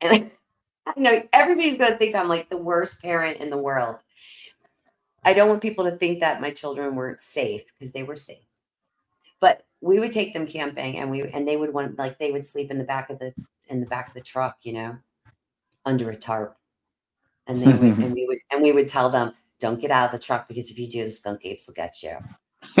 And 0.00 0.30
I 0.86 0.92
know 0.96 1.22
everybody's 1.32 1.76
going 1.76 1.92
to 1.92 1.98
think 1.98 2.14
I'm 2.14 2.28
like 2.28 2.48
the 2.48 2.56
worst 2.56 3.00
parent 3.02 3.40
in 3.40 3.50
the 3.50 3.58
world. 3.58 4.02
I 5.24 5.32
don't 5.32 5.48
want 5.48 5.60
people 5.60 5.84
to 5.84 5.96
think 5.96 6.20
that 6.20 6.40
my 6.40 6.50
children 6.50 6.94
weren't 6.94 7.20
safe 7.20 7.64
because 7.66 7.92
they 7.92 8.02
were 8.02 8.16
safe. 8.16 8.44
But 9.40 9.64
we 9.80 9.98
would 9.98 10.12
take 10.12 10.34
them 10.34 10.46
camping 10.46 10.98
and 10.98 11.10
we 11.10 11.22
and 11.22 11.46
they 11.46 11.56
would 11.56 11.72
want 11.72 11.98
like 11.98 12.18
they 12.18 12.32
would 12.32 12.44
sleep 12.44 12.70
in 12.70 12.78
the 12.78 12.84
back 12.84 13.10
of 13.10 13.18
the 13.18 13.34
in 13.68 13.80
the 13.80 13.86
back 13.86 14.08
of 14.08 14.14
the 14.14 14.20
truck, 14.20 14.56
you 14.62 14.72
know, 14.72 14.96
under 15.84 16.10
a 16.10 16.16
tarp. 16.16 16.56
And 17.46 17.60
they 17.60 17.72
would 17.72 17.98
and 18.04 18.14
we 18.14 18.26
would 18.26 18.38
and 18.50 18.62
we 18.62 18.72
would 18.72 18.88
tell 18.88 19.10
them, 19.10 19.32
don't 19.58 19.80
get 19.80 19.90
out 19.90 20.12
of 20.12 20.18
the 20.18 20.24
truck 20.24 20.48
because 20.48 20.70
if 20.70 20.78
you 20.78 20.86
do, 20.86 21.04
the 21.04 21.10
skunk 21.10 21.40
apes 21.44 21.66
will 21.66 21.74
get 21.74 22.02
you. 22.02 22.16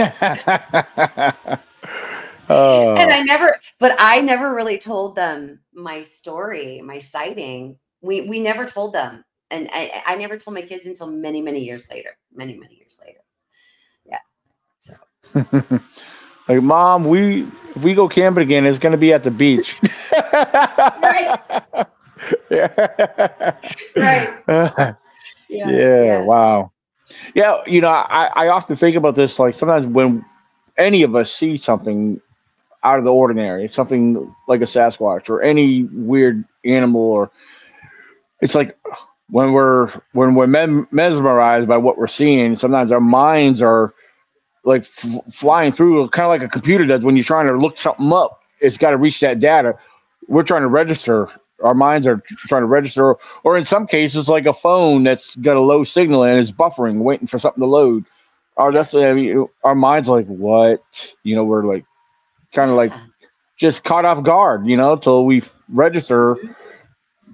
oh. 2.48 2.94
And 2.96 3.10
I 3.10 3.22
never, 3.22 3.58
but 3.78 3.96
I 3.98 4.20
never 4.20 4.54
really 4.54 4.76
told 4.76 5.16
them 5.16 5.60
my 5.72 6.02
story, 6.02 6.82
my 6.82 6.98
sighting. 6.98 7.78
We 8.02 8.22
we 8.22 8.40
never 8.40 8.66
told 8.66 8.92
them 8.92 9.24
and 9.50 9.68
I, 9.72 10.02
I 10.06 10.16
never 10.16 10.36
told 10.38 10.54
my 10.54 10.62
kids 10.62 10.86
until 10.86 11.08
many 11.10 11.42
many 11.42 11.64
years 11.64 11.90
later 11.90 12.16
many 12.34 12.56
many 12.56 12.76
years 12.76 13.00
later. 13.04 13.20
Yeah 14.06 14.18
so. 14.78 14.94
Like 16.48 16.62
mom 16.62 17.04
we 17.04 17.42
if 17.76 17.82
we 17.82 17.94
go 17.94 18.08
camping 18.08 18.42
again 18.42 18.66
it's 18.66 18.78
going 18.78 18.92
to 18.92 18.98
be 18.98 19.12
at 19.12 19.22
the 19.24 19.30
beach. 19.30 19.76
Right. 21.02 21.38
Yeah 22.50 22.68
right. 23.96 24.28
Yeah, 25.48 25.70
yeah, 25.70 26.04
yeah. 26.04 26.22
wow. 26.24 26.72
Yeah 27.34 27.58
you 27.66 27.80
know 27.80 27.90
I, 27.90 28.30
I 28.34 28.48
often 28.48 28.76
think 28.76 28.96
about 28.96 29.14
this 29.14 29.38
like 29.38 29.54
sometimes 29.54 29.86
when 29.86 30.24
any 30.78 31.02
of 31.02 31.14
us 31.16 31.32
see 31.32 31.56
something 31.56 32.20
out 32.82 32.98
of 32.98 33.04
the 33.04 33.12
ordinary 33.12 33.68
something 33.68 34.34
like 34.48 34.60
a 34.60 34.64
sasquatch 34.64 35.28
or 35.28 35.42
any 35.42 35.84
weird 35.84 36.44
animal 36.64 37.00
or 37.02 37.30
it's 38.40 38.54
like 38.54 38.76
when 39.30 39.52
we're 39.52 39.88
when 40.12 40.34
we're 40.34 40.46
mesmerized 40.46 41.68
by 41.68 41.76
what 41.76 41.98
we're 41.98 42.06
seeing, 42.06 42.56
sometimes 42.56 42.92
our 42.92 43.00
minds 43.00 43.62
are 43.62 43.94
like 44.64 44.82
f- 44.82 45.20
flying 45.32 45.72
through, 45.72 46.08
kind 46.08 46.24
of 46.24 46.30
like 46.30 46.42
a 46.42 46.52
computer 46.52 46.84
does 46.84 47.02
when 47.02 47.16
you're 47.16 47.24
trying 47.24 47.46
to 47.46 47.56
look 47.56 47.78
something 47.78 48.12
up. 48.12 48.40
It's 48.60 48.76
got 48.76 48.90
to 48.90 48.96
reach 48.96 49.20
that 49.20 49.40
data. 49.40 49.76
We're 50.28 50.42
trying 50.42 50.62
to 50.62 50.68
register. 50.68 51.28
Our 51.62 51.74
minds 51.74 52.06
are 52.06 52.20
trying 52.48 52.62
to 52.62 52.66
register, 52.66 53.16
or 53.44 53.56
in 53.56 53.64
some 53.64 53.86
cases, 53.86 54.28
like 54.28 54.46
a 54.46 54.52
phone 54.52 55.04
that's 55.04 55.36
got 55.36 55.56
a 55.56 55.60
low 55.60 55.84
signal 55.84 56.24
and 56.24 56.38
is 56.38 56.52
buffering, 56.52 57.02
waiting 57.02 57.26
for 57.26 57.38
something 57.38 57.60
to 57.60 57.66
load. 57.66 58.04
Or 58.56 58.72
that's 58.72 58.94
I 58.94 59.12
mean, 59.14 59.46
our 59.64 59.74
minds 59.74 60.08
like 60.08 60.26
what 60.26 60.82
you 61.22 61.36
know. 61.36 61.44
We're 61.44 61.64
like 61.64 61.84
kind 62.52 62.70
of 62.70 62.76
like 62.76 62.92
just 63.58 63.84
caught 63.84 64.04
off 64.04 64.22
guard, 64.22 64.66
you 64.66 64.76
know, 64.76 64.96
till 64.96 65.24
we 65.24 65.42
register 65.72 66.34
mm-hmm 66.34 66.59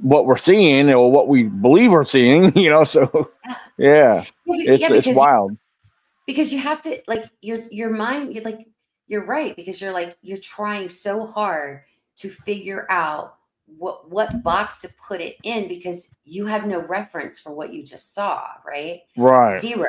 what 0.00 0.26
we're 0.26 0.36
seeing 0.36 0.90
or 0.92 1.10
what 1.10 1.28
we 1.28 1.44
believe 1.44 1.92
we're 1.92 2.04
seeing, 2.04 2.52
you 2.58 2.70
know. 2.70 2.84
So 2.84 3.30
yeah, 3.78 4.24
yeah 4.46 4.72
it's 4.72 4.82
yeah, 4.82 4.92
it's 4.92 5.16
wild. 5.16 5.52
You, 5.52 5.58
because 6.26 6.52
you 6.52 6.58
have 6.58 6.80
to 6.82 7.00
like 7.06 7.24
your 7.42 7.60
your 7.70 7.90
mind, 7.90 8.34
you're 8.34 8.44
like 8.44 8.66
you're 9.08 9.24
right, 9.24 9.54
because 9.56 9.80
you're 9.80 9.92
like 9.92 10.16
you're 10.22 10.38
trying 10.38 10.88
so 10.88 11.26
hard 11.26 11.82
to 12.16 12.28
figure 12.28 12.86
out 12.90 13.36
what 13.66 14.10
what 14.10 14.42
box 14.42 14.78
to 14.78 14.88
put 15.06 15.20
it 15.20 15.36
in 15.42 15.68
because 15.68 16.14
you 16.24 16.46
have 16.46 16.66
no 16.66 16.80
reference 16.80 17.38
for 17.38 17.52
what 17.52 17.72
you 17.72 17.82
just 17.82 18.14
saw, 18.14 18.42
right? 18.66 19.00
Right. 19.16 19.60
Zero. 19.60 19.88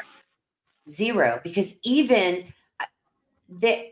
Zero. 0.87 1.39
Because 1.43 1.77
even 1.83 2.45
uh, 2.79 2.85
the 3.49 3.91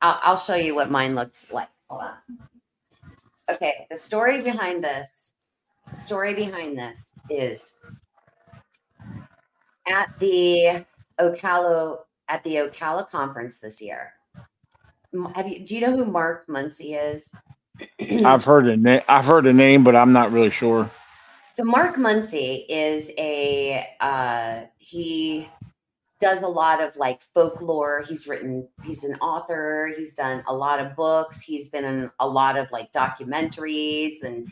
I'll, 0.00 0.20
I'll 0.22 0.36
show 0.36 0.56
you 0.56 0.74
what 0.74 0.90
mine 0.90 1.14
looks 1.14 1.52
like. 1.52 1.68
Hold 1.88 2.02
on. 2.02 2.48
Okay, 3.52 3.86
the 3.90 3.96
story 3.96 4.40
behind 4.40 4.82
this, 4.82 5.34
story 5.94 6.32
behind 6.32 6.78
this 6.78 7.20
is 7.28 7.78
at 9.86 10.08
the 10.18 10.86
Ocala 11.20 11.98
at 12.28 12.42
the 12.44 12.56
Ocala 12.56 13.08
conference 13.10 13.60
this 13.60 13.82
year. 13.82 14.14
Have 15.34 15.48
you 15.48 15.66
do 15.66 15.74
you 15.74 15.82
know 15.82 15.94
who 15.94 16.06
Mark 16.06 16.46
Muncy 16.46 16.98
is? 16.98 17.30
I've 18.24 18.44
heard 18.44 18.66
a 18.66 18.76
name. 18.76 19.02
I've 19.08 19.26
heard 19.26 19.46
a 19.46 19.52
name, 19.52 19.84
but 19.84 19.94
I'm 19.94 20.12
not 20.12 20.32
really 20.32 20.50
sure. 20.50 20.90
So 21.50 21.62
Mark 21.64 21.96
Muncy 21.96 22.64
is 22.70 23.12
a 23.18 23.86
uh, 24.00 24.62
he 24.78 25.46
does 26.22 26.42
a 26.42 26.48
lot 26.48 26.80
of 26.80 26.94
like 26.96 27.20
folklore. 27.20 28.04
He's 28.08 28.28
written, 28.28 28.68
he's 28.84 29.02
an 29.02 29.16
author, 29.16 29.92
he's 29.96 30.14
done 30.14 30.44
a 30.46 30.54
lot 30.54 30.78
of 30.78 30.94
books, 30.94 31.40
he's 31.40 31.68
been 31.68 31.84
in 31.84 32.10
a 32.20 32.28
lot 32.28 32.56
of 32.56 32.70
like 32.70 32.92
documentaries 32.92 34.22
and 34.22 34.48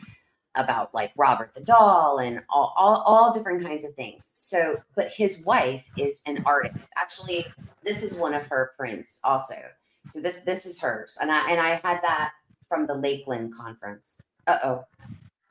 about 0.55 0.93
like 0.93 1.13
Robert 1.15 1.53
the 1.53 1.61
doll 1.61 2.17
and 2.17 2.41
all, 2.49 2.73
all, 2.75 3.01
all 3.05 3.33
different 3.33 3.63
kinds 3.63 3.85
of 3.85 3.93
things. 3.93 4.33
So, 4.35 4.81
but 4.97 5.13
his 5.13 5.39
wife 5.45 5.89
is 5.97 6.21
an 6.27 6.43
artist. 6.45 6.91
Actually, 6.97 7.45
this 7.83 8.03
is 8.03 8.17
one 8.17 8.33
of 8.33 8.45
her 8.47 8.73
prints 8.77 9.21
also. 9.23 9.55
So 10.07 10.19
this 10.19 10.39
this 10.39 10.65
is 10.65 10.77
hers. 10.77 11.17
And 11.21 11.31
I 11.31 11.49
and 11.49 11.59
I 11.59 11.79
had 11.85 12.01
that 12.01 12.31
from 12.67 12.85
the 12.85 12.95
Lakeland 12.95 13.55
conference. 13.55 14.21
Uh-oh. 14.45 14.83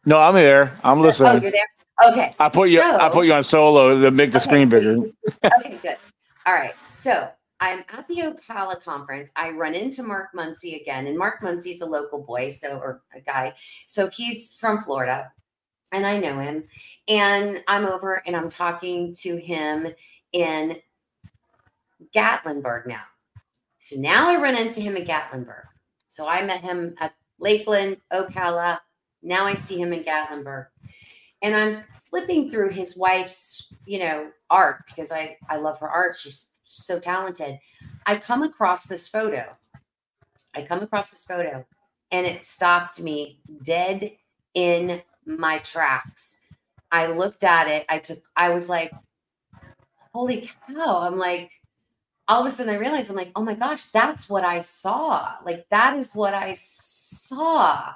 No, 0.04 0.18
I'm 0.18 0.36
here. 0.36 0.76
I'm 0.84 1.00
listening. 1.00 1.28
Oh, 1.30 1.40
you're 1.40 1.50
there? 1.50 1.79
Okay. 2.04 2.34
I 2.38 2.48
put 2.48 2.70
you 2.70 2.78
so, 2.78 2.98
I 2.98 3.08
put 3.08 3.26
you 3.26 3.32
on 3.32 3.42
solo 3.42 4.00
to 4.00 4.10
make 4.10 4.32
the 4.32 4.38
okay, 4.38 4.46
screen 4.46 4.68
bigger. 4.68 4.96
okay, 5.58 5.78
good. 5.82 5.96
All 6.46 6.54
right. 6.54 6.74
So 6.88 7.28
I'm 7.60 7.84
at 7.90 8.08
the 8.08 8.16
Ocala 8.16 8.82
conference. 8.82 9.30
I 9.36 9.50
run 9.50 9.74
into 9.74 10.02
Mark 10.02 10.28
Muncy 10.34 10.80
again, 10.80 11.06
and 11.06 11.18
Mark 11.18 11.42
Muncy's 11.42 11.82
a 11.82 11.86
local 11.86 12.22
boy, 12.22 12.48
so 12.48 12.78
or 12.78 13.02
a 13.14 13.20
guy. 13.20 13.52
So 13.86 14.08
he's 14.08 14.54
from 14.54 14.82
Florida, 14.82 15.30
and 15.92 16.06
I 16.06 16.18
know 16.18 16.38
him. 16.38 16.64
And 17.08 17.62
I'm 17.68 17.84
over 17.84 18.22
and 18.26 18.34
I'm 18.34 18.48
talking 18.48 19.12
to 19.14 19.36
him 19.36 19.88
in 20.32 20.76
Gatlinburg 22.14 22.86
now. 22.86 23.02
So 23.78 23.96
now 23.96 24.28
I 24.28 24.40
run 24.40 24.56
into 24.56 24.80
him 24.80 24.96
in 24.96 25.04
Gatlinburg. 25.04 25.64
So 26.06 26.28
I 26.28 26.42
met 26.42 26.62
him 26.62 26.94
at 26.98 27.14
Lakeland, 27.38 27.98
Ocala. 28.12 28.78
Now 29.22 29.44
I 29.44 29.54
see 29.54 29.80
him 29.80 29.92
in 29.92 30.02
Gatlinburg 30.02 30.66
and 31.42 31.54
I'm 31.54 31.84
flipping 32.08 32.50
through 32.50 32.70
his 32.70 32.96
wife's, 32.96 33.68
you 33.86 33.98
know, 33.98 34.30
art 34.50 34.84
because 34.86 35.10
I 35.12 35.36
I 35.48 35.56
love 35.56 35.78
her 35.80 35.88
art. 35.88 36.16
She's 36.16 36.50
so 36.64 36.98
talented. 36.98 37.58
I 38.06 38.16
come 38.16 38.42
across 38.42 38.86
this 38.86 39.08
photo. 39.08 39.44
I 40.54 40.62
come 40.62 40.82
across 40.82 41.10
this 41.10 41.24
photo 41.24 41.64
and 42.10 42.26
it 42.26 42.44
stopped 42.44 43.00
me 43.02 43.40
dead 43.64 44.12
in 44.54 45.02
my 45.24 45.58
tracks. 45.58 46.42
I 46.90 47.06
looked 47.06 47.44
at 47.44 47.68
it. 47.68 47.86
I 47.88 47.98
took 47.98 48.22
I 48.36 48.50
was 48.50 48.68
like, 48.68 48.92
"Holy 50.12 50.50
cow." 50.66 50.98
I'm 50.98 51.16
like, 51.16 51.52
all 52.30 52.40
of 52.40 52.46
a 52.46 52.50
sudden 52.50 52.72
I 52.72 52.78
realized 52.78 53.10
I'm 53.10 53.16
like, 53.16 53.32
oh 53.34 53.42
my 53.42 53.54
gosh, 53.54 53.86
that's 53.86 54.28
what 54.30 54.44
I 54.44 54.60
saw. 54.60 55.34
Like 55.44 55.68
that 55.70 55.96
is 55.96 56.14
what 56.14 56.32
I 56.32 56.52
saw. 56.52 57.92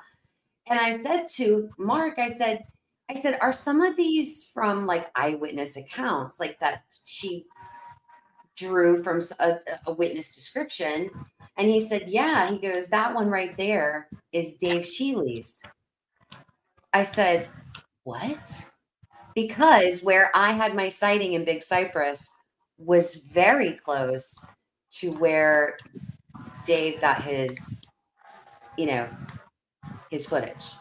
And 0.67 0.81
I 0.81 0.97
said 0.97 1.27
to 1.37 1.71
Mark, 1.79 2.19
I 2.19 2.27
said, 2.27 2.65
I 3.11 3.15
said, 3.15 3.39
are 3.41 3.53
some 3.53 3.83
of 3.83 3.97
these 3.97 4.45
from 4.45 4.87
like 4.87 5.11
eyewitness 5.15 5.77
accounts, 5.77 6.41
like 6.41 6.59
that 6.61 6.85
she 7.05 7.47
drew 8.57 9.03
from 9.03 9.21
a, 9.41 9.59
a 9.87 9.93
witness 9.93 10.35
description? 10.35 11.11
And 11.57 11.69
he 11.69 11.81
said, 11.81 12.09
yeah. 12.09 12.51
He 12.51 12.59
goes, 12.59 12.89
that 12.89 13.15
one 13.15 13.29
right 13.29 13.57
there 13.57 14.09
is 14.33 14.55
Dave 14.55 14.85
Shealy's. 14.87 15.65
I 16.93 17.03
said, 17.03 17.49
what? 18.05 18.65
Because 19.35 20.03
where 20.03 20.31
I 20.35 20.53
had 20.53 20.75
my 20.75 20.89
sighting 20.89 21.35
in 21.35 21.45
Big 21.45 21.63
Cypress 21.63 22.31
was 22.79 23.17
very 23.17 23.73
close 23.73 24.47
to 24.93 25.13
where 25.13 25.77
Dave 26.65 27.01
got 27.01 27.23
his, 27.23 27.85
you 28.79 28.87
know, 28.87 29.09
his 30.11 30.27
footage. 30.27 30.73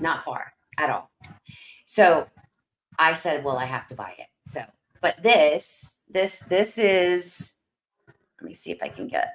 Not 0.00 0.24
far 0.24 0.52
at 0.80 0.90
all. 0.90 1.10
So 1.84 2.26
I 2.98 3.12
said, 3.12 3.44
well, 3.44 3.58
I 3.58 3.66
have 3.66 3.86
to 3.88 3.94
buy 3.94 4.14
it. 4.18 4.26
So, 4.44 4.62
but 5.00 5.22
this, 5.22 6.00
this, 6.08 6.40
this 6.40 6.78
is, 6.78 7.54
let 8.40 8.48
me 8.48 8.54
see 8.54 8.70
if 8.70 8.78
I 8.82 8.88
can 8.88 9.08
get, 9.08 9.34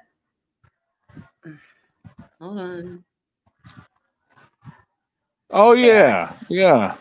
hold 2.39 2.59
on. 2.59 3.03
Oh 5.51 5.73
yeah, 5.73 6.33
yeah. 6.49 6.95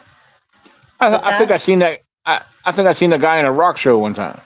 I, 1.01 1.17
I 1.17 1.39
think 1.39 1.51
I 1.51 1.57
seen 1.57 1.79
that. 1.81 2.03
I, 2.27 2.43
I 2.65 2.73
think 2.73 2.87
I 2.87 2.93
seen 2.93 3.11
the 3.11 3.19
guy 3.19 3.39
in 3.39 3.47
a 3.47 3.53
rock 3.53 3.77
show 3.77 3.99
one 3.99 4.15
time. 4.15 4.41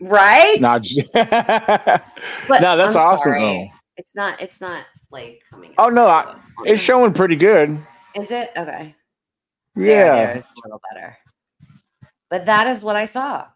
Right? 0.00 0.60
Nah, 0.60 0.78
but 1.14 2.60
no, 2.60 2.76
that's 2.76 2.96
I'm 2.96 3.02
awesome 3.02 3.32
sorry. 3.32 3.40
though. 3.40 3.66
It's 3.96 4.14
not. 4.14 4.42
It's 4.42 4.60
not 4.60 4.84
like 5.10 5.40
coming. 5.48 5.72
Oh 5.78 5.88
no, 5.88 6.08
I, 6.08 6.36
it's 6.64 6.80
showing 6.80 7.12
pretty 7.12 7.36
good. 7.36 7.80
Is 8.16 8.30
it 8.32 8.50
okay? 8.56 8.94
Yeah, 9.76 10.12
there 10.12 10.36
is 10.36 10.46
a 10.48 10.60
little 10.64 10.80
better. 10.92 11.16
But 12.30 12.46
that 12.46 12.66
is 12.66 12.84
what 12.84 12.96
I 12.96 13.04
saw, 13.04 13.46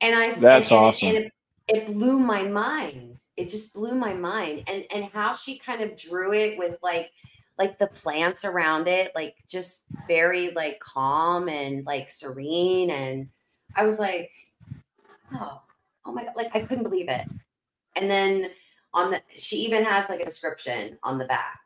and 0.00 0.14
I 0.14 0.30
That's 0.30 0.70
and 0.70 0.72
awesome. 0.72 1.08
And 1.08 1.16
it, 1.18 1.32
it 1.68 1.86
blew 1.86 2.18
my 2.18 2.42
mind. 2.42 3.22
It 3.36 3.48
just 3.48 3.72
blew 3.72 3.94
my 3.94 4.12
mind, 4.12 4.64
and 4.68 4.84
and 4.94 5.04
how 5.06 5.32
she 5.32 5.58
kind 5.58 5.80
of 5.80 5.96
drew 5.96 6.32
it 6.32 6.58
with 6.58 6.76
like 6.82 7.10
like 7.58 7.78
the 7.78 7.86
plants 7.86 8.44
around 8.44 8.88
it, 8.88 9.12
like 9.14 9.36
just 9.48 9.86
very 10.08 10.50
like 10.50 10.80
calm 10.80 11.48
and 11.48 11.84
like 11.86 12.10
serene, 12.10 12.90
and 12.90 13.28
I 13.76 13.84
was 13.84 13.98
like, 14.00 14.30
oh, 15.34 15.60
oh 16.04 16.12
my 16.12 16.24
god, 16.24 16.36
like 16.36 16.54
I 16.56 16.60
couldn't 16.60 16.84
believe 16.84 17.08
it. 17.08 17.26
And 17.96 18.10
then 18.10 18.50
on 18.94 19.10
the 19.10 19.22
she 19.28 19.56
even 19.58 19.84
has 19.84 20.08
like 20.08 20.20
a 20.20 20.24
description 20.24 20.98
on 21.02 21.18
the 21.18 21.26
back, 21.26 21.60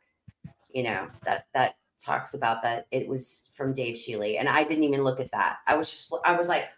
you 0.73 0.83
know, 0.83 1.09
that 1.25 1.47
that 1.55 1.77
talks 2.01 2.35
about 2.35 2.63
that 2.63 2.87
it 2.91 3.09
was 3.09 3.49
from 3.53 3.75
Dave 3.75 3.95
Shealy. 3.95 4.39
And 4.39 4.49
I 4.49 4.65
didn't 4.65 4.85
even 4.85 5.03
look 5.03 5.21
at 5.21 5.31
that. 5.33 5.59
I 5.67 5.77
was 5.77 5.91
just 5.91 6.13
I 6.25 6.37
was 6.37 6.49
like, 6.49 6.69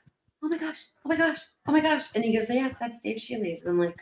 oh 0.43 0.49
my 0.49 0.59
gosh, 0.59 0.85
oh 1.05 1.09
my 1.09 1.17
gosh, 1.17 1.39
oh 1.67 1.73
my 1.73 1.81
gosh. 1.81 2.05
And 2.15 2.25
he 2.25 2.35
goes, 2.35 2.51
Yeah, 2.51 2.71
that's 2.81 3.01
Dave 3.01 3.17
Shealy's. 3.17 3.65
And 3.65 3.73
I'm 3.73 3.79
like, 3.79 3.99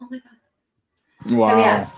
oh 0.00 0.08
my 0.10 0.18
god. 0.18 1.38
wow. 1.38 1.58
yeah. 1.58 1.88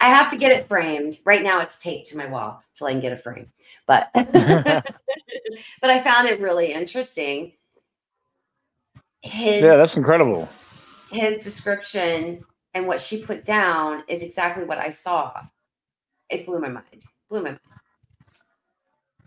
I 0.00 0.06
have 0.06 0.28
to 0.30 0.36
get 0.36 0.52
it 0.52 0.68
framed. 0.68 1.18
Right 1.24 1.42
now 1.42 1.60
it's 1.60 1.78
taped 1.78 2.08
to 2.08 2.16
my 2.16 2.26
wall 2.26 2.62
till 2.74 2.88
I 2.88 2.92
can 2.92 3.00
get 3.00 3.12
a 3.12 3.16
frame. 3.16 3.46
But 3.86 4.10
but 4.14 4.30
I 5.84 6.00
found 6.00 6.28
it 6.28 6.40
really 6.40 6.72
interesting. 6.72 7.52
His 9.22 9.62
yeah, 9.62 9.76
that's 9.76 9.96
incredible. 9.96 10.48
his 11.12 11.44
description 11.44 12.44
and 12.74 12.86
what 12.86 13.00
she 13.00 13.22
put 13.22 13.44
down 13.44 14.02
is 14.08 14.22
exactly 14.22 14.64
what 14.64 14.78
I 14.78 14.90
saw. 14.90 15.32
It 16.28 16.46
blew 16.46 16.58
my 16.58 16.68
mind. 16.68 17.04
Blew 17.32 17.40
my 17.40 17.48
mind. 17.48 17.60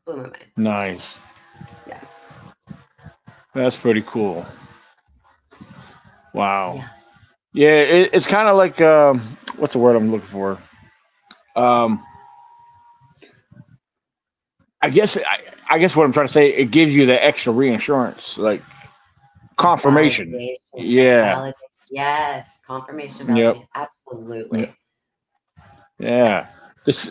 Blew 0.05 0.17
my 0.17 0.23
mind. 0.23 0.45
Nice. 0.57 1.15
Yeah. 1.87 1.99
That's 3.55 3.75
pretty 3.75 4.03
cool. 4.05 4.45
Wow. 6.35 6.75
Yeah. 6.75 6.87
Yeah, 7.53 7.81
it, 7.81 8.09
it's 8.13 8.27
kind 8.27 8.47
of 8.47 8.57
like 8.57 8.79
um, 8.79 9.21
what's 9.57 9.73
the 9.73 9.79
word 9.79 9.95
I'm 9.95 10.11
looking 10.11 10.27
for? 10.27 10.59
Um, 11.55 12.05
I 14.83 14.91
guess 14.91 15.17
I, 15.17 15.39
I 15.67 15.79
guess 15.79 15.95
what 15.95 16.03
I'm 16.03 16.13
trying 16.13 16.27
to 16.27 16.31
say 16.31 16.49
it 16.49 16.69
gives 16.69 16.93
you 16.93 17.07
the 17.07 17.23
extra 17.25 17.53
reinsurance, 17.53 18.37
like 18.37 18.61
confirmation. 19.55 20.29
Validation, 20.29 20.57
Yeah. 20.75 21.35
validation. 21.37 21.53
Yes. 21.89 22.59
Confirmation. 22.67 23.35
Yep. 23.35 23.55
Validation. 23.55 23.67
Absolutely. 23.73 24.75
Yeah. 25.97 26.47
Just 26.85 27.09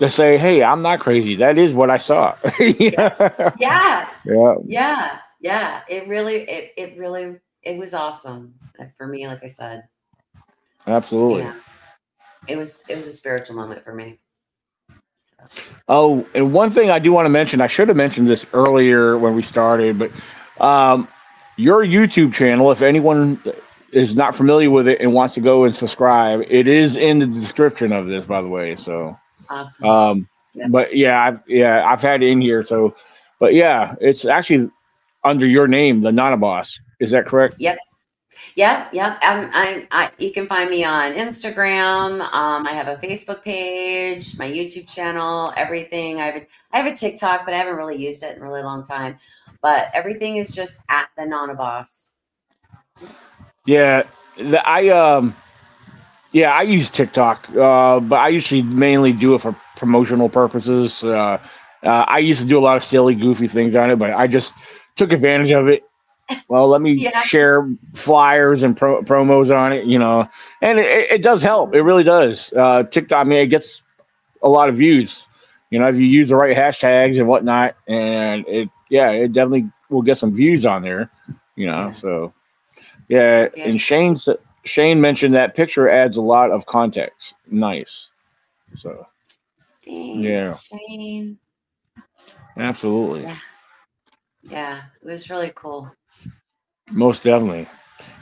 to 0.00 0.10
say, 0.10 0.38
hey, 0.38 0.62
I'm 0.62 0.82
not 0.82 0.98
crazy. 1.00 1.36
That 1.36 1.58
is 1.58 1.74
what 1.74 1.90
I 1.90 1.98
saw. 1.98 2.34
yeah. 2.60 3.52
Yeah. 3.58 4.08
Yeah. 4.24 4.54
Yeah. 4.66 5.18
Yeah. 5.40 5.80
It 5.88 6.08
really, 6.08 6.48
it, 6.48 6.72
it 6.76 6.98
really, 6.98 7.36
it 7.62 7.76
was 7.76 7.92
awesome 7.94 8.54
for 8.96 9.06
me. 9.06 9.26
Like 9.26 9.44
I 9.44 9.46
said, 9.46 9.84
Absolutely. 10.86 11.42
yeah. 11.42 11.54
It 12.48 12.56
was, 12.56 12.82
it 12.88 12.96
was 12.96 13.06
a 13.06 13.12
spiritual 13.12 13.56
moment 13.56 13.84
for 13.84 13.94
me. 13.94 14.18
So, 15.24 15.62
Oh, 15.88 16.26
and 16.34 16.54
one 16.54 16.70
thing 16.70 16.90
I 16.90 16.98
do 16.98 17.12
want 17.12 17.26
to 17.26 17.30
mention, 17.30 17.60
I 17.60 17.66
should 17.66 17.88
have 17.88 17.96
mentioned 17.96 18.26
this 18.26 18.46
earlier 18.54 19.18
when 19.18 19.34
we 19.34 19.42
started, 19.42 19.98
but 19.98 20.10
um, 20.64 21.06
your 21.56 21.84
YouTube 21.84 22.32
channel, 22.32 22.72
if 22.72 22.80
anyone 22.80 23.40
is 23.92 24.14
not 24.14 24.34
familiar 24.34 24.70
with 24.70 24.88
it 24.88 24.98
and 25.00 25.12
wants 25.12 25.34
to 25.34 25.42
go 25.42 25.64
and 25.64 25.76
subscribe, 25.76 26.42
it 26.48 26.66
is 26.66 26.96
in 26.96 27.18
the 27.18 27.26
description 27.26 27.92
of 27.92 28.06
this, 28.06 28.24
by 28.24 28.40
the 28.40 28.48
way. 28.48 28.76
So, 28.76 29.18
awesome. 29.50 29.84
um, 29.86 30.28
Yeah. 30.54 30.68
but 30.68 30.96
yeah, 30.96 31.22
I've, 31.22 31.40
yeah, 31.46 31.84
I've 31.84 32.00
had 32.02 32.22
it 32.22 32.28
in 32.28 32.40
here. 32.40 32.62
So, 32.62 32.94
but 33.38 33.54
yeah, 33.54 33.94
it's 34.00 34.24
actually 34.24 34.70
under 35.24 35.46
your 35.46 35.68
name, 35.68 36.00
the 36.00 36.12
Nonna 36.12 36.36
Boss. 36.36 36.78
Is 37.00 37.10
that 37.10 37.26
correct? 37.26 37.56
Yep. 37.58 37.78
Yep. 38.56 38.92
Yep. 38.92 39.18
I'm, 39.22 39.50
I'm, 39.52 39.86
I, 39.90 40.10
you 40.18 40.32
can 40.32 40.46
find 40.46 40.68
me 40.70 40.82
on 40.84 41.12
Instagram. 41.12 42.20
Um, 42.32 42.66
I 42.66 42.72
have 42.72 42.88
a 42.88 42.96
Facebook 42.96 43.42
page, 43.44 44.36
my 44.38 44.50
YouTube 44.50 44.92
channel, 44.92 45.52
everything. 45.56 46.20
I 46.20 46.24
have 46.26 46.36
a, 46.36 46.46
I 46.72 46.78
have 46.80 46.92
a 46.92 46.96
TikTok, 46.96 47.44
but 47.44 47.54
I 47.54 47.58
haven't 47.58 47.76
really 47.76 47.96
used 47.96 48.22
it 48.22 48.36
in 48.36 48.42
a 48.42 48.44
really 48.44 48.62
long 48.62 48.84
time. 48.84 49.18
But 49.62 49.90
everything 49.94 50.36
is 50.36 50.54
just 50.54 50.82
at 50.88 51.10
the 51.16 51.26
Nonna 51.26 51.54
Boss. 51.54 52.08
Yeah, 53.66 54.02
the, 54.36 54.66
I 54.66 54.88
um, 54.88 55.36
yeah, 56.32 56.54
I 56.58 56.62
use 56.62 56.90
TikTok, 56.90 57.48
uh, 57.56 58.00
but 58.00 58.16
I 58.18 58.28
usually 58.28 58.62
mainly 58.62 59.12
do 59.12 59.34
it 59.34 59.40
for 59.40 59.54
promotional 59.76 60.28
purposes. 60.28 61.02
Uh, 61.02 61.38
uh, 61.82 62.04
I 62.06 62.18
used 62.18 62.40
to 62.40 62.46
do 62.46 62.58
a 62.58 62.60
lot 62.60 62.76
of 62.76 62.84
silly, 62.84 63.14
goofy 63.14 63.48
things 63.48 63.74
on 63.74 63.90
it, 63.90 63.96
but 63.96 64.12
I 64.12 64.26
just 64.26 64.52
took 64.96 65.12
advantage 65.12 65.50
of 65.50 65.68
it. 65.68 65.82
Well, 66.48 66.68
let 66.68 66.80
me 66.80 66.92
Yeah. 66.92 67.22
share 67.22 67.68
flyers 67.94 68.62
and 68.62 68.76
pro- 68.76 69.02
promos 69.02 69.54
on 69.56 69.72
it, 69.72 69.84
you 69.86 69.98
know, 69.98 70.28
and 70.60 70.78
it, 70.78 71.10
it 71.10 71.22
does 71.22 71.42
help. 71.42 71.74
It 71.74 71.82
really 71.82 72.04
does. 72.04 72.52
Uh, 72.52 72.84
TikTok, 72.84 73.18
I 73.18 73.24
mean, 73.24 73.38
it 73.38 73.46
gets 73.48 73.82
a 74.42 74.48
lot 74.48 74.68
of 74.68 74.76
views. 74.76 75.26
You 75.70 75.78
know, 75.80 75.88
if 75.88 75.96
you 75.96 76.06
use 76.06 76.28
the 76.30 76.36
right 76.36 76.56
hashtags 76.56 77.18
and 77.18 77.28
whatnot, 77.28 77.76
and 77.88 78.44
it, 78.48 78.68
yeah, 78.90 79.10
it 79.10 79.32
definitely 79.32 79.70
will 79.90 80.02
get 80.02 80.18
some 80.18 80.34
views 80.34 80.64
on 80.66 80.82
there. 80.82 81.10
You 81.56 81.66
know, 81.66 81.90
Yeah. 81.90 81.94
so 81.94 82.32
yeah. 83.08 83.48
Yeah. 83.54 83.64
And 83.64 83.80
Shane 83.80 84.12
s- 84.12 84.28
Shane 84.64 85.00
mentioned 85.00 85.34
that 85.34 85.54
picture 85.54 85.88
adds 85.88 86.16
a 86.16 86.22
lot 86.22 86.50
of 86.50 86.66
context. 86.66 87.34
Nice. 87.50 88.10
So 88.76 89.06
Thanks, 89.84 90.24
Yeah. 90.24 90.54
Shane. 90.54 91.38
absolutely, 92.56 93.22
Yeah. 93.22 93.36
Yeah, 94.42 94.82
it 95.02 95.06
was 95.06 95.30
really 95.30 95.52
cool. 95.54 95.92
most 96.90 97.22
definitely. 97.22 97.68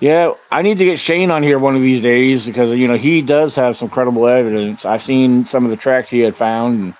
Yeah, 0.00 0.34
I 0.50 0.62
need 0.62 0.78
to 0.78 0.84
get 0.84 0.98
Shane 1.00 1.30
on 1.30 1.42
here 1.42 1.58
one 1.58 1.74
of 1.76 1.82
these 1.82 2.02
days 2.02 2.46
because 2.46 2.72
you 2.78 2.86
know 2.88 2.96
he 2.96 3.22
does 3.22 3.54
have 3.56 3.76
some 3.76 3.88
credible 3.88 4.26
evidence. 4.26 4.84
I've 4.84 5.02
seen 5.02 5.44
some 5.44 5.64
of 5.64 5.70
the 5.70 5.76
tracks 5.76 6.08
he 6.08 6.20
had 6.20 6.36
found 6.36 6.82
and, 6.82 6.94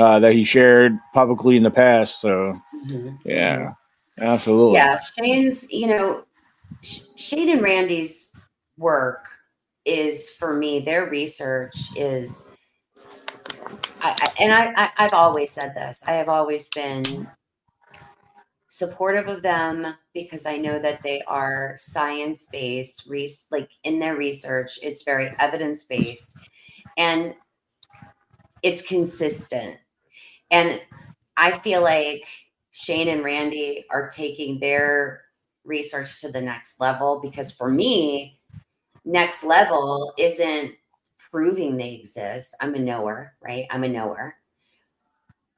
uh, 0.00 0.18
that 0.20 0.32
he 0.32 0.44
shared 0.44 0.98
publicly 1.14 1.56
in 1.56 1.62
the 1.62 1.70
past. 1.70 2.20
So 2.20 2.60
Mhm. 2.86 3.18
yeah, 3.24 3.74
absolutely. 4.20 4.76
Yeah, 4.76 4.98
Shane's, 4.98 5.70
you 5.72 5.86
know, 5.88 6.24
Sh- 6.82 7.00
Shane 7.16 7.48
and 7.50 7.62
Randy's 7.62 8.32
work 8.78 9.26
is 9.84 10.30
for 10.30 10.54
me, 10.54 10.80
their 10.80 11.08
research 11.08 11.76
is, 11.96 12.48
I, 14.00 14.14
I 14.20 14.32
and 14.40 14.52
I, 14.52 14.72
I, 14.76 14.90
I've 14.98 15.12
always 15.12 15.50
said 15.50 15.74
this. 15.74 16.04
I 16.06 16.12
have 16.12 16.28
always 16.28 16.68
been 16.68 17.28
supportive 18.68 19.28
of 19.28 19.42
them 19.42 19.94
because 20.14 20.46
I 20.46 20.56
know 20.56 20.78
that 20.78 21.02
they 21.02 21.20
are 21.26 21.74
science 21.76 22.46
based, 22.50 23.04
res- 23.06 23.48
like 23.50 23.70
in 23.84 23.98
their 23.98 24.16
research, 24.16 24.78
it's 24.82 25.02
very 25.02 25.30
evidence 25.38 25.84
based, 25.84 26.38
and 26.96 27.34
it's 28.62 28.80
consistent. 28.80 29.76
And 30.50 30.80
I 31.36 31.52
feel 31.52 31.82
like 31.82 32.24
Shane 32.70 33.08
and 33.08 33.24
Randy 33.24 33.84
are 33.90 34.08
taking 34.08 34.60
their 34.60 35.22
research 35.64 36.20
to 36.20 36.30
the 36.30 36.40
next 36.40 36.80
level 36.80 37.20
because 37.20 37.52
for 37.52 37.68
me, 37.68 38.40
next 39.04 39.44
level 39.44 40.12
isn't 40.18 40.74
proving 41.30 41.76
they 41.76 41.94
exist. 41.94 42.54
I'm 42.60 42.74
a 42.74 42.78
knower, 42.78 43.34
right? 43.42 43.66
I'm 43.70 43.84
a 43.84 43.88
knower. 43.88 44.34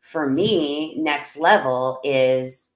For 0.00 0.28
me, 0.28 0.96
next 0.98 1.38
level 1.38 2.00
is 2.04 2.72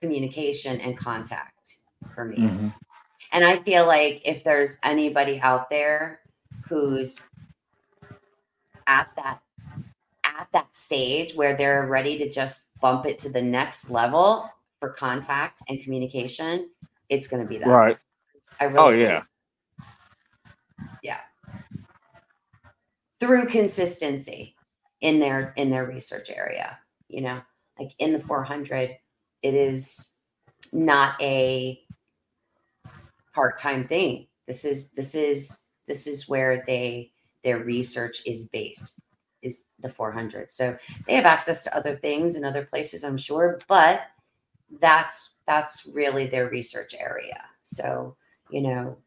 communication 0.00 0.80
and 0.80 0.96
contact 0.96 1.78
for 2.14 2.24
me. 2.24 2.36
Mm-hmm. 2.36 2.68
And 3.32 3.44
I 3.44 3.56
feel 3.56 3.86
like 3.86 4.22
if 4.24 4.44
there's 4.44 4.78
anybody 4.82 5.40
out 5.40 5.70
there 5.70 6.20
who's 6.68 7.20
at 8.86 9.08
that 9.16 9.40
at 10.24 10.48
that 10.52 10.74
stage 10.76 11.34
where 11.34 11.56
they're 11.56 11.86
ready 11.86 12.18
to 12.18 12.28
just 12.28 12.68
bump 12.80 13.06
it 13.06 13.18
to 13.20 13.30
the 13.30 13.40
next 13.40 13.90
level 13.90 14.50
for 14.78 14.90
contact 14.90 15.62
and 15.68 15.80
communication, 15.82 16.68
it's 17.08 17.26
going 17.26 17.42
to 17.42 17.48
be 17.48 17.58
that. 17.58 17.68
Right. 17.68 17.96
Really 18.60 18.76
oh 18.76 18.90
yeah. 18.90 19.22
Yeah. 21.02 21.20
Through 23.18 23.46
consistency 23.46 24.56
in 25.00 25.20
their 25.20 25.52
in 25.56 25.70
their 25.70 25.86
research 25.86 26.30
area, 26.30 26.78
you 27.08 27.22
know, 27.22 27.40
like 27.78 27.92
in 27.98 28.12
the 28.12 28.20
400, 28.20 28.96
it 29.42 29.54
is 29.54 30.12
not 30.72 31.20
a 31.22 31.80
part-time 33.34 33.86
thing. 33.86 34.26
This 34.46 34.64
is 34.64 34.92
this 34.92 35.14
is 35.14 35.66
this 35.86 36.06
is 36.06 36.28
where 36.28 36.62
they 36.66 37.12
their 37.42 37.58
research 37.58 38.22
is 38.26 38.48
based 38.48 38.98
is 39.42 39.68
the 39.78 39.88
400. 39.88 40.50
So 40.50 40.76
they 41.06 41.14
have 41.14 41.26
access 41.26 41.62
to 41.64 41.76
other 41.76 41.96
things 41.96 42.34
and 42.34 42.44
other 42.44 42.64
places, 42.64 43.04
I'm 43.04 43.16
sure, 43.16 43.60
but 43.68 44.02
that's 44.80 45.36
that's 45.46 45.86
really 45.86 46.26
their 46.26 46.48
research 46.48 46.94
area. 46.98 47.44
So, 47.62 48.16
you 48.50 48.62
know, 48.62 48.98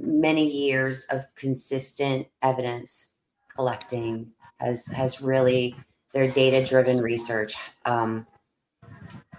many 0.00 0.46
years 0.46 1.04
of 1.10 1.24
consistent 1.34 2.26
evidence 2.42 3.16
collecting 3.54 4.30
has 4.58 4.86
has 4.88 5.20
really 5.20 5.74
their 6.12 6.28
data 6.28 6.64
driven 6.64 7.00
research 7.00 7.54
um, 7.84 8.26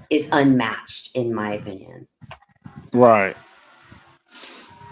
is 0.09 0.29
unmatched 0.31 1.15
in 1.15 1.33
my 1.33 1.53
opinion. 1.53 2.07
Right. 2.93 3.35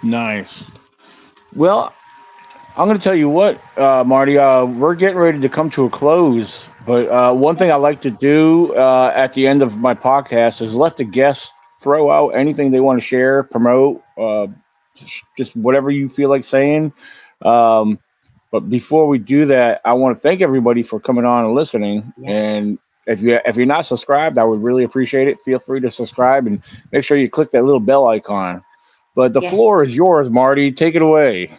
Nice. 0.03 0.63
Well, 1.55 1.93
I'm 2.77 2.87
going 2.87 2.97
to 2.97 3.03
tell 3.03 3.15
you 3.15 3.29
what, 3.29 3.59
uh, 3.77 4.03
Marti. 4.05 4.37
Uh, 4.37 4.65
we're 4.65 4.95
getting 4.95 5.17
ready 5.17 5.39
to 5.39 5.49
come 5.49 5.69
to 5.71 5.85
a 5.85 5.89
close, 5.89 6.69
but 6.85 7.07
uh, 7.09 7.33
one 7.33 7.55
thing 7.55 7.71
I 7.71 7.75
like 7.75 8.01
to 8.01 8.11
do 8.11 8.75
uh, 8.75 9.11
at 9.15 9.33
the 9.33 9.47
end 9.47 9.63
of 9.63 9.77
my 9.77 9.95
podcast 9.95 10.61
is 10.61 10.75
let 10.75 10.97
the 10.97 11.03
guests 11.03 11.51
throw 11.81 12.11
out 12.11 12.29
anything 12.29 12.71
they 12.71 12.79
want 12.79 13.01
to 13.01 13.05
share, 13.05 13.43
promote, 13.43 14.03
just 15.37 15.55
whatever 15.55 15.89
you 15.89 16.09
feel 16.09 16.29
like 16.29 16.45
saying. 16.45 16.93
Um, 17.43 17.99
but 18.51 18.69
before 18.69 19.07
we 19.07 19.17
do 19.17 19.45
that, 19.45 19.81
I 19.85 19.93
want 19.93 20.17
to 20.17 20.21
thank 20.21 20.41
everybody 20.41 20.83
for 20.83 20.99
coming 20.99 21.25
on 21.25 21.45
and 21.45 21.53
listening. 21.53 22.13
Yes. 22.17 22.45
And 22.45 22.79
if 23.05 23.21
you 23.21 23.39
if 23.45 23.55
you're 23.55 23.65
not 23.65 23.85
subscribed, 23.85 24.37
I 24.37 24.43
would 24.43 24.63
really 24.63 24.83
appreciate 24.83 25.27
it. 25.27 25.41
Feel 25.41 25.59
free 25.59 25.79
to 25.81 25.91
subscribe 25.91 26.47
and 26.47 26.61
make 26.91 27.03
sure 27.03 27.17
you 27.17 27.29
click 27.29 27.51
that 27.51 27.63
little 27.63 27.79
bell 27.79 28.07
icon. 28.09 28.63
But 29.15 29.33
the 29.33 29.41
yes. 29.41 29.51
floor 29.51 29.83
is 29.83 29.95
yours, 29.95 30.29
Marti. 30.29 30.71
Take 30.71 30.95
it 30.95 31.01
away 31.01 31.49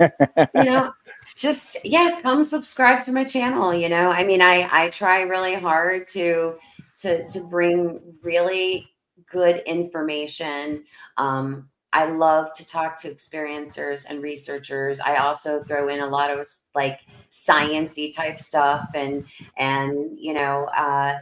you 0.00 0.64
know, 0.64 0.92
just 1.36 1.76
yeah, 1.84 2.20
come 2.22 2.44
subscribe 2.44 3.02
to 3.02 3.12
my 3.12 3.24
channel. 3.24 3.74
You 3.74 3.88
know, 3.88 4.10
I 4.10 4.24
mean, 4.24 4.42
I 4.42 4.68
I 4.70 4.88
try 4.90 5.22
really 5.22 5.54
hard 5.54 6.06
to 6.08 6.56
to 6.98 7.26
to 7.28 7.40
bring 7.44 8.00
really 8.22 8.88
good 9.30 9.58
information. 9.66 10.84
Um, 11.16 11.68
I 11.92 12.06
love 12.06 12.52
to 12.54 12.66
talk 12.66 12.96
to 12.98 13.12
experiencers 13.12 14.06
and 14.08 14.22
researchers. 14.22 15.00
I 15.00 15.16
also 15.16 15.62
throw 15.64 15.88
in 15.88 16.00
a 16.00 16.06
lot 16.06 16.30
of 16.30 16.46
like 16.74 17.00
sciency 17.30 18.14
type 18.14 18.38
stuff 18.38 18.88
and 18.94 19.24
and 19.56 20.18
you 20.18 20.32
know 20.32 20.66
uh, 20.76 21.18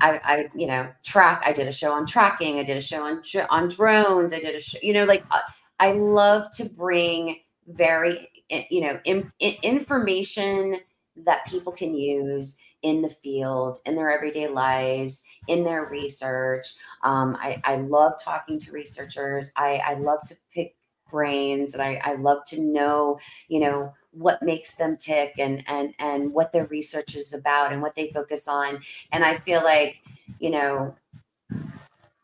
I, 0.00 0.20
I 0.24 0.50
you 0.54 0.66
know 0.66 0.88
track. 1.04 1.42
I 1.46 1.52
did 1.52 1.68
a 1.68 1.72
show 1.72 1.92
on 1.92 2.06
tracking. 2.06 2.58
I 2.58 2.64
did 2.64 2.76
a 2.76 2.80
show 2.80 3.04
on 3.04 3.22
on 3.50 3.68
drones. 3.68 4.32
I 4.32 4.40
did 4.40 4.54
a 4.54 4.60
show. 4.60 4.78
You 4.82 4.94
know, 4.94 5.04
like 5.04 5.24
uh, 5.30 5.40
I 5.78 5.92
love 5.92 6.50
to 6.56 6.64
bring 6.64 7.36
very 7.68 8.28
eh, 8.50 8.64
you 8.70 8.80
know 8.80 9.00
in, 9.04 9.32
in 9.38 9.54
information 9.62 10.78
that 11.24 11.46
people 11.46 11.72
can 11.72 11.94
use 11.94 12.56
in 12.84 13.00
the 13.00 13.08
field 13.08 13.78
in 13.86 13.96
their 13.96 14.10
everyday 14.10 14.46
lives 14.46 15.24
in 15.48 15.64
their 15.64 15.86
research. 15.86 16.66
Um, 17.02 17.36
I, 17.40 17.60
I 17.64 17.76
love 17.76 18.12
talking 18.22 18.58
to 18.60 18.72
researchers. 18.72 19.50
I, 19.56 19.80
I 19.84 19.94
love 19.94 20.20
to 20.26 20.36
pick 20.52 20.76
brains 21.10 21.74
and 21.74 21.82
I, 21.82 22.00
I 22.02 22.14
love 22.14 22.44
to 22.46 22.60
know 22.60 23.18
you 23.48 23.60
know 23.60 23.92
what 24.10 24.42
makes 24.42 24.74
them 24.74 24.96
tick 24.96 25.34
and 25.38 25.62
and 25.68 25.94
and 25.98 26.32
what 26.32 26.50
their 26.50 26.66
research 26.66 27.14
is 27.14 27.34
about 27.34 27.72
and 27.72 27.80
what 27.80 27.94
they 27.94 28.10
focus 28.10 28.48
on. 28.48 28.80
And 29.12 29.24
i 29.24 29.36
feel 29.36 29.62
like 29.62 30.02
you 30.40 30.50
know 30.50 30.94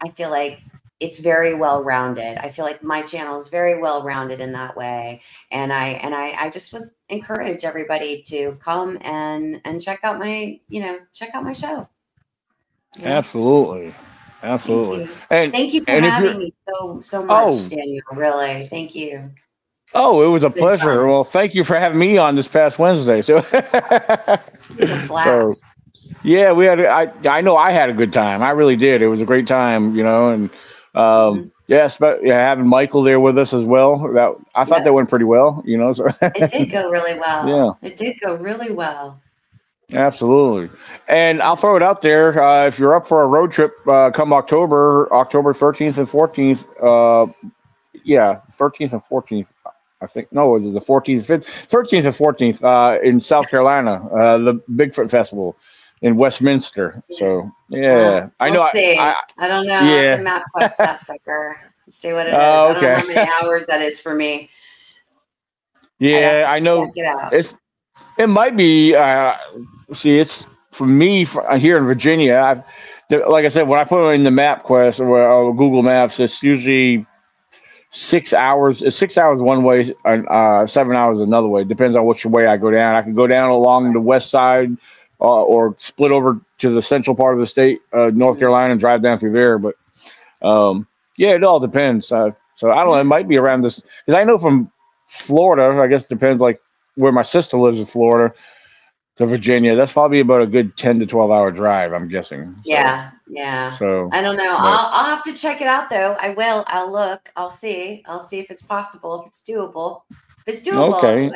i 0.00 0.08
feel 0.08 0.30
like 0.30 0.60
it's 1.00 1.18
very 1.18 1.54
well 1.54 1.82
rounded. 1.82 2.38
I 2.38 2.50
feel 2.50 2.64
like 2.64 2.82
my 2.82 3.00
channel 3.02 3.38
is 3.38 3.48
very 3.48 3.80
well 3.80 4.02
rounded 4.02 4.40
in 4.40 4.52
that 4.52 4.76
way. 4.76 5.22
And 5.50 5.72
I 5.72 5.88
and 5.88 6.14
I, 6.14 6.32
I 6.32 6.50
just 6.50 6.72
would 6.72 6.90
encourage 7.08 7.64
everybody 7.64 8.22
to 8.26 8.56
come 8.60 8.98
and 9.00 9.60
and 9.64 9.80
check 9.80 10.00
out 10.04 10.18
my, 10.18 10.60
you 10.68 10.80
know, 10.80 10.98
check 11.12 11.30
out 11.34 11.42
my 11.42 11.52
show. 11.52 11.88
Yeah. 12.98 13.18
Absolutely. 13.18 13.94
Absolutely. 14.42 15.06
Thank 15.06 15.30
and 15.30 15.52
thank 15.52 15.74
you 15.74 15.82
for 15.82 15.90
having 15.90 16.38
me 16.38 16.54
so 16.68 17.00
so 17.00 17.22
oh. 17.22 17.24
much, 17.24 17.52
oh, 17.52 17.68
Daniel. 17.68 18.02
Really. 18.12 18.66
Thank 18.68 18.94
you. 18.94 19.30
Oh, 19.92 20.22
it 20.22 20.28
was 20.28 20.44
a 20.44 20.50
pleasure. 20.50 21.06
Well, 21.06 21.24
thank 21.24 21.54
you 21.54 21.64
for 21.64 21.76
having 21.76 21.98
me 21.98 22.16
on 22.16 22.36
this 22.36 22.46
past 22.46 22.78
Wednesday. 22.78 23.22
So, 23.22 23.40
so 24.78 25.52
yeah, 26.22 26.52
we 26.52 26.64
had. 26.64 26.80
I 26.80 27.12
I 27.28 27.40
know 27.40 27.56
I 27.56 27.72
had 27.72 27.90
a 27.90 27.92
good 27.92 28.12
time. 28.12 28.42
I 28.42 28.50
really 28.50 28.76
did. 28.76 29.02
It 29.02 29.08
was 29.08 29.20
a 29.20 29.24
great 29.24 29.48
time, 29.48 29.96
you 29.96 30.04
know, 30.04 30.30
and 30.30 30.48
um, 30.94 31.02
mm-hmm. 31.04 31.48
Yes, 31.70 31.98
but 31.98 32.24
yeah, 32.24 32.34
having 32.34 32.66
Michael 32.66 33.04
there 33.04 33.20
with 33.20 33.38
us 33.38 33.54
as 33.54 33.62
well. 33.62 33.96
That 34.12 34.34
I 34.56 34.64
thought 34.64 34.78
yeah. 34.78 34.84
that 34.84 34.92
went 34.92 35.08
pretty 35.08 35.24
well. 35.24 35.62
You 35.64 35.78
know, 35.78 35.92
so 35.92 36.08
it 36.20 36.50
did 36.50 36.72
go 36.72 36.90
really 36.90 37.14
well. 37.18 37.48
Yeah, 37.48 37.88
it 37.88 37.96
did 37.96 38.18
go 38.20 38.34
really 38.34 38.72
well. 38.72 39.20
Absolutely, 39.92 40.68
and 41.06 41.40
I'll 41.42 41.54
throw 41.54 41.76
it 41.76 41.82
out 41.82 42.00
there. 42.00 42.42
Uh, 42.42 42.66
if 42.66 42.78
you're 42.80 42.96
up 42.96 43.06
for 43.06 43.22
a 43.22 43.26
road 43.28 43.52
trip, 43.52 43.72
uh, 43.86 44.10
come 44.10 44.32
October, 44.32 45.12
October 45.12 45.52
13th 45.52 45.98
and 45.98 46.08
14th. 46.08 46.64
Uh, 46.82 47.32
yeah, 48.04 48.40
13th 48.58 48.92
and 48.92 49.04
14th. 49.04 49.46
I 50.00 50.06
think 50.06 50.32
no, 50.32 50.56
it 50.56 50.62
was 50.62 50.74
the 50.74 50.80
14th, 50.80 51.26
13th 51.26 52.06
and 52.06 52.14
14th 52.16 52.64
uh, 52.64 53.00
in 53.00 53.20
South 53.20 53.48
Carolina, 53.48 54.04
uh, 54.08 54.38
the 54.38 54.54
Bigfoot 54.72 55.10
Festival 55.10 55.56
in 56.02 56.16
Westminster. 56.16 57.02
So 57.10 57.50
yeah, 57.68 57.92
well, 57.92 58.32
I 58.40 58.50
know. 58.50 58.60
We'll 58.60 58.72
see. 58.72 58.98
I, 58.98 59.14
I, 59.38 59.48
don't 59.48 59.66
know. 59.66 59.80
Yeah, 59.80 60.16
I 60.18 60.60
MapQuest 60.60 60.76
that 60.78 60.98
sucker. 60.98 61.58
See 61.88 62.12
what 62.12 62.26
it 62.26 62.30
is. 62.30 62.34
Uh, 62.34 62.74
okay. 62.76 62.94
I 62.94 63.00
don't 63.00 63.08
know 63.08 63.14
how 63.14 63.20
many 63.22 63.30
hours 63.42 63.66
that 63.66 63.80
is 63.82 64.00
for 64.00 64.14
me. 64.14 64.50
Yeah, 66.02 66.44
I 66.46 66.60
know. 66.60 66.90
It 66.94 67.06
it's 67.30 67.54
it 68.16 68.28
might 68.28 68.56
be. 68.56 68.94
Uh, 68.94 69.36
see, 69.92 70.18
it's 70.18 70.46
for 70.70 70.86
me 70.86 71.26
for, 71.26 71.46
uh, 71.50 71.58
here 71.58 71.76
in 71.76 71.84
Virginia. 71.84 72.36
I've, 72.38 72.62
like 73.28 73.44
I 73.44 73.48
said, 73.48 73.68
when 73.68 73.78
I 73.78 73.84
put 73.84 74.08
it 74.08 74.14
in 74.14 74.22
the 74.22 74.30
MapQuest 74.30 75.00
or, 75.00 75.20
or 75.20 75.54
Google 75.54 75.82
Maps, 75.82 76.18
it's 76.18 76.42
usually 76.42 77.04
six 77.90 78.32
hours. 78.32 78.80
It's 78.80 78.96
six 78.96 79.18
hours 79.18 79.42
one 79.42 79.62
way 79.62 79.94
and 80.06 80.26
uh, 80.28 80.66
seven 80.66 80.96
hours 80.96 81.20
another 81.20 81.48
way. 81.48 81.64
Depends 81.64 81.94
on 81.96 82.06
which 82.06 82.24
way 82.24 82.46
I 82.46 82.56
go 82.56 82.70
down. 82.70 82.96
I 82.96 83.02
can 83.02 83.12
go 83.12 83.26
down 83.26 83.50
along 83.50 83.92
the 83.92 84.00
west 84.00 84.30
side 84.30 84.78
uh, 85.20 85.42
or 85.42 85.74
split 85.78 86.12
over 86.12 86.40
to 86.58 86.70
the 86.70 86.82
central 86.82 87.14
part 87.14 87.34
of 87.34 87.40
the 87.40 87.46
state, 87.46 87.80
uh, 87.92 88.10
North 88.14 88.38
Carolina, 88.38 88.72
and 88.72 88.80
drive 88.80 89.02
down 89.02 89.18
through 89.18 89.32
there. 89.32 89.58
But 89.58 89.76
um, 90.42 90.86
yeah, 91.16 91.30
it 91.30 91.44
all 91.44 91.60
depends. 91.60 92.10
Uh, 92.10 92.30
so 92.56 92.70
I 92.70 92.78
don't 92.78 92.88
know. 92.88 93.00
It 93.00 93.04
might 93.04 93.28
be 93.28 93.36
around 93.36 93.62
this 93.62 93.80
because 93.80 94.18
I 94.18 94.24
know 94.24 94.38
from 94.38 94.70
Florida. 95.08 95.80
I 95.80 95.86
guess 95.86 96.02
it 96.02 96.08
depends 96.08 96.40
like 96.40 96.60
where 96.94 97.12
my 97.12 97.22
sister 97.22 97.58
lives 97.58 97.78
in 97.78 97.86
Florida 97.86 98.34
to 99.16 99.26
Virginia. 99.26 99.76
That's 99.76 99.92
probably 99.92 100.20
about 100.20 100.42
a 100.42 100.46
good 100.46 100.76
ten 100.76 100.98
to 100.98 101.06
twelve 101.06 101.30
hour 101.30 101.50
drive. 101.50 101.92
I'm 101.92 102.08
guessing. 102.08 102.54
So, 102.54 102.60
yeah, 102.64 103.10
yeah. 103.28 103.70
So 103.72 104.08
I 104.12 104.22
don't 104.22 104.36
know. 104.36 104.56
But, 104.56 104.66
I'll 104.66 104.88
I'll 104.92 105.04
have 105.04 105.22
to 105.24 105.34
check 105.34 105.60
it 105.60 105.66
out 105.66 105.90
though. 105.90 106.16
I 106.20 106.30
will. 106.30 106.64
I'll 106.66 106.90
look. 106.90 107.30
I'll 107.36 107.50
see. 107.50 108.02
I'll 108.06 108.22
see 108.22 108.38
if 108.38 108.50
it's 108.50 108.62
possible. 108.62 109.20
If 109.20 109.26
it's 109.26 109.42
doable. 109.42 110.02
If 110.46 110.54
it's 110.54 110.62
doable, 110.66 110.96
okay. 111.02 111.30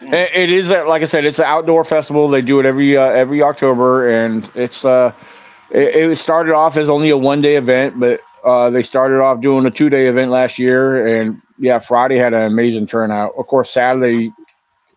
It 0.00 0.50
is 0.50 0.68
like 0.68 1.02
I 1.02 1.06
said, 1.06 1.24
it's 1.24 1.38
an 1.38 1.46
outdoor 1.46 1.84
festival. 1.84 2.28
They 2.28 2.42
do 2.42 2.60
it 2.60 2.66
every 2.66 2.96
uh, 2.96 3.06
every 3.06 3.42
October, 3.42 4.08
and 4.08 4.48
it's 4.54 4.84
uh, 4.84 5.12
it, 5.70 6.10
it, 6.10 6.16
started 6.16 6.52
off 6.52 6.76
as 6.76 6.90
only 6.90 7.08
a 7.10 7.16
one 7.16 7.40
day 7.40 7.56
event, 7.56 7.98
but 7.98 8.20
uh, 8.44 8.68
they 8.68 8.82
started 8.82 9.20
off 9.22 9.40
doing 9.40 9.64
a 9.64 9.70
two 9.70 9.88
day 9.88 10.06
event 10.06 10.30
last 10.30 10.58
year, 10.58 11.06
and 11.06 11.40
yeah, 11.58 11.78
Friday 11.78 12.16
had 12.16 12.34
an 12.34 12.42
amazing 12.42 12.86
turnout. 12.86 13.32
Of 13.38 13.46
course, 13.46 13.70
Saturday 13.70 14.32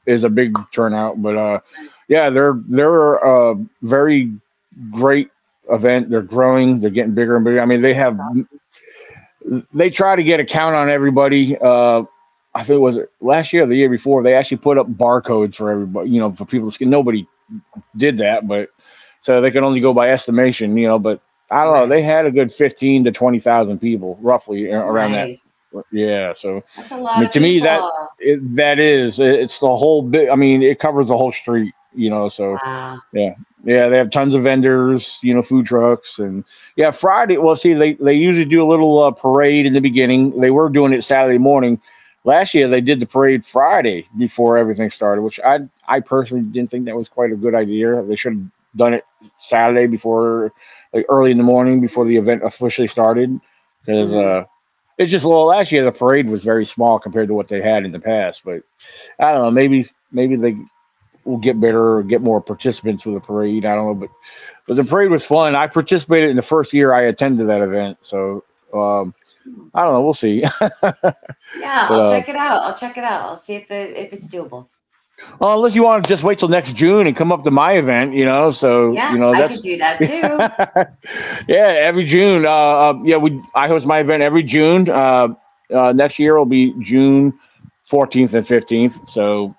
is 0.05 0.25
a 0.25 0.29
big 0.29 0.57
turnout, 0.71 1.21
but 1.21 1.37
uh, 1.37 1.59
yeah, 2.09 2.29
they're 2.29 2.59
they're 2.67 3.15
a 3.15 3.55
very 3.81 4.33
great 4.91 5.29
event. 5.69 6.09
They're 6.09 6.21
growing. 6.21 6.81
They're 6.81 6.89
getting 6.89 7.13
bigger 7.13 7.37
and 7.37 7.45
bigger. 7.45 7.61
I 7.61 7.65
mean, 7.65 7.81
they 7.81 7.93
have 7.93 8.19
they 9.73 9.89
try 9.89 10.17
to 10.17 10.23
get 10.23 10.41
a 10.41 10.45
count 10.45 10.75
on 10.75 10.89
everybody. 10.89 11.57
Uh, 11.57 12.03
I 12.59 12.63
think 12.63 12.75
it 12.75 12.81
was 12.81 12.97
last 13.21 13.53
year 13.53 13.63
or 13.63 13.67
the 13.67 13.75
year 13.75 13.89
before. 13.89 14.21
They 14.21 14.33
actually 14.33 14.57
put 14.57 14.77
up 14.77 14.87
barcodes 14.87 15.55
for 15.55 15.71
everybody, 15.71 16.09
you 16.09 16.19
know, 16.19 16.31
for 16.33 16.45
people 16.45 16.67
to 16.69 16.73
scan. 16.75 16.89
Nobody 16.89 17.25
did 17.95 18.17
that, 18.17 18.47
but 18.47 18.69
so 19.21 19.41
they 19.41 19.51
can 19.51 19.63
only 19.65 19.79
go 19.79 19.93
by 19.93 20.09
estimation, 20.11 20.75
you 20.77 20.87
know. 20.87 20.99
But 20.99 21.21
I 21.51 21.63
don't 21.63 21.73
know. 21.73 21.87
They 21.87 22.01
had 22.01 22.25
a 22.25 22.31
good 22.31 22.51
fifteen 22.53 23.03
to 23.05 23.11
twenty 23.11 23.39
thousand 23.39 23.79
people, 23.79 24.17
roughly 24.21 24.69
around 24.71 25.11
Nice. 25.13 25.55
that. 25.73 25.83
Yeah. 25.91 26.33
So 26.33 26.63
That's 26.75 26.91
a 26.91 26.97
lot. 26.97 27.15
I 27.15 27.19
mean, 27.19 27.27
of 27.27 27.33
to 27.33 27.39
me, 27.39 27.59
that- 27.61 27.81
it, 28.19 28.55
that 28.57 28.79
is 28.79 29.19
it's 29.19 29.59
the 29.59 29.75
whole 29.75 30.01
bit. 30.01 30.29
I 30.29 30.35
mean, 30.35 30.61
it 30.61 30.79
covers 30.79 31.07
the 31.07 31.17
whole 31.17 31.31
street, 31.31 31.73
you 31.93 32.09
know. 32.09 32.27
So 32.27 32.57
Wow. 32.63 32.99
yeah, 33.13 33.35
they 33.63 33.97
have 33.97 34.09
tons 34.11 34.35
of 34.35 34.43
vendors, 34.43 35.17
you 35.23 35.33
know, 35.33 35.41
food 35.41 35.65
trucks, 35.65 36.19
and 36.19 36.43
yeah, 36.75 36.91
Friday. 36.91 37.37
Well, 37.37 37.55
see, 37.55 37.73
they 37.73 37.93
they 37.93 38.13
usually 38.13 38.45
do 38.45 38.61
a 38.61 38.67
little 38.69 39.01
uh, 39.01 39.11
parade 39.11 39.65
in 39.65 39.73
the 39.73 39.79
beginning. 39.81 40.37
They 40.41 40.51
were 40.51 40.69
doing 40.69 40.91
it 40.93 41.03
Saturday 41.05 41.37
morning. 41.37 41.79
Last 42.25 42.53
year, 42.53 42.67
they 42.67 42.81
did 42.81 42.99
the 42.99 43.05
parade 43.05 43.45
Friday 43.45 44.05
before 44.17 44.57
everything 44.57 44.89
started, 44.89 45.21
which 45.21 45.39
I 45.39 45.59
I 45.87 45.99
personally 46.01 46.43
didn't 46.43 46.69
think 46.69 46.85
that 46.85 46.95
was 46.95 47.09
quite 47.09 47.31
a 47.31 47.35
good 47.35 47.55
idea. 47.55 48.01
They 48.03 48.15
should 48.15 48.33
have 48.33 48.43
done 48.75 48.93
it 48.93 49.05
Saturday 49.37 49.87
before, 49.87 50.51
like 50.93 51.05
early 51.09 51.31
in 51.31 51.37
the 51.37 51.43
morning 51.43 51.81
before 51.81 52.05
the 52.05 52.17
event 52.17 52.43
officially 52.43 52.87
started, 52.87 53.39
because 53.85 54.11
Mhm. 54.11 54.41
uh, 54.43 54.45
it's 54.97 55.11
just 55.11 55.25
well, 55.25 55.45
last 55.45 55.71
year 55.71 55.83
the 55.85 55.91
parade 55.91 56.29
was 56.29 56.43
very 56.43 56.65
small 56.65 56.99
compared 56.99 57.29
to 57.29 57.33
what 57.33 57.47
they 57.47 57.61
had 57.61 57.85
in 57.85 57.91
the 57.91 57.99
past. 57.99 58.43
But 58.43 58.63
I 59.19 59.31
don't 59.31 59.41
know, 59.41 59.51
maybe 59.51 59.87
maybe 60.11 60.35
they 60.35 60.57
will 61.25 61.37
get 61.37 61.59
better 61.59 61.97
or 61.97 62.03
get 62.03 62.21
more 62.21 62.41
participants 62.41 63.05
with 63.05 63.15
the 63.15 63.21
parade. 63.21 63.65
I 63.65 63.75
don't 63.75 63.87
know, 63.87 63.93
but 63.95 64.09
but 64.67 64.75
the 64.75 64.83
parade 64.83 65.09
was 65.11 65.25
fun. 65.25 65.55
I 65.55 65.67
participated 65.67 66.29
in 66.29 66.35
the 66.35 66.41
first 66.41 66.73
year 66.73 66.93
I 66.93 67.03
attended 67.03 67.47
that 67.47 67.61
event, 67.61 67.97
so 68.01 68.43
um, 68.73 69.13
I 69.73 69.83
don't 69.83 69.93
know. 69.93 70.01
We'll 70.01 70.13
see. 70.13 70.43
Yeah, 71.53 71.87
I'll 71.91 72.03
Uh, 72.03 72.05
check 72.05 72.29
it 72.29 72.35
out. 72.35 72.63
I'll 72.63 72.75
check 72.75 72.97
it 72.97 73.03
out. 73.03 73.21
I'll 73.23 73.35
see 73.35 73.55
if 73.55 73.69
it 73.71 73.97
if 73.97 74.13
it's 74.13 74.27
doable. 74.27 74.69
well, 75.39 75.53
unless 75.55 75.75
you 75.75 75.83
want 75.83 76.03
to 76.03 76.09
just 76.09 76.23
wait 76.23 76.39
till 76.39 76.49
next 76.49 76.75
June 76.75 77.07
and 77.07 77.15
come 77.15 77.31
up 77.31 77.43
to 77.43 77.51
my 77.51 77.73
event, 77.73 78.13
you 78.13 78.25
know. 78.25 78.51
So 78.51 78.93
Yeah, 78.93 79.09
you 79.09 79.17
know 79.17 79.33
I 79.33 79.41
that's 79.41 79.53
could 79.53 79.61
do 79.61 79.77
that 79.77 80.03
too. 80.03 80.47
yeah, 81.47 81.73
every 81.89 82.05
June. 82.05 82.45
Uh, 82.45 82.49
uh, 82.49 82.93
yeah, 83.03 83.17
we 83.17 83.41
I 83.55 83.67
host 83.67 83.85
my 83.85 83.99
event 83.99 84.23
every 84.23 84.43
June. 84.43 84.89
Uh, 84.89 85.29
uh, 85.73 85.91
next 85.93 86.19
year 86.19 86.37
will 86.37 86.45
be 86.45 86.73
June 86.81 87.33
14th 87.89 88.33
and 88.33 88.45
15th. 88.45 89.07
So, 89.09 89.55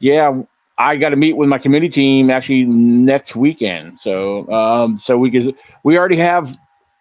yeah, 0.00 0.42
I 0.78 0.96
got 0.96 1.10
to 1.10 1.16
meet 1.16 1.36
with 1.36 1.48
my 1.48 1.58
committee 1.58 1.88
team 1.88 2.30
actually 2.30 2.64
next 2.64 3.36
weekend. 3.36 3.98
So, 3.98 4.50
um, 4.52 4.96
so 4.98 5.16
we 5.18 5.30
could 5.30 5.54
we 5.84 5.98
already 5.98 6.16
have 6.16 6.56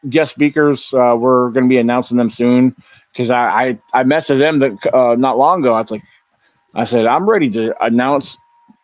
guest 0.09 0.31
speakers. 0.31 0.93
Uh, 0.93 1.15
we're 1.17 1.49
going 1.51 1.65
to 1.65 1.69
be 1.69 1.77
announcing 1.77 2.17
them 2.17 2.29
soon 2.29 2.75
because 3.11 3.29
I, 3.29 3.47
I 3.93 4.01
I 4.01 4.03
messaged 4.03 4.39
them 4.39 4.59
that 4.59 4.93
uh, 4.93 5.15
not 5.15 5.37
long 5.37 5.61
ago. 5.61 5.73
I 5.73 5.79
was 5.79 5.91
like, 5.91 6.01
I 6.73 6.83
said 6.83 7.05
I'm 7.05 7.29
ready 7.29 7.49
to 7.51 7.73
announce 7.83 8.37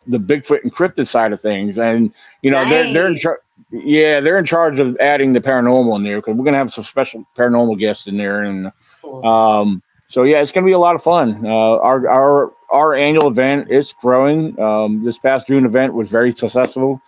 the 0.06 0.18
Bigfoot 0.18 0.62
encrypted 0.64 1.06
side 1.06 1.32
of 1.32 1.40
things, 1.40 1.78
and 1.78 2.14
you 2.42 2.50
know 2.50 2.64
they're 2.68 2.92
they're 2.92 3.06
in 3.06 3.12
Nice. 3.14 3.22
charge. 3.22 3.38
Yeah, 3.70 4.20
they're 4.20 4.38
in 4.38 4.44
charge 4.46 4.78
of 4.78 4.96
adding 4.98 5.32
the 5.32 5.40
paranormal 5.40 5.96
in 5.96 6.04
there 6.04 6.16
because 6.18 6.36
we're 6.36 6.44
gonna 6.44 6.58
have 6.58 6.72
some 6.72 6.84
special 6.84 7.24
paranormal 7.36 7.78
guests 7.78 8.06
in 8.06 8.16
there, 8.16 8.42
and 8.42 8.72
Cool. 9.02 9.26
um, 9.26 9.82
so 10.08 10.22
yeah, 10.22 10.38
it's 10.40 10.52
gonna 10.52 10.66
be 10.66 10.72
a 10.72 10.78
lot 10.78 10.94
of 10.94 11.02
fun. 11.02 11.44
Uh, 11.44 11.48
our 11.48 12.08
our 12.08 12.52
our 12.70 12.94
annual 12.94 13.28
event 13.28 13.70
is 13.70 13.92
growing. 14.00 14.58
Um, 14.60 15.04
this 15.04 15.18
past 15.18 15.48
June 15.48 15.66
event 15.66 15.92
was 15.92 16.08
very 16.08 16.32
successful, 16.32 17.00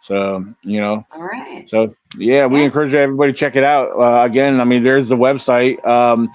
so 0.00 0.44
you 0.62 0.80
know, 0.80 1.04
All 1.12 1.22
right. 1.22 1.68
so 1.68 1.92
yeah, 2.16 2.46
we 2.46 2.60
Yeah. 2.60 2.66
encourage 2.66 2.94
everybody 2.94 3.32
to 3.32 3.38
check 3.38 3.56
it 3.56 3.64
out. 3.64 3.90
Uh, 3.98 4.24
again, 4.24 4.60
I 4.60 4.64
mean, 4.64 4.82
there's 4.82 5.08
the 5.08 5.16
website, 5.16 5.84
um, 5.86 6.30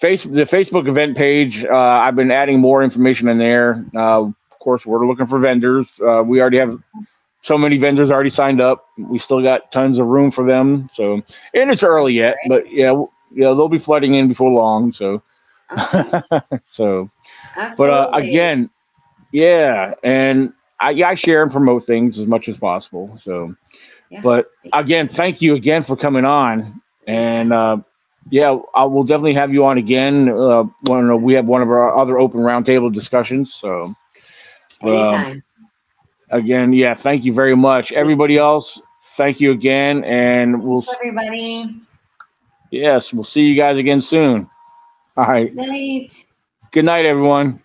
face 0.00 0.24
the 0.24 0.44
Facebook 0.44 0.88
event 0.88 1.16
page. 1.16 1.64
Uh, 1.64 1.76
I've 1.76 2.16
been 2.16 2.30
adding 2.30 2.60
more 2.60 2.82
information 2.82 3.28
in 3.28 3.38
there. 3.38 3.84
Uh, 3.94 4.22
of 4.22 4.58
course, 4.60 4.86
we're 4.86 5.06
looking 5.06 5.26
for 5.26 5.38
vendors. 5.38 6.00
Uh, 6.00 6.22
we 6.24 6.40
already 6.40 6.58
have 6.58 6.78
so 7.42 7.56
many 7.56 7.78
vendors 7.78 8.10
already 8.10 8.30
signed 8.30 8.60
up. 8.60 8.86
We 8.98 9.18
still 9.18 9.42
got 9.42 9.70
tons 9.72 9.98
of 9.98 10.06
room 10.06 10.30
for 10.30 10.44
them. 10.48 10.88
So, 10.94 11.22
and 11.54 11.70
it's 11.70 11.82
early 11.82 12.14
yet, 12.14 12.36
but 12.48 12.70
yeah, 12.70 12.90
yeah, 13.32 13.48
they'll 13.54 13.68
be 13.68 13.78
flooding 13.78 14.14
in 14.14 14.28
before 14.28 14.50
long. 14.50 14.92
So, 14.92 15.22
Okay. 15.72 16.10
so, 16.64 17.10
but 17.54 17.56
Absolutely. 17.56 17.90
uh, 17.90 18.10
again, 18.12 18.70
yeah, 19.32 19.94
and 20.02 20.52
I, 20.80 20.90
yeah, 20.90 21.08
I 21.08 21.14
share 21.14 21.42
and 21.42 21.50
promote 21.50 21.84
things 21.86 22.18
as 22.18 22.26
much 22.26 22.48
as 22.48 22.58
possible. 22.58 23.18
So, 23.20 23.54
Yeah. 24.10 24.22
but 24.22 24.50
again, 24.72 25.08
thank 25.08 25.42
you 25.42 25.54
again 25.54 25.82
for 25.82 25.96
coming 25.96 26.24
on, 26.24 26.80
and 27.06 27.52
uh, 27.52 27.78
yeah, 28.30 28.56
I 28.74 28.84
will 28.84 29.04
definitely 29.04 29.34
have 29.34 29.52
you 29.52 29.64
on 29.66 29.78
again 29.78 30.28
uh, 30.28 30.64
when 30.82 31.22
we 31.22 31.34
have 31.34 31.46
one 31.46 31.62
of 31.62 31.70
our 31.70 31.96
other 31.96 32.18
open 32.18 32.40
roundtable 32.40 32.92
discussions. 32.92 33.54
So, 33.54 33.94
um, 34.82 34.86
anytime. 34.88 35.42
again, 36.30 36.72
yeah, 36.72 36.94
thank 36.94 37.24
you 37.24 37.32
very 37.32 37.56
much, 37.56 37.92
everybody 37.92 38.38
else. 38.38 38.80
Thank 39.16 39.40
you 39.40 39.52
again, 39.52 40.04
and 40.04 40.62
we'll 40.62 40.82
Thanks, 40.82 41.00
everybody. 41.00 41.82
yes, 42.70 43.12
we'll 43.12 43.24
see 43.24 43.42
you 43.48 43.56
guys 43.56 43.78
again 43.78 44.00
soon. 44.00 44.48
All 45.16 45.24
right, 45.26 45.52
Night. 45.54 46.24
good 46.72 46.84
night, 46.84 47.06
everyone. 47.06 47.62